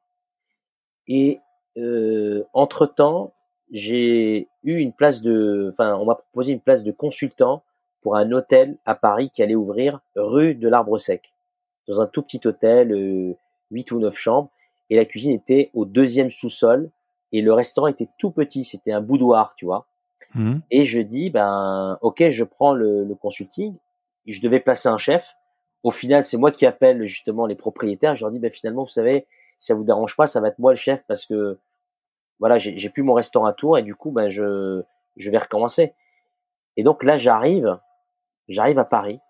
Et 1.06 1.40
euh, 1.76 2.44
entre 2.52 2.86
temps, 2.86 3.32
j'ai 3.70 4.48
eu 4.64 4.78
une 4.78 4.92
place 4.92 5.22
de, 5.22 5.70
enfin, 5.72 5.94
on 5.96 6.06
m'a 6.06 6.14
proposé 6.16 6.52
une 6.52 6.60
place 6.60 6.82
de 6.82 6.92
consultant 6.92 7.62
pour 8.02 8.16
un 8.16 8.32
hôtel 8.32 8.76
à 8.86 8.94
Paris 8.94 9.30
qui 9.30 9.42
allait 9.42 9.54
ouvrir 9.54 10.00
rue 10.16 10.54
de 10.54 10.68
l'Arbre 10.68 10.98
Sec, 10.98 11.32
dans 11.88 12.00
un 12.00 12.06
tout 12.06 12.22
petit 12.22 12.40
hôtel, 12.44 12.92
euh, 12.92 13.34
8 13.70 13.92
ou 13.92 13.98
9 13.98 14.16
chambres, 14.16 14.50
et 14.88 14.96
la 14.96 15.04
cuisine 15.04 15.32
était 15.32 15.70
au 15.74 15.84
deuxième 15.84 16.30
sous-sol, 16.30 16.90
et 17.32 17.42
le 17.42 17.52
restaurant 17.52 17.86
était 17.86 18.08
tout 18.18 18.30
petit, 18.30 18.64
c'était 18.64 18.92
un 18.92 19.00
boudoir, 19.00 19.54
tu 19.54 19.64
vois. 19.64 19.86
Mmh. 20.34 20.58
Et 20.70 20.84
je 20.84 21.00
dis, 21.00 21.30
ben, 21.30 21.98
ok, 22.02 22.28
je 22.28 22.44
prends 22.44 22.72
le, 22.72 23.04
le 23.04 23.14
consulting, 23.14 23.76
je 24.26 24.40
devais 24.40 24.60
placer 24.60 24.88
un 24.88 24.98
chef. 24.98 25.36
Au 25.82 25.90
final, 25.90 26.24
c'est 26.24 26.36
moi 26.36 26.50
qui 26.50 26.66
appelle 26.66 27.06
justement 27.06 27.46
les 27.46 27.54
propriétaires. 27.54 28.16
Je 28.16 28.24
leur 28.24 28.30
dis, 28.30 28.38
ben 28.38 28.50
finalement, 28.50 28.82
vous 28.82 28.88
savez, 28.88 29.26
si 29.58 29.68
ça 29.68 29.74
vous 29.74 29.84
dérange 29.84 30.16
pas, 30.16 30.26
ça 30.26 30.40
va 30.40 30.48
être 30.48 30.58
moi 30.58 30.72
le 30.72 30.76
chef 30.76 31.04
parce 31.06 31.26
que 31.26 31.58
voilà, 32.38 32.58
j'ai 32.58 32.88
plus 32.88 33.02
mon 33.02 33.14
restaurant 33.14 33.46
à 33.46 33.52
Tours 33.52 33.76
et 33.78 33.82
du 33.82 33.94
coup, 33.94 34.10
ben 34.10 34.28
je 34.28 34.82
je 35.16 35.30
vais 35.30 35.38
recommencer. 35.38 35.92
Et 36.76 36.82
donc 36.82 37.04
là, 37.04 37.16
j'arrive, 37.18 37.78
j'arrive 38.50 38.78
à 38.78 38.84
Paris 38.84 39.20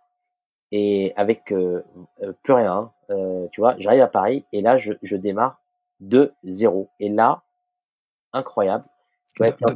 et 0.72 1.12
avec 1.16 1.52
euh, 1.52 1.84
euh, 2.22 2.32
plus 2.42 2.54
rien, 2.54 2.72
hein, 2.72 2.92
euh, 3.10 3.46
tu 3.52 3.60
vois, 3.60 3.74
j'arrive 3.78 4.02
à 4.02 4.06
Paris 4.06 4.44
et 4.52 4.62
là, 4.62 4.76
je, 4.76 4.94
je 5.02 5.16
démarre 5.16 5.60
de 6.00 6.32
zéro. 6.44 6.88
Et 7.00 7.08
là, 7.08 7.42
incroyable. 8.32 8.84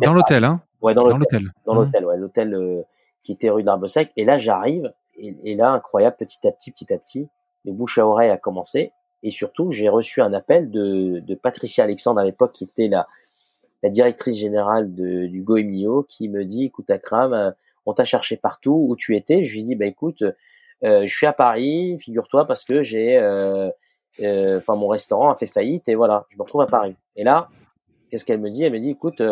dans 0.03 0.13
l'hôtel, 0.13 0.45
hein? 0.45 0.61
Ouais, 0.81 0.95
dans 0.95 1.05
l'hôtel. 1.05 1.53
Dans 1.65 1.75
l'hôtel, 1.75 2.03
mmh. 2.03 2.07
ouais, 2.07 2.17
l'hôtel 2.17 2.85
qui 3.23 3.33
était 3.33 3.51
rue 3.51 3.63
d'Arbre 3.63 3.87
Sec. 3.87 4.13
Et 4.17 4.25
là, 4.25 4.39
j'arrive 4.39 4.93
et, 5.17 5.37
et, 5.45 5.55
là, 5.57 5.71
incroyable, 5.71 6.17
petit 6.17 6.47
à 6.47 6.53
petit, 6.53 6.71
petit 6.71 6.93
à 6.93 6.99
petit, 6.99 7.29
le 7.65 7.73
bouche 7.73 7.99
à 7.99 8.07
oreille 8.07 8.31
a 8.31 8.37
commencé. 8.37 8.93
Et 9.23 9.31
surtout, 9.31 9.71
j'ai 9.71 9.89
reçu 9.89 10.21
un 10.21 10.33
appel 10.35 10.71
de, 10.71 11.21
de 11.21 11.35
Patricia 11.35 11.85
Alexandre 11.85 12.21
à 12.21 12.25
l'époque, 12.25 12.53
qui 12.53 12.65
était 12.65 12.89
la, 12.89 13.09
la 13.83 13.91
directrice 13.91 14.37
générale 14.37 14.95
de, 14.95 15.27
du 15.27 15.43
Goemio, 15.43 16.05
qui 16.09 16.29
me 16.29 16.45
dit, 16.45 16.67
écoute, 16.67 16.91
Akram, 16.91 17.33
euh, 17.33 17.51
on 17.87 17.95
t'a 17.95 18.05
cherché 18.05 18.37
partout, 18.37 18.87
où 18.89 18.97
tu 18.97 19.17
étais. 19.17 19.45
Je 19.45 19.55
lui 19.55 19.65
dis, 19.65 19.75
bah 19.75 19.87
écoute, 19.87 20.23
euh, 20.85 21.07
je 21.07 21.15
suis 21.15 21.27
à 21.27 21.33
Paris, 21.33 21.99
figure-toi, 22.01 22.47
parce 22.47 22.65
que 22.65 22.83
j'ai, 22.83 23.17
euh, 23.17 23.71
euh, 24.21 24.59
enfin, 24.59 24.77
mon 24.77 24.89
restaurant 24.89 25.31
a 25.31 25.37
fait 25.37 25.47
faillite 25.47 25.89
et 25.89 25.95
voilà, 25.95 26.27
je 26.31 26.37
me 26.37 26.43
retrouve 26.43 26.63
à 26.63 26.67
Paris. 26.67 26.97
Et 27.17 27.25
là, 27.25 27.49
qu'est-ce 28.11 28.25
qu'elle 28.25 28.41
me 28.41 28.51
dit? 28.51 28.65
Elle 28.65 28.73
me 28.73 28.79
dit, 28.79 28.91
écoute, 28.91 29.23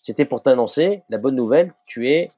c'était 0.00 0.24
pour 0.24 0.42
t'annoncer 0.42 1.02
la 1.08 1.18
bonne 1.18 1.36
nouvelle, 1.36 1.72
tu 1.86 2.08
es 2.08 2.32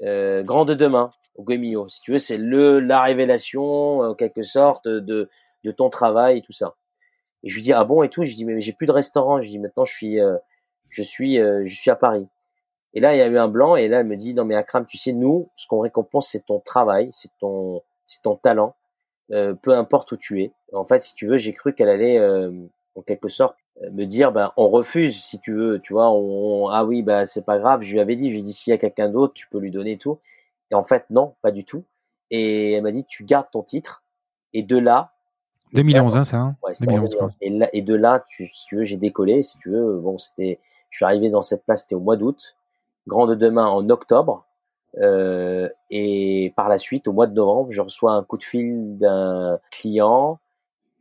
grand 0.00 0.64
de 0.64 0.74
demain 0.74 1.10
au 1.36 1.42
Goemio. 1.42 1.88
Si 1.88 2.00
tu 2.02 2.12
veux, 2.12 2.18
c'est 2.18 2.38
le 2.38 2.80
la 2.80 3.02
révélation 3.02 4.00
en 4.00 4.14
quelque 4.14 4.42
sorte 4.42 4.88
de 4.88 5.28
de 5.62 5.72
ton 5.72 5.90
travail 5.90 6.38
et 6.38 6.40
tout 6.40 6.52
ça. 6.52 6.74
Et 7.42 7.50
je 7.50 7.54
lui 7.56 7.62
dis 7.62 7.72
ah 7.72 7.84
bon 7.84 8.02
et 8.02 8.08
tout? 8.08 8.24
Je 8.24 8.34
dis 8.34 8.46
mais 8.46 8.60
j'ai 8.60 8.72
plus 8.72 8.86
de 8.86 8.92
restaurant. 8.92 9.42
Je 9.42 9.48
dis 9.48 9.58
maintenant 9.58 9.84
je 9.84 9.94
suis 9.94 10.18
je 10.88 11.02
suis 11.02 11.36
je 11.36 11.74
suis 11.74 11.90
à 11.90 11.96
Paris. 11.96 12.26
Et 12.94 13.00
là, 13.00 13.14
il 13.14 13.18
y 13.18 13.22
a 13.22 13.26
eu 13.26 13.38
un 13.38 13.48
blanc, 13.48 13.76
et 13.76 13.88
là, 13.88 14.00
elle 14.00 14.06
me 14.06 14.16
dit, 14.16 14.34
non, 14.34 14.44
mais 14.44 14.54
Akram, 14.54 14.84
tu 14.84 14.96
sais, 14.96 15.12
nous, 15.12 15.48
ce 15.56 15.66
qu'on 15.66 15.80
récompense, 15.80 16.28
c'est 16.28 16.46
ton 16.46 16.60
travail, 16.60 17.10
c'est 17.12 17.30
ton, 17.38 17.82
c'est 18.06 18.22
ton 18.22 18.36
talent, 18.36 18.74
euh, 19.30 19.54
peu 19.54 19.72
importe 19.74 20.10
où 20.12 20.16
tu 20.16 20.42
es. 20.42 20.52
En 20.72 20.84
fait, 20.84 20.98
si 21.00 21.14
tu 21.14 21.26
veux, 21.26 21.38
j'ai 21.38 21.52
cru 21.52 21.72
qu'elle 21.72 21.88
allait, 21.88 22.18
euh, 22.18 22.50
en 22.96 23.02
quelque 23.02 23.28
sorte, 23.28 23.56
euh, 23.82 23.90
me 23.92 24.04
dire, 24.04 24.32
ben, 24.32 24.52
on 24.56 24.68
refuse, 24.68 25.22
si 25.22 25.40
tu 25.40 25.54
veux, 25.54 25.78
tu 25.78 25.92
vois, 25.92 26.10
on, 26.10 26.68
ah 26.68 26.84
oui, 26.84 27.02
ben, 27.02 27.26
c'est 27.26 27.44
pas 27.44 27.58
grave, 27.58 27.82
je 27.82 27.92
lui 27.92 28.00
avais 28.00 28.16
dit, 28.16 28.28
je 28.28 28.34
lui 28.34 28.40
ai 28.40 28.42
dit, 28.42 28.52
s'il 28.52 28.72
y 28.72 28.74
a 28.74 28.78
quelqu'un 28.78 29.08
d'autre, 29.08 29.34
tu 29.34 29.48
peux 29.48 29.58
lui 29.58 29.70
donner 29.70 29.96
tout. 29.96 30.18
Et 30.72 30.74
en 30.74 30.84
fait, 30.84 31.04
non, 31.10 31.34
pas 31.42 31.52
du 31.52 31.64
tout. 31.64 31.84
Et 32.30 32.72
elle 32.72 32.82
m'a 32.82 32.92
dit, 32.92 33.04
tu 33.04 33.24
gardes 33.24 33.50
ton 33.52 33.62
titre, 33.62 34.02
et 34.52 34.62
de 34.62 34.76
là, 34.76 35.12
2011, 35.72 36.16
hein, 36.16 36.24
ça. 36.24 36.36
Hein? 36.38 36.56
ouais, 36.64 36.72
2011, 36.80 37.36
et, 37.40 37.50
là, 37.50 37.68
et 37.72 37.82
de 37.82 37.94
là, 37.94 38.24
tu, 38.28 38.50
si 38.52 38.66
tu 38.66 38.76
veux, 38.76 38.82
j'ai 38.82 38.96
décollé. 38.96 39.42
Si 39.44 39.58
tu 39.58 39.70
veux, 39.70 39.98
bon, 39.98 40.18
c'était, 40.18 40.58
je 40.90 40.96
suis 40.96 41.04
arrivé 41.04 41.30
dans 41.30 41.42
cette 41.42 41.64
place, 41.64 41.82
c'était 41.82 41.94
au 41.94 42.00
mois 42.00 42.16
d'août. 42.16 42.56
Grande 43.06 43.34
Demain 43.34 43.66
en 43.66 43.88
octobre. 43.90 44.46
Euh, 44.98 45.68
et 45.90 46.52
par 46.56 46.68
la 46.68 46.78
suite, 46.78 47.08
au 47.08 47.12
mois 47.12 47.26
de 47.26 47.34
novembre, 47.34 47.70
je 47.70 47.80
reçois 47.80 48.12
un 48.12 48.24
coup 48.24 48.36
de 48.36 48.42
fil 48.42 48.98
d'un 48.98 49.58
client 49.70 50.40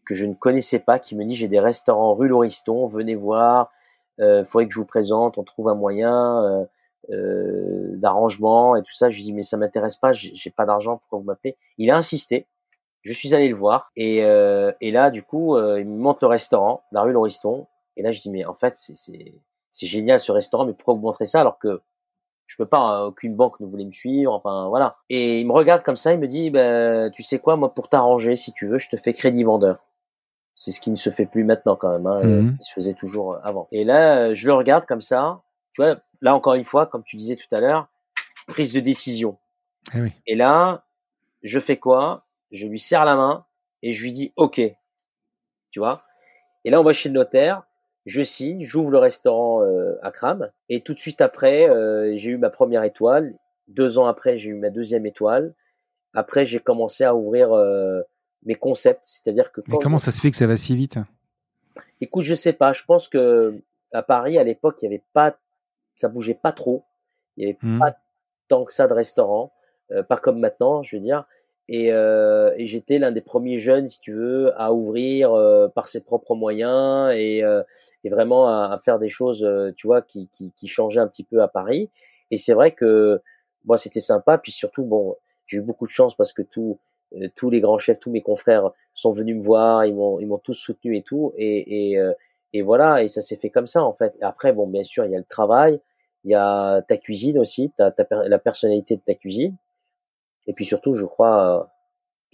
que 0.09 0.15
je 0.15 0.25
ne 0.25 0.33
connaissais 0.33 0.79
pas 0.79 0.97
qui 0.97 1.15
me 1.15 1.23
dit 1.23 1.35
j'ai 1.35 1.47
des 1.47 1.59
restaurants 1.59 2.15
rue 2.15 2.27
Lauriston, 2.27 2.87
venez 2.87 3.13
voir, 3.13 3.71
euh, 4.19 4.43
faudrait 4.43 4.67
que 4.67 4.73
je 4.73 4.79
vous 4.79 4.85
présente, 4.85 5.37
on 5.37 5.43
trouve 5.43 5.69
un 5.69 5.75
moyen 5.75 6.43
euh, 6.43 6.65
euh 7.11 7.95
d'arrangement 7.95 8.75
et 8.75 8.81
tout 8.81 8.91
ça. 8.91 9.11
Je 9.11 9.17
lui 9.17 9.23
dis 9.23 9.33
mais 9.33 9.43
ça 9.43 9.57
m'intéresse 9.57 9.97
pas, 9.97 10.11
j'ai 10.13 10.49
pas 10.49 10.65
d'argent, 10.65 10.97
pourquoi 10.97 11.19
vous 11.19 11.25
m'appelez? 11.25 11.57
Il 11.77 11.91
a 11.91 11.95
insisté. 11.95 12.47
Je 13.03 13.13
suis 13.13 13.35
allé 13.35 13.49
le 13.49 13.55
voir 13.55 13.91
et, 13.95 14.23
euh, 14.23 14.71
et 14.81 14.91
là 14.91 15.11
du 15.11 15.23
coup 15.23 15.55
euh, 15.55 15.79
il 15.79 15.87
me 15.87 15.97
montre 15.97 16.23
le 16.23 16.29
restaurant, 16.29 16.83
la 16.91 17.01
rue 17.03 17.13
Lauriston. 17.13 17.67
Et 17.95 18.01
là 18.01 18.11
je 18.11 18.21
dis 18.21 18.31
mais 18.31 18.45
en 18.45 18.55
fait 18.55 18.73
c'est 18.75 19.35
génial 19.87 20.19
ce 20.19 20.31
restaurant, 20.31 20.65
mais 20.65 20.73
pourquoi 20.73 20.93
vous 20.93 21.01
montrez 21.01 21.25
ça 21.25 21.41
alors 21.41 21.59
que 21.59 21.81
je 22.49 22.55
peux 22.57 22.65
pas, 22.65 22.79
hein, 22.79 23.03
aucune 23.03 23.35
banque 23.35 23.59
ne 23.59 23.67
voulait 23.67 23.85
me 23.85 23.91
suivre, 23.91 24.33
enfin 24.33 24.67
voilà. 24.69 24.97
Et 25.09 25.39
il 25.39 25.47
me 25.47 25.53
regarde 25.53 25.83
comme 25.83 25.95
ça, 25.95 26.13
il 26.13 26.19
me 26.19 26.27
dit, 26.27 26.49
bah, 26.49 27.11
tu 27.11 27.21
sais 27.21 27.37
quoi, 27.37 27.55
moi 27.55 27.73
pour 27.73 27.89
t'arranger, 27.89 28.35
si 28.35 28.53
tu 28.53 28.67
veux, 28.67 28.79
je 28.79 28.89
te 28.89 28.97
fais 28.97 29.13
crédit 29.13 29.43
vendeur. 29.43 29.85
C'est 30.55 30.71
ce 30.71 30.81
qui 30.81 30.89
ne 30.89 30.95
se 30.95 31.11
fait 31.11 31.27
plus 31.27 31.43
maintenant 31.43 31.75
quand 31.75 31.91
même, 31.91 32.07
hein, 32.07 32.23
mmh. 32.23 32.57
il 32.59 32.63
se 32.63 32.73
faisait 32.73 32.95
toujours 32.95 33.33
euh, 33.33 33.39
avant. 33.43 33.67
Et 33.71 33.83
là, 33.83 34.33
je 34.33 34.47
le 34.47 34.53
regarde 34.53 34.85
comme 34.87 34.99
ça, 34.99 35.41
tu 35.73 35.81
vois, 35.81 35.97
là 36.21 36.35
encore 36.35 36.55
une 36.55 36.65
fois, 36.65 36.87
comme 36.87 37.03
tu 37.03 37.17
disais 37.17 37.35
tout 37.35 37.55
à 37.55 37.59
l'heure, 37.59 37.87
prise 38.47 38.73
de 38.73 38.79
décision. 38.79 39.37
Eh 39.93 40.01
oui. 40.01 40.13
Et 40.25 40.35
là, 40.35 40.85
je 41.43 41.59
fais 41.59 41.77
quoi? 41.77 42.25
Je 42.51 42.67
lui 42.67 42.79
serre 42.79 43.05
la 43.05 43.15
main 43.15 43.45
et 43.83 43.93
je 43.93 44.01
lui 44.01 44.11
dis, 44.11 44.33
ok, 44.35 44.59
tu 45.71 45.79
vois? 45.79 46.03
Et 46.65 46.71
là, 46.71 46.81
on 46.81 46.83
va 46.83 46.93
chez 46.93 47.09
le 47.09 47.15
notaire 47.15 47.63
je 48.05 48.21
signe, 48.21 48.61
j'ouvre 48.61 48.91
le 48.91 48.97
restaurant 48.97 49.63
euh, 49.63 49.97
à 50.01 50.11
Kram, 50.11 50.49
et 50.69 50.81
tout 50.81 50.93
de 50.93 50.99
suite 50.99 51.21
après, 51.21 51.69
euh, 51.69 52.15
j'ai 52.15 52.31
eu 52.31 52.37
ma 52.37 52.49
première 52.49 52.83
étoile. 52.83 53.35
Deux 53.67 53.99
ans 53.99 54.07
après, 54.07 54.37
j'ai 54.37 54.49
eu 54.49 54.55
ma 54.55 54.69
deuxième 54.69 55.05
étoile. 55.05 55.53
Après, 56.13 56.45
j'ai 56.45 56.59
commencé 56.59 57.03
à 57.03 57.13
ouvrir 57.13 57.53
euh, 57.53 58.01
mes 58.43 58.55
concepts, 58.55 59.03
c'est-à-dire 59.03 59.51
que. 59.51 59.61
Mais 59.67 59.77
comment 59.81 59.99
ça 59.99 60.11
se 60.11 60.19
fait 60.19 60.31
que 60.31 60.37
ça 60.37 60.47
va 60.47 60.57
si 60.57 60.75
vite? 60.75 60.97
Écoute, 62.01 62.23
je 62.23 62.33
sais 62.33 62.53
pas. 62.53 62.73
Je 62.73 62.83
pense 62.83 63.07
que 63.07 63.61
à 63.91 64.01
Paris, 64.01 64.37
à 64.37 64.43
l'époque, 64.43 64.81
il 64.81 64.85
y 64.85 64.87
avait 64.87 65.03
pas, 65.13 65.37
ça 65.95 66.07
bougeait 66.07 66.39
pas 66.41 66.51
trop. 66.51 66.85
Il 67.37 67.43
y 67.43 67.49
avait 67.49 67.59
mmh. 67.61 67.79
pas 67.79 67.95
tant 68.47 68.65
que 68.65 68.73
ça 68.73 68.87
de 68.87 68.93
restaurants, 68.93 69.53
pas 70.07 70.17
comme 70.17 70.39
maintenant, 70.39 70.81
je 70.81 70.97
veux 70.97 71.03
dire. 71.03 71.25
Et, 71.71 71.91
euh, 71.91 72.51
et 72.57 72.65
j'étais 72.65 72.97
l'un 72.97 73.11
des 73.11 73.21
premiers 73.21 73.59
jeunes, 73.59 73.87
si 73.89 74.01
tu 74.01 74.11
veux, 74.11 74.59
à 74.59 74.73
ouvrir 74.73 75.33
euh, 75.33 75.67
par 75.67 75.87
ses 75.87 76.03
propres 76.03 76.33
moyens 76.33 77.13
et, 77.15 77.43
euh, 77.43 77.61
et 78.03 78.09
vraiment 78.09 78.47
à, 78.47 78.73
à, 78.73 78.79
faire 78.79 78.97
des 78.97 79.07
choses, 79.07 79.43
euh, 79.43 79.71
tu 79.77 79.85
vois, 79.85 80.01
qui, 80.01 80.27
qui, 80.31 80.51
qui, 80.57 80.67
changeaient 80.67 80.99
un 80.99 81.07
petit 81.07 81.23
peu 81.23 81.43
à 81.43 81.47
Paris. 81.47 81.91
Et 82.31 82.37
c'est 82.37 82.53
vrai 82.53 82.71
que 82.71 83.21
moi, 83.65 83.77
c'était 83.77 83.99
sympa. 83.99 84.39
Puis 84.39 84.51
surtout, 84.51 84.83
bon, 84.83 85.15
j'ai 85.45 85.57
eu 85.57 85.61
beaucoup 85.61 85.85
de 85.85 85.91
chance 85.91 86.15
parce 86.15 86.33
que 86.33 86.41
tous 86.41 86.79
tous 87.35 87.49
les 87.49 87.59
grands 87.59 87.79
chefs, 87.79 87.99
tous 87.99 88.11
mes 88.11 88.21
confrères 88.21 88.69
sont 88.93 89.13
venus 89.13 89.35
me 89.35 89.41
voir, 89.41 89.83
ils 89.85 89.95
m'ont 89.95 90.19
ils 90.19 90.27
m'ont 90.27 90.37
tous 90.37 90.53
soutenu 90.53 90.95
et 90.95 91.01
tout. 91.01 91.33
Et, 91.37 91.93
et, 91.93 91.99
et 92.53 92.61
voilà, 92.61 93.03
et 93.03 93.07
ça 93.07 93.21
s'est 93.21 93.35
fait 93.35 93.49
comme 93.49 93.65
ça 93.65 93.83
en 93.83 93.93
fait. 93.93 94.13
Après, 94.21 94.53
bon, 94.53 94.67
bien 94.67 94.83
sûr, 94.83 95.05
il 95.05 95.11
y 95.11 95.15
a 95.15 95.17
le 95.17 95.23
travail, 95.23 95.79
il 96.23 96.31
y 96.31 96.35
a 96.35 96.83
ta 96.83 96.97
cuisine 96.97 97.39
aussi, 97.39 97.71
ta 97.77 97.91
la 98.09 98.37
personnalité 98.37 98.95
de 98.95 99.01
ta 99.01 99.15
cuisine. 99.15 99.55
Et 100.49 100.53
puis 100.53 100.65
surtout, 100.65 100.95
je 100.95 101.05
crois 101.05 101.59
euh, 101.59 101.63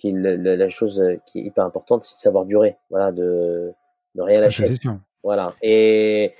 que 0.01 0.07
la, 0.07 0.69
chose 0.69 1.01
euh, 1.01 1.17
qui 1.25 1.39
est 1.39 1.43
hyper 1.43 1.65
importante, 1.65 2.05
c'est 2.05 2.15
de 2.15 2.19
savoir 2.19 2.45
durer. 2.45 2.77
Voilà, 2.89 3.11
de 3.11 3.73
ne 4.15 4.21
rien 4.21 4.37
ah, 4.37 4.41
lâcher. 4.41 4.67
Voilà. 5.21 5.53
Et, 5.61 6.33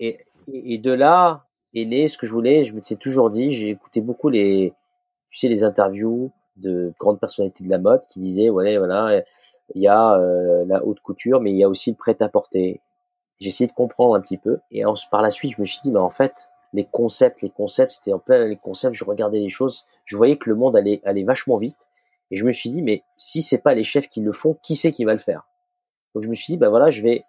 et, 0.00 0.18
et 0.52 0.78
de 0.78 0.92
là 0.92 1.46
est 1.74 1.86
né 1.86 2.08
ce 2.08 2.18
que 2.18 2.26
je 2.26 2.32
voulais. 2.32 2.64
Je 2.64 2.74
me 2.74 2.82
suis 2.82 2.98
toujours 2.98 3.30
dit, 3.30 3.54
j'ai 3.54 3.70
écouté 3.70 4.02
beaucoup 4.02 4.28
les, 4.28 4.74
tu 5.30 5.38
sais, 5.38 5.48
les 5.48 5.64
interviews 5.64 6.30
de 6.56 6.92
grandes 7.00 7.18
personnalités 7.18 7.64
de 7.64 7.70
la 7.70 7.78
mode 7.78 8.02
qui 8.06 8.20
disaient, 8.20 8.50
voilà, 8.50 8.78
voilà, 8.78 9.22
il 9.74 9.80
y 9.80 9.88
a 9.88 10.18
euh, 10.18 10.66
la 10.66 10.84
haute 10.84 11.00
couture, 11.00 11.40
mais 11.40 11.52
il 11.52 11.56
y 11.56 11.64
a 11.64 11.70
aussi 11.70 11.90
le 11.90 11.96
prêt-à-porter. 11.96 12.82
J'ai 13.40 13.48
essayé 13.48 13.66
de 13.66 13.72
comprendre 13.72 14.14
un 14.14 14.20
petit 14.20 14.36
peu. 14.36 14.58
Et 14.70 14.82
par 15.10 15.22
la 15.22 15.30
suite, 15.30 15.52
je 15.56 15.60
me 15.62 15.64
suis 15.64 15.80
dit, 15.82 15.90
mais 15.90 16.00
en 16.00 16.10
fait, 16.10 16.50
les 16.74 16.84
concepts, 16.84 17.40
les 17.40 17.50
concepts, 17.50 17.92
c'était 17.92 18.12
en 18.12 18.18
plein 18.18 18.44
les 18.44 18.56
concepts. 18.56 18.94
Je 18.94 19.04
regardais 19.04 19.40
les 19.40 19.48
choses, 19.48 19.86
je 20.04 20.16
voyais 20.16 20.36
que 20.36 20.48
le 20.48 20.56
monde 20.56 20.76
allait, 20.76 21.00
allait 21.04 21.24
vachement 21.24 21.58
vite. 21.58 21.88
Et 22.30 22.36
je 22.36 22.44
me 22.44 22.52
suis 22.52 22.70
dit, 22.70 22.82
mais 22.82 23.02
si 23.16 23.42
c'est 23.42 23.58
pas 23.58 23.74
les 23.74 23.84
chefs 23.84 24.08
qui 24.08 24.20
le 24.20 24.32
font, 24.32 24.58
qui 24.62 24.76
c'est 24.76 24.92
qui 24.92 25.04
va 25.04 25.12
le 25.12 25.18
faire? 25.18 25.46
Donc 26.14 26.22
je 26.22 26.28
me 26.28 26.34
suis 26.34 26.54
dit, 26.54 26.56
ben 26.56 26.68
voilà, 26.68 26.90
je 26.90 27.02
vais, 27.02 27.24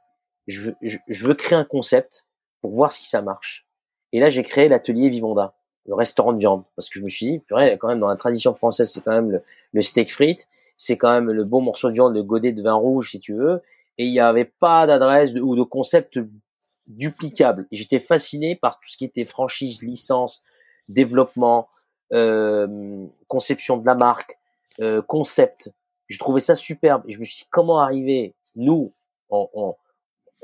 je, 0.47 0.71
je, 0.81 1.27
veux 1.27 1.33
créer 1.33 1.57
un 1.57 1.65
concept 1.65 2.25
pour 2.61 2.71
voir 2.71 2.91
si 2.91 3.05
ça 3.05 3.21
marche. 3.21 3.67
Et 4.11 4.19
là, 4.19 4.29
j'ai 4.29 4.43
créé 4.43 4.69
l'atelier 4.69 5.09
Vivanda, 5.09 5.55
le 5.85 5.95
restaurant 5.95 6.33
de 6.33 6.39
viande, 6.39 6.63
parce 6.75 6.89
que 6.89 6.99
je 6.99 7.03
me 7.03 7.09
suis 7.09 7.25
dit, 7.25 7.39
purée, 7.39 7.77
quand 7.79 7.87
même 7.87 7.99
dans 7.99 8.07
la 8.07 8.15
tradition 8.15 8.53
française, 8.53 8.91
c'est 8.91 9.03
quand 9.03 9.11
même 9.11 9.31
le, 9.31 9.43
le 9.73 9.81
steak 9.81 10.11
frites, 10.11 10.47
c'est 10.77 10.97
quand 10.97 11.11
même 11.11 11.31
le 11.31 11.43
bon 11.43 11.61
morceau 11.61 11.89
de 11.89 11.93
viande, 11.93 12.13
le 12.13 12.23
godet 12.23 12.51
de 12.51 12.61
vin 12.61 12.73
rouge, 12.73 13.11
si 13.11 13.19
tu 13.19 13.33
veux. 13.33 13.61
Et 13.97 14.05
il 14.05 14.11
n'y 14.11 14.19
avait 14.19 14.45
pas 14.45 14.87
d'adresse 14.87 15.33
ou 15.35 15.55
de 15.55 15.63
concept 15.63 16.19
duplicable. 16.87 17.67
J'étais 17.71 17.99
fasciné 17.99 18.55
par 18.55 18.79
tout 18.79 18.89
ce 18.89 18.97
qui 18.97 19.05
était 19.05 19.25
franchise, 19.25 19.81
licence, 19.81 20.43
développement, 20.89 21.69
conception 23.27 23.77
de 23.77 23.85
la 23.85 23.95
marque, 23.95 24.37
euh, 24.79 25.01
concept. 25.01 25.71
Je 26.07 26.19
trouvais 26.19 26.39
ça 26.39 26.55
superbe. 26.55 27.03
Je 27.07 27.17
me 27.19 27.23
suis 27.23 27.43
dit, 27.43 27.47
comment 27.49 27.79
arriver, 27.79 28.35
nous, 28.55 28.93
en, 29.29 29.49
en, 29.53 29.77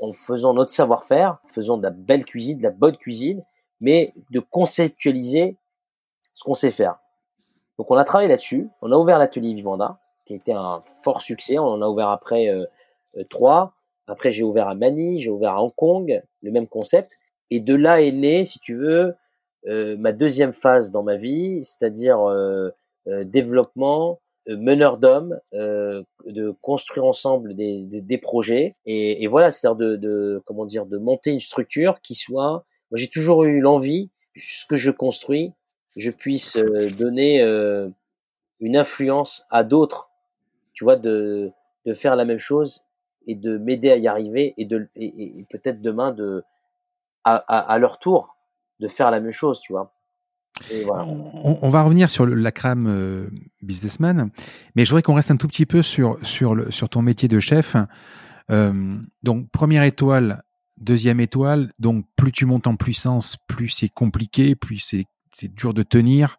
en 0.00 0.12
faisant 0.12 0.54
notre 0.54 0.72
savoir-faire, 0.72 1.38
faisant 1.44 1.78
de 1.78 1.84
la 1.84 1.90
belle 1.90 2.24
cuisine, 2.24 2.58
de 2.58 2.62
la 2.64 2.70
bonne 2.70 2.96
cuisine, 2.96 3.44
mais 3.80 4.12
de 4.30 4.40
conceptualiser 4.40 5.56
ce 6.34 6.44
qu'on 6.44 6.54
sait 6.54 6.70
faire. 6.70 6.98
Donc 7.78 7.90
on 7.90 7.96
a 7.96 8.04
travaillé 8.04 8.28
là-dessus, 8.28 8.68
on 8.80 8.92
a 8.92 8.96
ouvert 8.96 9.18
l'atelier 9.18 9.54
Vivanda, 9.54 9.98
qui 10.26 10.34
a 10.34 10.36
été 10.36 10.52
un 10.52 10.82
fort 11.02 11.22
succès. 11.22 11.58
On 11.58 11.66
en 11.66 11.82
a 11.82 11.88
ouvert 11.88 12.08
après 12.08 12.48
euh, 12.48 12.64
euh, 13.16 13.24
trois. 13.24 13.74
Après, 14.06 14.32
j'ai 14.32 14.42
ouvert 14.42 14.68
à 14.68 14.74
Manille, 14.74 15.20
j'ai 15.20 15.30
ouvert 15.30 15.52
à 15.52 15.62
Hong 15.62 15.74
Kong, 15.74 16.22
le 16.42 16.50
même 16.50 16.66
concept. 16.66 17.18
Et 17.50 17.60
de 17.60 17.74
là 17.74 18.00
est 18.02 18.12
né, 18.12 18.44
si 18.44 18.58
tu 18.58 18.76
veux, 18.76 19.00
euh, 19.00 19.12
ma 19.66 20.12
deuxième 20.12 20.52
phase 20.52 20.90
dans 20.90 21.02
ma 21.02 21.16
vie, 21.16 21.64
c'est-à-dire 21.64 22.18
développement, 23.06 24.20
meneur 24.48 24.98
d'hommes, 24.98 25.38
de 25.52 26.54
construire 26.60 27.04
ensemble 27.04 27.54
des, 27.54 27.82
des, 27.82 28.18
projets. 28.18 28.74
Et, 28.86 29.22
et 29.22 29.26
voilà, 29.28 29.50
c'est-à-dire 29.50 29.76
de, 29.76 29.96
de, 29.96 30.42
comment 30.46 30.66
dire, 30.66 30.86
de 30.86 30.98
monter 30.98 31.30
une 31.30 31.40
structure 31.40 32.00
qui 32.00 32.14
soit. 32.14 32.64
Moi, 32.90 32.96
j'ai 32.96 33.08
toujours 33.08 33.44
eu 33.44 33.60
l'envie, 33.60 34.10
ce 34.36 34.66
que 34.66 34.76
je 34.76 34.90
construis, 34.90 35.52
je 35.96 36.10
puisse 36.10 36.56
donner 36.56 37.42
une 38.60 38.76
influence 38.76 39.46
à 39.50 39.62
d'autres 39.62 40.12
tu 40.72 40.84
vois, 40.84 40.96
de, 40.96 41.52
de 41.86 41.94
faire 41.94 42.16
la 42.16 42.24
même 42.24 42.38
chose 42.38 42.84
et 43.26 43.34
de 43.34 43.58
m'aider 43.58 43.90
à 43.90 43.96
y 43.96 44.08
arriver 44.08 44.54
et 44.56 44.64
de 44.64 44.88
et, 44.96 45.44
peut-être 45.50 45.80
demain 45.80 46.12
de 46.12 46.42
à, 47.24 47.36
à, 47.36 47.78
leur 47.78 47.98
tour 47.98 48.36
de 48.82 48.88
faire 48.88 49.10
la 49.10 49.20
même 49.20 49.32
chose, 49.32 49.60
tu 49.60 49.72
vois. 49.72 49.94
Voilà. 50.84 51.04
On, 51.06 51.70
va 51.70 51.82
revenir 51.82 52.10
sur 52.10 52.26
le, 52.26 52.34
la 52.34 52.52
crème 52.52 52.86
euh, 52.86 53.30
businessman, 53.62 54.30
mais 54.76 54.84
je 54.84 54.90
voudrais 54.90 55.02
qu'on 55.02 55.14
reste 55.14 55.30
un 55.30 55.36
tout 55.36 55.48
petit 55.48 55.66
peu 55.66 55.82
sur 55.82 56.18
sur 56.22 56.54
le 56.54 56.70
sur 56.70 56.88
ton 56.88 57.02
métier 57.02 57.26
de 57.26 57.40
chef. 57.40 57.74
Euh, 58.50 58.98
donc 59.22 59.50
première 59.50 59.82
étoile, 59.82 60.42
deuxième 60.76 61.20
étoile. 61.20 61.72
Donc 61.78 62.04
plus 62.16 62.32
tu 62.32 62.44
montes 62.44 62.66
en 62.66 62.76
puissance, 62.76 63.38
plus 63.48 63.70
c'est 63.70 63.88
compliqué, 63.88 64.54
plus 64.54 64.78
c'est 64.78 65.06
c'est 65.32 65.52
dur 65.52 65.72
de 65.72 65.82
tenir. 65.82 66.38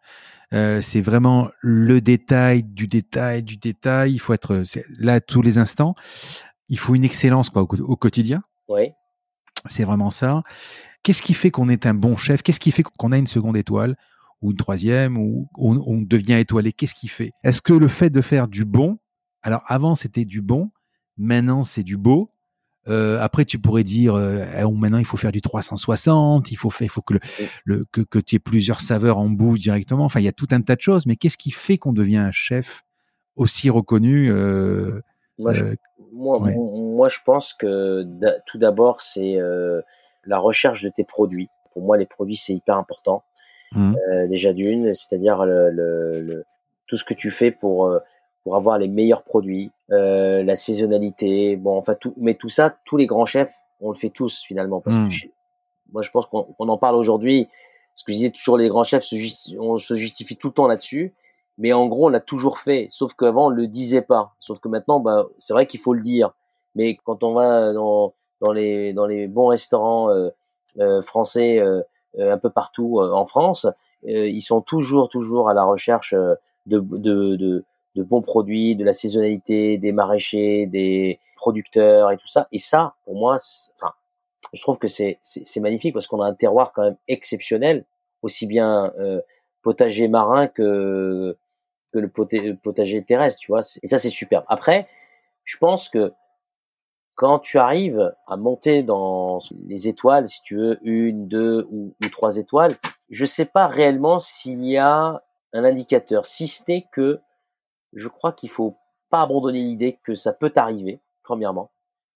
Euh, 0.52 0.80
c'est 0.80 1.00
vraiment 1.00 1.48
le 1.60 2.00
détail 2.00 2.62
du 2.62 2.86
détail 2.86 3.42
du 3.42 3.56
détail. 3.56 4.12
Il 4.12 4.20
faut 4.20 4.32
être 4.32 4.62
là 4.98 5.20
tous 5.20 5.42
les 5.42 5.58
instants. 5.58 5.96
Il 6.68 6.78
faut 6.78 6.94
une 6.94 7.04
excellence 7.04 7.50
quoi 7.50 7.62
au, 7.62 7.96
quotidien. 7.96 8.42
Oui. 8.68 8.92
C'est 9.66 9.84
vraiment 9.84 10.10
ça. 10.10 10.42
Qu'est-ce 11.04 11.22
qui 11.22 11.34
fait 11.34 11.52
qu'on 11.52 11.68
est 11.68 11.86
un 11.86 11.94
bon 11.94 12.16
chef? 12.16 12.42
Qu'est-ce 12.42 12.58
qui 12.58 12.72
fait 12.72 12.82
qu'on 12.82 13.12
a 13.12 13.18
une 13.18 13.28
seconde 13.28 13.56
étoile 13.56 13.96
ou 14.42 14.50
une 14.50 14.56
troisième 14.56 15.16
ou 15.16 15.48
on, 15.56 15.76
on 15.86 16.02
devient 16.02 16.34
étoilé? 16.34 16.72
Qu'est-ce 16.72 16.96
qui 16.96 17.06
fait? 17.06 17.30
Est-ce 17.44 17.62
que 17.62 17.72
le 17.72 17.86
fait 17.86 18.10
de 18.10 18.20
faire 18.20 18.48
du 18.48 18.64
bon, 18.64 18.98
alors 19.42 19.62
avant 19.68 19.94
c'était 19.94 20.24
du 20.24 20.42
bon, 20.42 20.70
maintenant 21.16 21.62
c'est 21.62 21.84
du 21.84 21.96
beau, 21.96 22.30
euh, 22.88 23.18
après, 23.20 23.44
tu 23.44 23.58
pourrais 23.58 23.84
dire, 23.84 24.14
euh, 24.14 24.44
eh, 24.58 24.64
maintenant 24.78 24.98
il 24.98 25.04
faut 25.04 25.16
faire 25.16 25.32
du 25.32 25.40
360, 25.40 26.50
il 26.50 26.56
faut 26.56 26.70
faire, 26.70 26.86
il 26.86 26.90
faut 26.90 27.00
que 27.00 27.14
le, 27.64 27.84
que, 27.92 28.02
que 28.02 28.18
tu 28.18 28.36
aies 28.36 28.38
plusieurs 28.38 28.80
saveurs 28.80 29.18
en 29.18 29.30
bouche 29.30 29.58
directement. 29.58 30.04
Enfin, 30.04 30.20
il 30.20 30.24
y 30.24 30.28
a 30.28 30.32
tout 30.32 30.48
un 30.50 30.60
tas 30.60 30.76
de 30.76 30.80
choses. 30.80 31.06
Mais 31.06 31.16
qu'est-ce 31.16 31.38
qui 31.38 31.50
fait 31.50 31.78
qu'on 31.78 31.92
devient 31.92 32.18
un 32.18 32.32
chef 32.32 32.82
aussi 33.36 33.70
reconnu 33.70 34.30
euh, 34.30 35.00
moi, 35.38 35.52
je, 35.52 35.64
euh, 35.64 35.74
moi, 36.12 36.38
moi, 36.38 37.08
je 37.08 37.18
pense 37.24 37.54
que 37.54 38.04
tout 38.46 38.58
d'abord, 38.58 39.00
c'est 39.00 39.38
la 40.26 40.38
recherche 40.38 40.82
de 40.82 40.88
tes 40.88 41.04
produits. 41.04 41.48
Pour 41.72 41.82
moi, 41.82 41.96
les 41.96 42.06
produits, 42.06 42.36
c'est 42.36 42.54
hyper 42.54 42.76
important. 42.76 43.22
Mmh. 43.72 43.96
déjà 44.28 44.52
d'une, 44.52 44.94
c'est-à-dire 44.94 45.44
le, 45.44 45.70
le, 45.70 46.44
tout 46.86 46.96
ce 46.96 47.02
que 47.02 47.14
tu 47.14 47.32
fais 47.32 47.50
pour 47.50 47.90
pour 48.44 48.56
avoir 48.56 48.78
les 48.78 48.88
meilleurs 48.88 49.24
produits, 49.24 49.72
euh, 49.90 50.44
la 50.44 50.54
saisonnalité, 50.54 51.56
bon, 51.56 51.76
enfin 51.76 51.94
tout, 51.94 52.14
mais 52.18 52.34
tout 52.34 52.50
ça, 52.50 52.76
tous 52.84 52.98
les 52.98 53.06
grands 53.06 53.24
chefs, 53.24 53.54
on 53.80 53.90
le 53.90 53.96
fait 53.96 54.10
tous 54.10 54.42
finalement. 54.42 54.80
Parce 54.82 54.96
que 54.96 55.00
hmm. 55.00 55.30
moi, 55.92 56.02
je 56.02 56.10
pense 56.10 56.26
qu'on 56.26 56.44
en 56.58 56.76
parle 56.76 56.94
aujourd'hui. 56.94 57.48
Parce 57.94 58.02
que 58.04 58.12
je 58.12 58.18
disais 58.18 58.30
toujours, 58.30 58.58
les 58.58 58.68
grands 58.68 58.84
chefs, 58.84 59.06
on 59.58 59.78
se 59.78 59.94
justifie 59.94 60.36
tout 60.36 60.48
le 60.48 60.52
temps 60.52 60.66
là-dessus. 60.66 61.14
Mais 61.56 61.72
en 61.72 61.86
gros, 61.86 62.06
on 62.06 62.08
l'a 62.08 62.20
toujours 62.20 62.58
fait. 62.58 62.86
Sauf 62.90 63.14
qu'avant, 63.14 63.46
on 63.46 63.50
le 63.50 63.66
disait 63.66 64.02
pas. 64.02 64.34
Sauf 64.40 64.58
que 64.58 64.68
maintenant, 64.68 65.00
bah, 65.00 65.26
c'est 65.38 65.54
vrai 65.54 65.66
qu'il 65.66 65.80
faut 65.80 65.94
le 65.94 66.02
dire. 66.02 66.32
Mais 66.74 66.96
quand 66.96 67.22
on 67.22 67.32
va 67.32 67.72
dans, 67.72 68.12
dans 68.44 68.52
les 68.52 68.92
dans 68.92 69.06
les 69.06 69.26
bons 69.26 69.48
restaurants 69.48 70.10
euh, 70.10 70.28
euh, 70.78 71.02
français 71.02 71.58
euh, 71.58 71.82
un 72.18 72.38
peu 72.38 72.50
partout 72.50 73.00
en 73.00 73.24
France, 73.24 73.66
ils 74.04 74.42
sont 74.42 74.60
toujours 74.60 75.08
toujours 75.08 75.48
à 75.48 75.54
la 75.54 75.64
recherche 75.64 76.14
de, 76.14 76.78
de, 76.78 77.64
de 77.96 78.02
bons 78.04 78.22
produits, 78.22 78.76
de 78.76 78.84
la 78.84 78.92
saisonnalité, 78.92 79.78
des 79.78 79.90
maraîchers, 79.90 80.66
des 80.66 81.18
producteurs 81.34 82.12
et 82.12 82.16
tout 82.16 82.28
ça. 82.28 82.46
Et 82.52 82.58
ça, 82.58 82.94
pour 83.04 83.16
moi, 83.16 83.34
enfin, 83.74 83.94
je 84.52 84.62
trouve 84.62 84.78
que 84.78 84.86
c'est 84.86 85.18
c'est 85.22 85.60
magnifique 85.60 85.92
parce 85.92 86.06
qu'on 86.06 86.20
a 86.20 86.26
un 86.26 86.34
terroir 86.34 86.72
quand 86.72 86.82
même 86.82 86.96
exceptionnel, 87.08 87.84
aussi 88.22 88.46
bien 88.46 88.92
potager 89.62 90.06
marin 90.06 90.46
que 90.46 91.36
que 91.92 91.98
le 91.98 92.08
potager 92.54 93.02
terrestre, 93.02 93.40
tu 93.40 93.50
vois. 93.50 93.62
Et 93.82 93.88
ça, 93.88 93.98
c'est 93.98 94.10
super. 94.10 94.44
Après, 94.46 94.86
je 95.42 95.56
pense 95.58 95.88
que 95.88 96.12
quand 97.14 97.38
tu 97.38 97.58
arrives 97.58 98.14
à 98.26 98.36
monter 98.36 98.82
dans 98.82 99.38
les 99.66 99.88
étoiles, 99.88 100.28
si 100.28 100.42
tu 100.42 100.56
veux 100.56 100.78
une, 100.82 101.28
deux 101.28 101.66
ou, 101.70 101.94
trois 102.10 102.36
étoiles, 102.36 102.76
je 103.08 103.24
sais 103.24 103.44
pas 103.44 103.66
réellement 103.66 104.20
s'il 104.20 104.64
y 104.64 104.76
a 104.76 105.22
un 105.52 105.64
indicateur, 105.64 106.26
si 106.26 106.48
ce 106.48 106.64
n'est 106.68 106.86
que 106.90 107.20
je 107.92 108.08
crois 108.08 108.32
qu'il 108.32 108.50
faut 108.50 108.76
pas 109.10 109.22
abandonner 109.22 109.62
l'idée 109.62 110.00
que 110.02 110.14
ça 110.14 110.32
peut 110.32 110.52
arriver, 110.56 111.00
premièrement, 111.22 111.70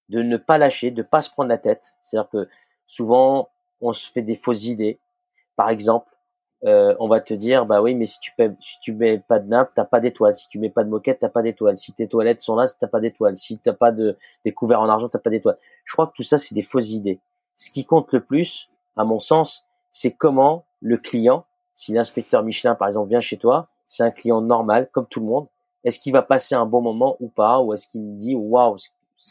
de 0.09 0.23
ne 0.23 0.37
pas 0.37 0.59
lâcher, 0.59 0.91
de 0.91 1.03
pas 1.03 1.23
se 1.23 1.31
prendre 1.31 1.49
la 1.49 1.59
tête. 1.59 1.97
C'est-à-dire 2.03 2.31
que 2.31 2.49
souvent, 2.87 3.51
on 3.81 3.93
se 3.93 4.11
fait 4.11 4.23
des 4.23 4.35
fausses 4.35 4.65
idées. 4.65 4.99
Par 5.55 5.71
exemple, 5.71 6.09
euh, 6.65 6.95
on 6.99 7.09
va 7.09 7.21
te 7.21 7.35
dire, 7.35 7.67
bah 7.67 7.81
oui, 7.83 7.95
mais 7.95 8.07
si 8.07 8.19
tu 8.21 8.33
ne 8.39 8.49
si 8.61 8.81
tu 8.81 8.93
mets 8.93 9.19
pas 9.19 9.39
de 9.39 9.49
nappe, 9.49 9.73
t'as 9.75 9.85
pas 9.85 10.01
d'étoile. 10.01 10.35
Si 10.35 10.49
tu 10.49 10.59
mets 10.59 10.71
pas 10.71 10.85
de 10.85 10.89
moquette, 10.89 11.21
t'as 11.21 11.29
pas 11.29 11.43
d'étoile. 11.43 11.77
Si 11.77 11.93
tes 11.93 12.09
toilettes 12.09 12.41
sont 12.41 12.57
là, 12.57 12.65
t'as 12.79 12.89
pas 12.89 13.01
d'étoile. 13.01 13.37
Si 13.37 13.59
t'as 13.59 13.73
pas 13.73 13.93
de 13.93 14.17
des 14.45 14.53
couverts 14.53 14.81
en 14.81 14.89
argent, 14.89 15.09
t'as 15.09 15.21
pas 15.21 15.31
d'étoile. 15.31 15.59
Je 15.85 15.93
crois 15.93 16.07
que 16.09 16.13
tout 16.15 16.23
ça, 16.23 16.39
c'est 16.39 16.55
des 16.55 16.63
fausses 16.63 16.91
idées. 16.91 17.21
Ce 17.57 17.71
qui 17.71 17.85
compte 17.85 18.13
le 18.13 18.21
plus, 18.21 18.71
à 18.97 19.05
mon 19.05 19.19
sens, 19.19 19.67
c'est 19.91 20.13
comment 20.13 20.65
le 20.81 20.97
client, 20.97 21.45
si 21.75 21.93
l'inspecteur 21.93 22.43
Michelin, 22.43 22.75
par 22.75 22.89
exemple, 22.89 23.09
vient 23.09 23.21
chez 23.21 23.37
toi, 23.37 23.69
c'est 23.87 24.03
un 24.03 24.11
client 24.11 24.41
normal, 24.41 24.89
comme 24.93 25.07
tout 25.07 25.21
le 25.21 25.27
monde, 25.27 25.47
est-ce 25.85 25.99
qu'il 26.01 26.13
va 26.13 26.23
passer 26.23 26.55
un 26.55 26.67
bon 26.67 26.83
moment 26.83 27.17
ou 27.21 27.29
pas? 27.29 27.61
Ou 27.61 27.73
est-ce 27.73 27.89
qu'il 27.89 28.19
dit 28.19 28.35
waouh 28.35 28.77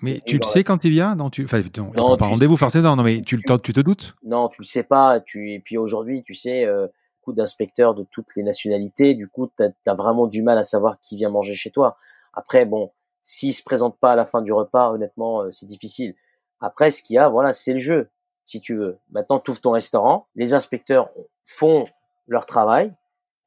mais 0.01 0.19
tu 0.25 0.37
le 0.37 0.43
sais 0.43 0.63
quand 0.65 0.83
il 0.83 0.91
vient? 0.91 1.15
Non, 1.15 1.29
tu, 1.29 1.45
enfin, 1.45 1.61
non, 1.97 2.17
pas 2.17 2.25
rendez-vous 2.25 2.57
forcément. 2.57 2.95
Non, 2.95 3.03
mais 3.03 3.21
tu, 3.21 3.37
tu 3.37 3.73
te 3.73 3.79
doutes? 3.79 4.15
Non, 4.23 4.49
tu 4.49 4.61
le 4.61 4.67
sais 4.67 4.83
pas. 4.83 5.21
Tu 5.21 5.53
et 5.53 5.59
puis 5.59 5.77
aujourd'hui, 5.77 6.23
tu 6.23 6.33
sais, 6.33 6.65
euh, 6.65 6.87
d'inspecteurs 7.33 7.95
de 7.95 8.03
toutes 8.03 8.35
les 8.35 8.43
nationalités. 8.43 9.13
Du 9.13 9.27
coup, 9.27 9.49
tu 9.57 9.63
as, 9.63 9.93
vraiment 9.93 10.27
du 10.27 10.43
mal 10.43 10.57
à 10.57 10.63
savoir 10.63 10.99
qui 10.99 11.17
vient 11.17 11.29
manger 11.29 11.55
chez 11.55 11.71
toi. 11.71 11.97
Après, 12.33 12.65
bon, 12.65 12.91
s'il 13.23 13.53
se 13.53 13.63
présente 13.63 13.97
pas 13.99 14.13
à 14.13 14.15
la 14.15 14.25
fin 14.25 14.41
du 14.41 14.53
repas, 14.53 14.91
honnêtement, 14.91 15.41
euh, 15.41 15.51
c'est 15.51 15.65
difficile. 15.65 16.15
Après, 16.59 16.91
ce 16.91 17.03
qu'il 17.03 17.15
y 17.15 17.19
a, 17.19 17.29
voilà, 17.29 17.53
c'est 17.53 17.73
le 17.73 17.79
jeu, 17.79 18.09
si 18.45 18.61
tu 18.61 18.75
veux. 18.75 18.97
Maintenant, 19.11 19.39
tu 19.39 19.51
ouvres 19.51 19.61
ton 19.61 19.71
restaurant. 19.71 20.27
Les 20.35 20.53
inspecteurs 20.53 21.09
font 21.45 21.85
leur 22.27 22.45
travail. 22.45 22.93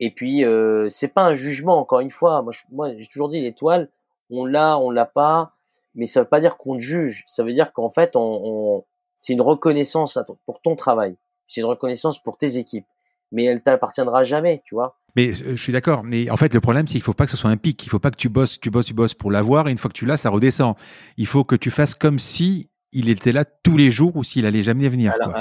Et 0.02 0.10
puis 0.10 0.44
euh, 0.44 0.88
c'est 0.88 1.08
pas 1.08 1.22
un 1.22 1.34
jugement 1.34 1.78
encore 1.78 2.00
une 2.00 2.10
fois. 2.10 2.44
Moi, 2.70 2.94
j'ai 2.96 3.06
toujours 3.06 3.28
dit 3.28 3.42
l'étoile, 3.42 3.90
on 4.30 4.46
l'a, 4.46 4.78
on 4.78 4.90
l'a 4.90 5.04
pas, 5.04 5.52
mais 5.94 6.06
ça 6.06 6.22
veut 6.22 6.28
pas 6.28 6.40
dire 6.40 6.56
qu'on 6.56 6.76
te 6.76 6.80
juge. 6.80 7.24
Ça 7.26 7.44
veut 7.44 7.52
dire 7.52 7.74
qu'en 7.74 7.90
fait, 7.90 8.12
on 8.14 8.84
c'est 9.20 9.34
une 9.34 9.42
reconnaissance 9.42 10.18
pour 10.46 10.62
ton 10.62 10.74
travail. 10.74 11.14
C'est 11.46 11.60
une 11.60 11.66
reconnaissance 11.66 12.18
pour 12.22 12.38
tes 12.38 12.56
équipes, 12.56 12.86
mais 13.32 13.44
elle 13.44 13.62
t'appartiendra 13.62 14.22
jamais, 14.22 14.62
tu 14.64 14.74
vois. 14.74 14.96
Mais 15.16 15.30
euh, 15.30 15.56
je 15.56 15.62
suis 15.62 15.72
d'accord. 15.72 16.02
Mais 16.04 16.30
en 16.30 16.36
fait, 16.36 16.54
le 16.54 16.60
problème, 16.60 16.86
c'est 16.86 16.94
qu'il 16.94 17.02
faut 17.02 17.14
pas 17.14 17.24
que 17.24 17.30
ce 17.30 17.36
soit 17.36 17.50
un 17.50 17.56
pic. 17.56 17.84
Il 17.84 17.88
faut 17.88 17.98
pas 17.98 18.10
que 18.10 18.16
tu 18.16 18.28
bosses, 18.28 18.60
tu 18.60 18.70
bosses, 18.70 18.86
tu 18.86 18.94
bosses 18.94 19.14
pour 19.14 19.30
l'avoir. 19.30 19.68
Et 19.68 19.72
une 19.72 19.78
fois 19.78 19.90
que 19.90 19.96
tu 19.96 20.06
l'as, 20.06 20.16
ça 20.16 20.30
redescend. 20.30 20.74
Il 21.16 21.26
faut 21.26 21.44
que 21.44 21.56
tu 21.56 21.70
fasses 21.70 21.94
comme 21.94 22.18
si 22.18 22.68
il 22.92 23.08
était 23.08 23.32
là 23.32 23.44
tous 23.44 23.76
les 23.76 23.90
jours 23.90 24.16
ou 24.16 24.24
s'il 24.24 24.46
allait 24.46 24.62
jamais 24.62 24.88
venir. 24.88 25.12
Alors, 25.12 25.34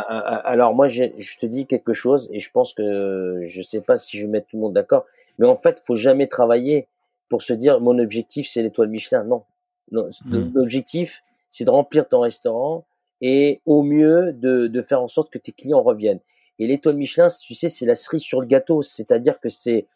alors 0.46 0.76
moi, 0.76 0.88
je 0.88 1.38
te 1.40 1.46
dis 1.46 1.66
quelque 1.66 1.94
chose 1.94 2.30
et 2.32 2.40
je 2.40 2.52
pense 2.52 2.74
que 2.74 3.40
je 3.44 3.62
sais 3.62 3.82
pas 3.82 3.96
si 3.96 4.18
je 4.18 4.26
vais 4.26 4.32
mettre 4.32 4.48
tout 4.48 4.58
le 4.58 4.62
monde 4.62 4.74
d'accord. 4.74 5.06
Mais 5.40 5.48
en 5.48 5.56
fait, 5.56 5.82
faut 5.86 5.96
jamais 5.96 6.28
travailler 6.28 6.88
pour 7.28 7.42
se 7.42 7.54
dire 7.54 7.80
mon 7.80 7.98
objectif 8.00 8.48
c'est 8.50 8.62
l'étoile 8.62 8.90
Michelin. 8.90 9.24
Non, 9.24 9.44
non 9.92 10.10
hmm. 10.26 10.52
l'objectif 10.54 11.24
c'est 11.50 11.66
de 11.66 11.70
remplir 11.70 12.08
ton 12.08 12.20
restaurant 12.20 12.86
et 13.22 13.62
au 13.66 13.84
mieux 13.84 14.34
de, 14.34 14.68
de 14.68 14.82
faire 14.82 15.02
en 15.02 15.08
sorte 15.08 15.32
que 15.32 15.38
tes 15.38 15.52
clients 15.52 15.82
reviennent. 15.82 16.20
Et 16.60 16.68
l'étoile 16.68 16.98
Michelin, 16.98 17.28
tu 17.28 17.56
sais, 17.56 17.70
c'est 17.70 17.86
la 17.86 17.96
cerise 17.96 18.22
sur 18.22 18.42
le 18.42 18.48
gâteau. 18.48 18.82
C'est-à-dire 18.82 19.40
que 19.40 19.50
c'est 19.50 19.88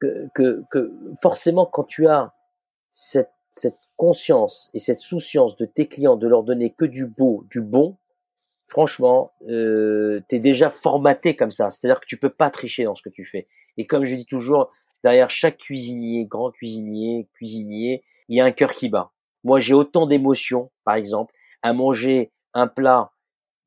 que, 0.00 0.28
que, 0.34 0.64
que, 0.70 0.92
forcément, 1.20 1.66
quand 1.66 1.84
tu 1.84 2.08
as 2.08 2.34
cette, 2.90 3.32
cette 3.50 3.78
conscience 3.96 4.70
et 4.74 4.78
cette 4.78 5.00
souciance 5.00 5.56
de 5.56 5.66
tes 5.66 5.86
clients 5.86 6.16
de 6.16 6.26
leur 6.26 6.42
donner 6.42 6.70
que 6.70 6.84
du 6.84 7.06
beau, 7.06 7.44
du 7.50 7.60
bon, 7.60 7.96
franchement, 8.64 9.32
euh, 9.48 10.20
tu 10.28 10.36
es 10.36 10.38
déjà 10.38 10.70
formaté 10.70 11.36
comme 11.36 11.50
ça. 11.50 11.68
C'est-à-dire 11.70 12.00
que 12.00 12.06
tu 12.06 12.16
peux 12.16 12.30
pas 12.30 12.50
tricher 12.50 12.84
dans 12.84 12.94
ce 12.94 13.02
que 13.02 13.10
tu 13.10 13.24
fais. 13.24 13.46
Et 13.76 13.86
comme 13.86 14.04
je 14.04 14.14
dis 14.14 14.26
toujours, 14.26 14.70
derrière 15.04 15.30
chaque 15.30 15.58
cuisinier, 15.58 16.24
grand 16.26 16.50
cuisinier, 16.50 17.28
cuisinier, 17.34 18.04
il 18.28 18.36
y 18.36 18.40
a 18.40 18.44
un 18.44 18.52
cœur 18.52 18.72
qui 18.72 18.88
bat. 18.88 19.12
Moi, 19.44 19.60
j'ai 19.60 19.74
autant 19.74 20.06
d'émotions, 20.06 20.70
par 20.84 20.94
exemple, 20.94 21.34
à 21.62 21.72
manger 21.72 22.32
un 22.54 22.66
plat 22.66 23.12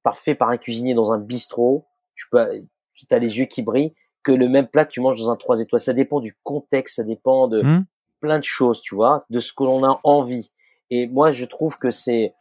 parfait 0.03 0.35
par 0.35 0.49
un 0.49 0.57
cuisinier 0.57 0.93
dans 0.93 1.11
un 1.11 1.19
bistrot, 1.19 1.85
tu 2.15 2.27
peux, 2.31 2.63
tu 2.95 3.05
as 3.09 3.19
les 3.19 3.39
yeux 3.39 3.45
qui 3.45 3.61
brillent, 3.61 3.93
que 4.23 4.31
le 4.31 4.47
même 4.47 4.67
plat 4.67 4.85
que 4.85 4.91
tu 4.91 5.01
manges 5.01 5.19
dans 5.19 5.31
un 5.31 5.35
trois 5.35 5.59
étoiles. 5.61 5.79
Ça 5.79 5.93
dépend 5.93 6.19
du 6.19 6.37
contexte, 6.43 6.97
ça 6.97 7.03
dépend 7.03 7.47
de 7.47 7.61
mmh. 7.61 7.85
plein 8.19 8.39
de 8.39 8.43
choses, 8.43 8.81
tu 8.81 8.95
vois, 8.95 9.25
de 9.29 9.39
ce 9.39 9.53
que 9.53 9.63
l'on 9.63 9.83
a 9.83 9.99
envie. 10.03 10.51
Et 10.89 11.07
moi, 11.07 11.31
je 11.31 11.45
trouve 11.45 11.77
que 11.77 11.91
c'est, 11.91 12.33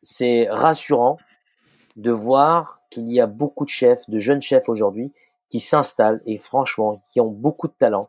c'est 0.00 0.48
rassurant 0.50 1.18
de 1.96 2.10
voir 2.10 2.80
qu'il 2.90 3.12
y 3.12 3.20
a 3.20 3.26
beaucoup 3.26 3.64
de 3.64 3.70
chefs, 3.70 4.08
de 4.08 4.18
jeunes 4.18 4.42
chefs 4.42 4.68
aujourd'hui, 4.68 5.12
qui 5.50 5.60
s'installent 5.60 6.22
et 6.24 6.38
franchement, 6.38 7.02
qui 7.12 7.20
ont 7.20 7.30
beaucoup 7.30 7.68
de 7.68 7.74
talent 7.78 8.08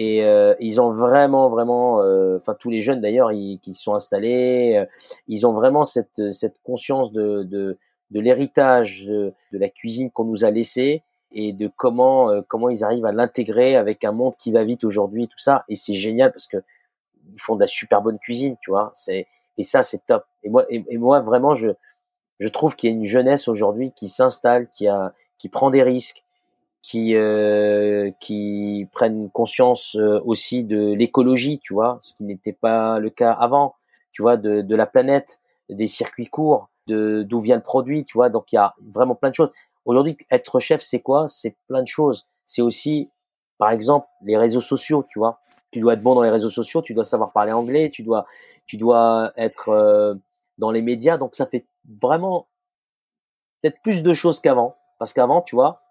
et 0.00 0.24
euh, 0.24 0.54
ils 0.60 0.80
ont 0.80 0.92
vraiment, 0.92 1.50
vraiment, 1.50 2.02
euh, 2.02 2.38
enfin 2.38 2.56
tous 2.58 2.70
les 2.70 2.80
jeunes 2.80 3.02
d'ailleurs, 3.02 3.30
qui 3.30 3.74
sont 3.74 3.94
installés, 3.94 4.76
euh, 4.78 4.86
ils 5.28 5.46
ont 5.46 5.52
vraiment 5.52 5.84
cette, 5.84 6.32
cette 6.32 6.56
conscience 6.62 7.12
de, 7.12 7.42
de, 7.42 7.76
de 8.10 8.20
l'héritage 8.20 9.06
de, 9.06 9.32
la 9.52 9.68
cuisine 9.68 10.10
qu'on 10.10 10.24
nous 10.24 10.44
a 10.44 10.50
laissé 10.50 11.02
et 11.32 11.52
de 11.52 11.70
comment 11.76 12.42
comment 12.48 12.68
ils 12.68 12.82
arrivent 12.82 13.06
à 13.06 13.12
l'intégrer 13.12 13.76
avec 13.76 14.04
un 14.04 14.12
monde 14.12 14.34
qui 14.36 14.50
va 14.52 14.64
vite 14.64 14.84
aujourd'hui, 14.84 15.28
tout 15.28 15.38
ça. 15.38 15.64
Et 15.68 15.76
c'est 15.76 15.94
génial 15.94 16.32
parce 16.32 16.48
que 16.48 16.56
ils 17.32 17.40
font 17.40 17.54
de 17.54 17.60
la 17.60 17.66
super 17.66 18.02
bonne 18.02 18.18
cuisine, 18.18 18.56
tu 18.60 18.70
vois. 18.70 18.90
C'est 18.94 19.26
et 19.58 19.64
ça 19.64 19.82
c'est 19.82 20.04
top. 20.06 20.24
Et 20.42 20.48
moi 20.48 20.66
et, 20.70 20.98
moi 20.98 21.20
vraiment 21.20 21.54
je 21.54 21.68
je 22.40 22.48
trouve 22.48 22.74
qu'il 22.74 22.90
y 22.90 22.92
a 22.92 22.96
une 22.96 23.04
jeunesse 23.04 23.48
aujourd'hui 23.48 23.92
qui 23.94 24.08
s'installe, 24.08 24.68
qui 24.70 24.88
a 24.88 25.12
qui 25.38 25.48
prend 25.48 25.70
des 25.70 25.82
risques, 25.82 26.24
qui 26.82 27.14
euh, 27.14 28.10
qui 28.20 28.88
prennent 28.92 29.30
conscience 29.30 29.96
euh, 29.96 30.20
aussi 30.24 30.64
de 30.64 30.94
l'écologie, 30.94 31.60
tu 31.62 31.74
vois, 31.74 31.98
ce 32.00 32.14
qui 32.14 32.24
n'était 32.24 32.52
pas 32.52 32.98
le 32.98 33.10
cas 33.10 33.32
avant, 33.32 33.74
tu 34.12 34.22
vois, 34.22 34.36
de, 34.36 34.62
de 34.62 34.76
la 34.76 34.86
planète, 34.86 35.40
des 35.68 35.88
circuits 35.88 36.26
courts, 36.26 36.68
d'où 36.90 37.40
vient 37.40 37.56
le 37.56 37.62
produit, 37.62 38.04
tu 38.04 38.14
vois. 38.14 38.28
Donc 38.28 38.52
il 38.52 38.56
y 38.56 38.58
a 38.58 38.74
vraiment 38.92 39.14
plein 39.14 39.30
de 39.30 39.34
choses. 39.34 39.50
Aujourd'hui, 39.84 40.16
être 40.30 40.60
chef, 40.60 40.82
c'est 40.82 41.00
quoi? 41.00 41.26
C'est 41.28 41.56
plein 41.66 41.82
de 41.82 41.88
choses. 41.88 42.26
C'est 42.44 42.62
aussi, 42.62 43.10
par 43.58 43.70
exemple, 43.70 44.06
les 44.22 44.36
réseaux 44.36 44.60
sociaux, 44.60 45.04
tu 45.08 45.18
vois. 45.18 45.40
Tu 45.70 45.80
dois 45.80 45.94
être 45.94 46.02
bon 46.02 46.14
dans 46.14 46.22
les 46.22 46.30
réseaux 46.30 46.50
sociaux, 46.50 46.82
tu 46.82 46.94
dois 46.94 47.04
savoir 47.04 47.32
parler 47.32 47.52
anglais, 47.52 47.90
tu 47.90 48.02
dois 48.02 48.26
tu 48.66 48.76
dois 48.76 49.32
être 49.36 49.68
euh, 49.68 50.14
dans 50.58 50.70
les 50.70 50.82
médias. 50.82 51.16
Donc 51.16 51.34
ça 51.34 51.46
fait 51.46 51.66
vraiment 52.00 52.48
peut-être 53.60 53.80
plus 53.82 54.02
de 54.02 54.14
choses 54.14 54.40
qu'avant, 54.40 54.76
parce 54.98 55.12
qu'avant, 55.12 55.42
tu 55.42 55.54
vois, 55.54 55.82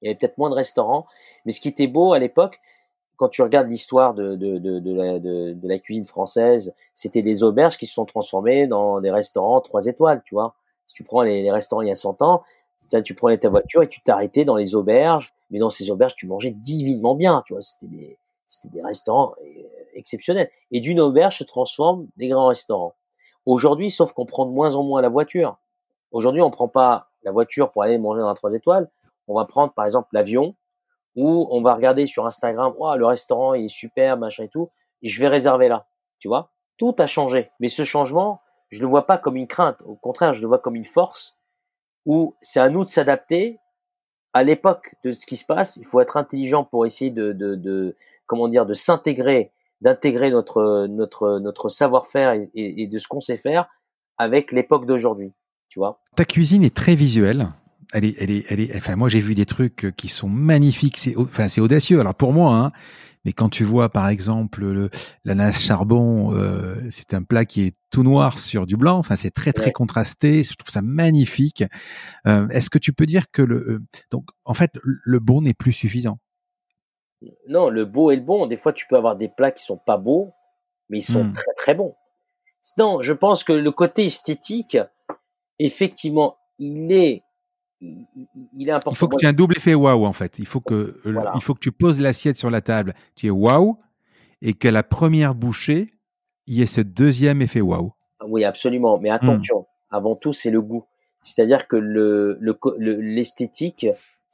il 0.00 0.06
y 0.06 0.08
avait 0.08 0.18
peut-être 0.18 0.38
moins 0.38 0.50
de 0.50 0.54
restaurants. 0.54 1.06
Mais 1.44 1.52
ce 1.52 1.60
qui 1.60 1.68
était 1.68 1.86
beau 1.86 2.12
à 2.12 2.18
l'époque, 2.18 2.60
quand 3.16 3.28
tu 3.28 3.42
regardes 3.42 3.68
l'histoire 3.68 4.14
de, 4.14 4.34
de, 4.34 4.58
de, 4.58 4.78
de, 4.78 5.68
la, 5.68 5.78
cuisine 5.78 6.04
française, 6.04 6.74
c'était 6.94 7.22
des 7.22 7.42
auberges 7.42 7.76
qui 7.76 7.86
se 7.86 7.94
sont 7.94 8.04
transformées 8.04 8.66
dans 8.66 9.00
des 9.00 9.10
restaurants 9.10 9.60
trois 9.60 9.86
étoiles, 9.86 10.22
tu 10.24 10.34
vois. 10.34 10.54
Si 10.86 10.94
tu 10.94 11.04
prends 11.04 11.22
les, 11.22 11.50
restaurants 11.50 11.82
il 11.82 11.88
y 11.88 11.92
a 11.92 11.96
100 11.96 12.22
ans, 12.22 12.42
tu 13.04 13.14
prenais 13.14 13.38
ta 13.38 13.48
voiture 13.48 13.82
et 13.82 13.88
tu 13.88 14.00
t'arrêtais 14.02 14.44
dans 14.44 14.56
les 14.56 14.74
auberges, 14.74 15.32
mais 15.50 15.58
dans 15.58 15.70
ces 15.70 15.90
auberges, 15.90 16.14
tu 16.14 16.26
mangeais 16.26 16.50
divinement 16.50 17.14
bien, 17.14 17.42
tu 17.46 17.54
vois. 17.54 17.62
C'était 17.62 17.86
des, 17.86 18.18
c'était 18.48 18.68
des 18.68 18.82
restaurants 18.82 19.34
euh, 19.42 19.62
exceptionnels. 19.94 20.50
Et 20.70 20.80
d'une 20.80 21.00
auberge 21.00 21.38
se 21.38 21.44
transforment 21.44 22.08
des 22.16 22.28
grands 22.28 22.48
restaurants. 22.48 22.94
Aujourd'hui, 23.46 23.90
sauf 23.90 24.12
qu'on 24.12 24.26
prend 24.26 24.46
de 24.46 24.52
moins 24.52 24.74
en 24.74 24.82
moins 24.82 25.02
la 25.02 25.08
voiture. 25.08 25.56
Aujourd'hui, 26.12 26.42
on 26.42 26.50
prend 26.50 26.68
pas 26.68 27.08
la 27.22 27.32
voiture 27.32 27.70
pour 27.72 27.82
aller 27.82 27.98
manger 27.98 28.20
dans 28.20 28.28
un 28.28 28.34
trois 28.34 28.54
étoiles 28.54 28.88
on 29.28 29.34
va 29.36 29.44
prendre 29.44 29.72
par 29.72 29.84
exemple 29.84 30.08
l'avion 30.12 30.54
ou 31.16 31.46
on 31.50 31.62
va 31.62 31.74
regarder 31.74 32.06
sur 32.06 32.26
Instagram, 32.26 32.74
oh, 32.78 32.94
le 32.96 33.06
restaurant 33.06 33.54
est 33.54 33.68
super, 33.68 34.16
machin 34.16 34.44
et 34.44 34.48
tout, 34.48 34.70
et 35.02 35.08
je 35.08 35.20
vais 35.20 35.28
réserver 35.28 35.68
là. 35.68 35.86
Tu 36.18 36.28
vois, 36.28 36.52
tout 36.76 36.94
a 36.98 37.06
changé. 37.06 37.50
Mais 37.60 37.68
ce 37.68 37.84
changement, 37.84 38.40
je 38.70 38.80
le 38.80 38.88
vois 38.88 39.06
pas 39.06 39.18
comme 39.18 39.36
une 39.36 39.46
crainte. 39.46 39.82
Au 39.86 39.94
contraire, 39.94 40.34
je 40.34 40.42
le 40.42 40.48
vois 40.48 40.58
comme 40.58 40.74
une 40.74 40.84
force 40.84 41.36
où 42.06 42.34
c'est 42.40 42.60
à 42.60 42.68
nous 42.68 42.84
de 42.84 42.88
s'adapter 42.88 43.58
à 44.32 44.42
l'époque 44.42 44.94
de 45.04 45.12
ce 45.12 45.26
qui 45.26 45.36
se 45.36 45.46
passe. 45.46 45.76
Il 45.76 45.86
faut 45.86 46.00
être 46.00 46.16
intelligent 46.16 46.64
pour 46.64 46.84
essayer 46.84 47.10
de, 47.10 47.32
de, 47.32 47.54
de 47.54 47.96
comment 48.26 48.48
dire, 48.48 48.66
de 48.66 48.74
s'intégrer, 48.74 49.52
d'intégrer 49.80 50.30
notre 50.30 50.86
notre 50.88 51.38
notre 51.38 51.68
savoir-faire 51.68 52.32
et, 52.32 52.50
et 52.54 52.86
de 52.86 52.98
ce 52.98 53.06
qu'on 53.06 53.20
sait 53.20 53.36
faire 53.36 53.68
avec 54.18 54.52
l'époque 54.52 54.86
d'aujourd'hui. 54.86 55.32
Tu 55.68 55.78
vois. 55.78 56.00
Ta 56.16 56.24
cuisine 56.24 56.62
est 56.62 56.74
très 56.74 56.94
visuelle 56.94 57.48
elle 57.92 58.04
est, 58.04 58.14
elle 58.18 58.30
est, 58.30 58.44
elle 58.48 58.60
est, 58.60 58.76
enfin, 58.76 58.96
moi, 58.96 59.08
j'ai 59.08 59.20
vu 59.20 59.34
des 59.34 59.46
trucs 59.46 59.92
qui 59.96 60.08
sont 60.08 60.28
magnifiques. 60.28 60.98
C'est, 60.98 61.16
enfin, 61.16 61.48
c'est 61.48 61.60
audacieux. 61.60 62.00
Alors, 62.00 62.14
pour 62.14 62.32
moi, 62.32 62.54
hein, 62.54 62.70
mais 63.24 63.32
quand 63.32 63.48
tu 63.48 63.64
vois, 63.64 63.88
par 63.88 64.08
exemple, 64.08 64.64
le, 64.64 64.90
l'ananas 65.24 65.58
charbon, 65.58 66.34
euh, 66.34 66.76
c'est 66.90 67.14
un 67.14 67.22
plat 67.22 67.44
qui 67.44 67.62
est 67.62 67.74
tout 67.90 68.02
noir 68.02 68.38
sur 68.38 68.66
du 68.66 68.76
blanc. 68.76 68.98
Enfin, 68.98 69.16
c'est 69.16 69.30
très, 69.30 69.52
très 69.52 69.72
contrasté. 69.72 70.44
Je 70.44 70.54
trouve 70.54 70.70
ça 70.70 70.82
magnifique. 70.82 71.64
Euh, 72.26 72.46
est-ce 72.48 72.68
que 72.68 72.78
tu 72.78 72.92
peux 72.92 73.06
dire 73.06 73.30
que 73.30 73.40
le, 73.40 73.56
euh, 73.56 73.82
donc, 74.10 74.26
en 74.44 74.54
fait, 74.54 74.72
le 74.82 75.18
beau 75.20 75.40
n'est 75.40 75.54
plus 75.54 75.72
suffisant? 75.72 76.18
Non, 77.48 77.70
le 77.70 77.86
beau 77.86 78.10
et 78.10 78.16
le 78.16 78.22
bon. 78.22 78.46
Des 78.46 78.58
fois, 78.58 78.74
tu 78.74 78.86
peux 78.86 78.96
avoir 78.96 79.16
des 79.16 79.28
plats 79.28 79.52
qui 79.52 79.64
sont 79.64 79.78
pas 79.78 79.96
beaux, 79.96 80.32
mais 80.90 80.98
ils 80.98 81.02
sont 81.02 81.24
mmh. 81.24 81.32
très, 81.32 81.52
très 81.56 81.74
bons. 81.74 81.94
Non, 82.76 83.00
je 83.00 83.12
pense 83.12 83.42
que 83.42 83.52
le 83.54 83.70
côté 83.70 84.04
esthétique, 84.04 84.76
effectivement, 85.58 86.36
il 86.58 86.92
est 86.92 87.22
il, 88.52 88.68
est 88.68 88.72
important. 88.72 88.90
Il 88.92 88.96
faut 88.96 89.08
que 89.08 89.16
tu 89.16 89.26
aies 89.26 89.28
un 89.28 89.32
double 89.32 89.56
effet 89.56 89.74
waouh 89.74 90.04
en 90.04 90.12
fait. 90.12 90.38
Il 90.38 90.46
faut 90.46 90.60
que 90.60 91.00
il 91.34 91.42
faut 91.42 91.54
que 91.54 91.60
tu 91.60 91.72
poses 91.72 92.00
l'assiette 92.00 92.36
sur 92.36 92.50
la 92.50 92.60
table, 92.60 92.94
tu 93.14 93.26
es 93.26 93.30
waouh 93.30 93.78
et 94.42 94.54
que 94.54 94.68
la 94.68 94.82
première 94.82 95.34
bouchée, 95.34 95.90
il 96.46 96.54
y 96.54 96.62
ait 96.62 96.66
ce 96.66 96.80
deuxième 96.80 97.42
effet 97.42 97.60
waouh. 97.60 97.92
Oui, 98.26 98.44
absolument. 98.44 98.98
Mais 98.98 99.10
hmm. 99.10 99.14
attention, 99.14 99.66
avant 99.90 100.16
tout, 100.16 100.32
c'est 100.32 100.50
le 100.50 100.62
goût. 100.62 100.84
C'est-à-dire 101.22 101.68
que 101.68 101.76
le 101.76 102.38
l'esthétique, 102.78 103.86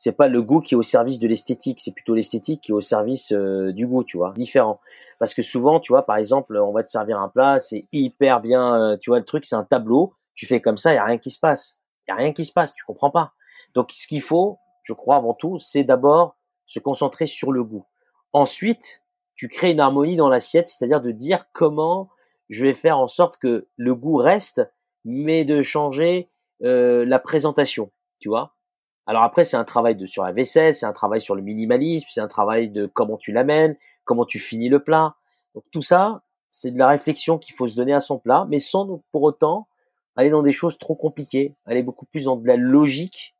c'est 0.02 0.16
pas 0.16 0.28
le 0.28 0.40
goût 0.40 0.60
qui 0.60 0.72
est 0.72 0.78
au 0.78 0.82
service 0.82 1.18
de 1.18 1.28
l'esthétique, 1.28 1.78
c'est 1.78 1.92
plutôt 1.92 2.14
l'esthétique 2.14 2.62
qui 2.62 2.72
est 2.72 2.74
au 2.74 2.80
service 2.80 3.32
euh, 3.32 3.70
du 3.70 3.86
goût, 3.86 4.02
tu 4.02 4.16
vois, 4.16 4.32
différent. 4.34 4.80
Parce 5.18 5.34
que 5.34 5.42
souvent, 5.42 5.78
tu 5.78 5.92
vois, 5.92 6.06
par 6.06 6.16
exemple, 6.16 6.56
on 6.56 6.72
va 6.72 6.82
te 6.82 6.88
servir 6.88 7.20
un 7.20 7.28
plat, 7.28 7.60
c'est 7.60 7.86
hyper 7.92 8.40
bien, 8.40 8.80
euh, 8.80 8.96
tu 8.96 9.10
vois, 9.10 9.18
le 9.18 9.26
truc, 9.26 9.44
c'est 9.44 9.56
un 9.56 9.64
tableau, 9.64 10.14
tu 10.34 10.46
fais 10.46 10.62
comme 10.62 10.78
ça, 10.78 10.94
il 10.94 10.96
y 10.96 10.98
a 10.98 11.04
rien 11.04 11.18
qui 11.18 11.28
se 11.28 11.38
passe. 11.38 11.80
Il 12.08 12.12
y 12.12 12.14
a 12.14 12.16
rien 12.16 12.32
qui 12.32 12.46
se 12.46 12.52
passe, 12.54 12.74
tu 12.74 12.82
comprends 12.82 13.10
pas. 13.10 13.34
Donc, 13.74 13.90
ce 13.92 14.06
qu'il 14.06 14.22
faut, 14.22 14.58
je 14.82 14.92
crois 14.92 15.16
avant 15.16 15.34
tout, 15.34 15.58
c'est 15.58 15.84
d'abord 15.84 16.36
se 16.66 16.78
concentrer 16.78 17.26
sur 17.26 17.52
le 17.52 17.64
goût. 17.64 17.84
Ensuite, 18.32 19.02
tu 19.34 19.48
crées 19.48 19.72
une 19.72 19.80
harmonie 19.80 20.16
dans 20.16 20.28
l'assiette, 20.28 20.68
c'est-à-dire 20.68 21.00
de 21.00 21.10
dire 21.10 21.50
comment 21.52 22.10
je 22.48 22.66
vais 22.66 22.74
faire 22.74 22.98
en 22.98 23.06
sorte 23.06 23.38
que 23.38 23.68
le 23.76 23.94
goût 23.94 24.16
reste, 24.16 24.70
mais 25.04 25.44
de 25.44 25.62
changer 25.62 26.28
euh, 26.62 27.04
la 27.06 27.18
présentation, 27.18 27.90
tu 28.18 28.28
vois. 28.28 28.54
Alors 29.06 29.22
après, 29.22 29.44
c'est 29.44 29.56
un 29.56 29.64
travail 29.64 29.96
de 29.96 30.06
sur 30.06 30.22
la 30.22 30.32
vaisselle, 30.32 30.74
c'est 30.74 30.86
un 30.86 30.92
travail 30.92 31.20
sur 31.20 31.34
le 31.34 31.42
minimalisme, 31.42 32.06
c'est 32.10 32.20
un 32.20 32.28
travail 32.28 32.68
de 32.68 32.86
comment 32.86 33.16
tu 33.16 33.32
l'amènes, 33.32 33.76
comment 34.04 34.24
tu 34.24 34.38
finis 34.38 34.68
le 34.68 34.82
plat. 34.82 35.16
Donc 35.54 35.64
tout 35.72 35.82
ça, 35.82 36.22
c'est 36.50 36.70
de 36.70 36.78
la 36.78 36.88
réflexion 36.88 37.38
qu'il 37.38 37.54
faut 37.54 37.66
se 37.66 37.76
donner 37.76 37.94
à 37.94 38.00
son 38.00 38.18
plat, 38.18 38.46
mais 38.48 38.58
sans 38.58 39.02
pour 39.10 39.22
autant 39.22 39.68
aller 40.16 40.30
dans 40.30 40.42
des 40.42 40.52
choses 40.52 40.78
trop 40.78 40.94
compliquées, 40.94 41.56
aller 41.64 41.82
beaucoup 41.82 42.06
plus 42.06 42.24
dans 42.24 42.36
de 42.36 42.46
la 42.46 42.56
logique 42.56 43.34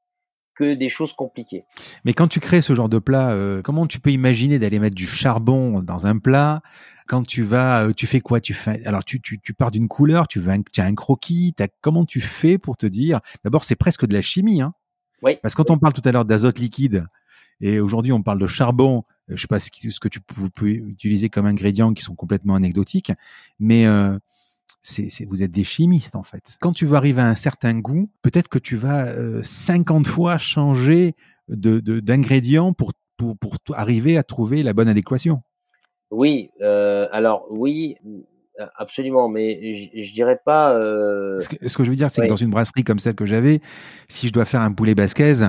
que 0.61 0.75
des 0.75 0.91
choses 0.91 1.15
compliquées. 1.15 1.65
Mais 2.05 2.13
quand 2.13 2.29
tu 2.29 2.39
crées 2.39 2.61
ce 2.61 2.75
genre 2.75 2.91
de 2.91 2.99
plat, 2.99 3.31
euh, 3.31 3.63
comment 3.63 3.87
tu 3.87 3.99
peux 3.99 4.11
imaginer 4.11 4.59
d'aller 4.59 4.79
mettre 4.79 4.95
du 4.95 5.07
charbon 5.07 5.81
dans 5.81 6.07
un 6.07 6.19
plat? 6.19 6.61
Quand 7.09 7.27
tu 7.27 7.43
vas, 7.43 7.87
euh, 7.87 7.93
tu 7.95 8.07
fais 8.07 8.21
quoi? 8.21 8.41
Tu 8.41 8.53
fais 8.53 8.85
alors 8.87 9.03
tu, 9.03 9.23
tu, 9.23 9.41
tu 9.41 9.55
pars 9.55 9.71
d'une 9.71 9.89
couleur, 9.89 10.29
tu 10.29 10.39
veux 10.39 10.53
un, 10.53 10.61
as 10.77 10.83
un 10.83 10.95
croquis. 10.95 11.55
As, 11.59 11.69
comment 11.81 12.05
tu 12.05 12.21
fais 12.21 12.59
pour 12.59 12.77
te 12.77 12.85
dire? 12.85 13.21
D'abord, 13.43 13.65
c'est 13.65 13.75
presque 13.75 14.07
de 14.07 14.13
la 14.13 14.21
chimie, 14.21 14.61
hein 14.61 14.75
Oui. 15.23 15.39
Parce 15.43 15.55
que 15.55 15.63
quand 15.63 15.71
on 15.71 15.79
parle 15.79 15.95
tout 15.95 16.03
à 16.05 16.13
l'heure 16.13 16.27
d'azote 16.27 16.59
liquide 16.59 17.07
Et 17.63 17.81
aujourd'hui, 17.81 18.13
on 18.13 18.23
parle 18.23 18.39
de 18.39 18.47
charbon. 18.47 19.05
Je 19.29 19.41
sais 19.41 19.47
pas 19.47 19.61
ce 19.61 19.71
que 19.71 20.09
tu 20.09 20.21
pouvez 20.21 20.75
utiliser 20.75 21.31
comme 21.31 21.47
ingrédients 21.47 21.95
qui 21.95 22.03
sont 22.03 22.17
complètement 22.17 22.55
anecdotiques, 22.57 23.13
mais 23.61 23.87
euh, 23.87 24.19
c'est, 24.83 25.25
vous 25.27 25.43
êtes 25.43 25.51
des 25.51 25.65
chimistes 25.65 26.17
en 26.17 26.23
fait. 26.23 26.57
Quand 26.61 26.73
tu 26.73 26.87
vas 26.87 26.97
arriver 26.97 27.21
à 27.23 27.27
un 27.27 27.35
certain 27.35 27.79
goût, 27.79 28.09
peut-être 28.23 28.49
que 28.49 28.59
tu 28.59 28.77
vas 28.77 29.07
euh, 29.07 29.43
50 29.43 30.07
fois 30.07 30.39
changer 30.39 31.15
de, 31.49 31.81
d'ingrédients 32.01 32.73
pour, 32.73 32.93
pour, 33.17 33.37
pour 33.37 33.55
arriver 33.73 34.17
à 34.17 34.23
trouver 34.23 34.63
la 34.63 34.73
bonne 34.73 34.89
adéquation. 34.89 35.43
Oui, 36.11 36.51
euh, 36.61 37.07
alors 37.13 37.47
oui, 37.51 37.97
absolument, 38.77 39.29
mais 39.29 39.75
je, 39.75 40.13
dirais 40.13 40.39
pas. 40.45 40.75
Euh... 40.75 41.41
Ce, 41.41 41.49
que, 41.49 41.69
ce, 41.69 41.77
que, 41.77 41.85
je 41.85 41.91
veux 41.91 41.97
dire, 41.97 42.11
c'est 42.11 42.23
que 42.23 42.29
dans 42.29 42.37
une 42.37 42.51
brasserie 42.51 42.85
comme 42.85 42.99
celle 42.99 43.15
que 43.15 43.27
j'avais, 43.27 43.61
si 44.09 44.29
je 44.29 44.33
dois 44.33 44.45
faire 44.45 44.61
un 44.61 44.73
poulet 44.73 44.95
basquez, 44.95 45.49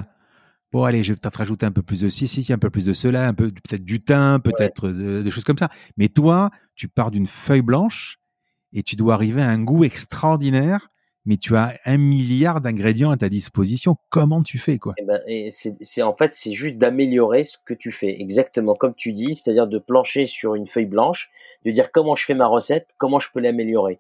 bon 0.72 0.84
allez, 0.84 1.04
je 1.04 1.14
vais 1.14 1.20
peut-être 1.20 1.38
rajouter 1.38 1.66
un 1.66 1.72
peu 1.72 1.82
plus 1.82 2.02
de 2.02 2.10
ci, 2.10 2.28
ci, 2.28 2.54
un 2.54 2.58
peu 2.58 2.70
plus 2.70 2.86
de 2.86 2.94
cela, 2.94 3.28
un 3.28 3.34
peu 3.34 3.50
peut-être 3.50 3.84
du 3.84 4.04
thym, 4.04 4.40
peut-être 4.44 4.90
ouais. 4.90 5.24
des 5.24 5.32
choses 5.32 5.44
comme 5.44 5.58
ça. 5.58 5.70
Mais 5.98 6.08
toi, 6.08 6.50
tu 6.76 6.88
pars 6.88 7.12
d'une 7.12 7.28
feuille 7.28 7.62
blanche 7.62 8.21
et 8.74 8.84
tu 8.84 8.96
dois 8.96 9.14
arriver 9.14 9.42
à 9.42 9.50
un 9.50 9.64
goût 9.64 9.84
extraordinaire 9.84 10.92
mais 11.26 11.38
tu 11.38 11.56
as 11.56 11.74
un 11.86 11.98
milliard 11.98 12.62
d'ingrédients 12.62 13.12
à 13.12 13.18
ta 13.18 13.30
disposition. 13.30 13.96
Comment 14.10 14.42
tu 14.42 14.58
fais 14.58 14.78
quoi? 14.78 14.94
Et 14.98 15.04
eh 15.04 15.06
ben, 15.06 15.22
et 15.28 15.50
c'est 15.52 16.02
en 16.02 16.16
fait 16.16 16.34
c'est 16.34 16.54
juste 16.54 16.78
d'améliorer 16.78 17.44
ce 17.44 17.58
que 17.64 17.74
tu 17.74 17.92
fais, 17.92 18.20
exactement 18.20 18.74
comme 18.74 18.96
tu 18.96 19.14
dis, 19.14 19.36
c'est-à-dire 19.36 19.68
de 19.68 19.78
plancher 19.78 20.26
sur 20.26 20.56
une 20.56 20.68
feuille 20.68 20.86
blanche, 20.86 21.32
de 21.66 21.72
dire 21.72 21.92
comment 21.92 22.16
je 22.16 22.26
fais 22.26 22.34
ma 22.34 22.48
recette, 22.48 22.90
comment 22.98 23.20
je 23.20 23.30
peux 23.32 23.40
l'améliorer. 23.40 24.00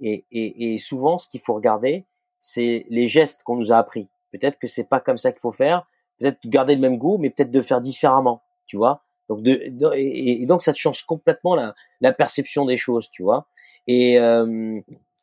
Et, 0.00 0.24
et, 0.32 0.72
et, 0.72 0.78
souvent, 0.78 1.18
ce 1.18 1.28
qu'il 1.28 1.40
faut 1.40 1.52
regarder, 1.52 2.06
c'est 2.40 2.86
les 2.88 3.06
gestes 3.06 3.42
qu'on 3.42 3.56
nous 3.56 3.70
a 3.70 3.76
appris. 3.76 4.08
Peut-être 4.32 4.58
que 4.58 4.66
c'est 4.66 4.88
pas 4.88 4.98
comme 4.98 5.18
ça 5.18 5.30
qu'il 5.30 5.40
faut 5.40 5.52
faire, 5.52 5.86
peut-être 6.18 6.38
garder 6.46 6.74
le 6.74 6.80
même 6.80 6.96
goût, 6.96 7.18
mais 7.18 7.28
peut-être 7.28 7.50
de 7.50 7.60
faire 7.60 7.82
différemment, 7.82 8.42
tu 8.66 8.76
vois? 8.78 9.02
Donc 9.28 9.42
de, 9.42 9.68
de 9.68 9.90
et, 9.94 10.46
donc 10.46 10.62
ça 10.62 10.72
te 10.72 10.78
change 10.78 11.02
complètement 11.02 11.54
la, 11.54 11.74
la 12.00 12.12
perception 12.12 12.64
des 12.64 12.78
choses, 12.78 13.10
tu 13.10 13.22
vois? 13.22 13.46
Et 13.86 14.18
euh, 14.18 14.80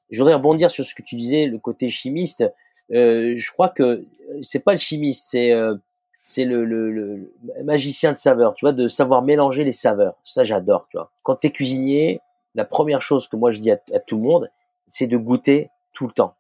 je 0.09 0.19
voudrais 0.19 0.35
rebondir 0.35 0.71
sur 0.71 0.85
ce 0.85 0.95
que 0.95 1.01
tu 1.01 1.15
disais, 1.15 1.47
le 1.47 1.59
côté 1.59 1.89
chimiste. 1.89 2.43
Euh, 2.91 3.34
je 3.35 3.51
crois 3.51 3.69
que 3.69 4.05
c'est 4.41 4.63
pas 4.63 4.73
le 4.73 4.79
chimiste, 4.79 5.25
c'est 5.29 5.51
euh, 5.51 5.75
c'est 6.23 6.45
le, 6.45 6.65
le, 6.65 6.91
le, 6.91 7.34
magicien 7.63 8.11
de 8.11 8.17
saveur, 8.17 8.53
tu 8.53 8.65
vois, 8.65 8.73
de 8.73 8.88
savoir 8.88 9.21
mélanger 9.21 9.63
les 9.63 9.71
saveurs. 9.71 10.15
Ça, 10.23 10.43
j'adore, 10.43 10.88
tu 10.89 10.97
vois. 10.97 11.11
Quand 11.23 11.35
t'es 11.38 11.51
cuisinier, 11.51 12.19
la 12.55 12.65
première 12.65 13.01
chose 13.01 13.27
que 13.27 13.35
moi 13.35 13.51
je 13.51 13.59
dis 13.59 13.71
à, 13.71 13.79
à 13.93 13.99
tout 13.99 14.17
le 14.17 14.23
monde, 14.23 14.51
c'est 14.88 15.07
de 15.07 15.17
goûter 15.17 15.69
tout 15.93 16.07
le 16.07 16.13
temps. 16.13 16.35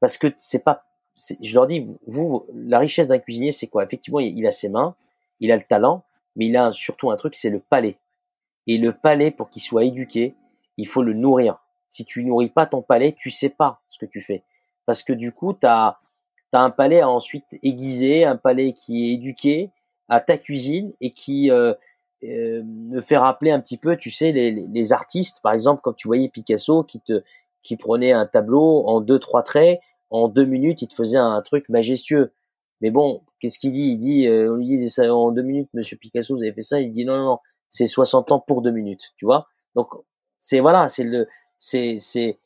Parce 0.00 0.18
que 0.18 0.28
c'est 0.36 0.62
pas, 0.62 0.84
je 1.16 1.54
leur 1.54 1.66
dis, 1.66 1.86
vous, 2.06 2.46
la 2.54 2.78
richesse 2.78 3.08
d'un 3.08 3.18
cuisinier, 3.18 3.52
c'est 3.52 3.66
quoi? 3.66 3.84
Effectivement, 3.84 4.20
il 4.20 4.46
a 4.46 4.50
ses 4.50 4.68
mains, 4.68 4.94
il 5.40 5.50
a 5.52 5.56
le 5.56 5.62
talent, 5.62 6.04
mais 6.36 6.46
il 6.46 6.56
a 6.56 6.72
surtout 6.72 7.10
un 7.10 7.16
truc, 7.16 7.34
c'est 7.34 7.50
le 7.50 7.60
palais. 7.60 7.96
Et 8.66 8.78
le 8.78 8.92
palais, 8.92 9.30
pour 9.30 9.50
qu'il 9.50 9.62
soit 9.62 9.84
éduqué, 9.84 10.34
il 10.76 10.86
faut 10.86 11.02
le 11.02 11.12
nourrir 11.12 11.58
si 11.94 12.04
tu 12.04 12.24
nourris 12.24 12.48
pas 12.48 12.66
ton 12.66 12.82
palais, 12.82 13.12
tu 13.12 13.30
sais 13.30 13.50
pas 13.50 13.80
ce 13.88 13.98
que 13.98 14.06
tu 14.06 14.20
fais. 14.20 14.42
Parce 14.84 15.04
que 15.04 15.12
du 15.12 15.30
coup, 15.30 15.54
tu 15.54 15.64
as, 15.66 16.00
un 16.52 16.70
palais 16.70 17.00
à 17.00 17.08
ensuite 17.08 17.46
aiguiser, 17.62 18.24
un 18.24 18.36
palais 18.36 18.72
qui 18.72 19.04
est 19.04 19.14
éduqué 19.14 19.70
à 20.08 20.20
ta 20.20 20.38
cuisine 20.38 20.92
et 21.00 21.12
qui 21.12 21.50
euh, 21.50 21.72
euh, 22.24 22.62
me 22.64 23.00
fait 23.00 23.16
rappeler 23.16 23.50
un 23.50 23.60
petit 23.60 23.76
peu, 23.76 23.96
tu 23.96 24.10
sais, 24.10 24.32
les, 24.32 24.50
les, 24.50 24.92
artistes, 24.92 25.40
par 25.42 25.52
exemple, 25.52 25.80
quand 25.84 25.92
tu 25.92 26.08
voyais 26.08 26.28
Picasso 26.28 26.82
qui 26.84 27.00
te 27.00 27.22
qui 27.62 27.76
prenait 27.76 28.12
un 28.12 28.26
tableau 28.26 28.84
en 28.86 29.00
deux 29.00 29.18
trois 29.18 29.42
traits, 29.42 29.80
en 30.10 30.28
deux 30.28 30.44
minutes, 30.44 30.82
il 30.82 30.88
te 30.88 30.94
faisait 30.94 31.18
un, 31.18 31.42
truc 31.42 31.68
majestueux. 31.68 32.32
Mais 32.80 32.90
bon, 32.90 33.22
qu'est-ce 33.40 33.58
qu'il 33.58 33.72
dit? 33.72 33.86
Il 33.92 33.98
dit, 33.98 34.26
euh, 34.26 34.52
on 34.52 34.56
lui 34.56 34.78
dit 34.78 35.00
en 35.00 35.30
deux 35.32 35.42
minutes, 35.42 35.70
Monsieur 35.74 35.96
Picasso, 35.96 36.36
vous 36.36 36.42
avez 36.42 36.52
fait 36.52 36.62
ça? 36.62 36.80
Il 36.80 36.92
dit 36.92 37.04
non, 37.04 37.16
non, 37.16 37.24
non, 37.24 37.38
c'est 37.70 37.86
60 37.86 38.32
ans 38.32 38.40
pour 38.40 38.62
deux 38.62 38.70
minutes, 38.72 39.12
tu 39.16 39.24
vois? 39.24 39.48
Donc 39.74 39.94
c'est 40.44 40.60
voilà, 40.60 40.88
c'est 40.88 41.04
le 41.04 41.26
c'est, 41.58 41.96
c'est 41.98 42.38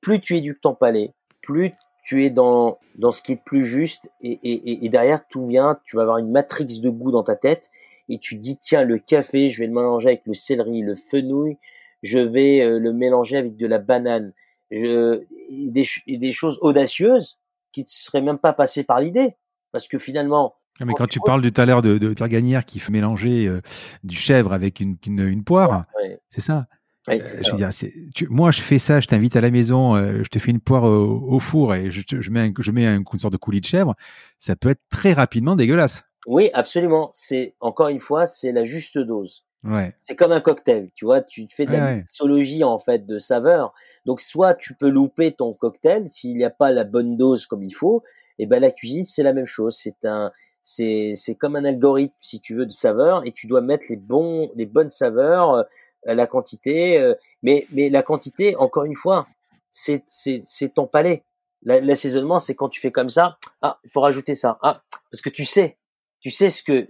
plus 0.00 0.20
tu 0.20 0.36
éduques 0.36 0.60
ton 0.60 0.74
palais, 0.74 1.12
plus 1.42 1.74
tu 2.02 2.26
es 2.26 2.30
dans, 2.30 2.78
dans 2.96 3.12
ce 3.12 3.22
qui 3.22 3.32
est 3.32 3.42
plus 3.44 3.64
juste 3.64 4.10
et, 4.20 4.32
et, 4.42 4.84
et 4.84 4.88
derrière 4.88 5.24
tout 5.28 5.46
vient, 5.46 5.78
tu 5.84 5.94
vas 5.94 6.02
avoir 6.02 6.18
une 6.18 6.32
matrix 6.32 6.66
de 6.66 6.90
goût 6.90 7.12
dans 7.12 7.22
ta 7.22 7.36
tête 7.36 7.70
et 8.08 8.18
tu 8.18 8.34
dis 8.34 8.58
tiens 8.58 8.82
le 8.82 8.98
café, 8.98 9.48
je 9.48 9.60
vais 9.60 9.68
le 9.68 9.72
mélanger 9.72 10.08
avec 10.08 10.22
le 10.26 10.34
céleri, 10.34 10.80
le 10.80 10.96
fenouil, 10.96 11.56
je 12.02 12.18
vais 12.18 12.62
euh, 12.62 12.80
le 12.80 12.92
mélanger 12.92 13.36
avec 13.36 13.56
de 13.56 13.66
la 13.68 13.78
banane, 13.78 14.32
je, 14.72 15.22
et 15.48 15.70
des, 15.70 15.86
et 16.08 16.18
des 16.18 16.32
choses 16.32 16.58
audacieuses 16.62 17.38
qui 17.70 17.82
ne 17.82 17.88
seraient 17.88 18.22
même 18.22 18.38
pas 18.38 18.54
passées 18.54 18.82
par 18.82 18.98
l'idée 18.98 19.36
parce 19.70 19.86
que 19.86 19.98
finalement 19.98 20.56
mais 20.84 20.94
quand, 20.94 21.06
tu 21.06 21.20
parles 21.20 21.48
tout 21.48 21.60
à 21.60 21.64
l'heure 21.64 21.80
de, 21.80 21.96
de 21.96 22.12
Pierre 22.12 22.28
Gagnère 22.28 22.66
qui 22.66 22.80
fait 22.80 22.92
mélanger 22.92 23.46
euh, 23.46 23.62
du 24.04 24.16
chèvre 24.16 24.52
avec 24.52 24.80
une, 24.80 24.96
une, 25.06 25.20
une 25.20 25.42
poire, 25.42 25.84
ouais. 26.02 26.20
c'est 26.28 26.42
ça. 26.42 26.66
Euh, 27.08 27.18
je 27.44 27.50
veux 27.50 27.56
dire, 27.56 27.70
tu, 28.14 28.26
moi, 28.28 28.50
je 28.50 28.60
fais 28.60 28.78
ça, 28.78 29.00
je 29.00 29.06
t'invite 29.06 29.36
à 29.36 29.40
la 29.40 29.50
maison, 29.50 29.94
euh, 29.94 30.22
je 30.22 30.28
te 30.28 30.38
fais 30.38 30.50
une 30.50 30.60
poire 30.60 30.84
au, 30.84 31.34
au 31.34 31.38
four 31.38 31.74
et 31.74 31.90
je, 31.90 32.02
je, 32.08 32.30
mets 32.30 32.40
un, 32.40 32.52
je 32.58 32.70
mets 32.70 32.86
une 32.86 33.04
sorte 33.18 33.32
de 33.32 33.38
coulis 33.38 33.60
de 33.60 33.66
chèvre. 33.66 33.94
Ça 34.38 34.56
peut 34.56 34.70
être 34.70 34.82
très 34.90 35.12
rapidement 35.12 35.56
dégueulasse. 35.56 36.04
Oui, 36.26 36.50
absolument. 36.54 37.10
C'est 37.14 37.54
encore 37.60 37.88
une 37.88 38.00
fois, 38.00 38.26
c'est 38.26 38.52
la 38.52 38.64
juste 38.64 38.98
dose. 38.98 39.44
Ouais. 39.64 39.94
C'est 40.00 40.14
comme 40.14 40.32
un 40.32 40.40
cocktail, 40.40 40.90
tu 40.94 41.04
vois. 41.04 41.22
Tu 41.22 41.46
fais 41.50 41.66
de 41.66 41.72
la 41.72 41.84
ouais, 41.84 41.96
mixologie 41.98 42.62
en 42.64 42.78
fait 42.78 43.06
de 43.06 43.18
saveurs. 43.18 43.72
Donc 44.04 44.20
soit 44.20 44.54
tu 44.54 44.74
peux 44.74 44.88
louper 44.88 45.32
ton 45.32 45.52
cocktail 45.54 46.08
s'il 46.08 46.36
n'y 46.36 46.44
a 46.44 46.50
pas 46.50 46.70
la 46.70 46.84
bonne 46.84 47.16
dose 47.16 47.46
comme 47.46 47.62
il 47.62 47.72
faut. 47.72 48.02
Et 48.38 48.46
ben 48.46 48.60
la 48.60 48.70
cuisine 48.70 49.04
c'est 49.04 49.22
la 49.22 49.32
même 49.32 49.46
chose. 49.46 49.76
C'est 49.76 50.04
un, 50.04 50.30
c'est 50.62 51.14
c'est 51.16 51.34
comme 51.34 51.56
un 51.56 51.64
algorithme 51.64 52.14
si 52.20 52.40
tu 52.40 52.54
veux 52.54 52.66
de 52.66 52.72
saveurs 52.72 53.26
et 53.26 53.32
tu 53.32 53.46
dois 53.46 53.60
mettre 53.60 53.86
les 53.88 53.96
bons, 53.96 54.50
les 54.54 54.66
bonnes 54.66 54.88
saveurs 54.88 55.54
euh, 55.54 55.62
la 56.04 56.26
quantité, 56.26 56.98
euh, 56.98 57.14
mais 57.42 57.66
mais 57.72 57.88
la 57.88 58.02
quantité, 58.02 58.56
encore 58.56 58.84
une 58.84 58.96
fois, 58.96 59.26
c'est 59.72 60.02
c'est 60.06 60.42
c'est 60.46 60.74
ton 60.74 60.86
palais. 60.86 61.24
L'assaisonnement, 61.62 62.38
c'est 62.38 62.54
quand 62.54 62.68
tu 62.68 62.80
fais 62.80 62.92
comme 62.92 63.10
ça, 63.10 63.38
ah, 63.60 63.80
il 63.82 63.90
faut 63.90 64.00
rajouter 64.00 64.34
ça, 64.36 64.58
ah, 64.62 64.82
parce 65.10 65.20
que 65.20 65.30
tu 65.30 65.44
sais, 65.44 65.78
tu 66.20 66.30
sais 66.30 66.50
ce 66.50 66.62
que 66.62 66.88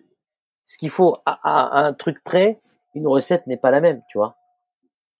ce 0.66 0.76
qu'il 0.76 0.90
faut 0.90 1.16
à, 1.24 1.38
à, 1.42 1.78
un 1.86 1.94
truc 1.94 2.22
près, 2.24 2.60
une 2.94 3.06
recette 3.06 3.46
n'est 3.46 3.56
pas 3.56 3.70
la 3.70 3.80
même, 3.80 4.02
tu 4.10 4.18
vois. 4.18 4.36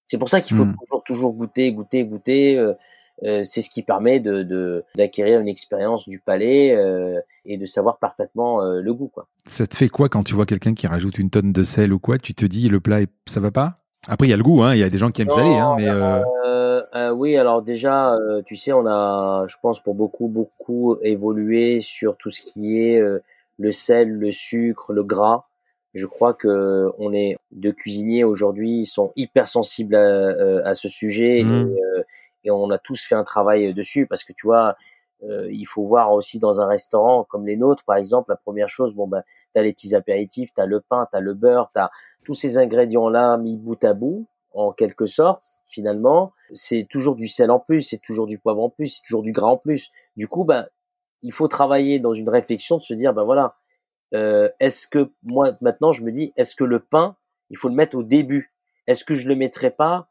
C'est 0.05 0.19
pour 0.19 0.29
ça 0.29 0.41
qu'il 0.41 0.57
faut 0.57 0.65
mmh. 0.67 0.77
toujours 0.77 1.05
toujours 1.05 1.33
goûter, 1.33 1.73
goûter, 1.73 2.05
goûter. 2.05 2.59
Euh, 2.59 2.75
euh, 3.25 3.43
c'est 3.45 3.63
ce 3.63 3.71
qui 3.71 3.83
permet 3.83 4.21
de 4.21 4.85
d'acquérir 4.95 5.41
une 5.41 5.49
expérience 5.49 6.09
du 6.09 6.21
palais 6.21 6.77
euh, 6.77 7.19
et 7.45 7.57
de 7.57 7.67
savoir 7.67 7.99
parfaitement 7.99 8.63
euh, 8.63 8.81
le 8.81 8.95
goût 8.95 9.09
quoi. 9.09 9.27
Ça 9.47 9.67
te 9.67 9.77
fait 9.77 9.89
quoi 9.89 10.09
quand 10.09 10.23
tu 10.23 10.35
vois 10.35 10.47
quelqu'un 10.47 10.75
qui 10.75 10.87
rajoute 10.87 11.19
une 11.19 11.31
tonne 11.31 11.53
de 11.53 11.65
sel 11.65 11.93
ou 11.93 11.99
quoi 11.99 12.19
Tu 12.19 12.35
te 12.35 12.45
dis 12.45 12.69
le 12.69 12.81
plat 12.81 13.01
ça 13.27 13.41
va 13.41 13.51
pas? 13.51 13.75
Après, 14.09 14.29
il 14.29 14.31
y 14.31 14.35
a 14.35 14.37
le 14.37 14.45
goût, 14.45 14.63
hein. 14.63 14.73
Il 14.73 14.79
y 14.79 14.85
a 14.85 14.89
des 14.89 14.99
gens 14.99 15.11
qui 15.11 15.23
aiment 15.23 15.31
salé, 15.31 15.51
hein, 15.51 15.75
mais. 15.77 15.89
Euh... 15.89 16.23
Euh, 16.97 17.11
oui, 17.11 17.37
alors 17.37 17.63
déjà, 17.63 18.15
euh, 18.15 18.43
tu 18.43 18.57
sais, 18.57 18.73
on 18.73 18.87
a, 18.87 19.47
je 19.49 19.57
pense, 19.61 19.83
pour 19.83 19.95
beaucoup, 19.95 20.29
beaucoup 20.29 20.97
évolué 21.03 21.81
sur 21.83 22.17
tout 22.17 22.31
ce 22.31 22.41
qui 22.41 22.81
est 22.81 23.01
euh, 23.01 23.23
le 23.59 23.73
sel, 23.73 24.11
le 24.11 24.31
sucre, 24.31 24.93
le 24.93 25.03
gras. 25.03 25.45
Je 25.95 26.07
crois 26.07 26.35
que 26.35 26.91
on 26.99 27.13
est 27.13 27.37
de 27.53 27.71
cuisiniers 27.71 28.25
aujourd'hui, 28.25 28.81
ils 28.81 28.87
sont 28.87 29.13
hyper 29.17 29.49
sensibles 29.49 29.95
à, 29.95 30.69
à 30.69 30.75
ce 30.75 30.89
sujet 30.89 31.43
mmh. 31.43 31.71
et, 31.71 31.81
et, 32.47 32.51
on 32.51 32.71
a 32.71 32.79
tous 32.79 33.01
fait 33.03 33.15
un 33.15 33.25
travail 33.25 33.75
dessus 33.75 34.07
parce 34.07 34.25
que 34.25 34.33
tu 34.33 34.47
vois, 34.47 34.77
il 35.23 35.65
faut 35.65 35.87
voir 35.87 36.13
aussi 36.13 36.39
dans 36.39 36.61
un 36.61 36.67
restaurant 36.67 37.25
comme 37.25 37.47
les 37.47 37.57
nôtres, 37.57 37.85
par 37.85 37.97
exemple, 37.97 38.31
la 38.31 38.37
première 38.37 38.69
chose, 38.69 38.95
bon 38.95 39.09
ben, 39.09 39.23
t'as 39.55 39.63
les 39.63 39.73
petits 39.73 39.95
apéritifs, 39.95 40.51
t'as 40.55 40.67
le 40.67 40.81
pain, 40.81 41.09
t'as 41.11 41.21
le 41.21 41.35
beurre, 41.35 41.71
t'as 41.75 41.91
tous 42.25 42.35
ces 42.35 42.59
ingrédients-là 42.59 43.37
mis 43.39 43.57
bout 43.57 43.83
à 43.85 43.95
bout, 43.95 44.27
en 44.57 44.73
quelque 44.73 45.05
sorte, 45.05 45.61
finalement, 45.69 46.33
c'est 46.55 46.87
toujours 46.89 47.15
du 47.15 47.29
sel 47.29 47.51
en 47.51 47.61
plus, 47.61 47.83
c'est 47.83 48.01
toujours 48.01 48.27
du 48.27 48.39
poivre 48.39 48.63
en 48.63 48.71
plus, 48.71 48.87
c'est 48.87 49.03
toujours 49.03 49.23
du 49.23 49.33
gras 49.33 49.49
en 49.49 49.59
plus. 49.59 49.91
Du 50.17 50.29
coup, 50.29 50.45
ben, 50.45 50.67
il 51.23 51.31
faut 51.31 51.47
travailler 51.47 51.99
dans 51.99 52.15
une 52.15 52.31
réflexion 52.31 52.79
de 52.79 52.83
se 52.83 52.95
dire, 52.95 53.13
ben 53.13 53.25
voilà, 53.25 53.57
euh, 54.15 54.49
est-ce 54.59 54.89
que 54.89 55.13
moi 55.23 55.57
maintenant 55.61 55.93
je 55.93 56.03
me 56.03 56.11
dis, 56.11 56.33
est-ce 56.37 56.57
que 56.57 56.65
le 56.65 56.81
pain, 56.81 57.17
il 57.51 57.59
faut 57.59 57.69
le 57.69 57.75
mettre 57.75 57.99
au 57.99 58.03
début? 58.03 58.55
Est-ce 58.87 59.05
que 59.05 59.15
je 59.15 59.29
le 59.29 59.35
mettrai 59.35 59.71
pas 59.71 60.09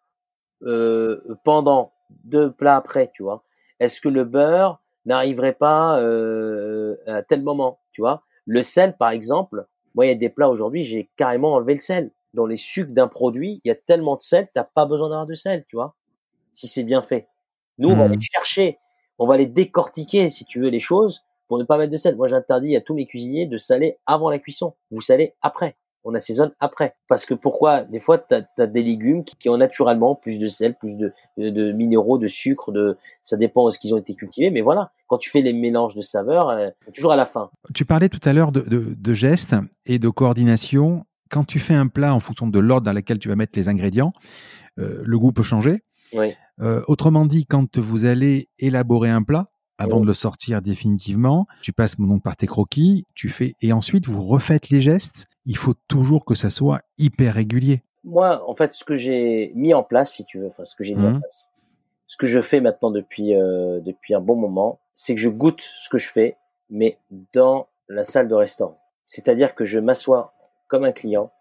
euh, 0.64 1.22
pendant? 1.44 1.94
Deux 2.24 2.52
plats 2.52 2.76
après, 2.76 3.12
tu 3.14 3.24
vois 3.24 3.44
Est-ce 3.80 4.02
que 4.02 4.10
le 4.10 4.24
beurre 4.24 4.82
n'arriverait 5.06 5.54
pas 5.54 6.00
euh, 6.00 6.96
à 7.08 7.24
tel 7.24 7.44
moment, 7.44 7.80
tu 7.92 8.02
vois? 8.02 8.24
Le 8.46 8.64
sel, 8.64 8.96
par 8.98 9.10
exemple, 9.10 9.68
moi, 9.94 10.06
il 10.06 10.10
y 10.10 10.12
a 10.12 10.16
des 10.16 10.30
plats 10.30 10.50
aujourd'hui, 10.50 10.84
j'ai 10.84 11.10
carrément 11.16 11.54
enlevé 11.54 11.74
le 11.74 11.80
sel. 11.80 12.12
Dans 12.34 12.46
les 12.46 12.58
sucres 12.58 12.92
d'un 12.92 13.08
produit, 13.08 13.62
il 13.64 13.70
y 13.70 13.72
a 13.72 13.76
tellement 13.76 14.18
de 14.18 14.22
sel, 14.22 14.48
t'as 14.54 14.66
pas 14.66 14.86
besoin 14.86 15.10
d'avoir 15.10 15.26
de 15.26 15.36
sel, 15.36 15.66
tu 15.68 15.78
vois, 15.78 15.96
si 16.52 16.68
c'est 16.68 16.84
bien 16.84 17.02
fait. 17.02 17.30
Nous, 17.78 17.90
on 17.90 17.96
va 17.96 18.06
aller 18.06 18.18
mmh. 18.18 18.22
chercher, 18.22 18.78
on 19.20 19.28
va 19.28 19.36
aller 19.36 19.48
décortiquer, 19.48 20.30
si 20.30 20.46
tu 20.46 20.60
veux, 20.60 20.70
les 20.70 20.80
choses 20.80 21.26
pour 21.48 21.60
ne 21.60 21.64
pas 21.64 21.78
mettre 21.78 21.92
de 21.92 21.98
sel. 21.98 22.16
Moi, 22.16 22.28
j'interdis 22.28 22.76
à 22.76 22.82
tous 22.82 22.94
mes 22.94 23.06
cuisiniers 23.06 23.46
de 23.46 23.58
saler 23.58 23.98
avant 24.06 24.30
la 24.30 24.40
cuisson. 24.40 24.76
Vous 24.92 25.02
salez 25.02 25.36
après. 25.42 25.78
On 26.06 26.14
assaisonne 26.14 26.52
après. 26.60 26.95
Parce 27.07 27.26
que 27.26 27.34
pourquoi 27.34 27.84
Des 27.84 27.99
fois, 27.99 28.18
tu 28.18 28.36
as, 28.36 28.68
des 28.68 28.84
légumes 28.84 29.23
qui, 29.23 29.49
ont 29.49 29.57
naturellement 29.57 30.15
plus 30.15 30.40
de 30.40 30.48
sel, 30.48 30.76
plus 30.76 30.95
de, 30.98 31.11
de, 31.38 31.72
minéraux, 31.72 32.18
de 32.18 32.27
sucre, 32.27 32.72
de 32.72 32.98
ça 33.23 33.38
dépend 33.38 33.65
de 33.65 33.72
ce 33.72 33.80
qu'ils 33.80 33.94
ont 33.94 33.98
été 33.98 34.14
cultivés. 34.14 34.52
Mais 34.52 34.61
voilà, 34.61 34.91
quand 35.07 35.18
tu 35.18 35.30
fais 35.30 35.41
les 35.41 35.52
mélanges 35.52 35.95
de 35.95 36.02
saveurs, 36.02 36.49
euh, 36.49 36.69
toujours 36.94 37.11
à 37.11 37.15
la 37.15 37.26
fin. 37.26 37.49
Tu 37.73 37.84
parlais 37.86 38.10
tout 38.10 38.22
à 38.23 38.34
l'heure 38.34 38.52
de, 38.52 38.61
de, 38.95 39.14
gestes 39.14 39.56
et 39.86 39.99
de 39.99 40.10
coordination. 40.10 41.06
Quand 41.30 41.44
tu 41.44 41.60
fais 41.60 41.73
un 41.73 41.88
plat 41.88 42.14
en 42.14 42.19
fonction 42.19 42.48
de 42.48 42.60
l'ordre 42.60 42.86
dans 42.86 42.94
lequel 42.94 43.19
tu 43.19 43.27
vas 43.27 43.36
mettre 43.36 43.57
les 43.57 43.68
ingrédients, 43.68 44.14
euh, 44.80 45.02
le 45.03 45.19
goût 45.19 45.32
peut 45.32 45.44
changer. 45.44 45.84
Oui. 46.14 46.34
Euh, 46.61 46.82
autrement 46.88 47.26
dit, 47.26 47.45
quand 47.45 47.77
vous 47.80 48.06
allez 48.06 48.48
élaborer 48.60 49.10
un 49.10 49.23
plat, 49.23 49.45
avant 49.77 49.99
de 49.99 50.06
le 50.06 50.14
sortir 50.14 50.61
définitivement, 50.61 51.48
tu 51.61 51.73
passes 51.73 51.98
donc 51.98 52.23
par 52.23 52.38
tes 52.38 52.48
croquis, 52.48 53.06
tu 53.14 53.30
fais 53.30 53.56
et 53.61 53.73
ensuite 53.73 54.07
vous 54.07 54.23
refaites 54.23 54.69
les 54.69 54.82
gestes. 54.82 55.27
Il 55.46 55.58
faut 55.58 55.74
toujours 55.88 56.26
que 56.26 56.36
ça 56.36 56.50
soit 56.50 56.82
hyper 56.98 57.36
régulier. 57.36 57.84
Moi, 58.04 58.44
en 58.48 58.56
fait, 58.56 58.72
ce 58.74 58.84
que 58.84 58.96
j'ai 58.96 59.52
mis 59.56 59.74
en 59.74 59.84
place, 59.84 60.14
si 60.14 60.26
tu 60.26 60.40
veux, 60.40 60.48
enfin 60.48 60.66
ce 60.66 60.76
que 60.76 60.84
j'ai 60.84 60.96
mis 60.96 61.06
en 61.06 61.12
mmh. 61.12 61.20
place, 61.20 61.50
ce 62.08 62.18
que 62.18 62.28
je 62.28 62.42
fais 62.42 62.62
maintenant 62.62 62.92
depuis 62.92 63.36
euh, 63.36 63.80
depuis 63.80 64.14
un 64.14 64.22
bon 64.22 64.36
moment, 64.36 64.80
c'est 64.94 65.16
que 65.16 65.22
je 65.22 65.30
goûte 65.30 65.62
ce 65.62 65.90
que 65.90 65.98
je 65.98 66.10
fais, 66.10 66.38
mais 66.70 66.98
dans 67.34 67.68
la 67.90 68.04
salle 68.04 68.28
de 68.28 68.36
restaurant. 68.36 68.80
C'est-à-dire 69.06 69.56
que 69.56 69.66
je 69.66 69.80
m'assois 69.80 70.34
comme 70.68 70.84
un 70.84 70.92
client 70.92 71.32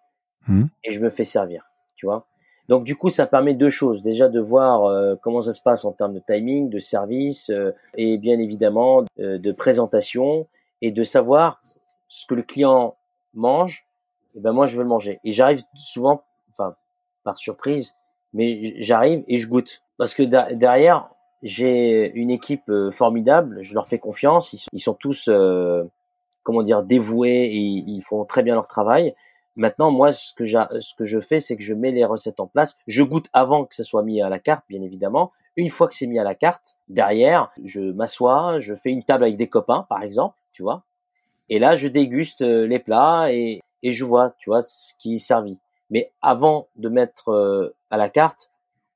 mmh. 0.49 0.65
et 0.85 0.93
je 0.93 1.01
me 1.01 1.11
fais 1.11 1.25
servir. 1.25 1.71
Tu 1.97 2.07
vois. 2.07 2.27
Donc 2.69 2.85
du 2.85 2.97
coup, 2.97 3.09
ça 3.09 3.27
permet 3.27 3.55
deux 3.55 3.71
choses. 3.71 4.03
Déjà 4.03 4.29
de 4.29 4.41
voir 4.41 4.85
euh, 4.85 5.17
comment 5.21 5.41
ça 5.41 5.53
se 5.53 5.63
passe 5.63 5.85
en 5.85 5.93
termes 5.93 6.15
de 6.15 6.23
timing, 6.27 6.71
de 6.71 6.79
service 6.79 7.51
euh, 7.51 7.73
et 7.95 8.19
bien 8.19 8.39
évidemment 8.39 9.05
euh, 9.19 9.39
de 9.39 9.53
présentation 9.53 10.47
et 10.81 10.91
de 10.91 11.03
savoir 11.03 11.61
ce 12.09 12.27
que 12.27 12.35
le 12.35 12.43
client 12.43 12.97
mange. 13.35 13.84
Et 14.35 14.41
ben 14.41 14.53
moi, 14.53 14.67
je 14.67 14.77
veux 14.77 14.83
le 14.83 14.89
manger. 14.89 15.21
Et 15.25 15.33
j'arrive 15.33 15.63
souvent, 15.77 16.25
enfin 16.51 16.75
par 17.23 17.39
surprise, 17.39 17.97
mais 18.33 18.75
j'arrive 18.81 19.25
et 19.29 19.39
je 19.39 19.49
goûte 19.49 19.83
parce 19.97 20.15
que 20.15 20.23
derrière 20.23 21.09
j'ai 21.43 22.11
une 22.15 22.31
équipe 22.31 22.71
formidable. 22.91 23.59
Je 23.63 23.75
leur 23.75 23.87
fais 23.87 23.99
confiance. 23.99 24.69
Ils 24.73 24.81
sont, 24.81 24.95
tous 24.95 25.31
comment 26.43 26.63
dire 26.63 26.83
dévoués 26.83 27.45
et 27.45 27.59
ils 27.59 28.03
font 28.03 28.25
très 28.25 28.43
bien 28.43 28.55
leur 28.55 28.67
travail. 28.67 29.15
Maintenant, 29.57 29.91
moi, 29.91 30.11
ce 30.11 30.33
que, 30.35 30.45
ce 30.45 30.95
que 30.97 31.05
je 31.05 31.21
fais, 31.21 31.39
c'est 31.39 31.57
que 31.57 31.63
je 31.63 31.75
mets 31.75 31.93
les 31.93 32.05
recettes 32.05 32.41
en 32.41 32.47
place. 32.47 32.77
Je 32.87 33.03
goûte 33.03 33.29
avant 33.33 33.65
que 33.65 33.75
ça 33.75 33.85
soit 33.85 34.03
mis 34.03 34.21
à 34.21 34.29
la 34.29 34.39
carte, 34.39 34.65
bien 34.69 34.83
évidemment. 34.83 35.33
Une 35.57 35.71
fois 35.71 35.87
que 35.87 35.95
c'est 35.95 36.09
mis 36.09 36.19
à 36.19 36.25
la 36.25 36.35
carte, 36.35 36.79
derrière, 36.89 37.53
je 37.63 37.81
m'assois, 37.81 38.59
je 38.59 38.75
fais 38.75 38.91
une 38.91 39.05
table 39.05 39.25
avec 39.25 39.37
des 39.37 39.49
copains, 39.49 39.87
par 39.89 40.03
exemple, 40.03 40.37
tu 40.53 40.63
vois. 40.63 40.83
Et 41.49 41.61
là, 41.61 41.77
je 41.77 41.87
déguste 41.87 42.43
euh, 42.43 42.67
les 42.67 42.81
plats 42.81 43.33
et, 43.33 43.61
et 43.85 43.93
je 43.93 44.05
vois, 44.05 44.35
tu 44.39 44.51
vois, 44.51 44.63
ce 44.63 44.95
qui 44.99 45.15
est 45.15 45.19
servi. 45.19 45.61
Mais 45.91 46.11
avant 46.23 46.69
de 46.75 46.89
mettre 46.89 47.29
euh, 47.29 47.77
à 47.91 47.99
la 47.99 48.09
carte, 48.09 48.51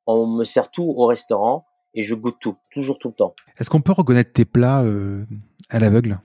on 0.06 0.26
me 0.26 0.44
sert 0.44 0.70
tout 0.70 0.94
au 0.96 1.06
restaurant 1.06 1.66
et 1.94 2.02
je 2.02 2.14
goûte 2.14 2.38
tout, 2.40 2.56
toujours 2.72 2.98
tout 2.98 3.08
le 3.08 3.14
temps. 3.14 3.34
Est-ce 3.58 3.68
qu'on 3.70 3.82
peut 3.82 3.92
reconnaître 3.92 4.32
tes 4.32 4.46
plats 4.46 4.82
euh, 4.82 5.24
à 5.68 5.78
l'aveugle, 5.78 6.18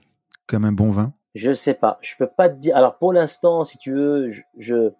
comme 0.46 0.64
un 0.64 0.72
bon 0.72 0.90
vin? 0.90 1.12
Je 1.34 1.52
sais 1.52 1.74
pas. 1.74 1.98
Je 2.00 2.14
peux 2.16 2.26
pas 2.26 2.48
te 2.48 2.58
dire. 2.58 2.74
Alors 2.74 2.96
pour 2.96 3.12
l'instant, 3.12 3.64
si 3.64 3.76
tu 3.76 3.92
veux, 3.92 4.30
je 4.30 4.40
je, 4.56 4.90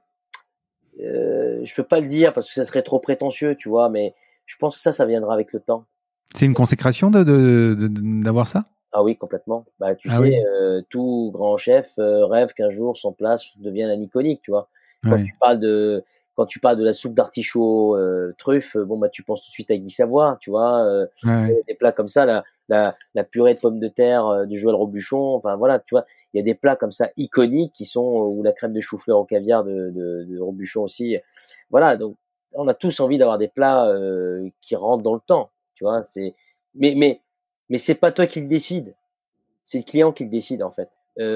euh, 1.01 1.61
je 1.65 1.75
peux 1.75 1.85
pas 1.85 2.01
le 2.01 2.07
dire 2.07 2.35
parce 2.35 2.49
que 2.49 2.55
ça 2.55 2.65
serait 2.65 2.83
trop 2.83 2.99
prétentieux, 2.99 3.57
tu 3.57 3.71
vois. 3.71 3.89
Mais 3.89 4.15
je 4.45 4.57
pense 4.57 4.77
que 4.77 4.83
ça, 4.83 4.93
ça 4.93 5.07
viendra 5.07 5.33
avec 5.33 5.55
le 5.55 5.61
temps. 5.61 5.87
C'est 6.35 6.45
une 6.45 6.55
consécration 6.55 7.11
de 7.11 7.75
d'avoir 8.23 8.49
ça? 8.49 8.65
Ah 8.97 9.03
oui, 9.03 9.17
complètement. 9.17 9.67
Bah 9.81 9.97
tu 9.97 10.09
ah 10.11 10.19
sais, 10.19 10.41
euh, 10.47 10.81
tout 10.89 11.31
grand 11.35 11.57
chef 11.57 11.99
euh, 11.99 12.25
rêve 12.27 12.55
qu'un 12.55 12.71
jour 12.71 12.97
son 12.97 13.13
place 13.13 13.59
devienne 13.59 13.91
un 13.91 14.01
iconique, 14.01 14.41
tu 14.43 14.53
vois. 14.53 14.69
Quand 15.03 15.23
tu 15.23 15.35
parles 15.39 15.59
de 15.59 16.03
quand 16.35 16.47
tu 16.47 16.61
parles 16.61 16.77
de 16.77 16.85
la 16.85 16.93
soupe 16.93 17.15
d'artichaut 17.15 17.97
euh, 17.97 18.35
truffe, 18.39 18.77
bon 18.77 18.99
bah 18.99 19.09
tu 19.09 19.23
penses 19.23 19.43
tout 19.43 19.51
de 19.51 19.53
suite 19.53 19.71
à 19.71 19.77
Guy 19.77 19.91
Savoie, 19.91 20.37
tu 20.41 20.51
vois, 20.51 20.85
euh, 20.85 21.07
des 21.69 21.75
plats 21.75 21.93
comme 21.93 22.09
ça, 22.09 22.25
la, 22.25 22.43
la, 22.69 22.95
la 23.15 23.25
purée 23.25 23.55
de 23.55 23.61
pommes 23.61 23.79
de 23.79 23.89
terre 23.89 24.27
euh, 24.27 24.47
du 24.47 24.59
Joël 24.59 24.75
Robuchon, 24.75 25.35
enfin 25.35 25.57
voilà, 25.57 25.79
tu 25.79 25.95
vois, 25.95 26.05
il 26.33 26.39
y 26.39 26.41
a 26.41 26.43
des 26.45 26.55
plats 26.55 26.77
comme 26.77 26.91
ça 26.91 27.11
iconiques 27.17 27.73
qui 27.73 27.85
sont 27.85 28.03
ou 28.03 28.43
la 28.43 28.53
crème 28.53 28.73
de 28.73 28.81
chou-fleur 28.81 29.19
au 29.19 29.25
caviar 29.25 29.65
de, 29.65 29.91
de, 29.91 30.25
de, 30.25 30.41
Robuchon 30.41 30.83
aussi, 30.83 31.17
voilà, 31.71 31.97
donc 31.97 32.17
on 32.55 32.67
a 32.67 32.75
tous 32.75 32.99
envie 33.01 33.19
d'avoir 33.19 33.39
des 33.39 33.49
plats 33.49 33.93
qui 34.61 34.75
rentrent 34.77 35.05
dans 35.05 35.15
le 35.15 35.21
temps, 35.25 35.51
tu 35.75 35.85
vois, 35.85 36.03
c'est 36.03 36.35
mais 36.75 36.95
mais 36.97 37.21
mais 37.75 37.79
c'est 37.79 37.97
pas 37.97 38.13
toi 38.13 38.29
qui 38.29 38.41
le 38.41 38.47
décide, 38.47 38.95
c'est 39.65 39.79
le 39.79 39.85
client 39.85 40.13
qui 40.13 40.23
le 40.23 40.31
décide 40.31 40.63
en 40.63 40.71
fait. 40.71 40.89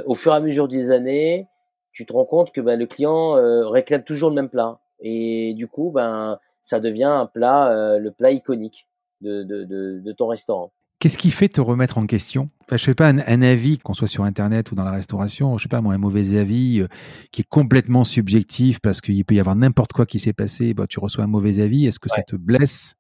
au 0.07 0.15
fur 0.15 0.33
et 0.33 0.37
à 0.37 0.41
mesure 0.41 0.69
des 0.69 0.93
années, 0.93 1.49
tu 1.93 2.07
te 2.07 2.13
rends 2.13 2.25
compte 2.25 2.53
que 2.53 2.61
ben, 2.61 2.79
le 2.79 2.87
client 2.87 3.33
réclame 3.71 4.05
toujours 4.05 4.31
le 4.31 4.37
même 4.37 4.49
plat. 4.49 4.79
Et 5.01 5.55
du 5.55 5.69
coup, 5.69 5.91
ben, 5.91 6.39
ça 6.63 6.81
devient 6.81 7.05
un 7.05 7.27
plat, 7.27 7.71
euh, 7.71 7.99
le 7.99 8.11
plat 8.11 8.31
iconique 8.31 8.87
de, 9.21 9.43
de, 9.43 9.65
de, 9.65 10.01
de 10.01 10.13
ton 10.13 10.29
restaurant. 10.29 10.73
Qu'est-ce 11.01 11.19
qui 11.19 11.31
fait 11.31 11.49
te 11.49 11.61
remettre 11.61 11.97
en 11.97 12.07
question? 12.07 12.49
Enfin, 12.63 12.77
Je 12.77 12.85
sais 12.85 12.95
pas, 12.95 13.09
un, 13.09 13.43
avis, 13.43 13.79
qu'on 13.79 13.95
soit 13.95 14.09
sur 14.09 14.25
Internet 14.25 14.73
ou 14.73 14.75
dans 14.75 14.85
la 14.85 14.91
restauration, 14.91 15.57
je 15.57 15.63
sais 15.63 15.69
pas 15.69 15.81
moi, 15.81 15.95
un 15.95 15.99
mauvais 15.99 16.37
avis 16.37 16.81
euh, 16.81 16.89
qui 17.31 17.43
est 17.43 17.49
complètement 17.49 18.03
subjectif 18.03 18.81
parce 18.81 19.01
qu'il 19.01 19.25
peut 19.25 19.37
y 19.37 19.41
avoir 19.41 19.55
n'importe 19.55 19.93
quoi 19.93 20.07
qui 20.07 20.19
s'est 20.19 20.33
passé, 20.33 20.75
bah, 20.75 20.87
tu 20.89 20.99
reçois 20.99 21.23
un 21.23 21.29
mauvais 21.29 21.61
avis, 21.61 21.87
est-ce 21.87 22.01
que 22.01 22.09
ça 22.09 22.23
te 22.23 22.35
blesse? 22.35 22.95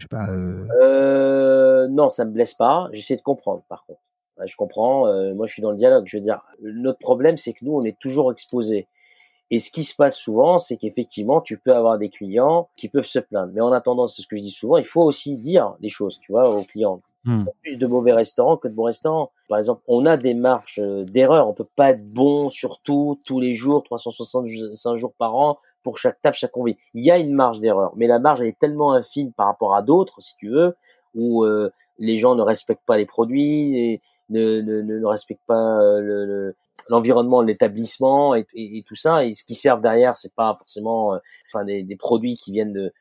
Je 0.00 0.04
sais 0.04 0.08
pas. 0.08 0.28
Euh... 0.30 0.66
Euh, 0.82 1.88
non, 1.88 2.08
ça 2.08 2.24
me 2.24 2.30
blesse 2.32 2.54
pas. 2.54 2.88
J'essaie 2.92 3.16
de 3.16 3.22
comprendre, 3.22 3.62
par 3.68 3.84
contre. 3.84 4.00
Je 4.44 4.56
comprends. 4.56 5.06
Euh, 5.06 5.34
moi, 5.34 5.46
je 5.46 5.52
suis 5.52 5.62
dans 5.62 5.70
le 5.70 5.76
dialogue. 5.76 6.04
Je 6.06 6.16
veux 6.16 6.22
dire, 6.22 6.40
notre 6.62 6.98
problème, 6.98 7.36
c'est 7.36 7.52
que 7.52 7.64
nous, 7.64 7.74
on 7.74 7.82
est 7.82 7.98
toujours 7.98 8.32
exposés. 8.32 8.86
Et 9.50 9.58
ce 9.58 9.70
qui 9.70 9.84
se 9.84 9.94
passe 9.94 10.16
souvent, 10.16 10.58
c'est 10.58 10.76
qu'effectivement, 10.76 11.40
tu 11.40 11.58
peux 11.58 11.74
avoir 11.74 11.98
des 11.98 12.08
clients 12.08 12.68
qui 12.76 12.88
peuvent 12.88 13.06
se 13.06 13.18
plaindre. 13.18 13.52
Mais 13.52 13.60
en 13.60 13.72
attendant, 13.72 14.06
c'est 14.06 14.22
ce 14.22 14.28
que 14.28 14.36
je 14.36 14.42
dis 14.42 14.50
souvent, 14.50 14.76
il 14.76 14.84
faut 14.84 15.02
aussi 15.02 15.36
dire 15.36 15.74
des 15.80 15.88
choses, 15.88 16.20
tu 16.20 16.32
vois, 16.32 16.48
aux 16.48 16.64
clients. 16.64 17.02
Hmm. 17.24 17.44
Plus 17.62 17.76
de 17.76 17.86
mauvais 17.86 18.12
restaurants 18.12 18.56
que 18.56 18.68
de 18.68 18.72
bons 18.72 18.84
restaurants. 18.84 19.30
Par 19.48 19.58
exemple, 19.58 19.82
on 19.88 20.06
a 20.06 20.16
des 20.16 20.32
marges 20.32 20.78
euh, 20.78 21.04
d'erreur. 21.04 21.48
On 21.48 21.52
peut 21.52 21.66
pas 21.76 21.90
être 21.90 22.08
bon 22.08 22.48
sur 22.48 22.78
tout, 22.80 23.20
tous 23.26 23.40
les 23.40 23.52
jours, 23.52 23.82
365 23.82 24.94
jours 24.94 25.12
par 25.18 25.34
an, 25.34 25.58
pour 25.82 25.98
chaque 25.98 26.20
table, 26.20 26.36
chaque 26.36 26.52
convive. 26.52 26.76
Il 26.94 27.04
y 27.04 27.10
a 27.10 27.18
une 27.18 27.32
marge 27.32 27.60
d'erreur, 27.60 27.92
mais 27.96 28.06
la 28.06 28.18
marge 28.18 28.40
elle 28.40 28.48
est 28.48 28.58
tellement 28.58 28.92
infime 28.92 29.32
par 29.32 29.46
rapport 29.46 29.74
à 29.74 29.82
d'autres, 29.82 30.20
si 30.20 30.36
tu 30.36 30.50
veux, 30.50 30.76
où 31.14 31.44
euh, 31.44 31.70
les 31.98 32.16
gens 32.16 32.34
ne 32.34 32.42
respectent 32.42 32.86
pas 32.86 32.96
les 32.96 33.06
produits, 33.06 34.00
ne, 34.30 34.60
ne, 34.60 34.80
ne, 34.82 35.06
respectent 35.06 35.46
pas 35.46 35.80
euh, 35.80 36.00
le, 36.00 36.56
l'environnement, 36.88 37.42
l'établissement 37.42 38.34
et, 38.34 38.44
tout 38.86 38.94
ça. 38.94 39.24
Et 39.24 39.32
ce 39.32 39.44
qui 39.44 39.54
servent 39.54 39.82
derrière, 39.82 40.16
c'est 40.16 40.34
pas 40.34 40.54
forcément, 40.58 41.14
euh, 41.14 41.18
enfin, 41.52 41.64
des, 41.64 41.82
des, 41.82 41.96
produits 41.96 42.36
qui 42.36 42.52
viennent 42.52 42.72
de, 42.72 42.92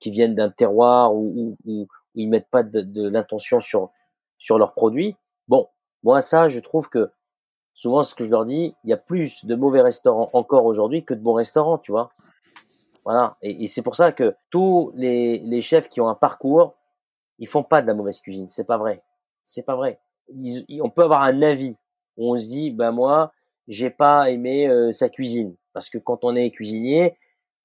qui 0.00 0.10
viennent 0.10 0.34
d'un 0.34 0.50
terroir 0.50 1.14
où, 1.14 1.56
où, 1.64 1.86
ils 2.14 2.28
mettent 2.28 2.50
pas 2.50 2.62
de, 2.62 2.82
de 2.82 3.08
l'intention 3.08 3.60
sur 3.60 3.90
sur 4.38 4.58
leurs 4.58 4.74
produits. 4.74 5.16
Bon, 5.48 5.68
moi 6.02 6.20
ça, 6.20 6.48
je 6.48 6.60
trouve 6.60 6.88
que 6.88 7.10
souvent, 7.74 8.02
ce 8.02 8.14
que 8.14 8.24
je 8.24 8.30
leur 8.30 8.44
dis, 8.44 8.74
il 8.84 8.90
y 8.90 8.92
a 8.92 8.96
plus 8.96 9.44
de 9.44 9.54
mauvais 9.54 9.80
restaurants 9.80 10.30
encore 10.32 10.64
aujourd'hui 10.64 11.04
que 11.04 11.14
de 11.14 11.20
bons 11.20 11.34
restaurants, 11.34 11.78
tu 11.78 11.92
vois. 11.92 12.10
Voilà. 13.04 13.36
Et, 13.42 13.66
c'est 13.66 13.82
pour 13.82 13.96
ça 13.96 14.12
que 14.12 14.34
tous 14.50 14.92
les, 14.94 15.62
chefs 15.62 15.88
qui 15.88 16.00
ont 16.00 16.08
un 16.08 16.14
parcours, 16.14 16.74
ils 17.38 17.48
font 17.48 17.62
pas 17.62 17.82
de 17.82 17.86
la 17.86 17.94
mauvaise 17.94 18.20
cuisine. 18.20 18.48
C'est 18.48 18.66
pas 18.66 18.78
vrai. 18.78 19.02
C'est 19.44 19.64
pas 19.64 19.76
vrai. 19.76 20.00
on 20.82 20.90
peut 20.90 21.02
avoir 21.02 21.22
un 21.22 21.42
avis 21.42 21.76
on 22.16 22.36
se 22.36 22.48
dit 22.48 22.70
bah 22.70 22.92
moi 22.92 23.32
j'ai 23.68 23.90
pas 23.90 24.30
aimé 24.30 24.68
euh, 24.68 24.92
sa 24.92 25.08
cuisine 25.08 25.56
parce 25.72 25.88
que 25.88 25.98
quand 25.98 26.24
on 26.24 26.36
est 26.36 26.50
cuisinier 26.50 27.16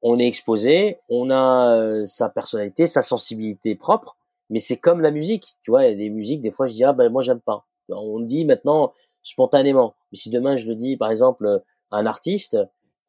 on 0.01 0.19
est 0.19 0.27
exposé 0.27 0.97
on 1.09 1.29
a 1.29 1.75
euh, 1.75 2.05
sa 2.05 2.29
personnalité 2.29 2.88
sa 2.88 3.01
sensibilité 3.01 3.75
propre 3.75 4.17
mais 4.49 4.59
c'est 4.59 4.77
comme 4.77 5.01
la 5.01 5.11
musique 5.11 5.55
tu 5.63 5.71
vois 5.71 5.85
il 5.85 5.89
y 5.89 5.93
a 5.93 5.95
des 5.95 6.09
musiques 6.09 6.41
des 6.41 6.51
fois 6.51 6.67
je 6.67 6.73
dis 6.73 6.84
ah 6.84 6.93
ben 6.93 7.11
moi 7.11 7.21
j'aime 7.21 7.41
pas 7.41 7.65
on 7.89 8.19
dit 8.19 8.45
maintenant 8.45 8.93
spontanément. 9.28 9.95
Mais 10.12 10.18
si 10.18 10.30
demain 10.30 10.58
je 10.58 10.68
le 10.68 10.76
dis 10.76 10.98
par 10.98 11.12
exemple 11.12 11.62
à 11.91 11.98
un 11.98 12.06
artiste 12.06 12.58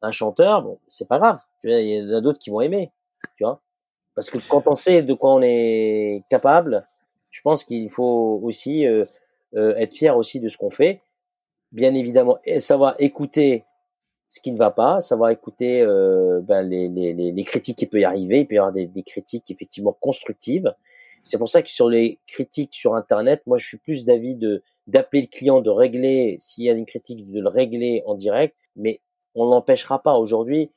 un 0.01 0.11
chanteur 0.11 0.61
bon 0.63 0.79
c'est 0.87 1.07
pas 1.07 1.19
grave. 1.19 1.39
Tu 1.61 1.67
vois 1.67 1.79
il 1.79 1.89
y 1.89 2.13
en 2.13 2.17
a 2.17 2.21
d'autres 2.21 2.39
qui 2.39 2.49
vont 2.49 2.61
aimer. 2.61 2.91
Tu 3.37 3.43
vois? 3.43 3.61
Parce 4.15 4.29
que 4.29 4.37
quand 4.47 4.67
on 4.67 4.75
sait 4.75 5.03
de 5.03 5.13
quoi 5.13 5.33
on 5.33 5.41
est 5.41 6.23
capable 6.29 6.87
je 7.31 7.41
pense 7.41 7.63
qu'il 7.63 7.89
faut 7.89 8.39
aussi 8.43 8.85
euh, 8.85 9.05
être 9.53 9.93
fier 9.93 10.15
aussi 10.17 10.39
de 10.39 10.47
ce 10.47 10.57
qu'on 10.57 10.71
fait. 10.71 11.01
Bien 11.71 11.93
évidemment 11.93 12.39
savoir 12.59 12.95
écouter 12.97 13.65
ce 14.27 14.39
qui 14.39 14.51
ne 14.51 14.57
va 14.57 14.69
pas, 14.69 15.01
savoir 15.01 15.31
écouter 15.31 15.81
euh, 15.81 16.39
ben, 16.41 16.61
les, 16.61 16.87
les, 16.87 17.13
les, 17.13 17.43
critiques 17.43 17.77
qui 17.77 17.87
peut 17.87 17.99
y 17.99 18.05
arriver. 18.05 18.41
Il 18.41 18.47
peut 18.47 18.55
y 18.55 18.57
avoir 18.59 18.71
des, 18.71 18.85
des 18.85 19.03
critiques 19.03 19.49
effectivement 19.49 19.95
constructives. 19.99 20.73
C'est 21.23 21.37
pour 21.37 21.49
ça 21.49 21.61
que 21.61 21.69
sur 21.69 21.89
les 21.89 22.19
critiques 22.27 22.73
sur 22.73 22.95
Internet, 22.95 23.41
moi 23.45 23.57
je 23.57 23.67
suis 23.67 23.77
plus 23.77 24.05
d'avis 24.05 24.35
de 24.35 24.63
d'appeler 24.87 25.21
le 25.21 25.27
client, 25.27 25.61
de 25.61 25.69
régler 25.69 26.37
s'il 26.39 26.63
y 26.63 26.69
a 26.69 26.73
une 26.73 26.85
critique, 26.85 27.29
de 27.31 27.39
le 27.39 27.47
régler 27.47 28.01
en 28.05 28.15
direct. 28.15 28.55
Mais 28.75 29.01
on 29.35 29.45
l'empêchera 29.45 30.01
pas 30.01 30.15
aujourd'hui. 30.15 30.71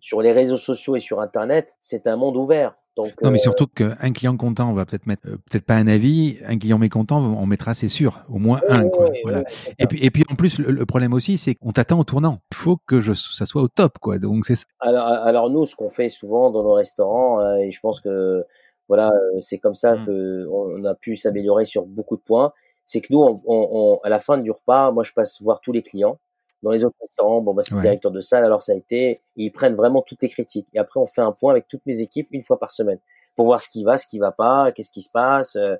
Sur 0.00 0.20
les 0.20 0.32
réseaux 0.32 0.56
sociaux 0.56 0.96
et 0.96 1.00
sur 1.00 1.20
Internet, 1.20 1.76
c'est 1.80 2.06
un 2.06 2.16
monde 2.16 2.36
ouvert. 2.36 2.74
Donc, 2.96 3.12
non, 3.22 3.30
mais 3.30 3.38
euh, 3.38 3.42
surtout 3.42 3.66
qu'un 3.66 4.12
client 4.12 4.36
content, 4.38 4.70
on 4.70 4.72
va 4.72 4.86
peut-être 4.86 5.06
mettre, 5.06 5.28
euh, 5.28 5.36
peut-être 5.50 5.66
pas 5.66 5.74
un 5.74 5.86
avis, 5.86 6.38
un 6.46 6.58
client 6.58 6.78
mécontent, 6.78 7.18
on 7.18 7.44
mettra, 7.44 7.74
c'est 7.74 7.88
sûr, 7.88 8.22
au 8.30 8.38
moins 8.38 8.60
un. 8.70 8.88
Quoi, 8.88 9.10
voilà. 9.22 9.44
Et 9.78 9.86
puis, 9.86 10.02
et 10.02 10.10
puis 10.10 10.24
en 10.30 10.34
plus, 10.34 10.58
le, 10.58 10.70
le 10.70 10.86
problème 10.86 11.12
aussi, 11.12 11.36
c'est 11.36 11.54
qu'on 11.54 11.72
t'attend 11.72 11.98
au 11.98 12.04
tournant. 12.04 12.40
Il 12.52 12.56
faut 12.56 12.78
que 12.86 13.02
je, 13.02 13.12
ça 13.12 13.44
soit 13.44 13.60
au 13.60 13.68
top, 13.68 13.98
quoi. 13.98 14.18
Donc 14.18 14.46
c'est. 14.46 14.56
Alors, 14.80 15.06
alors 15.06 15.50
nous, 15.50 15.66
ce 15.66 15.76
qu'on 15.76 15.90
fait 15.90 16.08
souvent 16.08 16.50
dans 16.50 16.62
nos 16.62 16.72
restaurants, 16.72 17.40
euh, 17.40 17.56
et 17.56 17.70
je 17.70 17.80
pense 17.80 18.00
que 18.00 18.44
voilà, 18.88 19.10
euh, 19.10 19.40
c'est 19.40 19.58
comme 19.58 19.74
ça 19.74 19.96
Mm. 19.96 20.06
que 20.06 20.46
on, 20.50 20.84
a 20.84 20.94
pu 20.94 21.16
s'améliorer 21.16 21.64
sur 21.64 21.86
beaucoup 21.86 22.16
de 22.16 22.22
points, 22.22 22.52
c'est 22.84 23.00
que 23.00 23.08
nous, 23.10 23.20
on, 23.22 23.42
on- 23.46 23.68
on- 23.72 23.98
à 24.04 24.08
la 24.08 24.18
fin 24.18 24.38
du 24.38 24.50
repas, 24.50 24.90
moi, 24.92 25.02
je 25.02 25.12
passe 25.12 25.40
voir 25.42 25.60
tous 25.60 25.72
les 25.72 25.82
clients. 25.82 26.18
Dans 26.62 26.70
les 26.70 26.84
autres 26.84 26.96
restaurants, 27.00 27.42
bon, 27.42 27.52
bah, 27.54 27.62
c'est 27.62 27.72
le 27.72 27.76
Ouais. 27.76 27.82
directeur 27.82 28.10
de 28.12 28.20
salle, 28.20 28.44
alors 28.44 28.62
ça 28.62 28.72
a 28.72 28.74
été, 28.76 29.10
et 29.10 29.20
ils 29.36 29.50
prennent 29.52 29.74
vraiment 29.74 30.02
toutes 30.02 30.22
les 30.22 30.28
critiques. 30.28 30.66
Et 30.72 30.78
après, 30.78 30.98
on 31.00 31.06
fait 31.06 31.20
un 31.20 31.32
point 31.32 31.52
avec 31.52 31.68
toutes 31.68 31.84
mes 31.86 32.00
équipes 32.00 32.28
une 32.32 32.42
fois 32.42 32.58
par 32.58 32.70
semaine 32.70 32.98
pour 33.36 33.46
voir 33.46 33.60
ce 33.60 33.68
qui 33.68 33.84
va, 33.84 33.96
ce 33.98 34.06
qui 34.06 34.18
va 34.18 34.32
pas, 34.32 34.72
qu'est-ce 34.72 34.90
qui 34.90 35.02
se 35.02 35.10
passe. 35.10 35.56
euh, 35.56 35.76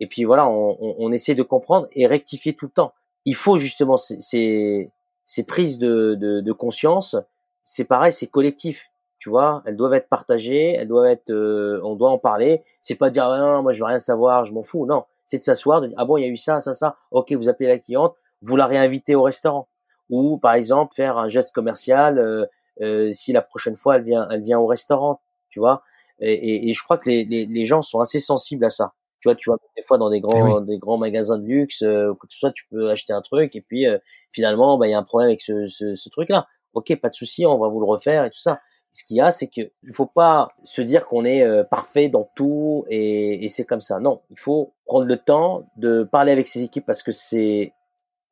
et 0.00 0.06
puis 0.06 0.24
voilà, 0.24 0.48
on, 0.48 0.76
on, 0.80 0.94
on 0.98 1.12
essaie 1.12 1.34
de 1.34 1.42
comprendre 1.42 1.86
et 1.92 2.06
rectifier 2.06 2.54
tout 2.54 2.66
le 2.66 2.72
temps. 2.72 2.92
Il 3.24 3.34
faut 3.34 3.56
justement 3.56 3.96
ces, 3.96 4.20
ces, 4.20 4.90
ces 5.26 5.44
prises 5.44 5.78
de, 5.78 6.14
de, 6.14 6.40
de 6.40 6.52
conscience. 6.52 7.16
C'est 7.64 7.84
pareil, 7.84 8.12
c'est 8.12 8.26
collectif. 8.28 8.90
Tu 9.22 9.30
vois, 9.30 9.62
elles 9.66 9.76
doivent 9.76 9.94
être 9.94 10.08
partagées, 10.08 10.72
elles 10.72 10.88
doivent 10.88 11.06
être, 11.06 11.30
euh, 11.30 11.80
on 11.84 11.94
doit 11.94 12.10
en 12.10 12.18
parler. 12.18 12.64
C'est 12.80 12.96
pas 12.96 13.08
dire 13.08 13.24
ah, 13.26 13.38
non, 13.38 13.62
moi 13.62 13.70
je 13.70 13.78
veux 13.78 13.84
rien 13.86 14.00
savoir, 14.00 14.44
je 14.44 14.52
m'en 14.52 14.64
fous. 14.64 14.84
Non, 14.84 15.04
c'est 15.26 15.38
de 15.38 15.44
s'asseoir, 15.44 15.80
de 15.80 15.86
dire 15.86 15.96
ah 15.96 16.04
bon, 16.04 16.16
il 16.16 16.22
y 16.22 16.24
a 16.24 16.28
eu 16.28 16.36
ça, 16.36 16.58
ça, 16.58 16.72
ça. 16.72 16.96
Ok, 17.12 17.30
vous 17.30 17.48
appelez 17.48 17.68
la 17.68 17.78
cliente, 17.78 18.16
vous 18.40 18.56
la 18.56 18.66
réinvitez 18.66 19.14
au 19.14 19.22
restaurant. 19.22 19.68
Ou 20.10 20.38
par 20.38 20.54
exemple 20.54 20.92
faire 20.96 21.18
un 21.18 21.28
geste 21.28 21.52
commercial 21.52 22.18
euh, 22.18 22.46
euh, 22.80 23.12
si 23.12 23.32
la 23.32 23.42
prochaine 23.42 23.76
fois 23.76 23.98
elle 23.98 24.02
vient, 24.02 24.26
elle 24.28 24.42
vient 24.42 24.58
au 24.58 24.66
restaurant. 24.66 25.20
Tu 25.50 25.60
vois. 25.60 25.84
Et, 26.18 26.32
et, 26.32 26.70
et 26.70 26.72
je 26.72 26.82
crois 26.82 26.98
que 26.98 27.08
les, 27.08 27.24
les, 27.24 27.46
les 27.46 27.64
gens 27.64 27.80
sont 27.80 28.00
assez 28.00 28.18
sensibles 28.18 28.64
à 28.64 28.70
ça. 28.70 28.94
Tu 29.20 29.28
vois, 29.28 29.36
tu 29.36 29.50
vois 29.50 29.58
des 29.76 29.84
fois 29.84 29.98
dans 29.98 30.10
des 30.10 30.20
grands, 30.20 30.60
des 30.62 30.78
grands 30.78 30.98
magasins 30.98 31.38
de 31.38 31.44
luxe, 31.46 31.82
euh, 31.82 32.12
que 32.14 32.26
soit 32.28 32.50
tu 32.50 32.66
peux 32.72 32.90
acheter 32.90 33.12
un 33.12 33.22
truc 33.22 33.54
et 33.54 33.60
puis 33.60 33.86
euh, 33.86 33.98
finalement 34.32 34.78
bah 34.78 34.88
il 34.88 34.90
y 34.90 34.94
a 34.94 34.98
un 34.98 35.04
problème 35.04 35.28
avec 35.28 35.42
ce, 35.42 35.68
ce, 35.68 35.94
ce 35.94 36.08
truc-là. 36.08 36.48
Ok, 36.74 36.92
pas 36.96 37.08
de 37.08 37.14
souci, 37.14 37.46
on 37.46 37.56
va 37.56 37.68
vous 37.68 37.78
le 37.78 37.86
refaire 37.86 38.24
et 38.24 38.30
tout 38.30 38.40
ça 38.40 38.58
ce 38.92 39.04
qu'il 39.04 39.16
y 39.16 39.20
a, 39.20 39.32
c'est 39.32 39.46
que 39.46 39.62
il 39.82 39.92
faut 39.92 40.06
pas 40.06 40.50
se 40.64 40.82
dire 40.82 41.06
qu'on 41.06 41.24
est 41.24 41.42
euh, 41.42 41.64
parfait 41.64 42.10
dans 42.10 42.30
tout 42.34 42.84
et, 42.90 43.48
c'est 43.48 43.64
comme 43.64 43.80
ça. 43.80 44.00
Non, 44.00 44.20
il 44.30 44.38
faut 44.38 44.74
prendre 44.84 45.06
le 45.06 45.16
temps 45.16 45.66
de 45.76 46.02
parler 46.02 46.30
avec 46.30 46.46
ses 46.46 46.62
équipes 46.62 46.84
parce 46.84 47.02
que 47.02 47.12
c'est 47.12 47.72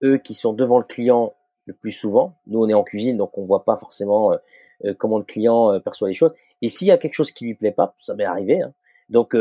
eux 0.04 0.18
qui 0.18 0.34
sont 0.34 0.52
devant 0.52 0.78
le 0.78 0.84
client 0.84 1.34
le 1.64 1.72
plus 1.72 1.90
souvent. 1.90 2.36
Nous, 2.46 2.60
on 2.62 2.68
est 2.68 2.74
en 2.74 2.82
cuisine, 2.82 3.16
donc 3.16 3.38
on 3.38 3.44
voit 3.44 3.64
pas 3.64 3.76
forcément 3.78 4.32
euh, 4.32 4.36
euh, 4.84 4.94
comment 4.94 5.18
le 5.18 5.24
client 5.24 5.80
perçoit 5.80 6.08
les 6.08 6.14
choses. 6.14 6.32
Et 6.60 6.68
s'il 6.68 6.88
y 6.88 6.90
a 6.90 6.98
quelque 6.98 7.14
chose 7.14 7.32
qui 7.32 7.46
lui 7.46 7.54
plaît 7.54 7.72
pas, 7.72 7.94
ça 7.98 8.14
m'est 8.14 8.24
arrivé. 8.24 8.60
Hein. 8.60 8.74
Donc, 9.08 9.34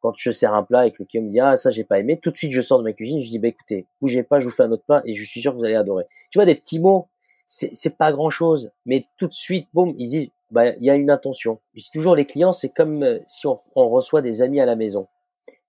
quand 0.00 0.12
je 0.16 0.30
sers 0.30 0.52
un 0.52 0.64
plat 0.64 0.86
et 0.86 0.90
que 0.90 0.96
le 1.00 1.04
client 1.04 1.22
me 1.22 1.30
dit 1.30 1.38
ah 1.38 1.56
ça 1.56 1.70
j'ai 1.70 1.84
pas 1.84 2.00
aimé, 2.00 2.18
tout 2.18 2.32
de 2.32 2.36
suite 2.36 2.50
je 2.50 2.60
sors 2.60 2.78
de 2.78 2.82
ma 2.82 2.92
cuisine, 2.92 3.20
je 3.20 3.28
dis 3.28 3.38
bah 3.38 3.48
écoutez, 3.48 3.86
bougez 4.00 4.24
pas, 4.24 4.40
je 4.40 4.46
vous 4.46 4.50
fais 4.50 4.64
un 4.64 4.72
autre 4.72 4.84
plat 4.84 5.00
et 5.04 5.14
je 5.14 5.24
suis 5.24 5.40
sûr 5.40 5.52
que 5.52 5.58
vous 5.58 5.64
allez 5.64 5.76
adorer. 5.76 6.04
Tu 6.30 6.38
vois 6.38 6.46
des 6.46 6.56
petits 6.56 6.80
mots, 6.80 7.08
c'est 7.46 7.98
pas 7.98 8.12
grand 8.12 8.30
chose, 8.30 8.72
mais 8.86 9.04
tout 9.18 9.28
de 9.28 9.32
suite, 9.32 9.68
boum, 9.74 9.94
ils 9.98 10.08
disent 10.08 10.30
bah 10.52 10.68
il 10.76 10.84
y 10.84 10.90
a 10.90 10.94
une 10.94 11.10
intention. 11.10 11.60
Je 11.74 11.82
dis 11.82 11.90
toujours 11.90 12.14
les 12.14 12.26
clients, 12.26 12.52
c'est 12.52 12.70
comme 12.70 13.02
euh, 13.02 13.18
si 13.26 13.46
on, 13.46 13.58
on, 13.74 13.88
reçoit 13.88 14.22
des 14.22 14.42
amis 14.42 14.60
à 14.60 14.66
la 14.66 14.76
maison. 14.76 15.08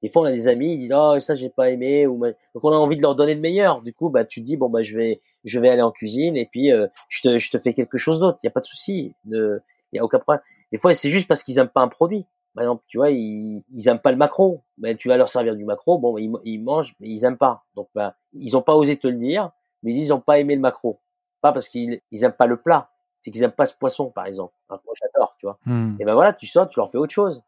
Des 0.03 0.09
fois 0.09 0.23
on 0.23 0.25
a 0.25 0.31
des 0.31 0.47
amis, 0.47 0.73
ils 0.73 0.77
disent 0.77 0.93
oh 0.95 1.17
ça 1.19 1.33
j'ai 1.33 1.49
pas 1.49 1.71
aimé 1.71 2.05
ou 2.05 2.19
donc 2.19 2.63
on 2.63 2.71
a 2.71 2.75
envie 2.75 2.97
de 2.97 3.01
leur 3.01 3.15
donner 3.15 3.33
le 3.33 3.41
meilleur. 3.41 3.81
Du 3.81 3.93
coup 3.93 4.09
bah 4.09 4.25
tu 4.25 4.41
te 4.41 4.45
dis 4.45 4.57
bon 4.57 4.69
bah 4.69 4.83
je 4.83 4.97
vais 4.97 5.21
je 5.45 5.59
vais 5.59 5.69
aller 5.69 5.81
en 5.81 5.91
cuisine 5.91 6.37
et 6.37 6.45
puis 6.45 6.71
euh, 6.71 6.87
je 7.09 7.21
te 7.21 7.39
je 7.39 7.49
te 7.49 7.57
fais 7.57 7.73
quelque 7.73 7.97
chose 7.97 8.19
d'autre. 8.19 8.37
Il 8.43 8.45
y 8.45 8.49
a 8.49 8.51
pas 8.51 8.59
de 8.59 8.65
souci, 8.65 9.13
il 9.25 9.61
y 9.93 9.99
a 9.99 10.03
aucun 10.03 10.19
problème. 10.19 10.43
Des 10.71 10.77
fois 10.77 10.93
c'est 10.93 11.09
juste 11.09 11.27
parce 11.27 11.43
qu'ils 11.43 11.57
aiment 11.57 11.69
pas 11.69 11.81
un 11.81 11.87
produit. 11.87 12.25
Par 12.55 12.77
tu 12.87 12.97
vois, 12.97 13.09
ils, 13.09 13.63
ils 13.73 13.87
aiment 13.87 13.99
pas 13.99 14.11
le 14.11 14.17
macro. 14.17 14.61
Ben, 14.77 14.95
tu 14.95 15.07
vas 15.07 15.17
leur 15.17 15.29
servir 15.29 15.55
du 15.55 15.65
macro. 15.65 15.97
Bon, 15.97 16.17
ils, 16.17 16.31
ils 16.43 16.59
mangent, 16.59 16.93
mais 16.99 17.09
ils 17.09 17.25
aiment 17.25 17.37
pas. 17.37 17.63
Donc, 17.75 17.89
ben, 17.95 18.13
ils 18.33 18.55
ont 18.55 18.61
pas 18.61 18.75
osé 18.75 18.97
te 18.97 19.07
le 19.07 19.17
dire, 19.17 19.51
mais 19.81 19.93
ils 19.93 20.13
ont 20.13 20.19
pas 20.19 20.39
aimé 20.39 20.55
le 20.55 20.61
macro. 20.61 20.99
Pas 21.41 21.51
parce 21.51 21.67
qu'ils 21.67 21.99
ils 22.11 22.23
aiment 22.23 22.33
pas 22.33 22.47
le 22.47 22.61
plat, 22.61 22.91
c'est 23.23 23.31
qu'ils 23.31 23.41
aiment 23.43 23.51
pas 23.51 23.65
ce 23.65 23.75
poisson, 23.75 24.11
par 24.11 24.27
exemple. 24.27 24.53
Un 24.69 24.77
moi, 24.85 24.93
j'adore, 25.01 25.35
tu 25.39 25.47
vois. 25.47 25.57
Hmm. 25.65 25.95
Et 25.99 26.05
ben 26.05 26.13
voilà, 26.13 26.33
tu 26.33 26.45
sors, 26.45 26.67
tu 26.67 26.79
leur 26.79 26.91
fais 26.91 26.97
autre 26.99 27.13
chose. 27.13 27.41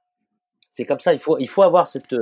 C'est 0.71 0.85
comme 0.85 0.99
ça. 1.01 1.13
Il 1.13 1.19
faut, 1.19 1.37
il 1.37 1.47
faut 1.47 1.63
avoir 1.63 1.87
cette, 1.87 2.15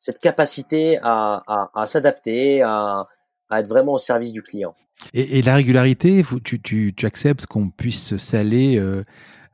cette 0.00 0.18
capacité 0.18 0.98
à, 1.02 1.42
à, 1.46 1.70
à 1.74 1.86
s'adapter, 1.86 2.60
à, 2.62 3.06
à 3.48 3.60
être 3.60 3.68
vraiment 3.68 3.94
au 3.94 3.98
service 3.98 4.32
du 4.32 4.42
client. 4.42 4.74
Et, 5.14 5.38
et 5.38 5.42
la 5.42 5.54
régularité, 5.54 6.24
tu, 6.42 6.60
tu, 6.60 6.92
tu 6.96 7.06
acceptes 7.06 7.46
qu'on 7.46 7.70
puisse 7.70 8.04
se 8.04 8.18
saler 8.18 8.78
euh, 8.78 9.04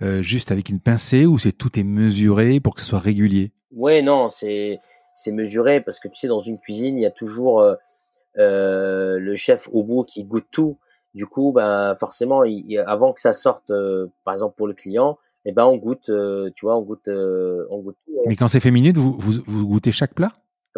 euh, 0.00 0.22
juste 0.22 0.50
avec 0.50 0.68
une 0.68 0.80
pincée 0.80 1.26
ou 1.26 1.38
c'est 1.38 1.52
tout 1.52 1.78
est 1.78 1.84
mesuré 1.84 2.60
pour 2.60 2.74
que 2.74 2.80
ce 2.80 2.86
soit 2.86 3.00
régulier? 3.00 3.52
Ouais, 3.72 4.02
non, 4.02 4.28
c'est 4.28 4.80
c'est 5.14 5.32
mesuré 5.32 5.80
parce 5.80 6.00
que 6.00 6.08
tu 6.08 6.16
sais 6.16 6.28
dans 6.28 6.38
une 6.38 6.58
cuisine 6.58 6.96
il 6.96 7.02
y 7.02 7.06
a 7.06 7.10
toujours 7.10 7.60
euh, 7.60 7.74
euh, 8.38 9.18
le 9.18 9.36
chef 9.36 9.68
au 9.72 9.82
bout 9.82 10.04
qui 10.04 10.24
goûte 10.24 10.46
tout. 10.50 10.78
Du 11.14 11.26
coup, 11.26 11.52
ben 11.52 11.94
forcément, 12.00 12.44
il, 12.44 12.78
avant 12.86 13.12
que 13.12 13.20
ça 13.20 13.32
sorte, 13.32 13.70
euh, 13.70 14.06
par 14.24 14.34
exemple 14.34 14.54
pour 14.56 14.66
le 14.66 14.74
client, 14.74 15.18
eh 15.44 15.52
ben 15.52 15.64
on 15.66 15.76
goûte, 15.76 16.08
euh, 16.08 16.50
tu 16.54 16.66
vois, 16.66 16.76
on 16.76 16.82
goûte, 16.82 17.08
euh, 17.08 17.66
on 17.70 17.80
goûte 17.80 17.96
tout. 18.06 18.12
Mais 18.26 18.36
quand 18.36 18.48
c'est 18.48 18.60
fait 18.60 18.70
minute, 18.70 18.96
vous, 18.96 19.12
vous, 19.18 19.32
vous 19.46 19.66
goûtez 19.66 19.92
chaque 19.92 20.14
plat? 20.14 20.32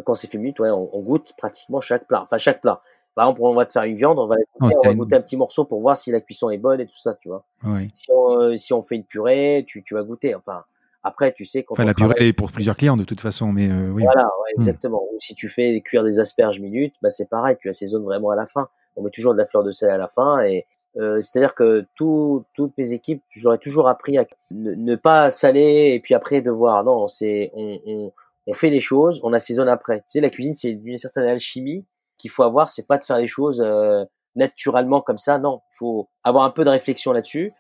Quand 0.05 0.15
c'est 0.15 0.29
fait 0.31 0.39
minute, 0.39 0.59
ouais, 0.59 0.71
on, 0.71 0.95
on, 0.97 1.01
goûte 1.01 1.35
pratiquement 1.39 1.81
chaque 1.81 2.09
plat. 2.09 2.23
Enfin 2.23 2.39
chaque 2.39 2.61
plat. 2.61 2.83
Par 3.15 3.27
exemple, 3.29 3.43
on 3.45 3.55
va 3.55 3.65
te 3.65 3.73
faire 3.73 3.85
une 3.85 3.97
viande, 3.97 4.19
on 4.19 4.27
va, 4.27 4.35
Oh, 4.61 4.65
goûter, 4.65 4.77
on 4.79 4.83
va 4.83 4.91
une... 4.91 4.99
goûter 4.99 5.17
un 5.17 5.21
petit 5.21 5.37
morceau 5.37 5.65
pour 5.65 5.81
voir 5.81 5.97
si 5.97 6.11
la 6.11 6.21
cuisson 6.21 6.51
est 6.51 6.59
bonne 6.59 6.81
et 6.81 6.87
tout 6.87 6.99
ça, 6.99 7.15
tu 7.15 7.29
vois. 7.29 7.45
Oui. 7.65 7.91
Si, 7.95 8.11
on, 8.11 8.41
euh, 8.41 8.57
si 8.57 8.73
on 8.73 8.83
fait 8.83 8.97
une 8.97 9.05
purée, 9.05 9.65
tu, 9.69 9.85
tu 9.85 9.95
vas 9.95 10.03
goûter. 10.03 10.35
Enfin, 10.35 10.65
après, 11.05 11.33
tu 11.33 11.45
sais 11.45 11.63
quand 11.63 11.75
enfin, 11.75 11.85
la 11.85 11.95
purée 11.95 12.29
est 12.29 12.33
pour 12.33 12.51
plusieurs 12.51 12.77
clients 12.77 12.97
de 12.97 13.05
toute 13.05 13.21
façon, 13.21 13.53
mais 13.53 13.71
euh, 13.71 13.91
oui. 13.91 14.03
Voilà, 14.03 14.25
ouais, 14.25 14.51
exactement. 14.57 15.05
Ou 15.13 15.17
si 15.21 15.35
tu 15.37 15.49
fais 15.49 15.81
cuire 15.83 16.03
des 16.03 16.19
asperges 16.19 16.59
minutes, 16.61 16.95
bah 17.03 17.11
c'est 17.11 17.29
pareil, 17.29 17.57
tu 17.61 17.69
assaisonnes 17.69 18.05
vraiment 18.05 18.31
à 18.31 18.37
la 18.37 18.47
fin. 18.47 18.69
On 18.97 19.03
met 19.03 19.11
toujours 19.11 19.35
de 19.35 19.39
la 19.39 19.47
fleur 19.47 19.63
de 19.63 19.71
sel 19.71 19.91
à 19.91 19.99
la 19.99 20.09
fin 20.09 20.41
et 20.43 20.67
euh, 20.97 21.21
c'est-à-dire 21.21 21.55
que 21.55 21.87
tout, 21.97 22.45
toutes 22.55 22.77
mes 22.79 22.93
équipes, 22.93 23.23
j'aurais 23.31 23.59
toujours 23.59 23.89
appris 23.89 24.17
à 24.17 24.27
ne, 24.53 24.75
ne, 24.75 24.95
pas 24.95 25.31
saler 25.31 25.93
et 25.93 26.01
puis 26.01 26.15
après 26.15 26.41
devoir. 26.41 26.85
Non, 26.85 27.09
c'est 27.09 27.51
on, 27.55 27.81
on, 27.87 28.13
on, 28.47 28.53
fait 28.53 28.71
les 28.71 28.81
choses, 28.81 29.21
on 29.25 29.33
assaisonne 29.33 29.69
après. 29.69 30.01
Tu 30.01 30.05
sais, 30.11 30.21
la 30.21 30.31
cuisine, 30.31 30.55
c'est 30.55 30.71
une 30.71 30.97
certaine 30.97 31.25
alchimie 31.25 31.85
qu'il 32.17 32.31
faut 32.31 32.45
avoir. 32.45 32.69
C'est 32.69 32.87
pas 32.87 32.99
de 32.99 33.05
faire 33.05 33.19
les 33.19 33.27
choses 33.27 33.61
euh, 33.61 34.05
naturellement 34.37 35.01
comme 35.01 35.19
ça. 35.19 35.39
Non, 35.39 35.63
il 35.73 35.77
faut 35.79 36.09
avoir 36.23 36.45
un 36.45 36.51
peu 36.51 36.65
de 36.65 36.71
réflexion 36.71 37.13
là-dessus 37.13 37.53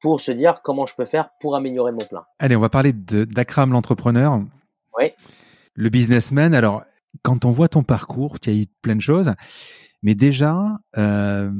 pour 0.00 0.22
se 0.22 0.32
dire 0.32 0.60
comment 0.62 0.86
je 0.86 0.94
peux 0.94 1.04
faire 1.04 1.30
pour 1.40 1.56
améliorer 1.56 1.92
mon 1.92 1.98
plat. 1.98 2.26
Allez, 2.38 2.56
on 2.56 2.60
va 2.60 2.70
parler 2.70 2.92
d'Akram 2.94 3.72
l'entrepreneur. 3.72 4.40
Oui. 4.98 5.12
Le 5.74 5.90
businessman. 5.90 6.54
Alors, 6.54 6.84
quand 7.22 7.44
on 7.44 7.50
voit 7.50 7.68
ton 7.68 7.82
parcours, 7.82 8.40
tu 8.40 8.50
as 8.50 8.54
eu 8.54 8.66
plein 8.80 8.96
de 8.96 9.00
choses, 9.00 9.32
mais 10.02 10.14
déjà, 10.14 10.78
euh, 10.98 11.50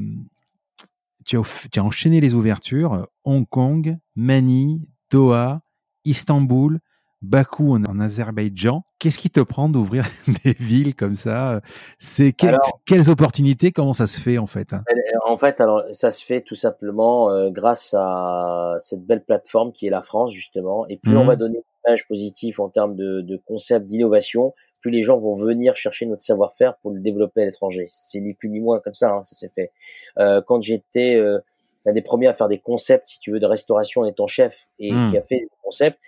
tu, 1.25 1.37
as, 1.37 1.67
tu 1.71 1.79
as, 1.79 1.83
enchaîné 1.83 2.21
les 2.21 2.33
ouvertures. 2.33 3.07
Hong 3.23 3.47
Kong, 3.47 3.97
Mani, 4.15 4.87
Doha, 5.11 5.61
Istanbul, 6.05 6.79
Bakou 7.21 7.73
en, 7.73 7.83
en 7.85 7.99
Azerbaïdjan. 7.99 8.83
Qu'est-ce 8.99 9.17
qui 9.17 9.29
te 9.29 9.39
prend 9.39 9.69
d'ouvrir 9.69 10.05
des 10.45 10.53
villes 10.53 10.95
comme 10.95 11.15
ça 11.15 11.61
C'est 11.99 12.31
que, 12.31 12.47
alors, 12.47 12.81
quelles 12.85 13.09
opportunités 13.09 13.71
Comment 13.71 13.93
ça 13.93 14.07
se 14.07 14.19
fait 14.19 14.37
en 14.37 14.47
fait 14.47 14.73
hein? 14.73 14.83
En 15.25 15.35
fait, 15.35 15.59
alors 15.59 15.83
ça 15.91 16.09
se 16.09 16.23
fait 16.23 16.41
tout 16.41 16.55
simplement 16.55 17.29
euh, 17.29 17.49
grâce 17.49 17.93
à 17.97 18.75
cette 18.79 19.05
belle 19.05 19.23
plateforme 19.23 19.73
qui 19.73 19.85
est 19.85 19.89
la 19.89 20.01
France 20.01 20.31
justement. 20.31 20.87
Et 20.87 20.97
plus 20.97 21.13
mmh. 21.13 21.17
on 21.17 21.25
va 21.25 21.35
donner 21.35 21.57
une 21.57 21.89
image 21.89 22.07
positive 22.07 22.61
en 22.61 22.69
termes 22.69 22.95
de, 22.95 23.21
de 23.21 23.37
concept 23.45 23.87
d'innovation, 23.87 24.53
plus 24.79 24.91
les 24.91 25.03
gens 25.03 25.17
vont 25.17 25.35
venir 25.35 25.75
chercher 25.75 26.05
notre 26.05 26.21
savoir-faire 26.21 26.77
pour 26.77 26.91
le 26.91 26.99
développer 26.99 27.41
à 27.41 27.45
l'étranger. 27.45 27.89
C'est 27.91 28.19
ni 28.19 28.33
plus 28.33 28.49
ni 28.49 28.59
moins 28.59 28.79
comme 28.79 28.93
ça, 28.93 29.11
hein, 29.11 29.23
ça 29.23 29.35
s'est 29.35 29.51
fait. 29.53 29.71
Euh, 30.19 30.41
quand 30.45 30.61
j'étais 30.61 31.15
euh, 31.15 31.39
l'un 31.85 31.93
des 31.93 32.01
premiers 32.01 32.27
à 32.27 32.33
faire 32.33 32.47
des 32.47 32.59
concepts, 32.59 33.07
si 33.07 33.19
tu 33.19 33.31
veux, 33.31 33.39
de 33.39 33.45
restauration 33.45 34.01
en 34.01 34.05
étant 34.05 34.27
chef 34.27 34.67
et 34.79 34.91
mmh. 34.91 35.11
qui 35.11 35.17
a 35.17 35.21
fait 35.21 35.37
des 35.37 35.49
concepts, 35.63 35.99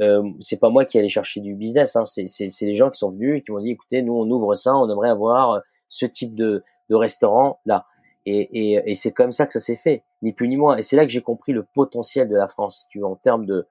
euh, 0.00 0.22
c'est 0.40 0.60
pas 0.60 0.68
moi 0.68 0.84
qui 0.84 0.98
allais 0.98 1.08
chercher 1.08 1.40
du 1.40 1.54
business, 1.54 1.96
hein, 1.96 2.04
c'est 2.04 2.26
les 2.60 2.74
gens 2.74 2.90
qui 2.90 2.98
sont 2.98 3.10
venus 3.10 3.38
et 3.38 3.42
qui 3.42 3.50
m'ont 3.50 3.60
dit, 3.60 3.70
écoutez, 3.70 4.02
nous 4.02 4.14
on 4.14 4.30
ouvre 4.30 4.54
ça, 4.54 4.76
on 4.76 4.88
aimerait 4.90 5.10
avoir 5.10 5.60
ce 5.88 6.06
type 6.06 6.34
de, 6.34 6.62
de 6.88 6.94
restaurant 6.94 7.60
là. 7.66 7.86
Et, 8.26 8.74
et, 8.74 8.82
et 8.84 8.94
c'est 8.94 9.12
comme 9.12 9.32
ça 9.32 9.46
que 9.46 9.54
ça 9.54 9.60
s'est 9.60 9.76
fait, 9.76 10.02
ni 10.22 10.32
plus 10.32 10.48
ni 10.48 10.56
moins. 10.56 10.76
Et 10.76 10.82
c'est 10.82 10.96
là 10.96 11.04
que 11.04 11.10
j'ai 11.10 11.22
compris 11.22 11.52
le 11.52 11.62
potentiel 11.62 12.28
de 12.28 12.36
la 12.36 12.46
France, 12.46 12.80
si 12.80 12.88
tu 12.88 12.98
veux, 12.98 13.06
en 13.06 13.16
termes 13.16 13.46
de 13.46 13.66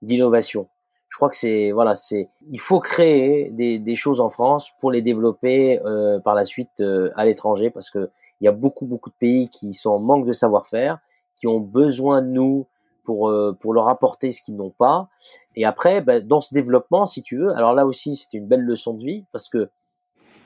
d'innovation 0.00 0.68
je 1.08 1.16
crois 1.16 1.30
que 1.30 1.36
c'est 1.36 1.72
voilà, 1.72 1.94
c'est 1.94 2.28
il 2.50 2.60
faut 2.60 2.80
créer 2.80 3.50
des, 3.50 3.78
des, 3.78 3.94
choses 3.94 4.20
en 4.20 4.28
France 4.28 4.72
pour 4.80 4.90
les 4.90 5.02
développer 5.02 5.80
euh, 5.80 6.20
par 6.20 6.34
la 6.34 6.44
suite 6.44 6.80
euh, 6.80 7.10
à 7.16 7.24
l'étranger 7.24 7.70
parce 7.70 7.90
que 7.90 8.10
il 8.40 8.44
y 8.44 8.48
a 8.48 8.52
beaucoup 8.52 8.86
beaucoup 8.86 9.10
de 9.10 9.16
pays 9.18 9.48
qui 9.48 9.72
sont 9.72 9.90
en 9.90 9.98
manque 9.98 10.26
de 10.26 10.32
savoir-faire, 10.32 10.98
qui 11.36 11.46
ont 11.46 11.60
besoin 11.60 12.22
de 12.22 12.28
nous 12.28 12.66
pour 13.04 13.30
euh, 13.30 13.56
pour 13.58 13.72
leur 13.72 13.88
apporter 13.88 14.32
ce 14.32 14.42
qu'ils 14.42 14.56
n'ont 14.56 14.70
pas. 14.70 15.08
Et 15.56 15.64
après, 15.64 16.02
ben, 16.02 16.24
dans 16.24 16.40
ce 16.40 16.52
développement, 16.52 17.06
si 17.06 17.22
tu 17.22 17.38
veux, 17.38 17.56
alors 17.56 17.72
là 17.72 17.86
aussi 17.86 18.14
c'était 18.14 18.38
une 18.38 18.46
belle 18.46 18.62
leçon 18.62 18.92
de 18.92 19.04
vie 19.04 19.24
parce 19.32 19.48
que 19.48 19.70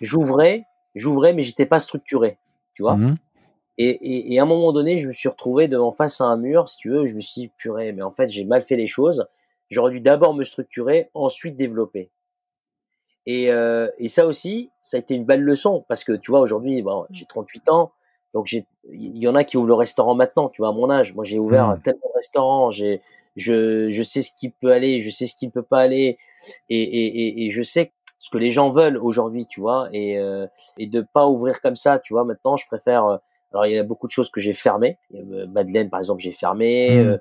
j'ouvrais, 0.01 0.65
j'ouvrais, 0.95 1.35
mais 1.35 1.43
j'étais 1.43 1.67
pas 1.67 1.81
structuré, 1.81 2.39
tu 2.75 2.83
vois. 2.83 2.97
Mmh. 2.97 3.17
Et, 3.79 3.89
et, 3.89 4.35
et, 4.35 4.39
à 4.39 4.43
un 4.43 4.47
moment 4.47 4.71
donné, 4.71 4.99
je 4.99 5.09
me 5.09 5.13
suis 5.13 5.31
retrouvé 5.31 5.67
devant 5.67 5.93
face 5.93 6.21
à 6.21 6.27
un 6.27 6.37
mur, 6.37 6.69
si 6.69 6.77
tu 6.77 6.91
veux, 6.91 7.07
je 7.07 7.15
me 7.15 7.21
suis 7.21 7.41
dit, 7.41 7.49
purée, 7.57 7.93
mais 7.93 8.03
en 8.03 8.13
fait 8.13 8.29
j'ai 8.29 8.45
mal 8.45 8.63
fait 8.63 8.77
les 8.77 8.87
choses 8.87 9.27
J'aurais 9.73 9.93
dû 9.93 10.01
d'abord 10.01 10.35
me 10.35 10.45
structurer, 10.45 11.09
ensuite 11.15 11.57
développer. 11.57 12.11
Et, 13.25 13.51
euh, 13.51 13.89
et 13.99 14.09
ça 14.09 14.27
aussi, 14.27 14.71
ça 14.83 14.97
a 14.97 15.01
été 15.01 15.15
une 15.15 15.25
belle 15.25 15.43
leçon 15.43 15.85
parce 15.89 16.05
que 16.05 16.13
tu 16.13 16.31
vois 16.31 16.41
aujourd'hui, 16.41 16.83
bon, 16.83 17.07
j'ai 17.11 17.25
38 17.25 17.69
ans, 17.71 17.93
donc 18.35 18.47
j'ai, 18.47 18.67
il 18.91 19.17
y 19.19 19.29
en 19.29 19.35
a 19.35 19.45
qui 19.45 19.57
ouvrent 19.57 19.69
le 19.69 19.75
restaurant 19.75 20.15
maintenant, 20.15 20.49
tu 20.49 20.61
vois, 20.61 20.71
à 20.71 20.73
mon 20.73 20.91
âge. 20.91 21.15
Moi, 21.15 21.25
j'ai 21.25 21.39
ouvert 21.39 21.69
mmh. 21.69 21.83
tellement 21.83 22.09
de 22.09 22.17
restaurants, 22.17 22.71
j'ai, 22.71 23.01
je, 23.37 23.89
je 23.91 24.03
sais 24.03 24.23
ce 24.23 24.33
qui 24.39 24.51
peut 24.51 24.73
aller, 24.73 25.01
je 25.01 25.11
sais 25.11 25.27
ce 25.27 25.37
qui 25.37 25.47
ne 25.47 25.53
peut 25.53 25.63
pas 25.63 25.81
aller, 25.81 26.19
et, 26.69 26.83
et, 26.83 27.47
et, 27.47 27.51
je 27.51 27.63
sais 27.63 27.93
ce 28.19 28.29
que 28.29 28.39
les 28.39 28.51
gens 28.51 28.71
veulent 28.71 28.99
aujourd'hui, 28.99 29.47
tu 29.47 29.61
vois, 29.61 29.89
et, 29.93 30.19
euh, 30.19 30.47
et 30.79 30.87
de 30.87 31.01
pas 31.01 31.27
ouvrir 31.27 31.61
comme 31.61 31.77
ça, 31.77 31.99
tu 31.99 32.13
vois. 32.13 32.25
Maintenant, 32.25 32.57
je 32.57 32.67
préfère. 32.67 33.07
Euh, 33.07 33.17
alors, 33.53 33.67
il 33.67 33.75
y 33.75 33.79
a 33.79 33.83
beaucoup 33.83 34.07
de 34.07 34.13
choses 34.13 34.31
que 34.31 34.41
j'ai 34.41 34.55
fermées. 34.55 34.97
Euh, 35.15 35.47
Madeleine, 35.47 35.91
par 35.91 36.01
exemple, 36.01 36.23
j'ai 36.23 36.33
fermé. 36.33 37.03
Mmh. 37.03 37.21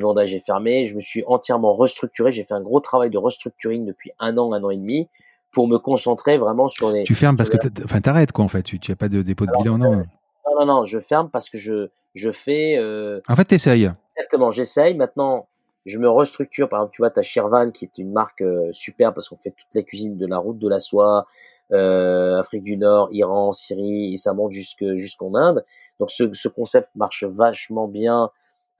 Vanda, 0.00 0.26
j'ai 0.26 0.40
fermé. 0.40 0.86
Je 0.86 0.94
me 0.94 1.00
suis 1.00 1.24
entièrement 1.26 1.74
restructuré. 1.74 2.32
J'ai 2.32 2.44
fait 2.44 2.54
un 2.54 2.60
gros 2.60 2.80
travail 2.80 3.10
de 3.10 3.18
restructuring 3.18 3.84
depuis 3.84 4.12
un 4.18 4.36
an, 4.38 4.52
un 4.52 4.62
an 4.62 4.70
et 4.70 4.76
demi 4.76 5.08
pour 5.52 5.68
me 5.68 5.78
concentrer 5.78 6.38
vraiment 6.38 6.68
sur 6.68 6.90
les. 6.90 7.04
Tu 7.04 7.14
fermes 7.14 7.36
parce 7.36 7.50
que, 7.50 7.56
enfin, 7.84 8.00
t'arrêtes 8.00 8.32
quoi 8.32 8.44
en 8.44 8.48
fait. 8.48 8.62
Tu, 8.62 8.78
n'as 8.88 8.96
pas 8.96 9.08
de 9.08 9.22
dépôt 9.22 9.46
de 9.46 9.52
bilan, 9.58 9.78
non 9.78 9.96
Non, 9.96 10.60
non, 10.60 10.66
non, 10.66 10.84
je 10.84 11.00
ferme 11.00 11.30
parce 11.30 11.48
que 11.48 11.58
je, 11.58 11.88
je 12.14 12.30
fais. 12.30 12.76
Euh... 12.78 13.20
En 13.28 13.36
fait, 13.36 13.44
t'essayes. 13.44 13.90
Exactement, 14.16 14.50
j'essaye. 14.50 14.94
Maintenant, 14.94 15.48
je 15.86 15.98
me 15.98 16.08
restructure. 16.08 16.68
Par 16.68 16.80
exemple, 16.80 16.94
tu 16.94 17.02
vois, 17.02 17.10
t'as 17.10 17.22
Shirvan 17.22 17.70
qui 17.70 17.84
est 17.84 17.98
une 17.98 18.12
marque 18.12 18.42
euh, 18.42 18.70
super 18.72 19.14
parce 19.14 19.28
qu'on 19.28 19.36
fait 19.36 19.50
toute 19.50 19.74
la 19.74 19.82
cuisine 19.82 20.18
de 20.18 20.26
la 20.26 20.38
route 20.38 20.58
de 20.58 20.68
la 20.68 20.80
soie, 20.80 21.26
euh, 21.72 22.38
Afrique 22.38 22.64
du 22.64 22.76
Nord, 22.76 23.08
Iran, 23.12 23.52
Syrie, 23.52 24.14
et 24.14 24.16
ça 24.16 24.34
monte 24.34 24.52
jusque 24.52 24.84
jusqu'en 24.96 25.34
Inde. 25.34 25.64
Donc, 25.98 26.10
ce, 26.10 26.32
ce 26.32 26.48
concept 26.48 26.90
marche 26.94 27.24
vachement 27.24 27.88
bien. 27.88 28.30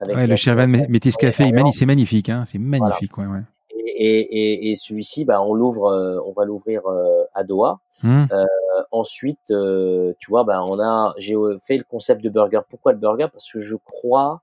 Avec 0.01 0.15
ouais, 0.15 0.27
le 0.27 0.35
Shirvan 0.35 0.67
Métis 0.67 1.17
Café, 1.17 1.51
c'est 1.73 1.85
magnifique, 1.85 2.29
hein, 2.29 2.45
c'est 2.47 2.59
magnifique, 2.59 3.17
ouais, 3.17 3.25
ouais 3.25 3.41
et, 3.71 4.19
et, 4.21 4.71
et 4.71 4.75
celui-ci, 4.75 5.25
bah, 5.25 5.41
on 5.41 5.53
l'ouvre, 5.53 5.87
euh, 5.87 6.21
on 6.25 6.31
va 6.31 6.45
l'ouvrir 6.45 6.87
euh, 6.87 7.25
à 7.33 7.43
Doha. 7.43 7.79
Mmh. 8.01 8.25
Euh, 8.31 8.45
ensuite, 8.91 9.39
tu 9.47 10.29
vois, 10.29 10.45
bah, 10.45 10.63
on 10.63 10.79
a, 10.79 11.13
j'ai 11.17 11.35
fait 11.63 11.77
le 11.77 11.83
concept 11.83 12.23
de 12.23 12.29
burger. 12.29 12.61
Pourquoi 12.69 12.93
le 12.93 12.97
burger? 12.97 13.27
Parce 13.31 13.51
que 13.51 13.59
je 13.59 13.75
crois, 13.75 14.41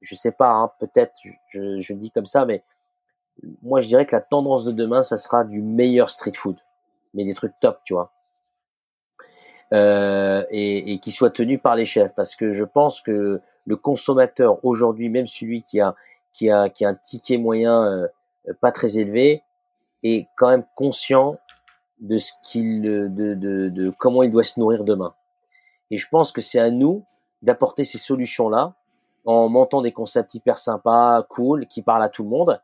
je 0.00 0.16
sais 0.16 0.32
pas, 0.32 0.50
hein, 0.50 0.70
peut-être, 0.80 1.12
je, 1.48 1.78
je 1.78 1.94
dis 1.94 2.10
comme 2.10 2.26
ça, 2.26 2.44
mais 2.44 2.64
moi, 3.62 3.80
je 3.80 3.86
dirais 3.86 4.04
que 4.04 4.16
la 4.16 4.20
tendance 4.20 4.64
de 4.64 4.72
demain, 4.72 5.02
ça 5.02 5.16
sera 5.16 5.44
du 5.44 5.62
meilleur 5.62 6.10
street 6.10 6.32
food, 6.34 6.56
mais 7.14 7.24
des 7.24 7.34
trucs 7.34 7.54
top, 7.60 7.78
tu 7.84 7.94
vois. 7.94 8.12
Euh, 9.72 10.44
et, 10.50 10.92
et 10.92 10.98
qui 10.98 11.12
soit 11.12 11.30
tenu 11.30 11.58
par 11.58 11.76
les 11.76 11.86
chefs, 11.86 12.12
parce 12.14 12.34
que 12.34 12.50
je 12.50 12.64
pense 12.64 13.00
que 13.00 13.40
le 13.64 13.76
consommateur 13.76 14.64
aujourd'hui, 14.64 15.08
même 15.08 15.26
celui 15.26 15.62
qui 15.62 15.80
a 15.80 15.94
qui 16.32 16.50
a 16.50 16.68
qui 16.68 16.84
a 16.84 16.88
un 16.88 16.94
ticket 16.94 17.38
moyen 17.38 17.84
euh, 17.84 18.08
pas 18.60 18.72
très 18.72 18.98
élevé, 18.98 19.42
et 20.02 20.26
quand 20.36 20.48
même 20.48 20.64
conscient 20.74 21.38
de 22.00 22.16
ce 22.16 22.32
qu'il, 22.42 22.82
de, 22.82 23.08
de, 23.08 23.68
de 23.68 23.90
comment 23.90 24.24
il 24.24 24.32
doit 24.32 24.42
se 24.42 24.58
nourrir 24.58 24.82
demain. 24.82 25.14
Et 25.92 25.98
je 25.98 26.08
pense 26.08 26.32
que 26.32 26.40
c'est 26.40 26.58
à 26.58 26.70
nous 26.70 27.04
d'apporter 27.42 27.84
ces 27.84 27.98
solutions-là 27.98 28.74
en 29.24 29.48
montant 29.48 29.82
des 29.82 29.92
concepts 29.92 30.34
hyper 30.34 30.58
sympas, 30.58 31.22
cool, 31.28 31.66
qui 31.66 31.82
parlent 31.82 32.02
à 32.02 32.08
tout 32.08 32.24
le 32.24 32.28
monde. 32.28 32.60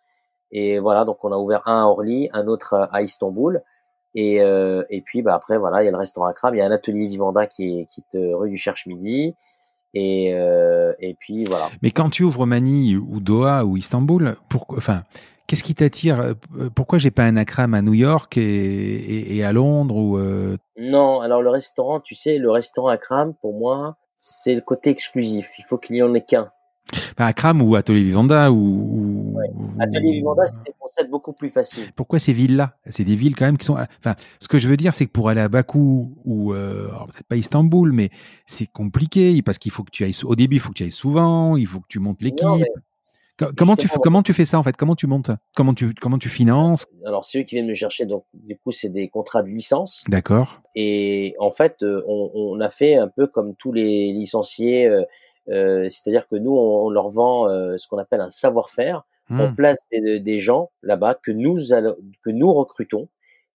Et 0.50 0.80
voilà, 0.80 1.04
donc 1.04 1.24
on 1.24 1.30
a 1.30 1.36
ouvert 1.36 1.62
un 1.66 1.82
à 1.82 1.86
Orly, 1.86 2.28
un 2.32 2.48
autre 2.48 2.88
à 2.90 3.02
Istanbul. 3.02 3.62
Et, 4.14 4.40
euh, 4.42 4.82
et 4.90 5.02
puis 5.02 5.22
bah 5.22 5.34
après 5.34 5.58
voilà, 5.58 5.82
il 5.82 5.84
y 5.84 5.88
a 5.88 5.92
le 5.92 5.98
restaurant 5.98 6.26
Akram, 6.26 6.54
il 6.54 6.58
y 6.58 6.60
a 6.60 6.66
un 6.66 6.72
atelier 6.72 7.06
Vivanda 7.06 7.46
qui 7.46 7.80
est, 7.80 7.86
qui 7.86 8.02
est 8.14 8.34
rue 8.34 8.50
du 8.50 8.56
Cherche 8.56 8.86
Midi. 8.86 9.36
Et, 9.94 10.34
euh, 10.34 10.92
et 11.00 11.14
puis 11.18 11.44
voilà. 11.44 11.70
Mais 11.82 11.90
quand 11.90 12.10
tu 12.10 12.22
ouvres 12.22 12.46
Manille 12.46 12.96
ou 12.96 13.20
Doha 13.20 13.64
ou 13.64 13.76
Istanbul, 13.76 14.36
pourquoi, 14.48 14.78
enfin, 14.78 15.02
Qu'est-ce 15.48 15.62
qui 15.62 15.74
t'attire 15.74 16.20
euh, 16.20 16.34
Pourquoi 16.74 16.98
j'ai 16.98 17.10
pas 17.10 17.22
un 17.22 17.38
Akram 17.38 17.72
à 17.72 17.80
New 17.80 17.94
York 17.94 18.36
et, 18.36 19.34
et, 19.34 19.42
à 19.42 19.52
Londres 19.54 19.96
ou 19.96 20.18
euh? 20.18 20.58
Non, 20.76 21.22
alors 21.22 21.40
le 21.40 21.48
restaurant, 21.48 22.00
tu 22.00 22.14
sais, 22.14 22.36
le 22.36 22.50
restaurant 22.50 22.88
Akram, 22.88 23.32
pour 23.40 23.58
moi, 23.58 23.96
c'est 24.18 24.54
le 24.54 24.60
côté 24.60 24.90
exclusif. 24.90 25.52
Il 25.58 25.64
faut 25.64 25.78
qu'il 25.78 25.96
y 25.96 26.02
en 26.02 26.12
ait 26.12 26.20
qu'un. 26.20 26.50
Bah, 27.16 27.26
Akram 27.26 27.60
ou 27.62 27.74
Atelier 27.76 28.02
Vivanda 28.02 28.50
ou, 28.50 29.36
Atelier 29.78 30.12
Vivanda, 30.12 30.46
c'est 30.46 30.62
des 30.64 30.74
concepts 30.78 31.10
beaucoup 31.10 31.32
plus 31.32 31.50
faciles. 31.50 31.90
Pourquoi 31.94 32.18
ces 32.18 32.32
villes-là? 32.32 32.76
C'est 32.86 33.04
des 33.04 33.16
villes 33.16 33.34
quand 33.34 33.44
même 33.44 33.58
qui 33.58 33.66
sont. 33.66 33.74
Enfin, 33.74 34.14
ce 34.40 34.48
que 34.48 34.58
je 34.58 34.68
veux 34.68 34.76
dire, 34.76 34.94
c'est 34.94 35.06
que 35.06 35.12
pour 35.12 35.28
aller 35.28 35.40
à 35.40 35.48
Bakou 35.48 36.16
ou 36.24 36.54
euh, 36.54 36.88
peut-être 37.12 37.28
pas 37.28 37.36
Istanbul, 37.36 37.92
mais 37.92 38.10
c'est 38.46 38.66
compliqué 38.66 39.42
parce 39.42 39.58
qu'il 39.58 39.72
faut 39.72 39.84
que 39.84 39.90
tu 39.90 40.04
ailles. 40.04 40.16
Au 40.24 40.34
début, 40.34 40.56
il 40.56 40.60
faut 40.60 40.70
que 40.70 40.74
tu 40.74 40.84
ailles 40.84 40.90
souvent, 40.90 41.56
il 41.56 41.66
faut 41.66 41.80
que 41.80 41.88
tu 41.88 41.98
montes 41.98 42.22
l'équipe. 42.22 42.64
Comment 43.56 43.76
tu, 43.76 43.88
comment 44.02 44.22
tu 44.22 44.32
fais 44.32 44.44
ça 44.44 44.58
en 44.58 44.64
fait? 44.64 44.76
Comment 44.76 44.96
tu 44.96 45.06
montes? 45.06 45.30
Comment 45.54 45.72
tu, 45.72 45.94
comment 45.94 46.18
tu 46.18 46.28
finances? 46.28 46.86
Alors 47.06 47.24
c'est 47.24 47.40
eux 47.40 47.42
qui 47.44 47.54
viennent 47.54 47.68
me 47.68 47.74
chercher, 47.74 48.04
donc 48.04 48.24
du 48.32 48.56
coup 48.58 48.72
c'est 48.72 48.88
des 48.88 49.08
contrats 49.08 49.44
de 49.44 49.48
licence. 49.48 50.02
D'accord. 50.08 50.60
Et 50.74 51.36
en 51.38 51.52
fait, 51.52 51.84
euh, 51.84 52.02
on, 52.08 52.32
on, 52.34 52.60
a 52.60 52.68
fait 52.68 52.96
un 52.96 53.06
peu 53.06 53.28
comme 53.28 53.54
tous 53.54 53.72
les 53.72 54.12
licenciés, 54.12 54.88
euh, 54.88 55.04
c'est-à-dire 55.48 56.28
que 56.28 56.36
nous 56.36 56.56
on, 56.56 56.90
leur 56.90 57.10
vend 57.10 57.48
euh, 57.48 57.76
ce 57.76 57.88
qu'on 57.88 57.98
appelle 57.98 58.20
un 58.20 58.28
savoir-faire. 58.28 59.04
On 59.30 59.48
hmm. 59.48 59.54
place 59.54 59.78
des, 59.92 60.20
des 60.20 60.38
gens 60.38 60.70
là-bas 60.82 61.14
que 61.14 61.30
nous 61.30 61.56
que 62.22 62.30
nous 62.30 62.52
recrutons 62.52 63.08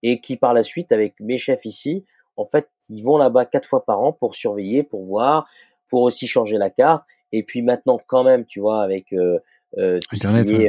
et 0.04 0.22
qui 0.22 0.38
par 0.38 0.54
la 0.54 0.62
suite 0.62 0.92
avec 0.92 1.16
mes 1.20 1.38
chefs 1.38 1.66
ici, 1.66 2.06
en 2.36 2.46
fait, 2.46 2.68
ils 2.90 3.02
vont 3.02 3.18
là-bas 3.18 3.46
quatre 3.46 3.68
fois 3.68 3.84
par 3.86 4.02
an 4.02 4.12
pour 4.12 4.36
surveiller, 4.36 4.84
pour 4.84 5.04
voir, 5.04 5.48
pour 5.88 6.02
aussi 6.02 6.28
changer 6.28 6.58
la 6.58 6.70
carte. 6.70 7.06
Et 7.32 7.42
puis 7.44 7.62
maintenant 7.62 8.00
quand 8.06 8.24
même, 8.24 8.46
tu 8.46 8.60
vois, 8.60 8.84
avec 8.84 9.14
euh, 9.14 9.40
euh, 9.78 10.00
Internet, 10.12 10.52
euh, 10.52 10.68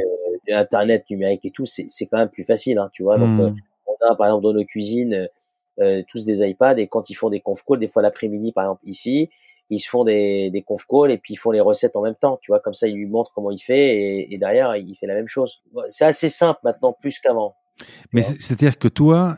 Internet 0.51 1.05
numérique 1.09 1.45
et 1.45 1.51
tout, 1.51 1.65
c'est 1.65 2.05
quand 2.07 2.17
même 2.17 2.29
plus 2.29 2.43
facile, 2.43 2.77
hein, 2.79 2.89
tu 2.93 3.03
vois. 3.03 3.17
Donc, 3.17 3.39
euh, 3.39 3.49
hmm. 3.49 3.57
on 3.87 4.11
a 4.11 4.15
par 4.15 4.27
exemple 4.27 4.43
dans 4.43 4.53
nos 4.53 4.65
cuisines 4.65 5.29
tous 6.07 6.23
des 6.23 6.41
iPads 6.47 6.77
et 6.77 6.87
quand 6.87 7.09
ils 7.09 7.15
font 7.15 7.29
des 7.29 7.41
conf 7.41 7.61
calls, 7.67 7.79
des 7.79 7.89
fois 7.89 8.01
l'après-midi, 8.01 8.53
par 8.53 8.63
exemple 8.63 8.87
ici, 8.87 9.29
ils 9.69 9.79
se 9.79 9.89
font 9.89 10.03
des, 10.03 10.49
des 10.51 10.61
conf 10.61 10.85
calls 10.87 11.11
et 11.11 11.17
puis 11.17 11.33
ils 11.33 11.37
font 11.37 11.51
les 11.51 11.59
recettes 11.59 11.95
en 11.95 12.01
même 12.01 12.15
temps, 12.15 12.37
tu 12.41 12.51
vois. 12.51 12.59
Comme 12.59 12.73
ça, 12.73 12.87
ils 12.87 12.95
lui 12.95 13.07
montrent 13.07 13.31
comment 13.33 13.51
il 13.51 13.59
fait 13.59 13.95
et, 13.95 14.33
et 14.33 14.37
derrière, 14.37 14.75
il 14.75 14.95
fait 14.95 15.07
la 15.07 15.15
même 15.15 15.27
chose. 15.27 15.63
C'est 15.87 16.05
assez 16.05 16.29
simple 16.29 16.59
maintenant, 16.63 16.93
plus 16.93 17.19
qu'avant. 17.19 17.55
Mais 18.13 18.21
c'est-à-dire 18.21 18.77
que 18.77 18.87
toi, 18.87 19.37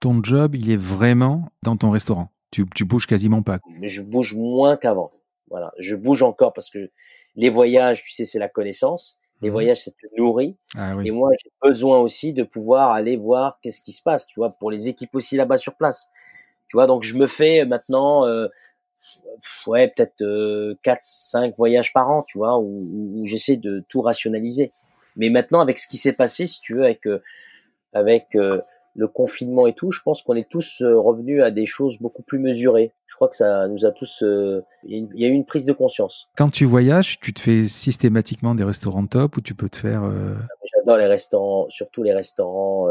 ton 0.00 0.22
job, 0.22 0.54
il 0.54 0.70
est 0.70 0.80
vraiment 0.80 1.50
dans 1.62 1.76
ton 1.76 1.90
restaurant. 1.90 2.30
Tu, 2.50 2.66
tu 2.74 2.84
bouges 2.84 3.06
quasiment 3.06 3.42
pas. 3.42 3.60
Mais 3.80 3.88
je 3.88 4.02
bouge 4.02 4.34
moins 4.34 4.76
qu'avant. 4.76 5.10
Voilà, 5.50 5.72
je 5.78 5.94
bouge 5.94 6.22
encore 6.22 6.52
parce 6.52 6.70
que 6.70 6.90
les 7.36 7.50
voyages, 7.50 8.02
tu 8.02 8.12
sais, 8.12 8.24
c'est 8.24 8.38
la 8.38 8.48
connaissance. 8.48 9.18
Les 9.42 9.48
mmh 9.48 9.52
voyages, 9.52 9.84
ça 9.84 9.90
te 9.90 10.06
nourrit. 10.18 10.56
Ah 10.76 10.94
et 11.02 11.10
moi, 11.10 11.30
j'ai 11.42 11.50
besoin 11.62 11.98
aussi 11.98 12.32
de 12.34 12.42
pouvoir 12.42 12.92
aller 12.92 13.16
voir 13.16 13.58
qu'est-ce 13.62 13.80
qui 13.80 13.92
se 13.92 14.02
passe, 14.02 14.26
tu 14.26 14.38
vois, 14.38 14.50
pour 14.50 14.70
les 14.70 14.88
équipes 14.88 15.14
aussi 15.14 15.36
là-bas 15.36 15.56
sur 15.56 15.76
place. 15.76 16.08
Tu 16.68 16.76
vois, 16.76 16.86
donc 16.86 17.02
je 17.02 17.16
me 17.16 17.26
fais 17.26 17.64
maintenant, 17.64 18.26
euh, 18.26 18.48
ouais, 19.66 19.88
peut-être 19.88 20.22
euh, 20.22 20.74
4, 20.82 20.98
5 21.02 21.56
voyages 21.56 21.92
par 21.92 22.10
an, 22.10 22.22
tu 22.22 22.38
vois, 22.38 22.58
où, 22.58 23.22
j'essaie 23.24 23.56
de 23.56 23.84
tout 23.88 24.00
rationaliser. 24.00 24.72
Mais 25.16 25.30
maintenant, 25.30 25.60
avec 25.60 25.78
ce 25.78 25.88
qui 25.88 25.96
s'est 25.96 26.12
passé, 26.12 26.46
si 26.46 26.60
tu 26.60 26.74
veux, 26.74 26.84
avec 26.84 27.06
euh, 27.06 27.22
avec 27.92 28.26
euh, 28.36 28.60
le 28.94 29.08
confinement 29.08 29.66
et 29.66 29.72
tout, 29.72 29.90
je 29.90 30.02
pense 30.02 30.22
qu'on 30.22 30.34
est 30.34 30.48
tous 30.48 30.82
euh, 30.82 30.98
revenus 30.98 31.42
à 31.42 31.50
des 31.50 31.66
choses 31.66 31.98
beaucoup 31.98 32.22
plus 32.22 32.38
mesurées. 32.38 32.92
Je 33.06 33.14
crois 33.14 33.28
que 33.28 33.36
ça 33.36 33.68
nous 33.68 33.86
a 33.86 33.92
tous. 33.92 34.22
Euh, 34.22 34.64
il 34.84 35.08
y 35.14 35.24
a 35.24 35.28
eu 35.28 35.32
une 35.32 35.44
prise 35.44 35.64
de 35.64 35.72
conscience. 35.72 36.28
Quand 36.36 36.50
tu 36.50 36.64
voyages, 36.64 37.20
tu 37.20 37.32
te 37.32 37.40
fais 37.40 37.68
systématiquement 37.68 38.54
des 38.54 38.64
restaurants 38.64 39.06
top 39.06 39.36
ou 39.36 39.40
tu 39.40 39.54
peux 39.54 39.68
te 39.68 39.76
faire. 39.76 40.04
Euh, 40.04 40.34
ah, 40.38 40.66
j'adore 40.74 40.96
les 40.96 41.06
restaurants, 41.06 41.66
surtout 41.68 42.02
les 42.02 42.12
restaurants. 42.12 42.88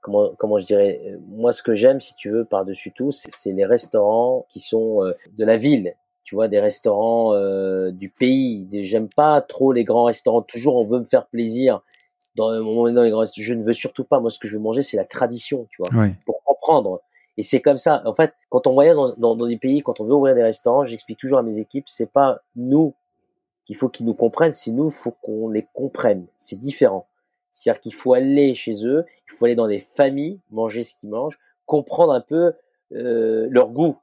comment 0.00 0.32
comment 0.38 0.58
je 0.58 0.66
dirais 0.66 1.00
Moi, 1.28 1.52
ce 1.52 1.62
que 1.62 1.74
j'aime, 1.74 2.00
si 2.00 2.14
tu 2.14 2.30
veux, 2.30 2.44
par 2.44 2.64
dessus 2.64 2.92
tout, 2.92 3.10
c'est 3.10 3.52
les 3.52 3.64
restaurants 3.64 4.46
qui 4.48 4.60
sont 4.60 5.00
de 5.36 5.44
la 5.44 5.56
ville. 5.56 5.94
Tu 6.22 6.36
vois, 6.36 6.48
des 6.48 6.60
restaurants 6.60 7.34
du 7.90 8.08
pays. 8.08 8.66
J'aime 8.84 9.08
pas 9.08 9.40
trop 9.40 9.72
les 9.72 9.84
grands 9.84 10.04
restaurants. 10.04 10.42
Toujours, 10.42 10.76
on 10.76 10.86
veut 10.86 11.00
me 11.00 11.04
faire 11.04 11.26
plaisir 11.26 11.82
dans 12.36 12.50
moment 12.62 12.86
je 12.86 13.54
ne 13.54 13.62
veux 13.62 13.72
surtout 13.72 14.04
pas. 14.04 14.20
Moi, 14.20 14.30
ce 14.30 14.38
que 14.38 14.48
je 14.48 14.56
veux 14.56 14.62
manger, 14.62 14.82
c'est 14.82 14.96
la 14.96 15.04
tradition, 15.04 15.66
tu 15.70 15.82
vois, 15.82 15.90
pour 16.26 16.42
comprendre. 16.44 17.00
Et 17.36 17.42
c'est 17.42 17.60
comme 17.60 17.78
ça. 17.78 18.02
En 18.04 18.14
fait, 18.14 18.32
quand 18.48 18.66
on 18.66 18.74
voyage 18.74 18.94
dans, 18.94 19.12
dans, 19.16 19.36
dans, 19.36 19.46
des 19.46 19.56
pays, 19.56 19.82
quand 19.82 20.00
on 20.00 20.04
veut 20.04 20.14
ouvrir 20.14 20.34
des 20.34 20.42
restaurants, 20.42 20.84
j'explique 20.84 21.18
toujours 21.18 21.38
à 21.38 21.42
mes 21.42 21.58
équipes, 21.58 21.88
c'est 21.88 22.10
pas 22.10 22.40
nous 22.54 22.94
qu'il 23.64 23.76
faut 23.76 23.88
qu'ils 23.88 24.06
nous 24.06 24.14
comprennent, 24.14 24.52
c'est 24.52 24.70
nous, 24.70 24.90
faut 24.90 25.10
qu'on 25.10 25.48
les 25.48 25.66
comprenne. 25.72 26.26
C'est 26.38 26.58
différent. 26.58 27.06
C'est-à-dire 27.50 27.80
qu'il 27.80 27.94
faut 27.94 28.12
aller 28.12 28.54
chez 28.54 28.86
eux, 28.86 29.04
il 29.28 29.32
faut 29.32 29.46
aller 29.46 29.54
dans 29.54 29.68
des 29.68 29.80
familles, 29.80 30.40
manger 30.50 30.82
ce 30.82 30.96
qu'ils 30.96 31.08
mangent, 31.08 31.38
comprendre 31.66 32.12
un 32.12 32.20
peu 32.20 32.52
euh, 32.92 33.46
leur 33.50 33.70
goût, 33.70 33.96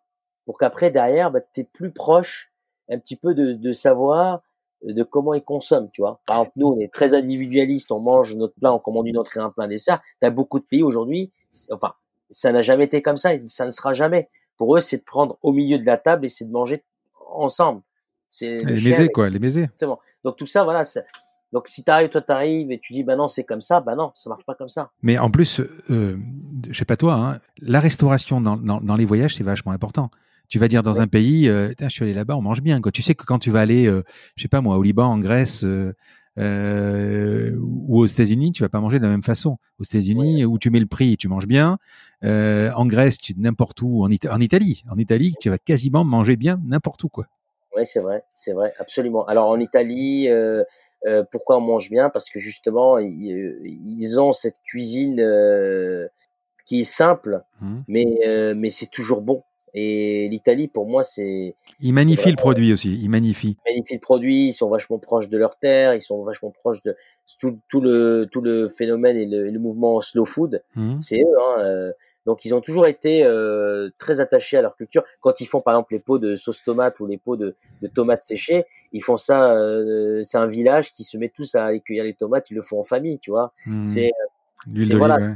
pour 0.46 0.58
qu'après 0.58 0.90
derrière, 0.90 1.32
bah, 1.32 1.42
tu 1.54 1.62
es 1.62 1.64
plus 1.64 1.92
proche 1.92 2.52
un 2.90 2.98
petit 2.98 3.16
peu 3.16 3.34
de, 3.34 3.54
de 3.54 3.72
savoir 3.72 4.42
de 4.84 5.04
comment 5.04 5.34
ils 5.34 5.44
consomment, 5.44 5.90
tu 5.92 6.02
vois. 6.02 6.22
Par 6.26 6.38
exemple, 6.38 6.54
nous, 6.56 6.68
on 6.68 6.80
est 6.80 6.92
très 6.92 7.14
individualiste, 7.14 7.92
on 7.92 8.00
mange 8.00 8.36
notre 8.36 8.56
plat, 8.56 8.74
on 8.74 8.80
commande 8.80 9.08
une 9.08 9.16
et 9.16 9.40
un 9.40 9.50
plein 9.50 9.68
dessert. 9.68 10.02
T'as 10.20 10.30
beaucoup 10.30 10.60
de 10.60 10.66
pays 10.66 10.84
aujourd'hui, 10.84 11.32
enfin, 11.72 11.94
ça 12.30 12.52
n'a 12.52 12.62
jamais 12.62 12.86
été 12.86 13.02
comme 13.02 13.18
ça 13.18 13.34
et 13.34 13.48
ça 13.48 13.66
ne 13.66 13.70
sera 13.72 13.94
jamais. 13.94 14.30
Pour 14.58 14.76
eux, 14.76 14.82
c'est 14.82 14.98
de 14.98 15.04
prendre 15.04 15.38
au 15.42 15.52
milieu 15.52 15.78
de 15.78 15.86
la 15.86 15.98
table 15.98 16.26
et 16.26 16.30
c'est 16.30 16.46
de 16.46 16.52
manger 16.52 16.84
ensemble. 17.34 17.82
C'est 18.30 18.60
les 18.60 18.74
mésés, 18.74 19.10
quoi, 19.10 19.30
les 19.30 19.40
mésés. 19.40 19.64
Exactement. 19.64 20.00
Donc 20.24 20.38
tout 20.38 20.48
ça, 20.48 20.64
voilà, 20.64 20.84
Donc 21.52 21.68
si 21.68 21.84
t'arrives, 21.84 22.10
toi 22.10 22.22
t'arrives 22.22 22.72
et 22.72 22.80
tu 22.80 22.94
dis 22.94 23.04
bah 23.04 23.16
non 23.16 23.28
c'est 23.28 23.44
comme 23.44 23.60
ça, 23.60 23.82
bah 23.82 23.96
non 23.96 24.12
ça 24.16 24.30
marche 24.30 24.46
pas 24.46 24.56
comme 24.56 24.70
ça. 24.70 24.92
Mais 25.02 25.18
en 25.20 25.30
plus, 25.30 25.60
euh, 25.90 26.18
je 26.70 26.78
sais 26.78 26.86
pas 26.86 26.96
toi, 26.96 27.14
hein, 27.16 27.40
la 27.60 27.80
restauration 27.80 28.40
dans, 28.40 28.56
dans, 28.56 28.80
dans 28.80 28.96
les 28.96 29.06
voyages 29.06 29.36
c'est 29.36 29.44
vachement 29.44 29.72
important. 29.72 30.12
Tu 30.50 30.60
vas 30.60 30.68
dire 30.68 30.84
dans 30.84 31.00
un 31.02 31.08
pays, 31.08 31.48
euh, 31.48 31.74
je 31.80 31.90
suis 31.90 32.04
allé 32.04 32.14
là-bas, 32.14 32.36
on 32.36 32.42
mange 32.42 32.62
bien. 32.62 32.82
Quoi. 32.82 32.92
Tu 32.92 33.02
sais 33.02 33.16
que 33.16 33.24
quand 33.24 33.40
tu 33.40 33.52
vas 33.52 33.62
aller, 33.62 33.88
euh, 33.88 34.04
je 34.36 34.42
sais 34.42 34.48
pas 34.48 34.62
moi, 34.62 34.78
au 34.78 34.84
Liban, 34.84 35.06
en 35.06 35.20
Grèce 35.20 35.64
euh, 35.64 35.94
euh 36.38 37.56
ou 37.60 38.00
aux 38.00 38.06
États-Unis, 38.06 38.52
tu 38.52 38.64
vas 38.64 38.70
pas 38.70 38.80
manger 38.80 39.00
de 39.00 39.04
la 39.04 39.10
même 39.10 39.24
façon. 39.24 39.58
Aux 39.80 39.84
États-Unis, 39.84 40.46
où 40.46 40.58
tu 40.60 40.70
mets 40.70 40.80
le 40.80 40.88
prix, 40.88 41.18
tu 41.18 41.28
manges 41.28 41.48
bien. 41.48 41.78
Euh, 42.24 42.72
en 42.76 42.86
Grèce, 42.86 43.18
tu 43.18 43.34
n'importe 43.38 43.82
où. 43.82 44.04
En, 44.04 44.10
en 44.10 44.42
Italie, 44.42 44.84
en 44.90 44.98
Italie, 44.98 45.36
tu 45.40 45.50
vas 45.50 45.58
quasiment 45.58 46.04
manger 46.04 46.36
bien 46.36 46.60
n'importe 46.66 47.04
où, 47.04 47.10
quoi. 47.10 47.26
Oui, 47.76 47.86
c'est 47.86 48.02
vrai, 48.02 48.24
c'est 48.34 48.54
vrai, 48.54 48.74
absolument. 48.80 49.26
Alors 49.28 49.48
en 49.48 49.58
Italie, 49.58 50.28
euh, 51.08 51.24
pourquoi 51.32 51.58
on 51.58 51.62
mange 51.62 51.90
bien? 51.90 52.10
Parce 52.10 52.30
que 52.30 52.40
justement, 52.40 53.00
ils, 53.00 53.60
ils 53.64 54.20
ont 54.20 54.32
cette 54.32 54.62
cuisine 54.64 55.20
euh, 55.20 56.08
qui 56.66 56.82
est 56.82 56.86
simple, 56.86 57.42
mmh. 57.60 57.80
mais 57.88 58.20
euh, 58.28 58.54
mais 58.56 58.70
c'est 58.70 58.90
toujours 58.90 59.22
bon. 59.22 59.44
Et 59.74 60.28
l'Italie, 60.30 60.68
pour 60.68 60.86
moi, 60.86 61.04
c'est. 61.04 61.56
Ils 61.80 61.94
magnifient 61.94 62.32
le 62.32 62.36
produit 62.36 62.74
aussi. 62.74 63.00
Ils 63.02 63.10
magnifient. 63.10 63.58
Ils 63.66 63.74
magnifient 63.74 63.96
le 63.96 64.00
produit. 64.00 64.48
Ils 64.48 64.54
sont 64.54 64.70
vachement 64.70 65.00
proches 65.00 65.30
de 65.30 65.38
leur 65.38 65.58
terre. 65.58 65.94
Ils 65.94 66.02
sont 66.02 66.24
vachement 66.24 66.52
proches 66.52 66.84
de 66.84 66.96
tout, 67.40 67.58
tout 67.70 67.82
le 67.82 68.28
tout 68.32 68.42
le 68.42 68.68
phénomène 68.68 69.18
et 69.18 69.26
le, 69.26 69.50
le 69.50 69.60
mouvement 69.60 70.02
slow 70.02 70.26
food. 70.26 70.64
Mmh. 70.76 71.00
C'est 71.00 71.22
eux. 71.22 71.40
Hein, 71.42 71.92
donc 72.26 72.46
ils 72.46 72.54
ont 72.54 72.62
toujours 72.62 72.86
été 72.86 73.24
euh, 73.24 73.90
très 73.98 74.22
attachés 74.22 74.58
à 74.58 74.62
leur 74.62 74.76
culture. 74.76 75.04
Quand 75.22 75.42
ils 75.42 75.48
font 75.48 75.62
par 75.62 75.74
exemple 75.74 75.94
les 75.94 76.00
pots 76.00 76.20
de 76.20 76.36
sauce 76.36 76.64
tomate 76.64 77.00
ou 77.00 77.08
les 77.08 77.18
pots 77.18 77.36
de, 77.36 77.56
de 77.82 77.88
tomates 77.88 78.22
séchées, 78.22 78.66
ils 78.92 79.02
font 79.02 79.18
ça. 79.18 79.54
Euh, 79.54 80.22
c'est 80.24 80.38
un 80.38 80.48
village 80.48 80.94
qui 80.94 81.04
se 81.04 81.18
met 81.18 81.30
tous 81.30 81.56
à 81.56 81.78
cueillir 81.80 82.04
les 82.04 82.14
tomates. 82.14 82.52
Ils 82.52 82.56
le 82.56 82.62
font 82.62 82.80
en 82.80 82.84
famille, 82.84 83.20
tu 83.20 83.32
vois. 83.32 83.54
Mmh. 83.66 83.86
C'est 83.86 84.12
voilà, 84.94 85.18
ouais. 85.18 85.34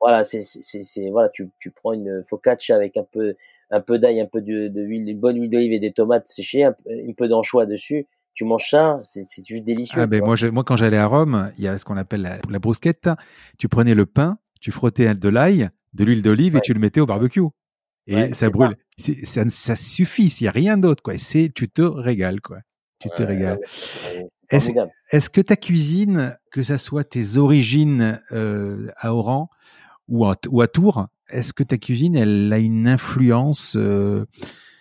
voilà, 0.00 0.24
c'est 0.24 0.42
c'est 0.42 1.08
voilà. 1.10 1.30
Tu 1.30 1.48
tu 1.58 1.70
prends 1.70 1.94
une 1.94 2.22
focaccia 2.24 2.76
avec 2.76 2.98
un 2.98 3.06
peu 3.10 3.34
un 3.70 3.80
peu 3.80 3.98
d'ail, 3.98 4.20
un 4.20 4.26
peu 4.26 4.40
de, 4.40 4.68
de 4.68 4.82
huile, 4.82 5.08
une 5.08 5.20
bonne 5.20 5.40
huile 5.40 5.50
d'olive 5.50 5.72
et 5.72 5.80
des 5.80 5.92
tomates 5.92 6.28
séchées, 6.28 6.64
un, 6.64 6.74
un 6.88 7.12
peu 7.16 7.28
d'anchois 7.28 7.66
dessus 7.66 8.06
tu 8.36 8.44
manges 8.44 8.68
ça, 8.68 9.00
c'est 9.02 9.24
juste 9.44 9.64
délicieux. 9.64 10.02
Ah 10.02 10.06
ben 10.06 10.22
moi, 10.22 10.36
je, 10.36 10.46
moi, 10.46 10.62
quand 10.62 10.76
j'allais 10.76 10.98
à 10.98 11.06
Rome, 11.06 11.50
il 11.56 11.64
y 11.64 11.68
a 11.68 11.78
ce 11.78 11.86
qu'on 11.86 11.96
appelle 11.96 12.20
la, 12.20 12.38
la 12.50 12.58
bruschetta. 12.58 13.16
Tu 13.58 13.66
prenais 13.66 13.94
le 13.94 14.04
pain, 14.04 14.38
tu 14.60 14.70
frottais 14.70 15.14
de 15.14 15.28
l'ail, 15.30 15.70
de 15.94 16.04
l'huile 16.04 16.20
d'olive 16.20 16.52
ouais. 16.52 16.58
et 16.58 16.62
tu 16.62 16.74
le 16.74 16.78
mettais 16.78 17.00
au 17.00 17.06
barbecue. 17.06 17.40
Et 18.06 18.14
ouais, 18.14 18.34
ça 18.34 18.50
brûle. 18.50 18.76
Ça, 18.98 19.48
ça, 19.48 19.74
suffit. 19.74 20.30
S'il 20.30 20.44
n'y 20.44 20.48
a 20.48 20.52
rien 20.52 20.76
d'autre, 20.76 21.02
quoi. 21.02 21.18
C'est, 21.18 21.50
tu 21.52 21.68
te 21.68 21.80
régales, 21.80 22.42
quoi. 22.42 22.58
Tu 22.98 23.08
te 23.08 23.22
régales. 23.22 23.58
Est-ce, 24.50 24.70
est 25.10 25.28
que 25.30 25.40
ta 25.40 25.56
cuisine, 25.56 26.38
que 26.52 26.62
ça 26.62 26.76
soit 26.76 27.04
tes 27.04 27.38
origines 27.38 28.20
euh, 28.32 28.88
à 28.98 29.14
Oran 29.14 29.48
ou 30.08 30.26
à, 30.26 30.36
ou 30.48 30.60
à 30.60 30.68
Tours, 30.68 31.08
est-ce 31.30 31.52
que 31.52 31.62
ta 31.62 31.78
cuisine, 31.78 32.16
elle 32.16 32.52
a 32.52 32.58
une 32.58 32.86
influence, 32.88 33.76
euh, 33.76 34.24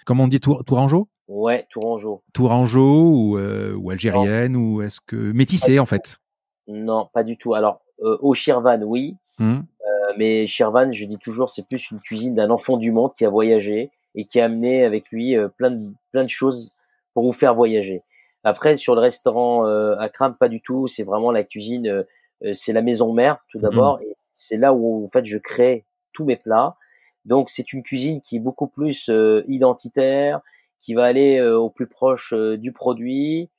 comment 0.06 0.26
on 0.26 0.28
dit, 0.28 0.40
tour, 0.40 0.64
tourangeau? 0.66 1.08
Ouais, 1.28 1.66
tourangeau. 1.70 2.22
Tourangeau 2.34 3.12
ou, 3.12 3.38
euh, 3.38 3.74
ou 3.76 3.90
algérienne 3.90 4.54
non. 4.54 4.60
ou 4.60 4.82
est-ce 4.82 5.00
que 5.06 5.16
métissée 5.16 5.80
en 5.80 5.86
fait? 5.86 6.20
Non, 6.68 7.10
pas 7.14 7.24
du 7.24 7.38
tout. 7.38 7.56
Alors 7.56 7.82
euh, 8.04 8.18
au 8.22 8.34
Shirvan, 8.34 8.82
oui. 8.84 9.18
Mmh. 9.40 9.54
Euh, 9.54 10.14
mais 10.18 10.46
Shirvan, 10.46 10.92
je 10.92 11.06
dis 11.06 11.18
toujours, 11.18 11.50
c'est 11.50 11.68
plus 11.68 11.92
une 11.92 12.00
cuisine 12.00 12.36
d'un 12.36 12.52
enfant 12.52 12.78
du 12.78 12.92
monde 12.92 13.12
qui 13.18 13.26
a 13.26 13.30
voyagé 13.30 13.92
et 14.14 14.24
qui 14.24 14.40
a 14.40 14.46
amené 14.46 14.84
avec 14.84 15.10
lui 15.10 15.36
euh, 15.36 15.48
plein 15.48 15.72
de 15.72 15.92
plein 16.12 16.24
de 16.24 16.30
choses 16.30 16.74
pour 17.14 17.24
vous 17.24 17.32
faire 17.32 17.56
voyager. 17.56 18.04
Après, 18.44 18.78
sur 18.78 18.94
le 18.94 19.02
restaurant 19.02 19.66
euh, 19.66 19.96
Akram, 19.98 20.36
pas 20.38 20.50
du 20.50 20.62
tout. 20.62 20.88
C'est 20.88 21.04
vraiment 21.04 21.32
la 21.32 21.44
cuisine, 21.44 21.88
euh, 21.88 22.54
c'est 22.54 22.74
la 22.74 22.84
maison 22.84 23.14
mère 23.14 23.40
tout 23.50 23.60
d'abord, 23.60 23.98
mmh. 23.98 24.04
et 24.04 24.16
c'est 24.34 24.58
là 24.58 24.74
où 24.74 25.06
en 25.06 25.08
fait 25.08 25.26
je 25.26 25.40
crée 25.40 25.86
tous 26.16 26.26
mes 26.26 26.38
plats. 26.38 26.78
Donc 27.26 27.50
c'est 27.50 27.74
une 27.74 27.84
cuisine 27.84 28.22
qui 28.22 28.38
est 28.38 28.40
beaucoup 28.40 28.68
plus 28.68 29.10
euh, 29.10 29.44
identitaire, 29.48 30.42
qui 30.80 30.94
va 30.94 31.06
aller 31.06 31.40
euh, 31.40 31.58
au 31.58 31.70
plus 31.70 31.88
proche 31.88 32.34
du 32.34 32.72
produit, 32.72 33.50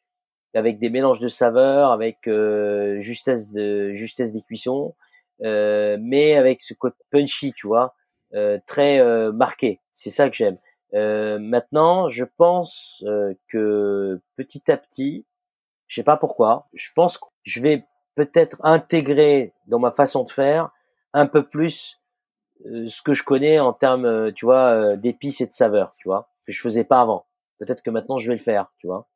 avec 0.54 0.78
des 0.78 0.90
mélanges 0.90 1.18
de 1.20 1.28
saveurs, 1.28 1.92
avec 1.92 2.18
justesse 2.98 3.52
de 3.52 3.92
justesse 3.92 4.32
des 4.32 4.42
cuissons. 4.42 4.94
Euh, 5.42 5.98
mais 6.00 6.34
avec 6.36 6.60
ce 6.62 6.74
côté 6.74 6.96
punchy, 7.10 7.52
tu 7.52 7.66
vois, 7.66 7.94
euh, 8.34 8.58
très 8.66 9.00
euh, 9.00 9.32
marqué. 9.32 9.80
C'est 9.92 10.10
ça 10.10 10.28
que 10.30 10.36
j'aime. 10.36 10.58
maintenant, 10.92 12.08
je 12.08 12.24
pense 12.24 13.04
que 13.48 14.20
petit 14.36 14.70
à 14.70 14.76
petit, 14.76 15.26
je 15.88 15.96
sais 15.96 16.04
pas 16.04 16.16
pourquoi, 16.16 16.68
je 16.72 16.88
pense 16.94 17.18
que 17.18 17.26
je 17.42 17.60
vais 17.60 17.84
peut-être 18.14 18.56
intégrer 18.64 19.52
dans 19.66 19.78
ma 19.78 19.90
façon 19.90 20.24
de 20.24 20.30
faire 20.30 20.70
un 21.12 21.26
peu 21.26 21.46
plus 21.46 22.00
ce 22.64 23.02
que 23.02 23.12
je 23.12 23.22
connais 23.22 23.60
en 23.60 23.72
termes, 23.72 24.32
tu 24.32 24.44
vois, 24.44 24.96
d'épices 24.96 25.40
et 25.40 25.46
de 25.46 25.52
saveurs, 25.52 25.94
tu 25.96 26.08
vois, 26.08 26.30
que 26.46 26.52
je 26.52 26.60
faisais 26.60 26.84
pas 26.84 27.00
avant. 27.00 27.26
Peut-être 27.58 27.82
que 27.82 27.90
maintenant 27.90 28.18
je 28.18 28.28
vais 28.28 28.36
le 28.36 28.42
faire, 28.42 28.72
tu 28.78 28.86
vois. 28.86 29.08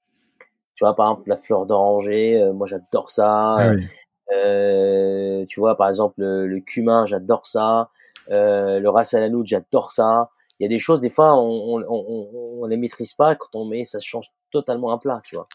Tu 0.75 0.85
vois, 0.85 0.95
par 0.95 1.11
exemple, 1.11 1.29
la 1.29 1.37
fleur 1.37 1.67
d'oranger, 1.67 2.51
moi 2.55 2.67
j'adore 2.67 3.11
ça. 3.11 3.57
Ah 3.59 3.71
oui. 3.75 3.87
Euh, 4.33 5.45
tu 5.47 5.61
vois, 5.61 5.77
par 5.77 5.89
exemple, 5.89 6.15
le, 6.19 6.47
le 6.47 6.61
cumin, 6.61 7.05
j'adore 7.07 7.47
ça. 7.47 7.91
Euh, 8.31 8.79
le 8.79 8.89
ras 8.89 9.13
al 9.15 9.33
j'adore 9.45 9.91
ça. 9.91 10.31
Il 10.59 10.63
y 10.63 10.67
a 10.67 10.69
des 10.69 10.79
choses, 10.79 11.01
des 11.01 11.11
fois, 11.11 11.35
on, 11.37 11.79
on, 11.79 11.85
on, 11.89 12.61
on 12.63 12.67
les 12.67 12.77
maîtrise 12.77 13.15
pas. 13.15 13.35
Quand 13.35 13.49
on 13.55 13.65
met, 13.65 13.85
ça 13.85 13.99
change 13.99 14.29
totalement 14.53 14.93
un 14.93 14.99
plat, 14.99 15.21
tu 15.25 15.35
vois. 15.35 15.49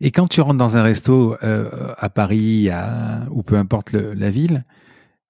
Et 0.00 0.10
quand 0.10 0.28
tu 0.28 0.40
rentres 0.40 0.58
dans 0.58 0.76
un 0.76 0.82
resto 0.82 1.36
euh, 1.42 1.94
à 1.96 2.08
Paris, 2.08 2.70
à, 2.70 3.22
ou 3.30 3.42
peu 3.42 3.56
importe 3.56 3.92
le, 3.92 4.12
la 4.12 4.30
ville, 4.30 4.62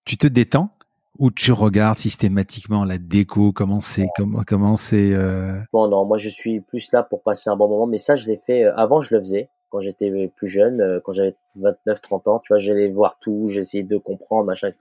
tu 0.04 0.18
te 0.18 0.26
détends? 0.26 0.70
Ou 1.18 1.30
tu 1.30 1.52
regardes 1.52 1.98
systématiquement 1.98 2.84
la 2.84 2.98
déco, 2.98 3.52
comment 3.52 3.80
c'est, 3.80 4.06
comment, 4.16 4.42
comment 4.46 4.76
c'est. 4.76 5.12
Euh... 5.12 5.60
Bon, 5.72 5.88
non, 5.88 6.04
moi 6.04 6.18
je 6.18 6.28
suis 6.28 6.60
plus 6.60 6.92
là 6.92 7.02
pour 7.02 7.22
passer 7.22 7.50
un 7.50 7.56
bon 7.56 7.68
moment, 7.68 7.86
mais 7.86 7.98
ça 7.98 8.16
je 8.16 8.26
l'ai 8.26 8.36
fait. 8.36 8.64
Euh, 8.64 8.76
avant, 8.76 9.00
je 9.00 9.14
le 9.14 9.20
faisais 9.20 9.48
quand 9.68 9.80
j'étais 9.80 10.32
plus 10.36 10.48
jeune, 10.48 10.80
euh, 10.80 11.00
quand 11.02 11.12
j'avais 11.12 11.34
29, 11.56 12.00
30 12.00 12.28
ans, 12.28 12.38
tu 12.38 12.52
vois, 12.52 12.58
j'allais 12.58 12.88
voir 12.88 13.18
tout, 13.18 13.46
j'essayais 13.48 13.82
de 13.82 13.98
comprendre, 13.98 14.44
machin. 14.44 14.72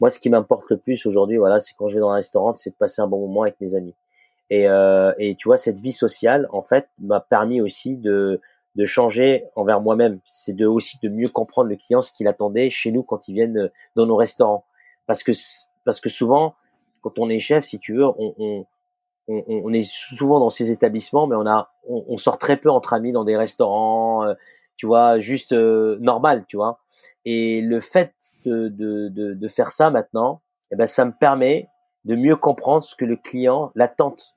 Moi, 0.00 0.08
ce 0.10 0.18
qui 0.18 0.30
m'importe 0.30 0.70
le 0.70 0.78
plus 0.78 1.04
aujourd'hui, 1.06 1.36
voilà, 1.36 1.60
c'est 1.60 1.74
quand 1.76 1.86
je 1.86 1.94
vais 1.94 2.00
dans 2.00 2.10
un 2.10 2.14
restaurant, 2.14 2.54
c'est 2.56 2.70
de 2.70 2.76
passer 2.76 3.02
un 3.02 3.06
bon 3.06 3.20
moment 3.20 3.42
avec 3.42 3.60
mes 3.60 3.74
amis. 3.74 3.94
Et, 4.48 4.68
euh, 4.68 5.12
et 5.18 5.34
tu 5.36 5.48
vois, 5.48 5.56
cette 5.56 5.78
vie 5.78 5.92
sociale, 5.92 6.48
en 6.52 6.62
fait, 6.62 6.88
m'a 6.98 7.20
permis 7.20 7.60
aussi 7.60 7.96
de, 7.96 8.40
de 8.76 8.84
changer 8.84 9.44
envers 9.56 9.80
moi-même. 9.80 10.20
C'est 10.24 10.54
de 10.54 10.66
aussi 10.66 10.98
de 11.02 11.08
mieux 11.08 11.28
comprendre 11.28 11.68
le 11.68 11.76
client, 11.76 12.02
ce 12.02 12.12
qu'il 12.12 12.28
attendait 12.28 12.70
chez 12.70 12.92
nous 12.92 13.02
quand 13.02 13.28
ils 13.28 13.34
viennent 13.34 13.58
euh, 13.58 13.68
dans 13.94 14.06
nos 14.06 14.16
restaurants. 14.16 14.64
Parce 15.10 15.24
que 15.24 15.32
parce 15.84 15.98
que 15.98 16.08
souvent, 16.08 16.54
quand 17.00 17.18
on 17.18 17.28
est 17.28 17.40
chef, 17.40 17.64
si 17.64 17.80
tu 17.80 17.96
veux, 17.96 18.06
on, 18.06 18.32
on, 18.38 18.64
on, 19.26 19.72
est 19.72 19.82
souvent 19.82 20.38
dans 20.38 20.50
ces 20.50 20.70
établissements, 20.70 21.26
mais 21.26 21.34
on 21.34 21.48
a, 21.48 21.72
on, 21.88 22.04
on, 22.06 22.16
sort 22.16 22.38
très 22.38 22.56
peu 22.56 22.70
entre 22.70 22.92
amis 22.92 23.10
dans 23.10 23.24
des 23.24 23.36
restaurants, 23.36 24.22
euh, 24.22 24.34
tu 24.76 24.86
vois, 24.86 25.18
juste 25.18 25.52
euh, 25.52 25.98
normal, 25.98 26.44
tu 26.46 26.56
vois. 26.56 26.78
Et 27.24 27.60
le 27.60 27.80
fait 27.80 28.14
de, 28.44 28.68
de, 28.68 29.08
de, 29.08 29.34
de 29.34 29.48
faire 29.48 29.72
ça 29.72 29.90
maintenant, 29.90 30.42
eh 30.70 30.76
ben, 30.76 30.86
ça 30.86 31.04
me 31.04 31.10
permet 31.10 31.66
de 32.04 32.14
mieux 32.14 32.36
comprendre 32.36 32.84
ce 32.84 32.94
que 32.94 33.04
le 33.04 33.16
client, 33.16 33.72
l'attente 33.74 34.36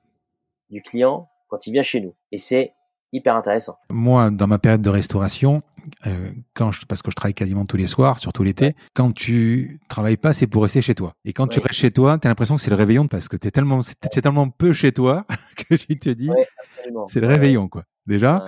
du 0.70 0.82
client 0.82 1.28
quand 1.46 1.68
il 1.68 1.72
vient 1.72 1.82
chez 1.82 2.00
nous. 2.00 2.16
Et 2.32 2.38
c'est 2.38 2.74
hyper 3.14 3.36
intéressant. 3.36 3.78
Moi, 3.90 4.30
dans 4.30 4.46
ma 4.46 4.58
période 4.58 4.82
de 4.82 4.90
restauration, 4.90 5.62
euh, 6.06 6.30
quand 6.54 6.72
je, 6.72 6.84
parce 6.86 7.02
que 7.02 7.10
je 7.10 7.16
travaille 7.16 7.34
quasiment 7.34 7.64
tous 7.64 7.76
les 7.76 7.86
soirs, 7.86 8.18
surtout 8.18 8.42
l'été, 8.42 8.66
ouais. 8.66 8.76
quand 8.92 9.12
tu 9.12 9.80
travailles 9.88 10.16
pas, 10.16 10.32
c'est 10.32 10.46
pour 10.46 10.64
rester 10.64 10.82
chez 10.82 10.94
toi. 10.94 11.14
Et 11.24 11.32
quand 11.32 11.44
ouais. 11.44 11.50
tu 11.50 11.60
restes 11.60 11.74
chez 11.74 11.90
toi, 11.90 12.18
tu 12.18 12.26
as 12.26 12.30
l'impression 12.30 12.56
que 12.56 12.62
c'est 12.62 12.70
le 12.70 12.76
réveillon 12.76 13.06
parce 13.06 13.28
que 13.28 13.36
tu 13.36 13.48
es 13.48 13.50
tellement, 13.50 13.82
c'est 13.82 14.20
tellement 14.20 14.50
peu 14.50 14.72
chez 14.72 14.92
toi 14.92 15.24
que 15.68 15.74
tu 15.76 15.98
te 15.98 16.10
dis, 16.10 16.28
ouais, 16.28 16.46
c'est 17.06 17.20
le 17.20 17.28
réveillon, 17.28 17.68
quoi. 17.68 17.84
Déjà. 18.06 18.44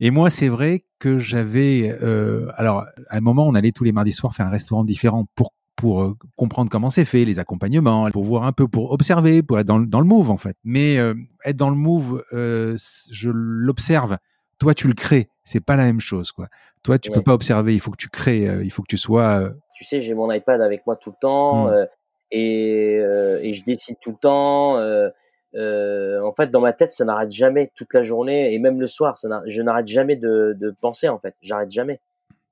Et 0.00 0.10
moi, 0.10 0.30
c'est 0.30 0.48
vrai 0.48 0.84
que 0.98 1.20
j'avais, 1.20 1.96
euh, 2.02 2.50
alors, 2.56 2.86
à 3.08 3.16
un 3.16 3.20
moment, 3.20 3.46
on 3.46 3.54
allait 3.54 3.70
tous 3.70 3.84
les 3.84 3.92
mardis 3.92 4.12
soirs 4.12 4.34
faire 4.34 4.46
un 4.46 4.50
restaurant 4.50 4.82
différent 4.82 5.26
pour 5.36 5.52
pour 5.76 6.02
euh, 6.02 6.16
comprendre 6.36 6.70
comment 6.70 6.90
c'est 6.90 7.04
fait, 7.04 7.24
les 7.24 7.38
accompagnements, 7.38 8.10
pour 8.10 8.24
voir 8.24 8.44
un 8.44 8.52
peu, 8.52 8.66
pour 8.66 8.92
observer, 8.92 9.42
pour 9.42 9.58
être 9.58 9.66
dans, 9.66 9.78
dans 9.78 10.00
le 10.00 10.06
move 10.06 10.30
en 10.30 10.38
fait. 10.38 10.56
Mais 10.64 10.98
euh, 10.98 11.14
être 11.44 11.56
dans 11.56 11.70
le 11.70 11.76
move, 11.76 12.24
euh, 12.32 12.76
je 13.10 13.30
l'observe. 13.30 14.16
Toi, 14.58 14.74
tu 14.74 14.88
le 14.88 14.94
crées. 14.94 15.28
C'est 15.44 15.60
pas 15.60 15.76
la 15.76 15.84
même 15.84 16.00
chose, 16.00 16.32
quoi. 16.32 16.48
Toi, 16.82 16.98
tu 16.98 17.10
ouais. 17.10 17.16
peux 17.16 17.22
pas 17.22 17.34
observer. 17.34 17.74
Il 17.74 17.80
faut 17.80 17.90
que 17.90 17.98
tu 17.98 18.08
crées. 18.08 18.48
Il 18.64 18.70
faut 18.70 18.82
que 18.82 18.88
tu 18.88 18.96
sois. 18.96 19.50
Tu 19.74 19.84
sais, 19.84 20.00
j'ai 20.00 20.14
mon 20.14 20.32
iPad 20.32 20.62
avec 20.62 20.86
moi 20.86 20.96
tout 20.96 21.10
le 21.10 21.16
temps 21.20 21.68
mmh. 21.68 21.86
et, 22.30 22.94
et 22.94 23.52
je 23.52 23.64
décide 23.64 23.96
tout 24.00 24.12
le 24.12 24.16
temps. 24.16 24.76
en 24.78 26.32
fait, 26.34 26.50
dans 26.50 26.60
ma 26.60 26.72
tête, 26.72 26.92
ça 26.92 27.04
n'arrête 27.04 27.32
jamais 27.32 27.70
toute 27.74 27.92
la 27.92 28.02
journée 28.02 28.54
et 28.54 28.58
même 28.58 28.80
le 28.80 28.86
soir. 28.86 29.18
Ça 29.18 29.42
je 29.46 29.60
n'arrête 29.60 29.88
jamais 29.88 30.16
de, 30.16 30.56
de 30.58 30.74
penser. 30.80 31.10
En 31.10 31.18
fait, 31.18 31.34
j'arrête 31.42 31.70
jamais. 31.70 32.00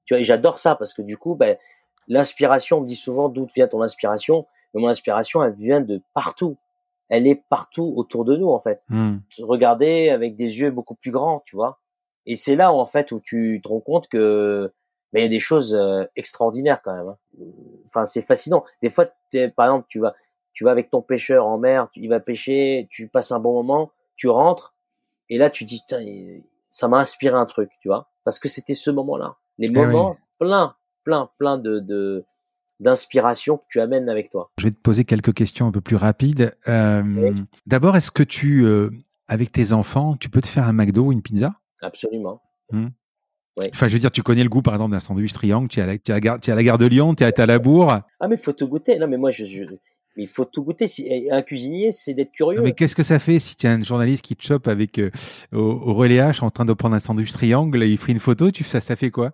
Tu 0.04 0.12
vois, 0.12 0.20
et 0.20 0.24
j'adore 0.24 0.58
ça 0.58 0.74
parce 0.74 0.92
que 0.92 1.00
du 1.00 1.16
coup, 1.16 1.36
ben 1.36 1.56
L'inspiration, 2.08 2.78
on 2.78 2.80
me 2.82 2.86
dit 2.86 2.96
souvent 2.96 3.28
d'où 3.28 3.46
vient 3.54 3.68
ton 3.68 3.82
inspiration, 3.82 4.46
mais 4.72 4.80
mon 4.80 4.88
inspiration, 4.88 5.42
elle 5.42 5.54
vient 5.54 5.80
de 5.80 6.00
partout. 6.14 6.56
Elle 7.08 7.26
est 7.26 7.42
partout 7.48 7.92
autour 7.96 8.24
de 8.24 8.36
nous, 8.36 8.48
en 8.48 8.60
fait. 8.60 8.82
Mmh. 8.88 9.18
Regarder 9.40 10.10
avec 10.10 10.36
des 10.36 10.60
yeux 10.60 10.70
beaucoup 10.70 10.94
plus 10.94 11.10
grands, 11.10 11.42
tu 11.46 11.56
vois. 11.56 11.80
Et 12.26 12.36
c'est 12.36 12.56
là, 12.56 12.72
où, 12.72 12.76
en 12.76 12.86
fait, 12.86 13.12
où 13.12 13.20
tu 13.20 13.60
te 13.62 13.68
rends 13.68 13.80
compte 13.80 14.08
que 14.08 14.72
Mais 15.12 15.20
il 15.20 15.22
y 15.24 15.26
a 15.26 15.30
des 15.30 15.40
choses 15.40 15.74
euh, 15.74 16.04
extraordinaires 16.16 16.80
quand 16.82 16.94
même. 16.94 17.08
Hein. 17.08 17.44
Enfin, 17.86 18.04
c'est 18.04 18.22
fascinant. 18.22 18.64
Des 18.82 18.90
fois, 18.90 19.06
par 19.56 19.66
exemple, 19.66 19.86
tu 19.88 20.00
vas, 20.00 20.14
tu 20.52 20.64
vas 20.64 20.70
avec 20.70 20.90
ton 20.90 21.02
pêcheur 21.02 21.46
en 21.46 21.58
mer, 21.58 21.90
tu, 21.90 22.00
il 22.00 22.08
va 22.08 22.20
pêcher, 22.20 22.88
tu 22.90 23.08
passes 23.08 23.32
un 23.32 23.40
bon 23.40 23.52
moment, 23.52 23.90
tu 24.16 24.28
rentres, 24.28 24.74
et 25.28 25.38
là, 25.38 25.50
tu 25.50 25.64
dis, 25.64 25.82
ça 26.70 26.88
m'a 26.88 26.98
inspiré 26.98 27.36
un 27.36 27.46
truc, 27.46 27.70
tu 27.80 27.88
vois, 27.88 28.10
parce 28.24 28.38
que 28.38 28.48
c'était 28.48 28.74
ce 28.74 28.90
moment-là. 28.90 29.36
Les 29.58 29.68
eh 29.68 29.70
moments 29.70 30.16
plein, 30.38 30.74
plein, 31.04 31.30
plein 31.38 31.58
de, 31.58 32.24
d'inspiration 32.80 33.58
que 33.58 33.64
tu 33.70 33.80
amènes 33.80 34.08
avec 34.08 34.30
toi. 34.30 34.50
Je 34.58 34.64
vais 34.64 34.70
te 34.70 34.80
poser 34.80 35.04
quelques 35.04 35.32
questions 35.32 35.66
un 35.66 35.72
peu 35.72 35.80
plus 35.80 35.96
rapides. 35.96 36.56
Euh, 36.68 37.32
D'abord, 37.66 37.96
est-ce 37.96 38.10
que 38.10 38.22
tu, 38.22 38.64
euh, 38.64 38.90
avec 39.28 39.52
tes 39.52 39.72
enfants, 39.72 40.16
tu 40.16 40.28
peux 40.28 40.40
te 40.40 40.48
faire 40.48 40.66
un 40.66 40.72
McDo 40.72 41.06
ou 41.06 41.12
une 41.12 41.22
pizza? 41.22 41.54
Absolument. 41.80 42.40
Mmh. 42.70 42.88
Enfin, 43.72 43.86
je 43.86 43.92
veux 43.92 44.00
dire, 44.00 44.10
tu 44.10 44.22
connais 44.22 44.42
le 44.42 44.48
goût, 44.48 44.62
par 44.62 44.74
exemple, 44.74 44.92
d'un 44.92 45.00
sandwich 45.00 45.32
triangle. 45.32 45.68
Tu 45.68 45.78
es 45.78 45.82
à 45.82 45.86
la, 45.86 45.98
tu 45.98 46.10
à 46.10 46.14
la, 46.14 46.20
gare, 46.20 46.40
tu 46.40 46.50
es 46.50 46.52
à 46.52 46.56
la 46.56 46.62
gare 46.64 46.78
de 46.78 46.86
Lyon, 46.86 47.14
tu 47.14 47.22
es 47.22 47.40
à 47.40 47.46
la 47.46 47.58
bourre. 47.60 48.00
Ah, 48.18 48.26
mais 48.26 48.34
il 48.34 48.42
faut 48.42 48.52
tout 48.52 48.66
goûter. 48.66 48.98
Non, 48.98 49.06
mais 49.06 49.16
moi, 49.16 49.30
je, 49.30 49.44
je 49.44 49.64
il 50.16 50.28
faut 50.28 50.44
tout 50.44 50.62
goûter. 50.62 50.86
Un 51.30 51.42
cuisinier, 51.42 51.92
c'est 51.92 52.14
d'être 52.14 52.32
curieux. 52.32 52.62
Mais 52.62 52.72
qu'est-ce 52.72 52.96
que 52.96 53.02
ça 53.02 53.18
fait 53.18 53.38
si 53.38 53.56
tu 53.56 53.66
as 53.66 53.72
un 53.72 53.82
journaliste 53.82 54.22
qui 54.22 54.36
te 54.36 54.44
chope 54.44 54.68
avec 54.68 54.98
euh, 54.98 55.10
au, 55.52 55.58
au, 55.58 55.94
relais 55.94 56.18
H 56.18 56.42
en 56.44 56.50
train 56.50 56.64
de 56.64 56.72
prendre 56.72 56.94
un 56.94 57.00
sandwich 57.00 57.32
triangle 57.32 57.82
et 57.82 57.88
il 57.88 57.98
fait 57.98 58.12
une 58.12 58.20
photo, 58.20 58.50
tu 58.50 58.64
ça, 58.64 58.80
ça 58.80 58.96
fait 58.96 59.10
quoi? 59.10 59.32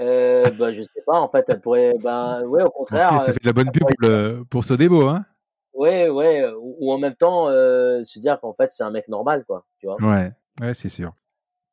Euh, 0.00 0.50
bah, 0.50 0.72
je 0.72 0.82
sais 0.82 1.02
pas. 1.06 1.20
En 1.20 1.28
fait, 1.28 1.44
elle 1.48 1.60
pourrait. 1.60 1.94
Ben, 2.02 2.42
ouais, 2.42 2.62
au 2.62 2.70
contraire. 2.70 3.20
ça 3.20 3.32
fait 3.32 3.42
de 3.42 3.46
la 3.46 3.52
bonne 3.52 3.70
pub 3.70 3.82
pour, 3.82 4.08
le, 4.08 4.42
pour 4.48 4.64
Sodebo, 4.64 5.08
hein 5.08 5.24
Ouais, 5.72 6.08
ouais. 6.08 6.44
Ou, 6.58 6.92
en 6.92 6.98
même 6.98 7.14
temps, 7.14 7.48
euh, 7.48 8.04
se 8.04 8.18
dire 8.18 8.40
qu'en 8.40 8.54
fait, 8.54 8.70
c'est 8.72 8.84
un 8.84 8.90
mec 8.90 9.08
normal, 9.08 9.44
quoi. 9.46 9.64
Tu 9.78 9.86
vois 9.86 9.96
ouais, 10.00 10.32
ouais, 10.60 10.74
c'est 10.74 10.88
sûr. 10.88 11.12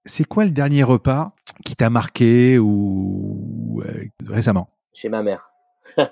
C'est 0.05 0.23
quoi 0.23 0.45
le 0.45 0.51
dernier 0.51 0.83
repas 0.83 1.33
qui 1.63 1.75
t'a 1.75 1.89
marqué 1.91 2.57
ou 2.57 3.83
euh, 3.85 4.05
récemment? 4.27 4.67
Chez 4.93 5.09
ma 5.09 5.21
mère. 5.21 5.51
non, 5.97 6.07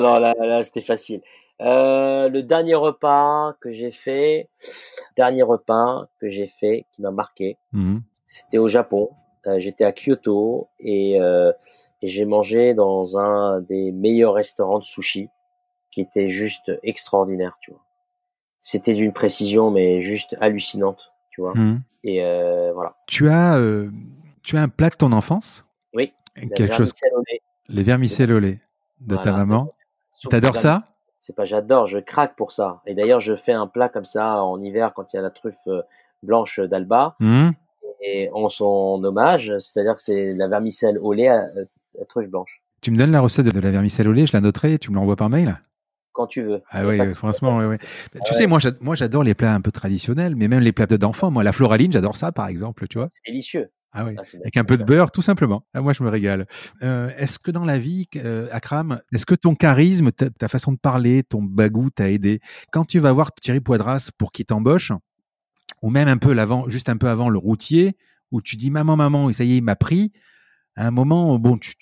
non, 0.00 0.18
là, 0.18 0.34
là 0.38 0.62
c'était 0.62 0.82
facile. 0.82 1.22
Euh, 1.62 2.28
le 2.28 2.42
dernier 2.42 2.74
repas 2.74 3.54
que 3.60 3.72
j'ai 3.72 3.90
fait, 3.90 4.50
dernier 5.16 5.42
repas 5.42 6.06
que 6.20 6.28
j'ai 6.28 6.46
fait 6.46 6.84
qui 6.92 7.02
m'a 7.02 7.10
marqué, 7.10 7.56
mmh 7.72 7.98
c'était 8.28 8.58
au 8.58 8.66
Japon. 8.66 9.10
Euh, 9.46 9.60
j'étais 9.60 9.84
à 9.84 9.92
Kyoto 9.92 10.68
et, 10.80 11.20
euh, 11.20 11.52
et 12.02 12.08
j'ai 12.08 12.24
mangé 12.24 12.74
dans 12.74 13.18
un 13.18 13.60
des 13.60 13.92
meilleurs 13.92 14.34
restaurants 14.34 14.78
de 14.78 14.84
sushi 14.84 15.28
qui 15.90 16.00
était 16.00 16.28
juste 16.28 16.72
extraordinaire, 16.82 17.56
tu 17.60 17.70
vois. 17.70 17.80
C'était 18.60 18.94
d'une 18.94 19.12
précision 19.12 19.70
mais 19.70 20.00
juste 20.00 20.34
hallucinante, 20.40 21.12
tu 21.30 21.40
vois. 21.40 21.54
Mmh. 21.54 21.82
Et 22.04 22.24
euh, 22.24 22.72
voilà. 22.74 22.96
Tu 23.06 23.28
as, 23.28 23.60
tu 24.42 24.56
as 24.56 24.62
un 24.62 24.68
plat 24.68 24.90
de 24.90 24.96
ton 24.96 25.12
enfance? 25.12 25.64
Oui. 25.94 26.12
Quelque 26.54 26.74
chose. 26.74 26.92
Les 27.68 27.82
vermicelles 27.82 28.32
au 28.32 28.40
lait 28.40 28.60
de 29.00 29.16
ta 29.16 29.32
maman? 29.32 29.68
T'adores 30.28 30.56
ça? 30.56 30.84
C'est 31.20 31.36
pas 31.36 31.44
j'adore, 31.44 31.86
je 31.86 31.98
craque 31.98 32.36
pour 32.36 32.52
ça. 32.52 32.82
Et 32.86 32.94
d'ailleurs, 32.94 33.20
je 33.20 33.34
fais 33.34 33.52
un 33.52 33.66
plat 33.66 33.88
comme 33.88 34.04
ça 34.04 34.42
en 34.42 34.62
hiver 34.62 34.94
quand 34.94 35.12
il 35.12 35.16
y 35.16 35.18
a 35.18 35.22
la 35.22 35.30
truffe 35.30 35.68
blanche 36.22 36.60
d'Alba. 36.60 37.16
Mmh. 37.20 37.50
Et 38.00 38.30
en 38.32 38.48
son 38.48 39.02
hommage, 39.02 39.52
c'est-à-dire 39.58 39.96
que 39.96 40.02
c'est 40.02 40.34
la 40.34 40.48
vermicelle 40.48 40.98
au 40.98 41.12
lait 41.12 41.28
à, 41.28 41.46
truffe 42.08 42.28
blanche. 42.28 42.62
Tu 42.82 42.90
me 42.90 42.98
donnes 42.98 43.12
la 43.12 43.20
recette 43.20 43.46
de 43.46 43.60
la 43.60 43.70
vermicelle 43.70 44.08
au 44.08 44.12
lait, 44.12 44.26
je 44.26 44.32
la 44.32 44.40
noterai 44.40 44.74
et 44.74 44.78
tu 44.78 44.90
me 44.90 44.96
l'envoies 44.96 45.16
par 45.16 45.30
mail? 45.30 45.60
Quand 46.12 46.26
tu 46.26 46.42
veux. 46.42 46.62
Ah 46.70 46.86
oui, 46.86 46.98
franchement, 47.14 47.58
oui, 47.58 47.64
oui. 47.66 47.76
Ah 48.14 48.20
tu 48.24 48.34
sais, 48.34 48.46
moi, 48.46 48.94
j'adore 48.94 49.22
les 49.22 49.34
plats 49.34 49.54
un 49.54 49.60
peu 49.60 49.70
traditionnels, 49.70 50.34
mais 50.34 50.48
même 50.48 50.60
les 50.60 50.72
plats 50.72 50.86
d'enfants. 50.86 51.30
Moi, 51.30 51.44
la 51.44 51.52
floraline, 51.52 51.92
j'adore 51.92 52.16
ça, 52.16 52.32
par 52.32 52.48
exemple, 52.48 52.86
tu 52.88 52.98
vois. 52.98 53.08
C'est 53.12 53.32
délicieux. 53.32 53.70
Ah 53.98 54.04
oui, 54.04 54.14
ah, 54.18 54.22
avec 54.42 54.58
un 54.58 54.64
peu 54.64 54.76
de 54.76 54.84
beurre, 54.84 55.10
tout 55.10 55.22
simplement. 55.22 55.64
Ah, 55.72 55.80
moi, 55.80 55.94
je 55.94 56.02
me 56.02 56.10
régale. 56.10 56.46
Euh, 56.82 57.08
est-ce 57.16 57.38
que 57.38 57.50
dans 57.50 57.64
la 57.64 57.78
vie, 57.78 58.06
euh, 58.16 58.46
Akram, 58.52 59.00
est-ce 59.10 59.24
que 59.24 59.34
ton 59.34 59.54
charisme, 59.54 60.12
ta, 60.12 60.48
façon 60.48 60.72
de 60.72 60.76
parler, 60.76 61.22
ton 61.22 61.42
bagou 61.42 61.88
t'a 61.88 62.10
aidé? 62.10 62.40
Quand 62.72 62.84
tu 62.84 62.98
vas 62.98 63.12
voir 63.12 63.32
Thierry 63.32 63.60
Poidras 63.60 64.10
pour 64.18 64.32
qu'il 64.32 64.44
t'embauche, 64.44 64.92
ou 65.82 65.90
même 65.90 66.08
un 66.08 66.18
peu 66.18 66.32
l'avant, 66.32 66.68
juste 66.68 66.88
un 66.88 66.96
peu 66.96 67.08
avant 67.08 67.28
le 67.28 67.38
routier, 67.38 67.96
où 68.30 68.40
tu 68.40 68.56
dis 68.56 68.70
maman, 68.70 68.96
maman, 68.96 69.30
et 69.30 69.32
ça 69.32 69.44
y 69.44 69.52
est, 69.52 69.56
il 69.58 69.62
m'a 69.62 69.76
pris. 69.76 70.12
À 70.76 70.86
un 70.86 70.90
moment, 70.90 71.38
bon, 71.38 71.58
tu, 71.58 71.72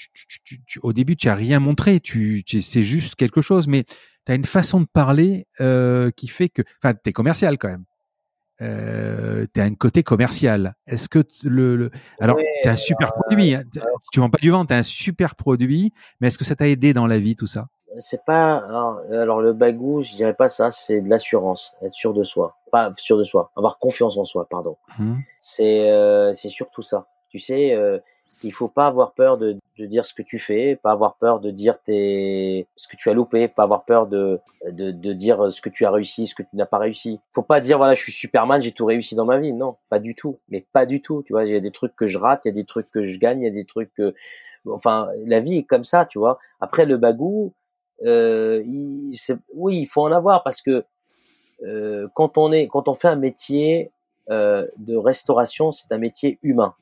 au 0.82 0.92
début, 0.92 1.16
tu 1.16 1.28
as 1.28 1.34
rien 1.34 1.58
montré, 1.58 2.00
tu, 2.00 2.44
c'est 2.46 2.84
juste 2.84 3.16
quelque 3.16 3.42
chose, 3.42 3.66
mais 3.66 3.84
tu 3.84 4.32
as 4.32 4.34
une 4.34 4.44
façon 4.44 4.80
de 4.80 4.86
parler 4.86 5.46
euh, 5.60 6.10
qui 6.12 6.28
fait 6.28 6.48
que, 6.48 6.62
enfin, 6.82 6.94
tu 6.94 7.10
es 7.10 7.12
commercial 7.12 7.58
quand 7.58 7.68
même. 7.68 7.84
Euh, 8.60 9.46
tu 9.52 9.60
as 9.60 9.64
un 9.64 9.74
côté 9.74 10.04
commercial. 10.04 10.76
Est-ce 10.86 11.08
que 11.08 11.24
le, 11.44 11.76
le... 11.76 11.90
alors 12.20 12.38
tu 12.62 12.68
as 12.68 12.72
un 12.72 12.76
super 12.76 13.12
produit, 13.12 13.54
hein, 13.54 13.64
tu 14.12 14.20
vends 14.20 14.30
pas 14.30 14.38
du 14.40 14.50
vent, 14.50 14.64
tu 14.64 14.72
as 14.72 14.78
un 14.78 14.84
super 14.84 15.34
produit, 15.34 15.92
mais 16.20 16.28
est-ce 16.28 16.38
que 16.38 16.44
ça 16.44 16.54
t'a 16.54 16.68
aidé 16.68 16.92
dans 16.92 17.08
la 17.08 17.18
vie 17.18 17.34
tout 17.34 17.48
ça? 17.48 17.66
C'est 17.98 18.24
pas 18.24 18.56
alors, 19.10 19.40
le 19.40 19.52
bagou, 19.52 20.00
je 20.00 20.14
dirais 20.14 20.34
pas 20.34 20.48
ça, 20.48 20.70
c'est 20.70 21.00
de 21.00 21.08
l'assurance, 21.08 21.76
être 21.82 21.94
sûr 21.94 22.12
de 22.12 22.24
soi, 22.24 22.56
pas 22.70 22.92
sûr 22.96 23.16
de 23.18 23.22
soi, 23.22 23.50
avoir 23.56 23.78
confiance 23.78 24.16
en 24.16 24.24
soi, 24.24 24.46
pardon. 24.48 24.76
Mmh. 24.98 25.14
C'est 25.40 25.90
euh, 25.90 26.32
c'est 26.34 26.48
surtout 26.48 26.82
ça. 26.82 27.06
Tu 27.28 27.38
sais, 27.38 27.72
euh, 27.72 27.98
il 28.44 28.52
faut 28.52 28.68
pas 28.68 28.86
avoir 28.86 29.12
peur 29.12 29.38
de, 29.38 29.56
de, 29.78 29.86
dire 29.86 30.04
ce 30.04 30.14
que 30.14 30.22
tu 30.22 30.38
fais, 30.38 30.76
pas 30.76 30.92
avoir 30.92 31.16
peur 31.16 31.40
de 31.40 31.50
dire 31.50 31.80
tes, 31.82 32.66
ce 32.76 32.86
que 32.88 32.96
tu 32.96 33.08
as 33.10 33.14
loupé, 33.14 33.48
pas 33.48 33.62
avoir 33.62 33.84
peur 33.84 34.06
de, 34.06 34.38
de, 34.70 34.90
de 34.90 35.12
dire 35.12 35.52
ce 35.52 35.60
que 35.60 35.70
tu 35.70 35.84
as 35.86 35.90
réussi, 35.90 36.26
ce 36.26 36.34
que 36.34 36.42
tu 36.42 36.54
n'as 36.54 36.66
pas 36.66 36.78
réussi. 36.78 37.20
Faut 37.32 37.42
pas 37.42 37.60
dire 37.60 37.78
voilà 37.78 37.94
je 37.94 38.02
suis 38.02 38.12
Superman, 38.12 38.60
j'ai 38.60 38.72
tout 38.72 38.84
réussi 38.84 39.14
dans 39.14 39.24
ma 39.24 39.38
vie. 39.38 39.52
Non, 39.52 39.76
pas 39.88 39.98
du 39.98 40.14
tout. 40.14 40.38
Mais 40.48 40.66
pas 40.72 40.86
du 40.86 41.00
tout. 41.00 41.22
Tu 41.26 41.32
vois, 41.32 41.44
il 41.44 41.52
y 41.52 41.56
a 41.56 41.60
des 41.60 41.72
trucs 41.72 41.96
que 41.96 42.06
je 42.06 42.18
rate, 42.18 42.44
il 42.44 42.48
y 42.48 42.50
a 42.50 42.54
des 42.54 42.66
trucs 42.66 42.90
que 42.90 43.02
je 43.02 43.18
gagne, 43.18 43.40
il 43.40 43.44
y 43.44 43.48
a 43.48 43.50
des 43.50 43.64
trucs 43.64 43.92
que, 43.94 44.14
enfin, 44.68 45.08
la 45.26 45.40
vie 45.40 45.58
est 45.58 45.64
comme 45.64 45.84
ça, 45.84 46.04
tu 46.04 46.18
vois. 46.18 46.38
Après 46.60 46.84
le 46.84 46.96
bagou, 46.98 47.52
euh, 48.04 48.62
il, 48.66 49.14
oui, 49.54 49.78
il 49.78 49.86
faut 49.86 50.02
en 50.02 50.12
avoir 50.12 50.42
parce 50.42 50.60
que 50.62 50.84
euh, 51.62 52.08
quand 52.14 52.38
on 52.38 52.52
est, 52.52 52.66
quand 52.68 52.88
on 52.88 52.94
fait 52.94 53.08
un 53.08 53.16
métier 53.16 53.90
euh, 54.30 54.66
de 54.78 54.96
restauration, 54.96 55.70
c'est 55.70 55.92
un 55.92 55.98
métier 55.98 56.38
humain. 56.42 56.74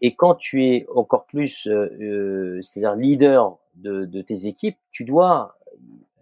Et 0.00 0.14
quand 0.14 0.34
tu 0.34 0.66
es 0.66 0.86
encore 0.94 1.26
plus, 1.26 1.66
euh, 1.66 1.88
euh, 2.00 2.60
c'est-à-dire 2.62 2.96
leader 2.96 3.56
de, 3.76 4.04
de, 4.04 4.20
tes 4.20 4.46
équipes, 4.46 4.76
tu 4.90 5.04
dois 5.04 5.56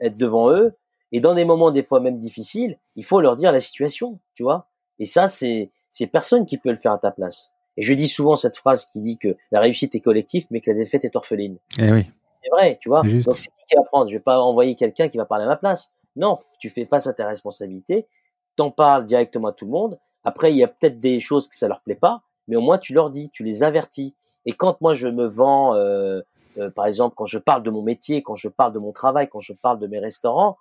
être 0.00 0.16
devant 0.16 0.50
eux. 0.50 0.74
Et 1.12 1.20
dans 1.20 1.34
des 1.34 1.44
moments 1.44 1.70
des 1.70 1.82
fois 1.82 1.98
même 1.98 2.18
difficiles, 2.18 2.78
il 2.94 3.04
faut 3.04 3.20
leur 3.20 3.36
dire 3.36 3.50
la 3.52 3.58
situation, 3.58 4.20
tu 4.34 4.42
vois. 4.42 4.68
Et 4.98 5.06
ça, 5.06 5.28
c'est 5.28 5.70
c'est 5.90 6.06
personne 6.06 6.46
qui 6.46 6.56
peut 6.56 6.70
le 6.70 6.76
faire 6.76 6.92
à 6.92 6.98
ta 6.98 7.10
place. 7.10 7.50
Et 7.76 7.82
je 7.82 7.94
dis 7.94 8.06
souvent 8.06 8.36
cette 8.36 8.56
phrase 8.56 8.86
qui 8.92 9.00
dit 9.00 9.18
que 9.18 9.36
la 9.50 9.60
réussite 9.60 9.94
est 9.94 10.00
collective, 10.00 10.46
mais 10.50 10.60
que 10.60 10.70
la 10.70 10.76
défaite 10.76 11.04
est 11.04 11.16
orpheline. 11.16 11.56
Eh 11.78 11.90
oui. 11.90 12.04
C'est 12.42 12.50
vrai, 12.50 12.78
tu 12.80 12.88
vois. 12.88 13.02
Donc 13.02 13.36
c'est 13.36 13.50
qui 13.68 13.76
va 13.76 13.82
prendre 13.84 14.08
Je 14.08 14.14
vais 14.14 14.20
pas 14.20 14.40
envoyer 14.40 14.74
quelqu'un 14.74 15.08
qui 15.08 15.18
va 15.18 15.24
parler 15.24 15.44
à 15.44 15.48
ma 15.48 15.56
place. 15.56 15.94
Non, 16.16 16.38
tu 16.58 16.68
fais 16.70 16.84
face 16.84 17.06
à 17.06 17.12
tes 17.12 17.22
responsabilités, 17.22 18.06
t'en 18.56 18.70
parles 18.70 19.04
directement 19.04 19.48
à 19.48 19.52
tout 19.52 19.64
le 19.64 19.70
monde. 19.70 19.98
Après, 20.24 20.50
il 20.50 20.56
y 20.56 20.64
a 20.64 20.68
peut-être 20.68 21.00
des 21.00 21.20
choses 21.20 21.48
que 21.48 21.56
ça 21.56 21.68
leur 21.68 21.80
plaît 21.80 21.94
pas, 21.94 22.22
mais 22.48 22.56
au 22.56 22.60
moins 22.60 22.78
tu 22.78 22.92
leur 22.92 23.10
dis, 23.10 23.30
tu 23.30 23.44
les 23.44 23.62
avertis. 23.62 24.14
Et 24.44 24.52
quand 24.52 24.80
moi 24.80 24.94
je 24.94 25.08
me 25.08 25.26
vends, 25.26 25.74
euh, 25.74 26.20
euh, 26.58 26.70
par 26.70 26.86
exemple, 26.86 27.14
quand 27.16 27.26
je 27.26 27.38
parle 27.38 27.62
de 27.62 27.70
mon 27.70 27.82
métier, 27.82 28.22
quand 28.22 28.34
je 28.34 28.48
parle 28.48 28.72
de 28.72 28.78
mon 28.78 28.92
travail, 28.92 29.28
quand 29.28 29.40
je 29.40 29.52
parle 29.52 29.78
de 29.78 29.86
mes 29.86 29.98
restaurants, 29.98 30.56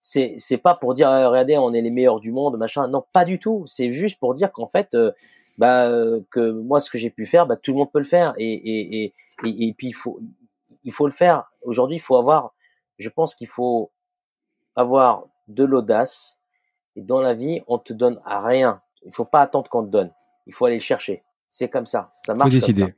c'est 0.00 0.34
c'est 0.38 0.58
pas 0.58 0.74
pour 0.74 0.94
dire 0.94 1.08
ah, 1.08 1.28
regardez 1.28 1.58
on 1.58 1.72
est 1.72 1.80
les 1.80 1.90
meilleurs 1.90 2.20
du 2.20 2.30
monde 2.30 2.56
machin 2.56 2.86
non 2.86 3.04
pas 3.12 3.24
du 3.24 3.40
tout 3.40 3.64
c'est 3.66 3.92
juste 3.92 4.20
pour 4.20 4.32
dire 4.32 4.52
qu'en 4.52 4.68
fait 4.68 4.94
euh, 4.94 5.10
bah 5.58 5.90
que 6.30 6.52
moi 6.52 6.78
ce 6.78 6.88
que 6.88 6.98
j'ai 6.98 7.10
pu 7.10 7.26
faire 7.26 7.48
bah 7.48 7.56
tout 7.56 7.72
le 7.72 7.78
monde 7.78 7.90
peut 7.92 7.98
le 7.98 8.04
faire 8.04 8.32
et 8.38 8.52
et 8.52 9.02
et 9.02 9.14
et, 9.44 9.74
puis 9.76 9.88
il 9.88 9.92
faut 9.92 10.20
il 10.84 10.92
faut 10.92 11.06
le 11.06 11.12
faire 11.12 11.50
aujourd'hui 11.62 11.96
il 11.96 12.00
faut 12.00 12.16
avoir 12.16 12.54
je 12.98 13.08
pense 13.08 13.34
qu'il 13.34 13.48
faut 13.48 13.90
avoir 14.76 15.24
de 15.48 15.64
l'audace 15.64 16.40
et 16.96 17.02
dans 17.02 17.20
la 17.20 17.34
vie 17.34 17.62
on 17.66 17.78
te 17.78 17.92
donne 17.92 18.20
à 18.24 18.40
rien 18.40 18.82
il 19.04 19.12
faut 19.12 19.24
pas 19.24 19.42
attendre 19.42 19.68
qu'on 19.68 19.84
te 19.84 19.90
donne 19.90 20.12
il 20.46 20.54
faut 20.54 20.66
aller 20.66 20.76
le 20.76 20.82
chercher 20.82 21.22
c'est 21.48 21.68
comme 21.68 21.86
ça. 21.86 22.10
Ça 22.12 22.34
marche. 22.34 22.50
Faut 22.50 22.54
décider. 22.60 22.94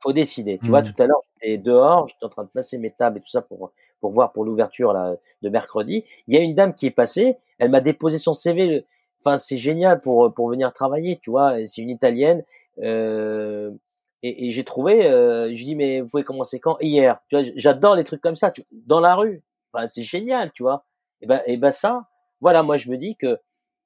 Faut 0.00 0.12
décider. 0.12 0.58
Tu 0.58 0.68
vois, 0.68 0.82
mmh. 0.82 0.92
tout 0.92 1.02
à 1.02 1.06
l'heure, 1.06 1.22
j'étais 1.40 1.58
dehors, 1.58 2.08
j'étais 2.08 2.24
en 2.24 2.28
train 2.28 2.44
de 2.44 2.48
placer 2.48 2.78
mes 2.78 2.90
tables 2.90 3.18
et 3.18 3.20
tout 3.20 3.30
ça 3.30 3.42
pour 3.42 3.72
pour 4.00 4.10
voir 4.10 4.32
pour 4.32 4.44
l'ouverture 4.44 4.92
là 4.92 5.14
de 5.42 5.48
mercredi. 5.48 6.04
Il 6.26 6.34
y 6.34 6.36
a 6.36 6.40
une 6.40 6.54
dame 6.54 6.74
qui 6.74 6.86
est 6.86 6.90
passée, 6.90 7.36
elle 7.58 7.70
m'a 7.70 7.80
déposé 7.80 8.18
son 8.18 8.32
CV. 8.32 8.84
Enfin, 9.20 9.38
c'est 9.38 9.56
génial 9.56 10.00
pour 10.00 10.34
pour 10.34 10.48
venir 10.48 10.72
travailler, 10.72 11.20
tu 11.22 11.30
vois. 11.30 11.54
C'est 11.66 11.82
une 11.82 11.90
italienne. 11.90 12.44
Euh, 12.82 13.70
et, 14.22 14.46
et 14.48 14.50
j'ai 14.50 14.64
trouvé, 14.64 15.06
euh, 15.06 15.48
je 15.54 15.64
dis 15.64 15.74
mais 15.74 16.00
vous 16.00 16.08
pouvez 16.08 16.24
commencer 16.24 16.60
quand? 16.60 16.76
Hier. 16.80 17.20
Tu 17.28 17.36
vois, 17.36 17.48
j'adore 17.56 17.94
les 17.96 18.04
trucs 18.04 18.20
comme 18.20 18.36
ça. 18.36 18.50
Tu, 18.50 18.64
dans 18.72 19.00
la 19.00 19.14
rue, 19.14 19.42
enfin, 19.72 19.88
c'est 19.88 20.02
génial, 20.02 20.52
tu 20.52 20.62
vois. 20.62 20.84
Et 21.20 21.26
ben 21.26 21.42
et 21.46 21.56
ben 21.56 21.70
ça, 21.70 22.08
voilà, 22.40 22.62
moi 22.62 22.76
je 22.76 22.90
me 22.90 22.96
dis 22.96 23.16
que 23.16 23.38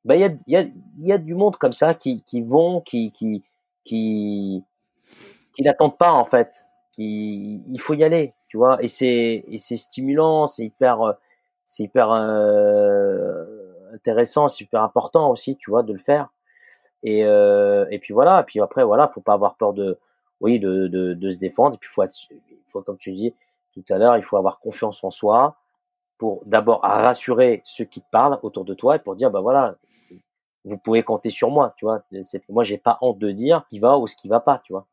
ben 0.05 0.15
il 0.17 0.21
y 0.21 0.25
a 0.25 0.31
il 0.47 0.53
y 0.53 0.57
a 0.57 0.61
il 0.63 1.07
y 1.07 1.13
a 1.13 1.19
du 1.19 1.35
monde 1.35 1.57
comme 1.57 1.73
ça 1.73 1.95
qui 1.95 2.23
qui 2.25 2.43
vont 2.43 2.81
qui 2.81 3.11
qui 3.13 3.43
qui 3.85 4.63
qui 5.55 5.63
n'attendent 5.63 5.99
pas 5.99 6.13
en 6.13 6.25
fait. 6.25 6.67
Qui, 6.93 7.63
il 7.69 7.79
faut 7.79 7.93
y 7.93 8.05
aller, 8.05 8.33
tu 8.49 8.57
vois. 8.57 8.83
Et 8.83 8.89
c'est 8.89 9.45
et 9.49 9.59
c'est 9.59 9.77
stimulant, 9.77 10.47
c'est 10.47 10.65
hyper 10.65 11.17
c'est 11.67 11.83
hyper 11.83 12.11
euh, 12.11 13.45
intéressant, 13.93 14.49
c'est 14.49 14.65
hyper 14.65 14.83
important 14.83 15.31
aussi, 15.31 15.57
tu 15.59 15.71
vois, 15.71 15.83
de 15.83 15.93
le 15.93 15.99
faire. 15.99 16.31
Et 17.03 17.25
euh, 17.27 17.85
et 17.91 17.99
puis 17.99 18.15
voilà. 18.15 18.41
Et 18.41 18.45
puis 18.45 18.63
après 18.63 18.83
voilà, 18.83 19.09
faut 19.09 19.21
pas 19.21 19.35
avoir 19.35 19.57
peur 19.57 19.75
de 19.75 19.99
oui, 20.41 20.59
de, 20.59 20.87
de, 20.87 21.15
de 21.15 21.31
se 21.31 21.39
défendre. 21.39 21.75
Et 21.77 21.79
puis, 21.79 21.91
faut, 21.91 22.05
il 22.05 22.39
faut, 22.67 22.83
comme 22.83 22.99
tu 22.99 23.13
dis 23.13 23.35
tout 23.73 23.85
à 23.91 23.99
l'heure, 23.99 24.17
il 24.17 24.23
faut 24.23 24.37
avoir 24.37 24.59
confiance 24.59 25.05
en 25.05 25.11
soi 25.11 25.57
pour 26.19 26.43
d'abord 26.47 26.81
rassurer 26.83 27.63
ceux 27.65 27.85
qui 27.85 28.01
te 28.01 28.07
parlent 28.11 28.39
autour 28.43 28.65
de 28.65 28.75
toi 28.75 28.97
et 28.97 28.99
pour 28.99 29.17
dire, 29.17 29.31
bah 29.31 29.41
voilà, 29.41 29.77
vous 30.65 30.79
pouvez 30.79 31.03
compter 31.03 31.31
sur 31.31 31.51
moi, 31.51 31.75
tu 31.77 31.85
vois. 31.85 32.03
Moi, 32.49 32.65
j'ai 32.65 32.79
pas 32.79 32.99
honte 33.01 33.19
de 33.19 33.31
dire 33.31 33.65
qui 33.69 33.79
va 33.79 33.99
ou 33.99 34.07
ce 34.07 34.17
qui 34.17 34.29
va 34.29 34.41
pas, 34.41 34.61
tu 34.65 34.73
vois. 34.73 34.87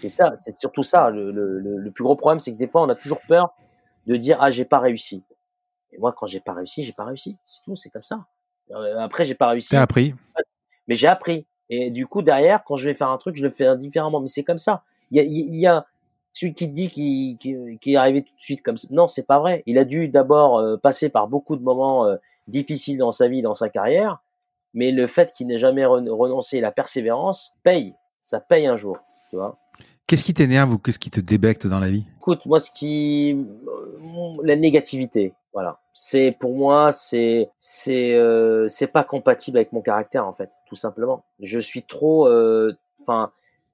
C'est 0.00 0.08
ça, 0.08 0.34
c'est 0.44 0.58
surtout 0.58 0.82
ça. 0.82 1.10
Le, 1.10 1.30
le, 1.30 1.58
le, 1.58 1.90
plus 1.90 2.02
gros 2.02 2.16
problème, 2.16 2.40
c'est 2.40 2.52
que 2.52 2.58
des 2.58 2.66
fois, 2.66 2.82
on 2.82 2.88
a 2.88 2.94
toujours 2.94 3.20
peur 3.28 3.54
de 4.06 4.16
dire, 4.16 4.36
ah, 4.40 4.50
j'ai 4.50 4.64
pas 4.64 4.78
réussi. 4.78 5.22
Et 5.92 5.98
moi, 5.98 6.12
quand 6.12 6.26
j'ai 6.26 6.40
pas 6.40 6.54
réussi, 6.54 6.82
j'ai 6.82 6.92
pas 6.92 7.04
réussi. 7.04 7.36
C'est 7.46 7.62
tout, 7.62 7.76
c'est 7.76 7.90
comme 7.90 8.02
ça. 8.02 8.26
Euh, 8.70 8.98
après, 8.98 9.24
j'ai 9.24 9.34
pas 9.34 9.48
réussi. 9.48 9.68
J'ai 9.70 9.76
appris. 9.76 10.14
Mais 10.88 10.94
j'ai 10.94 11.06
appris. 11.06 11.46
Et 11.74 11.90
du 11.90 12.06
coup, 12.06 12.20
derrière, 12.20 12.64
quand 12.64 12.76
je 12.76 12.86
vais 12.86 12.92
faire 12.92 13.08
un 13.08 13.16
truc, 13.16 13.34
je 13.34 13.42
le 13.42 13.48
fais 13.48 13.78
différemment. 13.78 14.20
Mais 14.20 14.26
c'est 14.26 14.44
comme 14.44 14.58
ça. 14.58 14.82
Il 15.10 15.16
y 15.16 15.20
a, 15.20 15.22
il 15.22 15.58
y 15.58 15.66
a 15.66 15.86
celui 16.34 16.52
qui 16.52 16.68
te 16.68 16.74
dit 16.74 16.90
qu'il 16.90 17.38
qui, 17.78 17.94
est 17.94 17.96
arrivé 17.96 18.20
tout 18.20 18.34
de 18.34 18.40
suite 18.40 18.62
comme 18.62 18.76
ça. 18.76 18.88
Non, 18.90 19.08
c'est 19.08 19.26
pas 19.26 19.38
vrai. 19.38 19.62
Il 19.64 19.78
a 19.78 19.86
dû 19.86 20.08
d'abord 20.08 20.58
euh, 20.58 20.76
passer 20.76 21.08
par 21.08 21.28
beaucoup 21.28 21.56
de 21.56 21.62
moments 21.62 22.04
euh, 22.04 22.16
difficiles 22.46 22.98
dans 22.98 23.10
sa 23.10 23.26
vie, 23.26 23.40
dans 23.40 23.54
sa 23.54 23.70
carrière. 23.70 24.22
Mais 24.74 24.90
le 24.90 25.06
fait 25.06 25.32
qu'il 25.32 25.46
n'ait 25.46 25.56
jamais 25.56 25.86
renoncé, 25.86 26.60
la 26.60 26.72
persévérance, 26.72 27.54
paye. 27.62 27.94
Ça 28.20 28.38
paye 28.38 28.66
un 28.66 28.76
jour. 28.76 28.98
Tu 29.30 29.36
vois. 29.36 29.56
Qu'est-ce 30.06 30.24
qui 30.24 30.34
t'énerve 30.34 30.72
ou 30.72 30.78
qu'est-ce 30.78 30.98
qui 30.98 31.10
te 31.10 31.20
débecte 31.20 31.66
dans 31.66 31.78
la 31.78 31.90
vie? 31.90 32.04
Écoute, 32.18 32.44
moi, 32.46 32.58
ce 32.60 32.70
qui, 32.70 33.36
la 34.42 34.56
négativité. 34.56 35.34
Voilà. 35.52 35.80
C'est 35.92 36.34
pour 36.40 36.56
moi, 36.56 36.92
c'est 36.92 37.50
c'est 37.58 38.14
euh, 38.14 38.66
c'est 38.68 38.86
pas 38.86 39.04
compatible 39.04 39.58
avec 39.58 39.72
mon 39.72 39.82
caractère 39.82 40.26
en 40.26 40.32
fait, 40.32 40.50
tout 40.66 40.76
simplement. 40.76 41.24
Je 41.40 41.58
suis 41.58 41.82
trop, 41.82 42.26
euh, 42.26 42.72
enfin, 43.02 43.32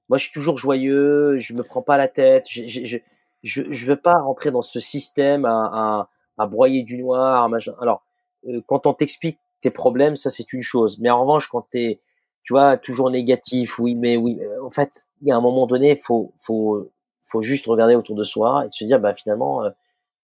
moi 0.09 0.17
je 0.17 0.25
suis 0.25 0.33
toujours 0.33 0.57
joyeux, 0.57 1.39
je 1.39 1.53
me 1.53 1.63
prends 1.63 1.81
pas 1.81 1.95
la 1.95 2.09
tête, 2.09 2.45
je 2.49 2.67
je 2.67 2.97
je, 3.43 3.63
je 3.71 3.85
veux 3.85 3.95
pas 3.95 4.19
rentrer 4.19 4.51
dans 4.51 4.61
ce 4.61 4.81
système 4.81 5.45
à 5.45 5.69
à, 5.71 6.09
à 6.37 6.47
broyer 6.47 6.83
du 6.83 6.97
noir, 6.97 7.47
machin. 7.47 7.73
Alors, 7.79 8.03
euh, 8.49 8.59
quand 8.67 8.85
on 8.85 8.93
t'explique 8.93 9.39
tes 9.61 9.71
problèmes, 9.71 10.17
ça 10.17 10.29
c'est 10.29 10.51
une 10.51 10.61
chose. 10.61 10.99
Mais 10.99 11.09
en 11.09 11.21
revanche, 11.21 11.47
quand 11.47 11.65
t'es, 11.71 12.01
tu 12.49 12.53
vois, 12.53 12.77
toujours 12.77 13.11
négatif, 13.11 13.77
oui, 13.77 13.93
mais 13.93 14.17
oui, 14.17 14.39
en 14.63 14.71
fait, 14.71 15.05
il 15.21 15.27
y 15.27 15.31
a 15.31 15.37
un 15.37 15.39
moment 15.39 15.67
donné, 15.67 15.95
faut 15.95 16.33
faut 16.39 16.89
faut 17.21 17.43
juste 17.43 17.67
regarder 17.67 17.93
autour 17.93 18.15
de 18.15 18.23
soi 18.23 18.65
et 18.65 18.69
se 18.71 18.85
dire, 18.85 18.99
bah 18.99 19.13
finalement 19.13 19.61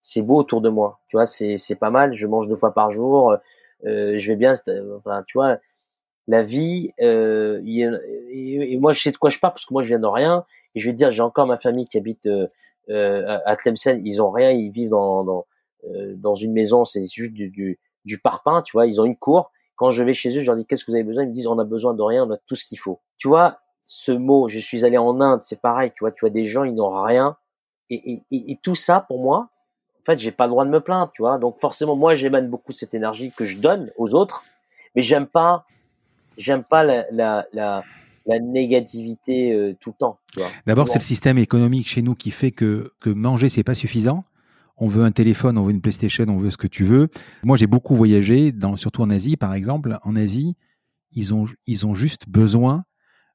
c'est 0.02 0.24
beau 0.24 0.38
autour 0.38 0.60
de 0.62 0.70
moi. 0.70 1.00
Tu 1.08 1.18
vois, 1.18 1.28
c'est 1.28 1.56
c'est 1.56 1.76
pas 1.76 1.92
mal. 1.92 2.16
Je 2.16 2.26
mange 2.26 2.48
deux 2.48 2.56
fois 2.56 2.74
par 2.74 2.90
jour. 2.90 3.38
Euh, 3.86 4.18
je 4.18 4.32
vais 4.32 4.36
bien. 4.36 4.56
Enfin, 4.98 5.24
tu 5.28 5.38
vois, 5.38 5.60
la 6.28 6.42
vie. 6.42 6.94
Euh, 7.00 7.62
et, 7.64 8.76
moi, 8.80 8.92
je 8.92 9.02
sais 9.04 9.12
de 9.12 9.18
quoi 9.18 9.30
je 9.30 9.38
parle 9.38 9.54
parce 9.54 9.68
que 9.68 9.74
moi, 9.76 9.84
je 9.84 9.90
viens 9.90 10.00
de 10.00 10.08
rien. 10.08 10.46
Et 10.74 10.80
je 10.80 10.88
vais 10.88 10.94
te 10.94 10.98
dire, 10.98 11.12
j'ai 11.12 11.22
encore 11.22 11.46
ma 11.46 11.60
famille 11.60 11.88
qui 11.88 12.00
habite 12.00 12.26
euh, 12.26 12.48
euh 12.90 13.38
à 13.46 13.56
Tlemcen. 13.56 14.02
Ils 14.04 14.20
ont 14.20 14.32
rien. 14.32 14.50
Ils 14.50 14.72
vivent 14.72 14.90
dans 14.90 15.24
dans, 15.24 15.46
euh, 15.92 16.16
dans 16.18 16.34
une 16.34 16.54
maison. 16.54 16.86
C'est 16.86 17.06
juste 17.06 17.34
du, 17.34 17.50
du, 17.50 17.80
du 18.04 18.18
parpaing. 18.18 18.64
Tu 18.64 18.72
vois, 18.74 18.88
ils 18.88 19.00
ont 19.00 19.06
une 19.06 19.16
cour. 19.16 19.52
Quand 19.76 19.92
je 19.92 20.04
vais 20.04 20.14
chez 20.14 20.30
eux, 20.38 20.42
je 20.42 20.46
leur 20.46 20.56
dis 20.56 20.66
qu'est-ce 20.66 20.86
que 20.86 20.92
vous 20.92 20.96
avez 20.96 21.04
besoin? 21.04 21.24
Ils 21.24 21.30
me 21.30 21.34
disent 21.34 21.48
on 21.48 21.60
a 21.60 21.64
besoin 21.66 21.94
de 21.94 22.02
rien. 22.02 22.26
On 22.26 22.32
a 22.32 22.38
tout 22.38 22.56
ce 22.56 22.66
qu'il 22.66 22.80
faut. 22.80 23.02
Tu 23.18 23.28
vois, 23.28 23.60
ce 23.84 24.12
mot. 24.12 24.48
Je 24.48 24.60
suis 24.60 24.86
allé 24.86 24.98
en 24.98 25.20
Inde. 25.22 25.42
C'est 25.42 25.62
pareil. 25.62 25.92
Tu 25.96 26.04
vois, 26.04 26.12
tu 26.12 26.22
vois 26.22 26.30
des 26.30 26.46
gens, 26.46 26.64
ils 26.64 26.74
n'ont 26.74 27.02
rien. 27.02 27.38
Et, 27.90 28.24
et, 28.32 28.52
et, 28.52 28.58
tout 28.62 28.76
ça, 28.76 29.02
pour 29.08 29.22
moi, 29.22 29.50
en 30.02 30.06
fait, 30.06 30.20
j'ai 30.20 30.32
pas 30.32 30.46
le 30.46 30.52
droit 30.52 30.66
de 30.66 30.70
me 30.70 30.80
plaindre, 30.80 31.12
tu 31.14 31.22
vois. 31.22 31.38
Donc 31.38 31.60
forcément, 31.60 31.96
moi, 31.96 32.16
j'émane 32.16 32.50
beaucoup 32.50 32.72
cette 32.72 32.94
énergie 32.94 33.32
que 33.32 33.46
je 33.46 33.58
donne 33.58 33.92
aux 33.98 34.16
autres, 34.16 34.44
mais 34.96 35.04
j'aime 35.04 35.28
pas, 35.28 35.66
j'aime 36.38 36.64
pas 36.64 36.84
la, 36.84 37.06
la, 37.12 37.46
la, 37.54 37.84
la 38.26 38.40
négativité 38.40 39.54
euh, 39.54 39.76
tout 39.80 39.92
le 39.92 39.98
temps. 39.98 40.20
D'abord, 40.66 40.88
c'est 40.88 41.00
le 41.00 41.04
système 41.04 41.38
économique 41.38 41.88
chez 41.88 42.02
nous 42.02 42.16
qui 42.16 42.32
fait 42.32 42.52
que, 42.52 42.94
que 43.00 43.10
manger, 43.10 43.50
c'est 43.50 43.64
pas 43.64 43.76
suffisant. 43.76 44.24
On 44.78 44.88
veut 44.88 45.04
un 45.04 45.12
téléphone, 45.12 45.58
on 45.58 45.64
veut 45.64 45.72
une 45.72 45.82
PlayStation, 45.82 46.26
on 46.28 46.38
veut 46.38 46.52
ce 46.52 46.58
que 46.58 46.68
tu 46.68 46.84
veux. 46.84 47.08
Moi, 47.44 47.58
j'ai 47.58 47.68
beaucoup 47.68 47.96
voyagé, 47.96 48.52
dans, 48.52 48.76
surtout 48.76 49.02
en 49.02 49.10
Asie, 49.10 49.38
par 49.38 49.54
exemple. 49.54 49.98
En 50.04 50.16
Asie, 50.16 50.56
ils 51.14 51.34
ont, 51.34 51.46
ils 51.66 51.86
ont 51.86 51.94
juste 51.94 52.28
besoin 52.28 52.84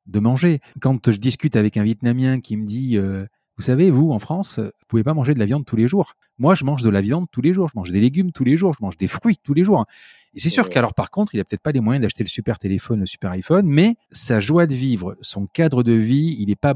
de 0.07 0.21
manger. 0.21 0.61
Quand 0.81 1.11
je 1.11 1.19
discute 1.19 1.57
avec 1.57 1.77
un 1.77 1.83
Vietnamien 1.83 2.41
qui 2.41 2.57
me 2.57 2.65
dit, 2.65 2.99
euh, 2.99 3.25
vous 3.57 3.63
savez, 3.63 3.91
vous, 3.91 4.11
en 4.11 4.19
France, 4.19 4.59
vous 4.59 4.85
pouvez 4.89 5.05
pas 5.05 5.15
manger 5.15 5.35
de 5.35 5.39
la 5.39 5.47
viande 5.47 5.65
tous 5.65 5.77
les 5.77 5.89
jours. 5.89 6.15
Moi, 6.39 6.55
je 6.55 6.65
mange 6.65 6.83
de 6.83 6.89
la 6.89 7.01
viande 7.01 7.27
tous 7.31 7.43
les 7.43 7.53
jours, 7.53 7.69
je 7.69 7.79
mange 7.79 7.93
des 7.93 8.01
légumes 8.01 8.33
tous 8.33 8.45
les 8.45 8.57
jours, 8.57 8.73
je 8.73 8.83
mange 8.83 8.97
des 8.97 9.09
fruits 9.09 9.37
tous 9.43 9.55
les 9.55 9.65
jours. 9.65 9.85
Et 10.33 10.41
c'est 10.41 10.49
sûr 10.49 10.69
qu'alors, 10.69 10.95
par 10.95 11.11
contre, 11.11 11.35
il 11.35 11.41
a 11.41 11.45
peut-être 11.45 11.63
pas 11.63 11.73
les 11.73 11.81
moyens 11.81 12.03
d'acheter 12.03 12.25
le 12.25 12.29
super 12.29 12.59
téléphone, 12.59 13.01
le 13.01 13.07
super 13.07 13.31
iPhone, 13.33 13.67
mais 13.67 13.97
sa 14.13 14.41
joie 14.41 14.67
de 14.67 14.75
vivre, 14.75 15.17
son 15.21 15.47
cadre 15.47 15.83
de 15.83 15.93
vie, 15.93 16.37
il 16.39 16.47
n'est 16.47 16.57
pas, 16.57 16.75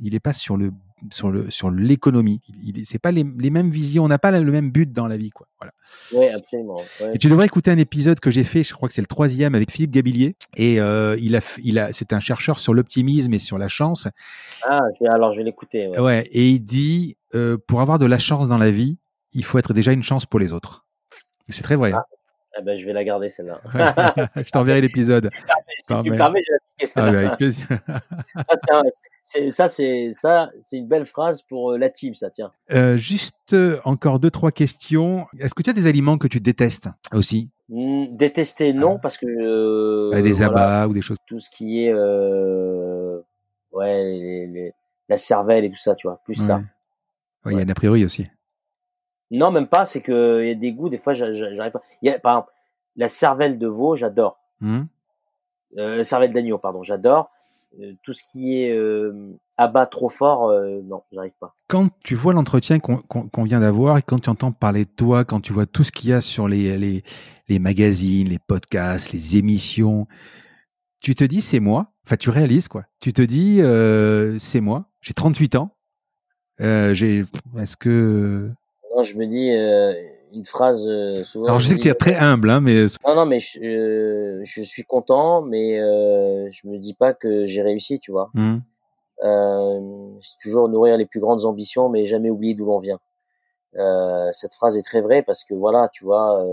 il 0.00 0.14
est 0.14 0.20
pas 0.20 0.32
sur 0.32 0.56
le 0.56 0.72
sur 1.10 1.30
le 1.30 1.50
sur 1.50 1.70
l'économie. 1.70 2.40
C'est 2.84 2.98
pas 2.98 3.10
les, 3.10 3.24
les, 3.38 3.50
mêmes 3.50 3.70
visions, 3.70 4.04
on 4.04 4.08
n'a 4.08 4.18
pas 4.18 4.30
le 4.30 4.50
même 4.50 4.70
but 4.70 4.92
dans 4.92 5.06
la 5.06 5.16
vie, 5.16 5.30
quoi. 5.30 5.46
Voilà. 5.60 5.72
Oui, 6.12 6.28
absolument. 6.28 6.76
et 7.12 7.18
tu 7.18 7.28
devrais 7.28 7.46
écouter 7.46 7.70
un 7.70 7.78
épisode 7.78 8.20
que 8.20 8.30
j'ai 8.30 8.44
fait, 8.44 8.62
je 8.62 8.72
crois 8.72 8.88
que 8.88 8.94
c'est 8.94 9.02
le 9.02 9.06
troisième 9.06 9.54
avec 9.54 9.70
Philippe 9.70 9.90
Gabillier, 9.90 10.36
et 10.56 10.80
euh, 10.80 11.16
il 11.20 11.36
a 11.36 11.40
il 11.62 11.78
a 11.78 11.92
c'est 11.92 12.12
un 12.12 12.20
chercheur 12.20 12.58
sur 12.58 12.74
l'optimisme 12.74 13.32
et 13.34 13.38
sur 13.38 13.58
la 13.58 13.68
chance. 13.68 14.08
Ah, 14.64 14.80
alors 15.08 15.32
je 15.32 15.38
vais 15.38 15.44
l'écouter. 15.44 15.88
Ouais. 15.88 16.00
ouais. 16.00 16.28
et 16.32 16.48
il 16.48 16.60
dit 16.60 17.16
euh, 17.34 17.56
pour 17.66 17.80
avoir 17.80 17.98
de 17.98 18.06
la 18.06 18.18
chance 18.18 18.48
dans 18.48 18.58
la 18.58 18.70
vie, 18.70 18.98
il 19.32 19.44
faut 19.44 19.58
être 19.58 19.74
déjà 19.74 19.92
une 19.92 20.02
chance 20.02 20.26
pour 20.26 20.40
les 20.40 20.52
autres. 20.52 20.86
C'est 21.48 21.62
très 21.62 21.76
vrai. 21.76 21.92
Ah. 21.94 22.04
Eh 22.58 22.62
ben, 22.62 22.76
je 22.76 22.84
vais 22.86 22.92
la 22.92 23.04
garder 23.04 23.28
celle-là. 23.28 23.60
je 24.36 24.50
t'enverrai 24.50 24.80
l'épisode. 24.80 25.30
Si 25.88 26.02
tu 26.02 26.10
permets, 26.10 26.42
je 26.46 26.52
vais 26.52 26.90
ah, 26.96 27.04
avec 27.04 27.36
plaisir. 27.36 27.66
ça, 29.50 29.68
c'est 29.68 30.12
ça, 30.12 30.50
c'est 30.62 30.76
une 30.76 30.86
belle 30.86 31.06
phrase 31.06 31.42
pour 31.42 31.72
euh, 31.72 31.78
la 31.78 31.90
team, 31.90 32.14
ça 32.14 32.30
tient. 32.30 32.50
Euh, 32.72 32.96
juste 32.96 33.52
euh, 33.52 33.78
encore 33.84 34.20
deux 34.20 34.30
trois 34.30 34.52
questions. 34.52 35.26
Est-ce 35.38 35.54
que 35.54 35.62
tu 35.62 35.70
as 35.70 35.72
des 35.72 35.86
aliments 35.86 36.18
que 36.18 36.28
tu 36.28 36.40
détestes 36.40 36.88
aussi? 37.12 37.50
Mmh, 37.68 38.16
Détester, 38.16 38.72
non, 38.72 38.96
ah. 38.96 39.00
parce 39.00 39.18
que 39.18 40.20
des 40.20 40.42
abats 40.42 40.86
ou 40.86 40.94
des 40.94 41.02
choses. 41.02 41.18
Tout 41.26 41.40
ce 41.40 41.50
qui 41.50 41.84
est 41.84 41.92
ouais, 43.72 44.02
les, 44.02 44.72
la 45.08 45.16
cervelle 45.16 45.64
et 45.64 45.70
tout 45.70 45.76
ça, 45.76 45.94
tu 45.94 46.06
vois, 46.06 46.20
plus 46.24 46.34
ça. 46.34 46.62
Il 47.46 47.56
y 47.56 47.60
a 47.60 47.62
a 47.62 47.74
priori 47.74 48.04
aussi. 48.04 48.26
Non, 49.30 49.50
même 49.50 49.66
pas. 49.66 49.84
C'est 49.84 50.00
que 50.00 50.42
il 50.42 50.48
y 50.48 50.52
a 50.52 50.54
des 50.54 50.72
goûts. 50.72 50.88
Des 50.88 50.98
fois, 50.98 51.12
j'arrive 51.12 51.72
pas. 51.72 51.82
Y 52.02 52.10
a, 52.10 52.18
par 52.18 52.34
exemple, 52.34 52.52
la 52.96 53.08
cervelle 53.08 53.58
de 53.58 53.66
veau, 53.66 53.94
j'adore. 53.94 54.38
Mmh. 54.60 54.84
Euh, 55.78 56.04
cervelle 56.04 56.32
d'agneau, 56.32 56.58
pardon, 56.58 56.82
j'adore. 56.82 57.30
Euh, 57.80 57.92
tout 58.02 58.12
ce 58.12 58.22
qui 58.22 58.62
est 58.62 58.72
euh, 58.72 59.38
abat 59.56 59.86
trop 59.86 60.08
fort, 60.08 60.48
euh, 60.48 60.80
non, 60.84 61.02
j'arrive 61.12 61.34
pas. 61.38 61.54
Quand 61.68 61.88
tu 62.02 62.14
vois 62.14 62.32
l'entretien 62.32 62.78
qu'on 62.78 63.44
vient 63.44 63.60
d'avoir 63.60 63.98
et 63.98 64.02
quand 64.02 64.18
tu 64.20 64.30
entends 64.30 64.52
parler 64.52 64.84
de 64.84 64.90
toi, 64.90 65.24
quand 65.24 65.40
tu 65.40 65.52
vois 65.52 65.66
tout 65.66 65.84
ce 65.84 65.92
qu'il 65.92 66.10
y 66.10 66.12
a 66.12 66.20
sur 66.20 66.48
les, 66.48 66.78
les, 66.78 67.02
les 67.48 67.58
magazines, 67.58 68.28
les 68.28 68.38
podcasts, 68.38 69.12
les 69.12 69.36
émissions, 69.36 70.06
tu 71.00 71.14
te 71.14 71.24
dis 71.24 71.42
c'est 71.42 71.60
moi. 71.60 71.92
Enfin, 72.06 72.16
tu 72.16 72.30
réalises 72.30 72.68
quoi. 72.68 72.84
Tu 73.00 73.12
te 73.12 73.22
dis 73.22 73.60
c'est 74.40 74.60
moi. 74.60 74.86
J'ai 75.02 75.12
38 75.12 75.56
ans. 75.56 75.76
J'ai. 76.58 77.24
Est-ce 77.58 77.76
que 77.76 78.50
non, 78.96 79.02
je 79.02 79.16
me 79.18 79.26
dis 79.26 79.50
euh, 79.50 79.92
une 80.32 80.46
phrase 80.46 80.88
euh, 80.88 81.22
souvent. 81.22 81.46
Alors 81.46 81.60
je 81.60 81.68
sais 81.68 81.74
que 81.74 81.80
tu 81.80 81.88
es 81.88 81.94
très 81.94 82.16
humble, 82.16 82.48
hein, 82.48 82.60
mais. 82.60 82.86
Non, 83.06 83.14
non, 83.14 83.26
mais 83.26 83.40
je, 83.40 83.60
euh, 83.60 84.40
je 84.42 84.62
suis 84.62 84.84
content, 84.84 85.42
mais 85.42 85.78
euh, 85.78 86.48
je 86.50 86.66
me 86.66 86.78
dis 86.78 86.94
pas 86.94 87.12
que 87.12 87.46
j'ai 87.46 87.60
réussi, 87.60 88.00
tu 88.00 88.10
vois. 88.10 88.30
Mmh. 88.32 88.58
c'est 90.20 90.38
toujours 90.40 90.68
nourrir 90.70 90.96
les 90.96 91.04
plus 91.04 91.20
grandes 91.20 91.44
ambitions, 91.44 91.90
mais 91.90 92.06
jamais 92.06 92.30
oublier 92.30 92.54
d'où 92.54 92.64
l'on 92.64 92.78
vient. 92.78 93.00
cette 94.32 94.54
phrase 94.54 94.78
est 94.78 94.82
très 94.82 95.02
vraie 95.02 95.22
parce 95.22 95.44
que 95.44 95.54
voilà, 95.54 95.90
tu 95.92 96.04
vois, 96.04 96.44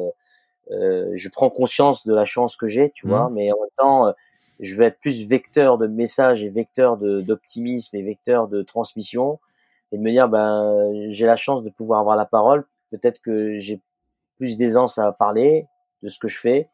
je 0.69 1.29
prends 1.29 1.49
conscience 1.49 2.05
de 2.05 2.13
la 2.13 2.25
chance 2.25 2.57
que 2.57 2.67
j'ai, 2.67 2.91
tu 2.91 3.07
mmh. 3.07 3.09
vois, 3.09 3.29
mais 3.31 3.51
en 3.53 3.59
même 3.59 3.69
temps, 3.77 4.13
je 4.59 4.75
vais 4.75 4.85
être 4.85 4.99
plus 4.99 5.27
vecteur 5.27 5.77
de 5.77 5.87
messages 5.87 6.43
et 6.43 6.49
vecteur 6.49 6.97
d'optimisme 6.97 7.95
et 7.95 8.03
vecteur 8.03 8.49
de 8.49 8.61
transmission 8.61 9.39
et 9.93 9.97
de 9.97 10.01
me 10.01 10.11
dire 10.11 10.27
ben 10.27 11.09
j'ai 11.09 11.25
la 11.25 11.37
chance 11.37 11.63
de 11.63 11.69
pouvoir 11.69 12.01
avoir 12.01 12.17
la 12.17 12.25
parole. 12.25 12.65
Peut-être 12.89 13.21
que 13.21 13.55
j'ai 13.57 13.79
plus 14.37 14.57
d'aisance 14.57 14.97
à 14.97 15.11
parler 15.13 15.67
de 16.01 16.09
ce 16.09 16.19
que 16.19 16.27
je 16.27 16.39
fais 16.39 16.69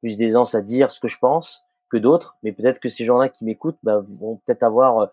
plus 0.00 0.16
d'aisance 0.16 0.54
à 0.54 0.60
dire 0.60 0.90
ce 0.90 1.00
que 1.00 1.08
je 1.08 1.18
pense 1.18 1.64
que 1.90 1.96
d'autres. 1.96 2.36
Mais 2.42 2.52
peut-être 2.52 2.80
que 2.80 2.88
ces 2.88 3.04
gens-là 3.04 3.28
qui 3.28 3.44
m'écoutent 3.44 3.78
ben, 3.82 4.04
vont 4.20 4.36
peut-être 4.44 4.62
avoir 4.62 4.98
euh, 4.98 5.06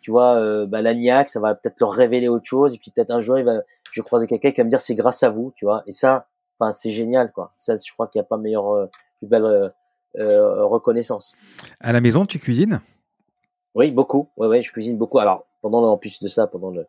tu 0.00 0.10
vois 0.10 0.36
euh, 0.36 0.66
ben, 0.66 0.80
l'agnac 0.82 1.28
ça 1.28 1.40
va 1.40 1.54
peut-être 1.54 1.80
leur 1.80 1.92
révéler 1.92 2.28
autre 2.28 2.46
chose. 2.46 2.74
Et 2.74 2.78
puis 2.78 2.90
peut-être 2.90 3.10
un 3.10 3.20
jour 3.20 3.38
il 3.38 3.44
va 3.44 3.60
je 3.92 4.00
vais 4.00 4.04
croiser 4.04 4.26
quelqu'un 4.26 4.50
qui 4.50 4.56
va 4.56 4.64
me 4.64 4.70
dire 4.70 4.80
c'est 4.80 4.94
grâce 4.94 5.22
à 5.22 5.30
vous 5.30 5.52
tu 5.56 5.64
vois. 5.64 5.82
Et 5.86 5.92
ça 5.92 6.26
enfin 6.58 6.72
c'est 6.72 6.90
génial 6.90 7.32
quoi. 7.32 7.52
Ça 7.56 7.74
je 7.76 7.92
crois 7.92 8.06
qu'il 8.08 8.20
n'y 8.20 8.24
a 8.24 8.28
pas 8.28 8.36
meilleure 8.36 8.70
euh, 8.70 8.86
plus 9.18 9.26
belle 9.26 9.72
euh, 10.16 10.64
reconnaissance. 10.64 11.34
À 11.80 11.92
la 11.92 12.00
maison 12.00 12.26
tu 12.26 12.38
cuisines? 12.38 12.80
Oui 13.74 13.90
beaucoup. 13.90 14.28
Ouais 14.36 14.48
ouais 14.48 14.62
je 14.62 14.72
cuisine 14.72 14.96
beaucoup. 14.96 15.18
Alors 15.18 15.46
pendant 15.70 15.90
en 15.90 15.96
plus 15.96 16.22
de 16.22 16.28
ça 16.28 16.46
pendant 16.46 16.70
le 16.70 16.86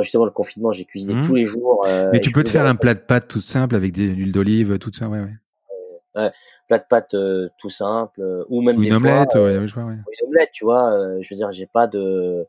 justement 0.00 0.24
le 0.24 0.30
confinement, 0.30 0.72
j'ai 0.72 0.84
cuisiné 0.86 1.14
mmh. 1.14 1.22
tous 1.22 1.34
les 1.34 1.44
jours. 1.44 1.84
Euh, 1.86 2.08
Mais 2.12 2.20
tu 2.20 2.32
peux 2.32 2.42
te 2.42 2.48
faire 2.48 2.64
un 2.64 2.74
plat 2.74 2.94
de 2.94 3.00
pâtes 3.00 3.28
tout 3.28 3.42
simple 3.42 3.76
avec 3.76 3.92
des 3.92 4.08
huiles 4.08 4.32
d'olive, 4.32 4.78
tout 4.78 4.90
ça, 4.92 5.08
ouais, 5.08 5.20
ouais. 5.20 5.34
ouais 6.14 6.32
plat 6.68 6.78
de 6.78 6.84
pâtes 6.88 7.14
euh, 7.14 7.48
tout 7.58 7.68
simple, 7.68 8.22
euh, 8.22 8.44
ou 8.48 8.62
même 8.62 8.82
une 8.82 8.94
omelette, 8.94 9.34
ouais, 9.34 9.66
je 9.66 9.74
vois, 9.74 9.84
ouais. 9.84 9.92
Une 9.94 10.28
omelette, 10.28 10.50
tu 10.54 10.64
vois. 10.64 11.20
je 11.20 11.34
veux 11.34 11.36
dire, 11.36 11.52
j'ai 11.52 11.66
pas 11.66 11.86
de, 11.86 12.46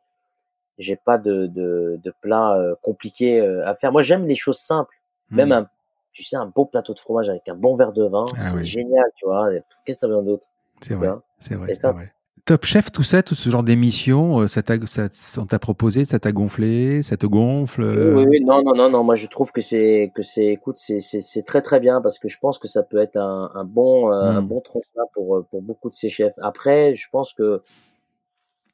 j'ai 0.77 0.95
pas 0.95 1.17
de, 1.17 1.47
de, 1.47 1.99
de 2.01 2.13
plat 2.21 2.55
euh, 2.55 2.75
compliqué 2.81 3.39
euh, 3.39 3.67
à 3.67 3.75
faire. 3.75 3.91
Moi, 3.91 4.01
j'aime 4.01 4.25
les 4.25 4.35
choses 4.35 4.59
simples. 4.59 4.95
Même 5.29 5.49
Hmm. 5.49 5.51
un, 5.53 5.67
tu 6.11 6.23
sais, 6.23 6.35
un 6.35 6.45
beau 6.45 6.65
plateau 6.65 6.93
de 6.93 6.99
fromage 6.99 7.29
avec 7.29 7.47
un 7.49 7.55
bon 7.55 7.75
verre 7.75 7.91
de 7.91 8.03
vin, 8.03 8.25
Ah 8.35 8.39
c'est 8.39 8.57
oui. 8.57 8.65
génial, 8.65 9.05
tu 9.15 9.25
vois. 9.25 9.49
Qu'est-ce 9.83 9.97
que 9.97 10.01
t'as 10.01 10.07
besoin 10.07 10.23
d'autre 10.23 10.47
C'est 10.81 10.93
vrai, 10.93 11.09
c'est 11.39 11.55
vrai, 11.55 11.73
top. 12.45 12.65
Chef, 12.65 12.91
tout 12.91 13.03
ça, 13.03 13.23
tout 13.23 13.35
ce 13.35 13.49
genre 13.49 13.63
d'émission, 13.63 14.41
euh, 14.41 14.47
ça 14.47 14.61
t'a, 14.63 14.75
ça, 14.85 15.07
on 15.37 15.45
t'a 15.45 15.59
proposé, 15.59 16.05
ça 16.05 16.19
t'a 16.19 16.31
gonflé, 16.31 17.03
ça 17.03 17.17
te 17.17 17.25
gonfle. 17.25 17.83
Oui, 17.83 17.97
euh, 17.97 18.13
oui, 18.15 18.25
oui, 18.29 18.39
non, 18.43 18.63
non, 18.63 18.75
non, 18.75 18.89
non. 18.89 19.03
Moi, 19.03 19.15
je 19.15 19.27
trouve 19.27 19.51
que 19.51 19.61
c'est, 19.61 20.11
que 20.15 20.21
c'est, 20.21 20.47
écoute, 20.47 20.77
c'est, 20.77 20.99
c'est, 20.99 21.21
c'est 21.21 21.43
très, 21.43 21.61
très 21.61 21.79
bien 21.79 22.01
parce 22.01 22.19
que 22.19 22.27
je 22.27 22.37
pense 22.39 22.59
que 22.59 22.67
ça 22.67 22.83
peut 22.83 22.97
être 22.97 23.17
un, 23.17 23.51
un 23.53 23.63
bon, 23.63 24.11
euh, 24.11 24.31
un 24.31 24.41
Mm. 24.41 24.47
bon 24.47 24.61
tremplin 24.61 25.03
pour, 25.13 25.45
pour 25.49 25.61
beaucoup 25.61 25.89
de 25.89 25.95
ces 25.95 26.09
chefs. 26.09 26.35
Après, 26.41 26.95
je 26.95 27.09
pense 27.09 27.33
que 27.33 27.61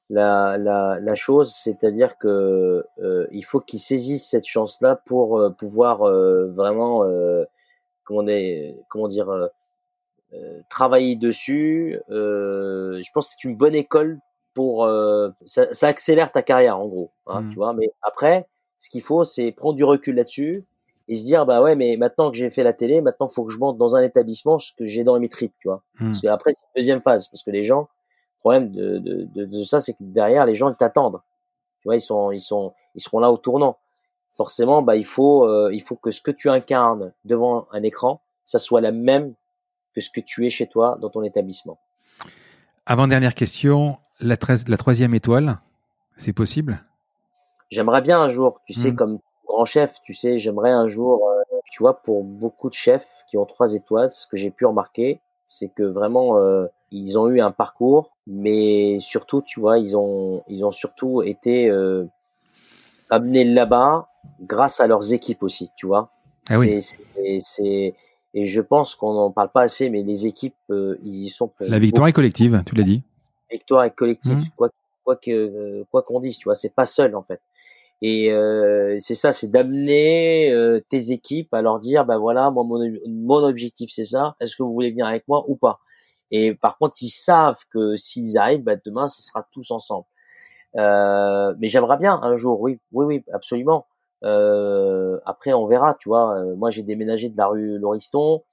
la, 0.09 0.57
la, 0.57 0.99
la 0.99 1.15
chose, 1.15 1.53
c'est-à-dire 1.53 2.17
que 2.17 2.83
euh, 3.01 3.27
il 3.31 3.45
faut 3.45 3.59
qu'ils 3.59 3.79
saisissent 3.79 4.27
cette 4.27 4.47
chance-là 4.47 4.95
pour 5.05 5.53
pouvoir 5.57 6.01
euh, 6.03 6.47
vraiment, 6.51 7.03
euh, 7.03 7.45
comment, 8.03 8.21
on 8.21 8.75
comment 8.89 9.07
dire, 9.07 9.49
travailler 10.69 11.15
dessus. 11.15 11.99
Euh, 12.09 13.01
je 13.01 13.09
pense 13.13 13.27
que 13.29 13.35
c'est 13.41 13.47
une 13.47 13.55
bonne 13.55 13.75
école 13.75 14.19
pour 14.53 14.83
euh, 14.85 15.29
ça, 15.45 15.73
ça 15.73 15.87
accélère 15.87 16.31
ta 16.31 16.41
carrière 16.41 16.77
en 16.79 16.87
gros, 16.87 17.11
hein, 17.27 17.41
Mm. 17.41 17.49
tu 17.49 17.55
vois. 17.55 17.73
Mais 17.73 17.89
après, 18.01 18.47
ce 18.79 18.89
qu'il 18.89 19.01
faut, 19.01 19.23
c'est 19.23 19.51
prendre 19.51 19.75
du 19.75 19.83
recul 19.83 20.15
là-dessus 20.15 20.65
et 21.07 21.15
se 21.15 21.23
dire 21.23 21.45
bah 21.45 21.61
ouais, 21.61 21.75
mais 21.75 21.97
maintenant 21.97 22.29
que 22.31 22.37
j'ai 22.37 22.49
fait 22.49 22.63
la 22.63 22.73
télé, 22.73 23.01
maintenant 23.01 23.27
faut 23.27 23.43
que 23.45 23.51
je 23.51 23.59
monte 23.59 23.77
dans 23.77 23.95
un 23.95 24.03
établissement 24.03 24.59
ce 24.59 24.73
que 24.73 24.85
j'ai 24.85 25.03
dans 25.03 25.19
mes 25.19 25.29
tripes, 25.29 25.55
tu 25.59 25.67
vois. 25.67 25.81
hmm. 25.99 26.07
Parce 26.07 26.21
qu'après 26.21 26.51
c'est 26.51 26.65
une 26.65 26.81
deuxième 26.81 27.01
phase, 27.01 27.27
parce 27.29 27.43
que 27.43 27.51
les 27.51 27.63
gens, 27.63 27.81
le 27.81 28.39
problème 28.41 28.71
de, 28.71 28.97
de, 28.99 29.23
de, 29.35 29.45
de 29.45 29.63
ça, 29.63 29.79
c'est 29.79 29.93
que 29.93 30.03
derrière 30.03 30.45
les 30.45 30.55
gens 30.55 30.69
ils 30.69 30.75
t'attendent, 30.77 31.19
tu 31.81 31.87
vois, 31.87 31.95
ils 31.95 32.01
sont 32.01 32.31
ils 32.31 32.41
sont 32.41 32.73
ils 32.95 33.01
seront 33.01 33.19
là 33.19 33.31
au 33.31 33.37
tournant. 33.37 33.77
Forcément, 34.31 34.81
bah 34.83 34.95
il 34.95 35.05
faut 35.05 35.45
euh, 35.45 35.71
il 35.73 35.81
faut 35.81 35.95
que 35.95 36.11
ce 36.11 36.21
que 36.21 36.31
tu 36.31 36.49
incarnes 36.49 37.13
devant 37.25 37.67
un 37.71 37.81
écran, 37.83 38.21
ça 38.45 38.59
soit 38.59 38.81
la 38.81 38.91
même 38.91 39.33
que 39.99 40.05
ce 40.05 40.09
que 40.09 40.21
tu 40.21 40.45
es 40.45 40.49
chez 40.49 40.67
toi 40.67 40.97
dans 41.01 41.09
ton 41.09 41.23
établissement. 41.23 41.77
Avant-dernière 42.85 43.35
question, 43.35 43.97
la, 44.21 44.37
troisième 44.37 45.13
étoile, 45.13 45.59
c'est 46.17 46.33
possible? 46.33 46.83
J'aimerais 47.69 48.01
bien 48.01 48.19
un 48.19 48.29
jour, 48.29 48.61
tu 48.65 48.73
sais, 48.73 48.91
Mm. 48.91 48.95
comme 48.95 49.19
grand 49.47 49.65
chef, 49.65 49.95
tu 50.03 50.13
sais, 50.13 50.39
j'aimerais 50.39 50.71
un 50.71 50.87
jour, 50.87 51.29
euh, 51.29 51.57
tu 51.71 51.83
vois, 51.83 52.01
pour 52.01 52.23
beaucoup 52.23 52.69
de 52.69 52.73
chefs 52.73 53.23
qui 53.29 53.37
ont 53.37 53.45
trois 53.45 53.73
étoiles, 53.73 54.11
ce 54.11 54.25
que 54.25 54.37
j'ai 54.37 54.49
pu 54.49 54.65
remarquer, 54.65 55.19
c'est 55.45 55.69
que 55.69 55.83
vraiment, 55.83 56.37
euh, 56.37 56.67
ils 56.91 57.19
ont 57.19 57.27
eu 57.27 57.41
un 57.41 57.51
parcours, 57.51 58.11
mais 58.25 58.99
surtout, 58.99 59.41
tu 59.41 59.59
vois, 59.59 59.77
ils 59.77 59.95
ont, 59.97 60.43
ils 60.47 60.65
ont 60.65 60.71
surtout 60.71 61.21
été 61.21 61.69
euh, 61.69 62.05
amenés 63.09 63.43
là-bas 63.43 64.07
grâce 64.41 64.79
à 64.79 64.87
leurs 64.87 65.13
équipes 65.13 65.43
aussi, 65.43 65.71
tu 65.75 65.85
vois. 65.85 66.09
Ah 66.49 66.57
oui. 66.57 66.81
C'est, 66.81 67.93
et 68.33 68.45
je 68.45 68.61
pense 68.61 68.95
qu'on 68.95 69.13
n'en 69.13 69.31
parle 69.31 69.49
pas 69.49 69.61
assez, 69.63 69.89
mais 69.89 70.03
les 70.03 70.27
équipes, 70.27 70.55
euh, 70.69 70.97
ils 71.03 71.25
y 71.25 71.29
sont 71.29 71.47
pour 71.47 71.65
La 71.67 71.79
victoire 71.79 72.07
est 72.07 72.13
collective, 72.13 72.61
tu 72.65 72.75
l'as 72.75 72.83
dit. 72.83 73.03
victoire 73.51 73.83
est 73.85 73.91
collective, 73.91 74.33
Mhm. 74.37 74.43
quoi 74.55 74.69
quoi 75.03 75.15
que 75.15 75.31
euh, 75.31 75.83
quoi 75.91 76.03
qu'on 76.03 76.19
dise, 76.19 76.37
tu 76.37 76.43
vois, 76.45 76.55
c'est 76.55 76.73
pas 76.75 76.85
seul 76.85 77.15
en 77.15 77.23
fait. 77.23 77.41
Et 78.01 78.31
euh, 78.31 78.95
c'est 78.99 79.15
ça, 79.15 79.31
c'est 79.31 79.49
d'amener 79.49 80.51
euh, 80.51 80.79
tes 80.89 81.11
équipes 81.11 81.53
à 81.53 81.61
leur 81.61 81.79
dire, 81.79 82.05
bah 82.05 82.17
voilà, 82.17 82.49
moi 82.51 82.63
mon, 82.63 82.79
mon 83.07 83.43
objectif 83.43 83.89
c'est 83.91 84.03
ça. 84.05 84.35
Est-ce 84.39 84.55
que 84.55 84.63
vous 84.63 84.71
voulez 84.73 84.91
venir 84.91 85.07
avec 85.07 85.27
moi 85.27 85.43
ou 85.47 85.55
pas? 85.55 85.79
Et 86.31 86.53
par 86.53 86.77
contre, 86.77 86.97
ils 87.01 87.09
savent 87.09 87.59
que 87.71 87.95
s'ils 87.95 88.37
arrivent, 88.37 88.61
bah 88.63 88.75
demain, 88.85 89.07
ce 89.07 89.21
sera 89.23 89.45
tous 89.51 89.71
ensemble. 89.71 90.05
Euh, 90.75 91.55
mais 91.59 91.67
j'aimerais 91.67 91.97
bien 91.97 92.19
un 92.21 92.35
jour, 92.35 92.61
oui, 92.61 92.79
oui, 92.91 93.05
oui, 93.05 93.23
absolument. 93.33 93.87
Euh, 94.23 95.19
après, 95.25 95.53
on 95.53 95.65
verra, 95.65 95.95
tu 95.95 96.09
vois. 96.09 96.37
Euh, 96.39 96.55
moi, 96.55 96.69
j'ai 96.69 96.83
déménagé 96.83 97.29
de 97.29 97.37
la 97.37 97.47
rue 97.47 97.77
Lauriston. 97.77 98.43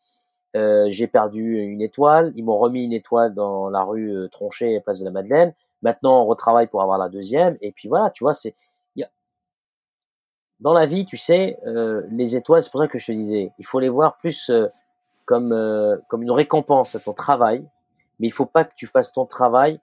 Euh, 0.56 0.86
j'ai 0.88 1.06
perdu 1.06 1.58
une 1.58 1.82
étoile. 1.82 2.32
Ils 2.36 2.44
m'ont 2.44 2.56
remis 2.56 2.84
une 2.84 2.92
étoile 2.92 3.34
dans 3.34 3.68
la 3.68 3.82
rue 3.82 4.16
euh, 4.16 4.28
Tronchet, 4.28 4.80
place 4.80 5.00
de 5.00 5.04
la 5.04 5.10
Madeleine. 5.10 5.54
Maintenant, 5.82 6.22
on 6.22 6.26
retravaille 6.26 6.66
pour 6.66 6.82
avoir 6.82 6.98
la 6.98 7.08
deuxième. 7.08 7.58
Et 7.60 7.72
puis 7.72 7.88
voilà, 7.88 8.10
tu 8.10 8.24
vois, 8.24 8.32
c'est 8.32 8.54
a... 9.02 9.06
dans 10.60 10.72
la 10.72 10.86
vie, 10.86 11.04
tu 11.04 11.18
sais, 11.18 11.58
euh, 11.66 12.02
les 12.10 12.36
étoiles, 12.36 12.62
c'est 12.62 12.70
pour 12.70 12.80
ça 12.80 12.88
que 12.88 12.98
je 12.98 13.06
te 13.06 13.12
disais, 13.12 13.52
il 13.58 13.66
faut 13.66 13.80
les 13.80 13.90
voir 13.90 14.16
plus 14.16 14.48
euh, 14.50 14.68
comme 15.26 15.54
comme 16.08 16.22
une 16.22 16.30
récompense 16.30 16.94
à 16.94 17.00
ton 17.00 17.12
travail. 17.12 17.68
Mais 18.18 18.28
il 18.28 18.32
faut 18.32 18.46
pas 18.46 18.64
que 18.64 18.74
tu 18.74 18.86
fasses 18.86 19.12
ton 19.12 19.26
travail 19.26 19.80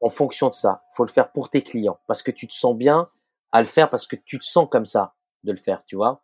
en 0.00 0.08
fonction 0.08 0.48
de 0.48 0.54
ça. 0.54 0.82
Il 0.92 0.96
faut 0.96 1.04
le 1.04 1.10
faire 1.10 1.32
pour 1.32 1.50
tes 1.50 1.62
clients 1.62 1.98
parce 2.06 2.22
que 2.22 2.30
tu 2.30 2.46
te 2.46 2.52
sens 2.52 2.76
bien 2.76 3.08
à 3.50 3.60
le 3.60 3.66
faire 3.66 3.90
parce 3.90 4.06
que 4.06 4.14
tu 4.14 4.38
te 4.38 4.44
sens 4.44 4.68
comme 4.70 4.86
ça 4.86 5.14
de 5.44 5.52
le 5.52 5.58
faire, 5.58 5.84
tu 5.84 5.96
vois. 5.96 6.22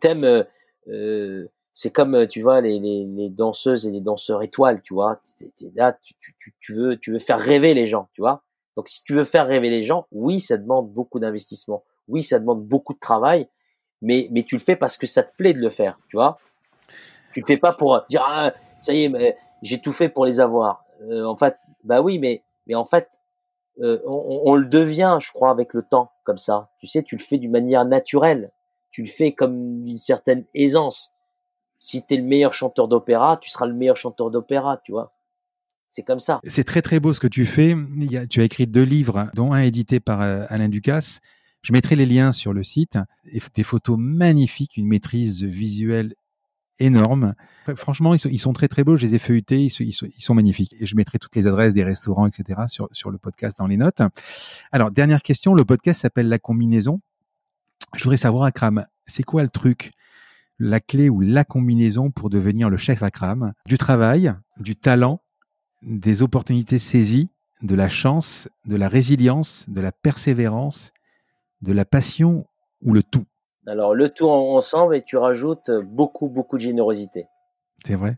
T'aimes, 0.00 0.24
euh, 0.24 0.44
euh, 0.88 1.46
c'est 1.72 1.92
comme 1.92 2.14
euh, 2.14 2.26
tu 2.26 2.42
vois 2.42 2.60
les, 2.60 2.78
les, 2.80 3.04
les 3.06 3.28
danseuses 3.28 3.86
et 3.86 3.92
les 3.92 4.00
danseurs 4.00 4.42
étoiles, 4.42 4.82
tu 4.82 4.94
vois. 4.94 5.20
T'es- 5.38 5.52
t'es 5.56 5.70
là, 5.74 5.96
tu, 6.02 6.14
tu, 6.18 6.54
tu, 6.60 6.74
veux 6.74 6.96
tu 6.96 7.12
veux 7.12 7.18
faire 7.18 7.38
rêver 7.38 7.74
les 7.74 7.86
gens, 7.86 8.08
tu 8.14 8.20
vois. 8.20 8.42
Donc 8.76 8.88
si 8.88 9.04
tu 9.04 9.14
veux 9.14 9.24
faire 9.24 9.46
rêver 9.46 9.70
les 9.70 9.82
gens, 9.82 10.06
oui, 10.12 10.40
ça 10.40 10.56
demande 10.56 10.90
beaucoup 10.92 11.18
d'investissement, 11.20 11.84
oui, 12.08 12.22
ça 12.22 12.38
demande 12.38 12.64
beaucoup 12.64 12.94
de 12.94 12.98
travail, 12.98 13.48
mais 14.02 14.28
mais 14.32 14.42
tu 14.42 14.56
le 14.56 14.60
fais 14.60 14.76
parce 14.76 14.96
que 14.96 15.06
ça 15.06 15.22
te 15.22 15.34
plaît 15.36 15.52
de 15.52 15.60
le 15.60 15.70
faire, 15.70 15.98
tu 16.08 16.16
vois. 16.16 16.38
Tu 17.32 17.40
le 17.40 17.46
fais 17.46 17.56
pas 17.58 17.72
pour 17.72 18.00
dire 18.08 18.22
ah, 18.24 18.52
ça 18.80 18.92
y 18.92 19.04
est, 19.04 19.08
mais 19.08 19.36
j'ai 19.62 19.80
tout 19.80 19.92
fait 19.92 20.08
pour 20.08 20.26
les 20.26 20.40
avoir. 20.40 20.84
Euh, 21.02 21.24
en 21.24 21.36
fait, 21.36 21.56
bah 21.84 22.00
oui, 22.00 22.18
mais 22.18 22.42
mais 22.66 22.74
en 22.74 22.84
fait, 22.84 23.20
euh, 23.80 23.98
on, 24.06 24.42
on 24.46 24.54
le 24.56 24.66
devient, 24.66 25.18
je 25.20 25.32
crois, 25.32 25.50
avec 25.50 25.74
le 25.74 25.82
temps, 25.82 26.10
comme 26.28 26.36
ça. 26.36 26.68
Tu 26.78 26.86
sais, 26.86 27.02
tu 27.02 27.16
le 27.16 27.22
fais 27.22 27.38
d'une 27.38 27.50
manière 27.50 27.86
naturelle. 27.86 28.50
Tu 28.90 29.00
le 29.02 29.08
fais 29.08 29.32
comme 29.32 29.82
d'une 29.82 29.96
certaine 29.96 30.44
aisance. 30.52 31.14
Si 31.78 32.04
tu 32.04 32.12
es 32.12 32.16
le 32.18 32.22
meilleur 32.22 32.52
chanteur 32.52 32.86
d'opéra, 32.86 33.38
tu 33.40 33.48
seras 33.48 33.64
le 33.64 33.72
meilleur 33.72 33.96
chanteur 33.96 34.30
d'opéra, 34.30 34.78
tu 34.84 34.92
vois. 34.92 35.14
C'est 35.88 36.02
comme 36.02 36.20
ça. 36.20 36.38
C'est 36.44 36.64
très 36.64 36.82
très 36.82 37.00
beau 37.00 37.14
ce 37.14 37.20
que 37.20 37.26
tu 37.28 37.46
fais. 37.46 37.70
Il 37.70 38.12
y 38.12 38.18
a- 38.18 38.26
tu 38.26 38.42
as 38.42 38.44
écrit 38.44 38.66
deux 38.66 38.82
livres, 38.82 39.30
dont 39.34 39.54
un 39.54 39.62
édité 39.62 40.00
par 40.00 40.20
euh, 40.20 40.44
Alain 40.50 40.68
Ducasse. 40.68 41.20
Je 41.62 41.72
mettrai 41.72 41.96
les 41.96 42.04
liens 42.04 42.32
sur 42.32 42.52
le 42.52 42.62
site. 42.62 42.98
Et 43.32 43.40
des 43.54 43.62
photos 43.62 43.96
magnifiques, 43.98 44.76
une 44.76 44.86
maîtrise 44.86 45.44
visuelle 45.44 46.12
énorme. 46.78 47.34
Franchement, 47.76 48.14
ils 48.14 48.18
sont, 48.18 48.28
ils 48.28 48.38
sont 48.38 48.52
très 48.52 48.68
très 48.68 48.84
beaux. 48.84 48.96
Je 48.96 49.06
les 49.06 49.14
ai 49.14 49.18
feuilletés, 49.18 49.64
ils 49.64 49.70
sont, 49.70 49.84
ils, 49.84 49.92
sont, 49.92 50.06
ils 50.06 50.22
sont 50.22 50.34
magnifiques. 50.34 50.74
Et 50.78 50.86
je 50.86 50.96
mettrai 50.96 51.18
toutes 51.18 51.36
les 51.36 51.46
adresses 51.46 51.74
des 51.74 51.84
restaurants, 51.84 52.26
etc. 52.26 52.62
sur, 52.68 52.88
sur 52.92 53.10
le 53.10 53.18
podcast 53.18 53.56
dans 53.58 53.66
les 53.66 53.76
notes. 53.76 54.02
Alors, 54.72 54.90
dernière 54.90 55.22
question. 55.22 55.54
Le 55.54 55.64
podcast 55.64 56.02
s'appelle 56.02 56.28
La 56.28 56.38
Combinaison. 56.38 57.00
Je 57.94 58.02
voudrais 58.04 58.16
savoir, 58.16 58.44
Akram, 58.44 58.86
c'est 59.06 59.22
quoi 59.22 59.42
le 59.42 59.48
truc, 59.48 59.92
la 60.58 60.80
clé 60.80 61.08
ou 61.08 61.20
la 61.20 61.44
combinaison 61.44 62.10
pour 62.10 62.30
devenir 62.30 62.68
le 62.68 62.76
chef 62.76 63.02
Akram? 63.02 63.52
Du 63.66 63.78
travail, 63.78 64.32
du 64.58 64.76
talent, 64.76 65.22
des 65.82 66.22
opportunités 66.22 66.78
saisies, 66.78 67.30
de 67.62 67.74
la 67.74 67.88
chance, 67.88 68.48
de 68.66 68.76
la 68.76 68.88
résilience, 68.88 69.64
de 69.68 69.80
la 69.80 69.92
persévérance, 69.92 70.92
de 71.62 71.72
la 71.72 71.84
passion 71.84 72.46
ou 72.82 72.92
le 72.92 73.02
tout? 73.02 73.24
Alors, 73.68 73.94
le 73.94 74.08
tout 74.08 74.28
en- 74.28 74.56
ensemble 74.56 74.96
et 74.96 75.02
tu 75.02 75.16
rajoutes 75.16 75.70
beaucoup, 75.84 76.28
beaucoup 76.28 76.56
de 76.56 76.62
générosité. 76.62 77.26
C'est 77.86 77.94
vrai 77.96 78.16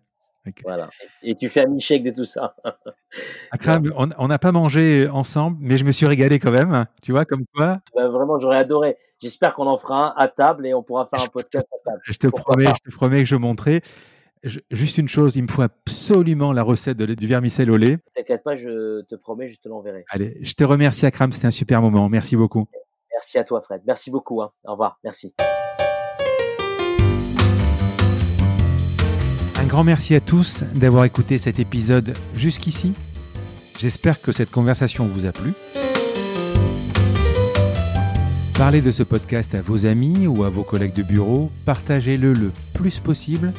Voilà. 0.64 0.88
Et 1.22 1.34
tu 1.34 1.48
fais 1.48 1.60
un 1.64 1.66
milkshake 1.66 2.02
de 2.02 2.10
tout 2.12 2.24
ça. 2.24 2.54
Akram, 3.50 3.92
on 3.96 4.08
on 4.18 4.28
n'a 4.28 4.38
pas 4.38 4.52
mangé 4.52 5.08
ensemble, 5.08 5.58
mais 5.60 5.76
je 5.76 5.84
me 5.84 5.92
suis 5.92 6.06
régalé 6.06 6.38
quand 6.38 6.50
même. 6.52 6.86
Tu 7.02 7.12
vois, 7.12 7.24
comme 7.24 7.44
quoi, 7.54 7.80
Ben, 7.94 8.08
vraiment, 8.08 8.38
j'aurais 8.38 8.56
adoré. 8.58 8.96
J'espère 9.20 9.52
qu'on 9.54 9.66
en 9.66 9.76
fera 9.76 10.12
un 10.12 10.14
à 10.16 10.28
table 10.28 10.66
et 10.66 10.72
on 10.72 10.82
pourra 10.82 11.06
faire 11.06 11.22
un 11.22 11.26
podcast 11.28 11.66
à 11.72 11.90
table. 11.90 12.00
je 12.04 12.12
te 12.14 12.26
Pourquoi 12.28 12.54
promets, 12.54 12.70
je 12.84 12.90
te 12.90 12.94
promets 12.96 13.18
que 13.20 13.26
je 13.28 13.36
montrerai. 13.36 13.82
Je- 14.42 14.60
juste 14.70 14.96
une 14.96 15.08
chose, 15.08 15.36
il 15.36 15.42
me 15.42 15.48
faut 15.48 15.60
absolument 15.60 16.54
la 16.54 16.62
recette 16.62 16.96
de- 16.96 17.12
du 17.14 17.26
vermicelle 17.26 17.70
au 17.70 17.76
lait. 17.76 17.98
T'inquiète 18.14 18.42
pas, 18.42 18.54
je 18.54 19.02
te 19.02 19.14
promets, 19.14 19.48
je 19.48 19.58
te 19.60 19.68
l'enverrai. 19.68 20.06
Allez, 20.08 20.38
je 20.40 20.54
te 20.54 20.64
remercie 20.64 21.04
Akram, 21.04 21.30
c'était 21.32 21.46
un 21.48 21.50
super 21.50 21.82
moment. 21.82 22.08
Merci 22.08 22.36
beaucoup. 22.36 22.66
Merci 23.12 23.38
à 23.38 23.44
toi, 23.44 23.60
Fred. 23.60 23.82
Merci 23.86 24.10
beaucoup. 24.10 24.42
Hein. 24.42 24.50
Au 24.64 24.72
revoir. 24.72 24.98
Merci. 25.04 25.34
Un 29.58 29.66
grand 29.66 29.84
merci 29.84 30.14
à 30.14 30.20
tous 30.20 30.62
d'avoir 30.74 31.04
écouté 31.04 31.38
cet 31.38 31.58
épisode 31.58 32.14
jusqu'ici. 32.34 32.94
J'espère 33.78 34.20
que 34.20 34.32
cette 34.32 34.50
conversation 34.50 35.06
vous 35.06 35.26
a 35.26 35.32
plu. 35.32 35.52
Parlez 38.56 38.82
de 38.82 38.92
ce 38.92 39.02
podcast 39.02 39.54
à 39.54 39.62
vos 39.62 39.86
amis 39.86 40.26
ou 40.26 40.44
à 40.44 40.50
vos 40.50 40.64
collègues 40.64 40.92
de 40.92 41.02
bureau. 41.02 41.50
Partagez-le 41.64 42.34
le 42.34 42.52
plus 42.74 42.98
possible. 42.98 43.52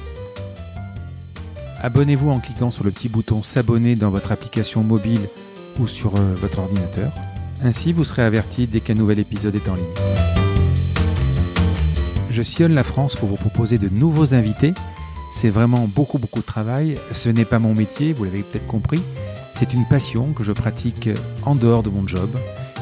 Abonnez-vous 1.82 2.30
en 2.30 2.40
cliquant 2.40 2.70
sur 2.70 2.84
le 2.84 2.92
petit 2.92 3.10
bouton 3.10 3.42
s'abonner 3.42 3.96
dans 3.96 4.12
votre 4.12 4.32
application 4.32 4.84
mobile 4.84 5.28
ou 5.80 5.88
sur 5.88 6.16
euh, 6.16 6.36
votre 6.36 6.60
ordinateur. 6.60 7.12
Ainsi, 7.64 7.94
vous 7.94 8.04
serez 8.04 8.24
averti 8.24 8.66
dès 8.66 8.80
qu'un 8.80 8.96
nouvel 8.96 9.20
épisode 9.20 9.56
est 9.56 9.70
en 9.70 9.76
ligne. 9.76 9.86
Je 12.32 12.42
sillonne 12.42 12.74
la 12.74 12.84
France 12.84 13.16
pour 13.16 13.30
vous 13.30 13.36
proposer 13.36 13.78
de 13.78 13.90
nouveaux 13.90 14.34
invités. 14.34 14.74
C'est 15.36 15.50
vraiment 15.50 15.88
beaucoup, 15.88 16.18
beaucoup 16.18 16.40
de 16.40 16.46
travail. 16.46 16.96
Ce 17.12 17.30
n'est 17.30 17.46
pas 17.46 17.60
mon 17.60 17.76
métier, 17.76 18.14
vous 18.14 18.24
l'avez 18.24 18.42
peut-être 18.42 18.68
compris. 18.68 19.02
C'est 19.58 19.74
une 19.74 19.86
passion 19.86 20.34
que 20.34 20.44
je 20.44 20.52
pratique 20.52 21.10
en 21.44 21.54
dehors 21.54 21.84
de 21.84 21.90
mon 21.90 22.08
job. 22.08 22.30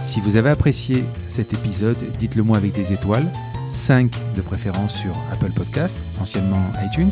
Si 0.05 0.21
vous 0.21 0.37
avez 0.37 0.49
apprécié 0.49 1.03
cet 1.27 1.53
épisode, 1.53 1.97
dites-le 2.19 2.43
moi 2.43 2.57
avec 2.57 2.71
des 2.71 2.93
étoiles, 2.93 3.29
5 3.71 4.09
de 4.37 4.41
préférence 4.41 4.95
sur 4.95 5.11
Apple 5.33 5.51
Podcast, 5.51 5.97
anciennement 6.21 6.63
iTunes, 6.85 7.11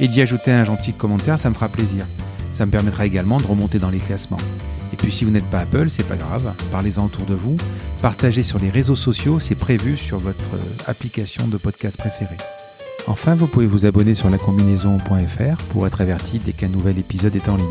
et 0.00 0.08
d'y 0.08 0.22
ajouter 0.22 0.52
un 0.52 0.64
gentil 0.64 0.94
commentaire, 0.94 1.38
ça 1.38 1.50
me 1.50 1.54
fera 1.54 1.68
plaisir. 1.68 2.06
Ça 2.52 2.64
me 2.64 2.70
permettra 2.70 3.04
également 3.04 3.38
de 3.38 3.46
remonter 3.46 3.78
dans 3.78 3.90
les 3.90 3.98
classements. 3.98 4.38
Et 4.94 4.96
puis 4.96 5.10
si 5.10 5.24
vous 5.24 5.32
n'êtes 5.32 5.50
pas 5.50 5.58
Apple, 5.58 5.90
c'est 5.90 6.06
pas 6.06 6.14
grave, 6.14 6.54
parlez-en 6.70 7.06
autour 7.06 7.26
de 7.26 7.34
vous, 7.34 7.56
partagez 8.00 8.44
sur 8.44 8.60
les 8.60 8.70
réseaux 8.70 8.94
sociaux, 8.94 9.40
c'est 9.40 9.56
prévu 9.56 9.96
sur 9.96 10.18
votre 10.18 10.50
application 10.86 11.48
de 11.48 11.56
podcast 11.56 11.96
préférée. 11.96 12.36
Enfin, 13.08 13.34
vous 13.34 13.48
pouvez 13.48 13.66
vous 13.66 13.86
abonner 13.86 14.14
sur 14.14 14.30
lacombinaison.fr 14.30 15.56
pour 15.70 15.88
être 15.88 16.00
averti 16.00 16.38
dès 16.38 16.52
qu'un 16.52 16.68
nouvel 16.68 16.96
épisode 16.96 17.34
est 17.34 17.48
en 17.48 17.56
ligne. 17.56 17.66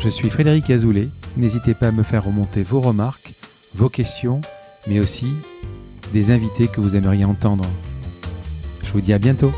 Je 0.00 0.08
suis 0.08 0.30
Frédéric 0.30 0.68
Azoulay. 0.68 1.08
N'hésitez 1.36 1.74
pas 1.74 1.86
à 1.86 1.92
me 1.92 2.02
faire 2.02 2.24
remonter 2.24 2.64
vos 2.64 2.80
remarques, 2.80 3.34
vos 3.76 3.88
questions, 3.88 4.40
mais 4.88 4.98
aussi 4.98 5.28
des 6.12 6.32
invités 6.32 6.66
que 6.66 6.80
vous 6.80 6.96
aimeriez 6.96 7.24
entendre. 7.24 7.66
Je 8.84 8.90
vous 8.90 9.00
dis 9.00 9.12
à 9.12 9.20
bientôt. 9.20 9.52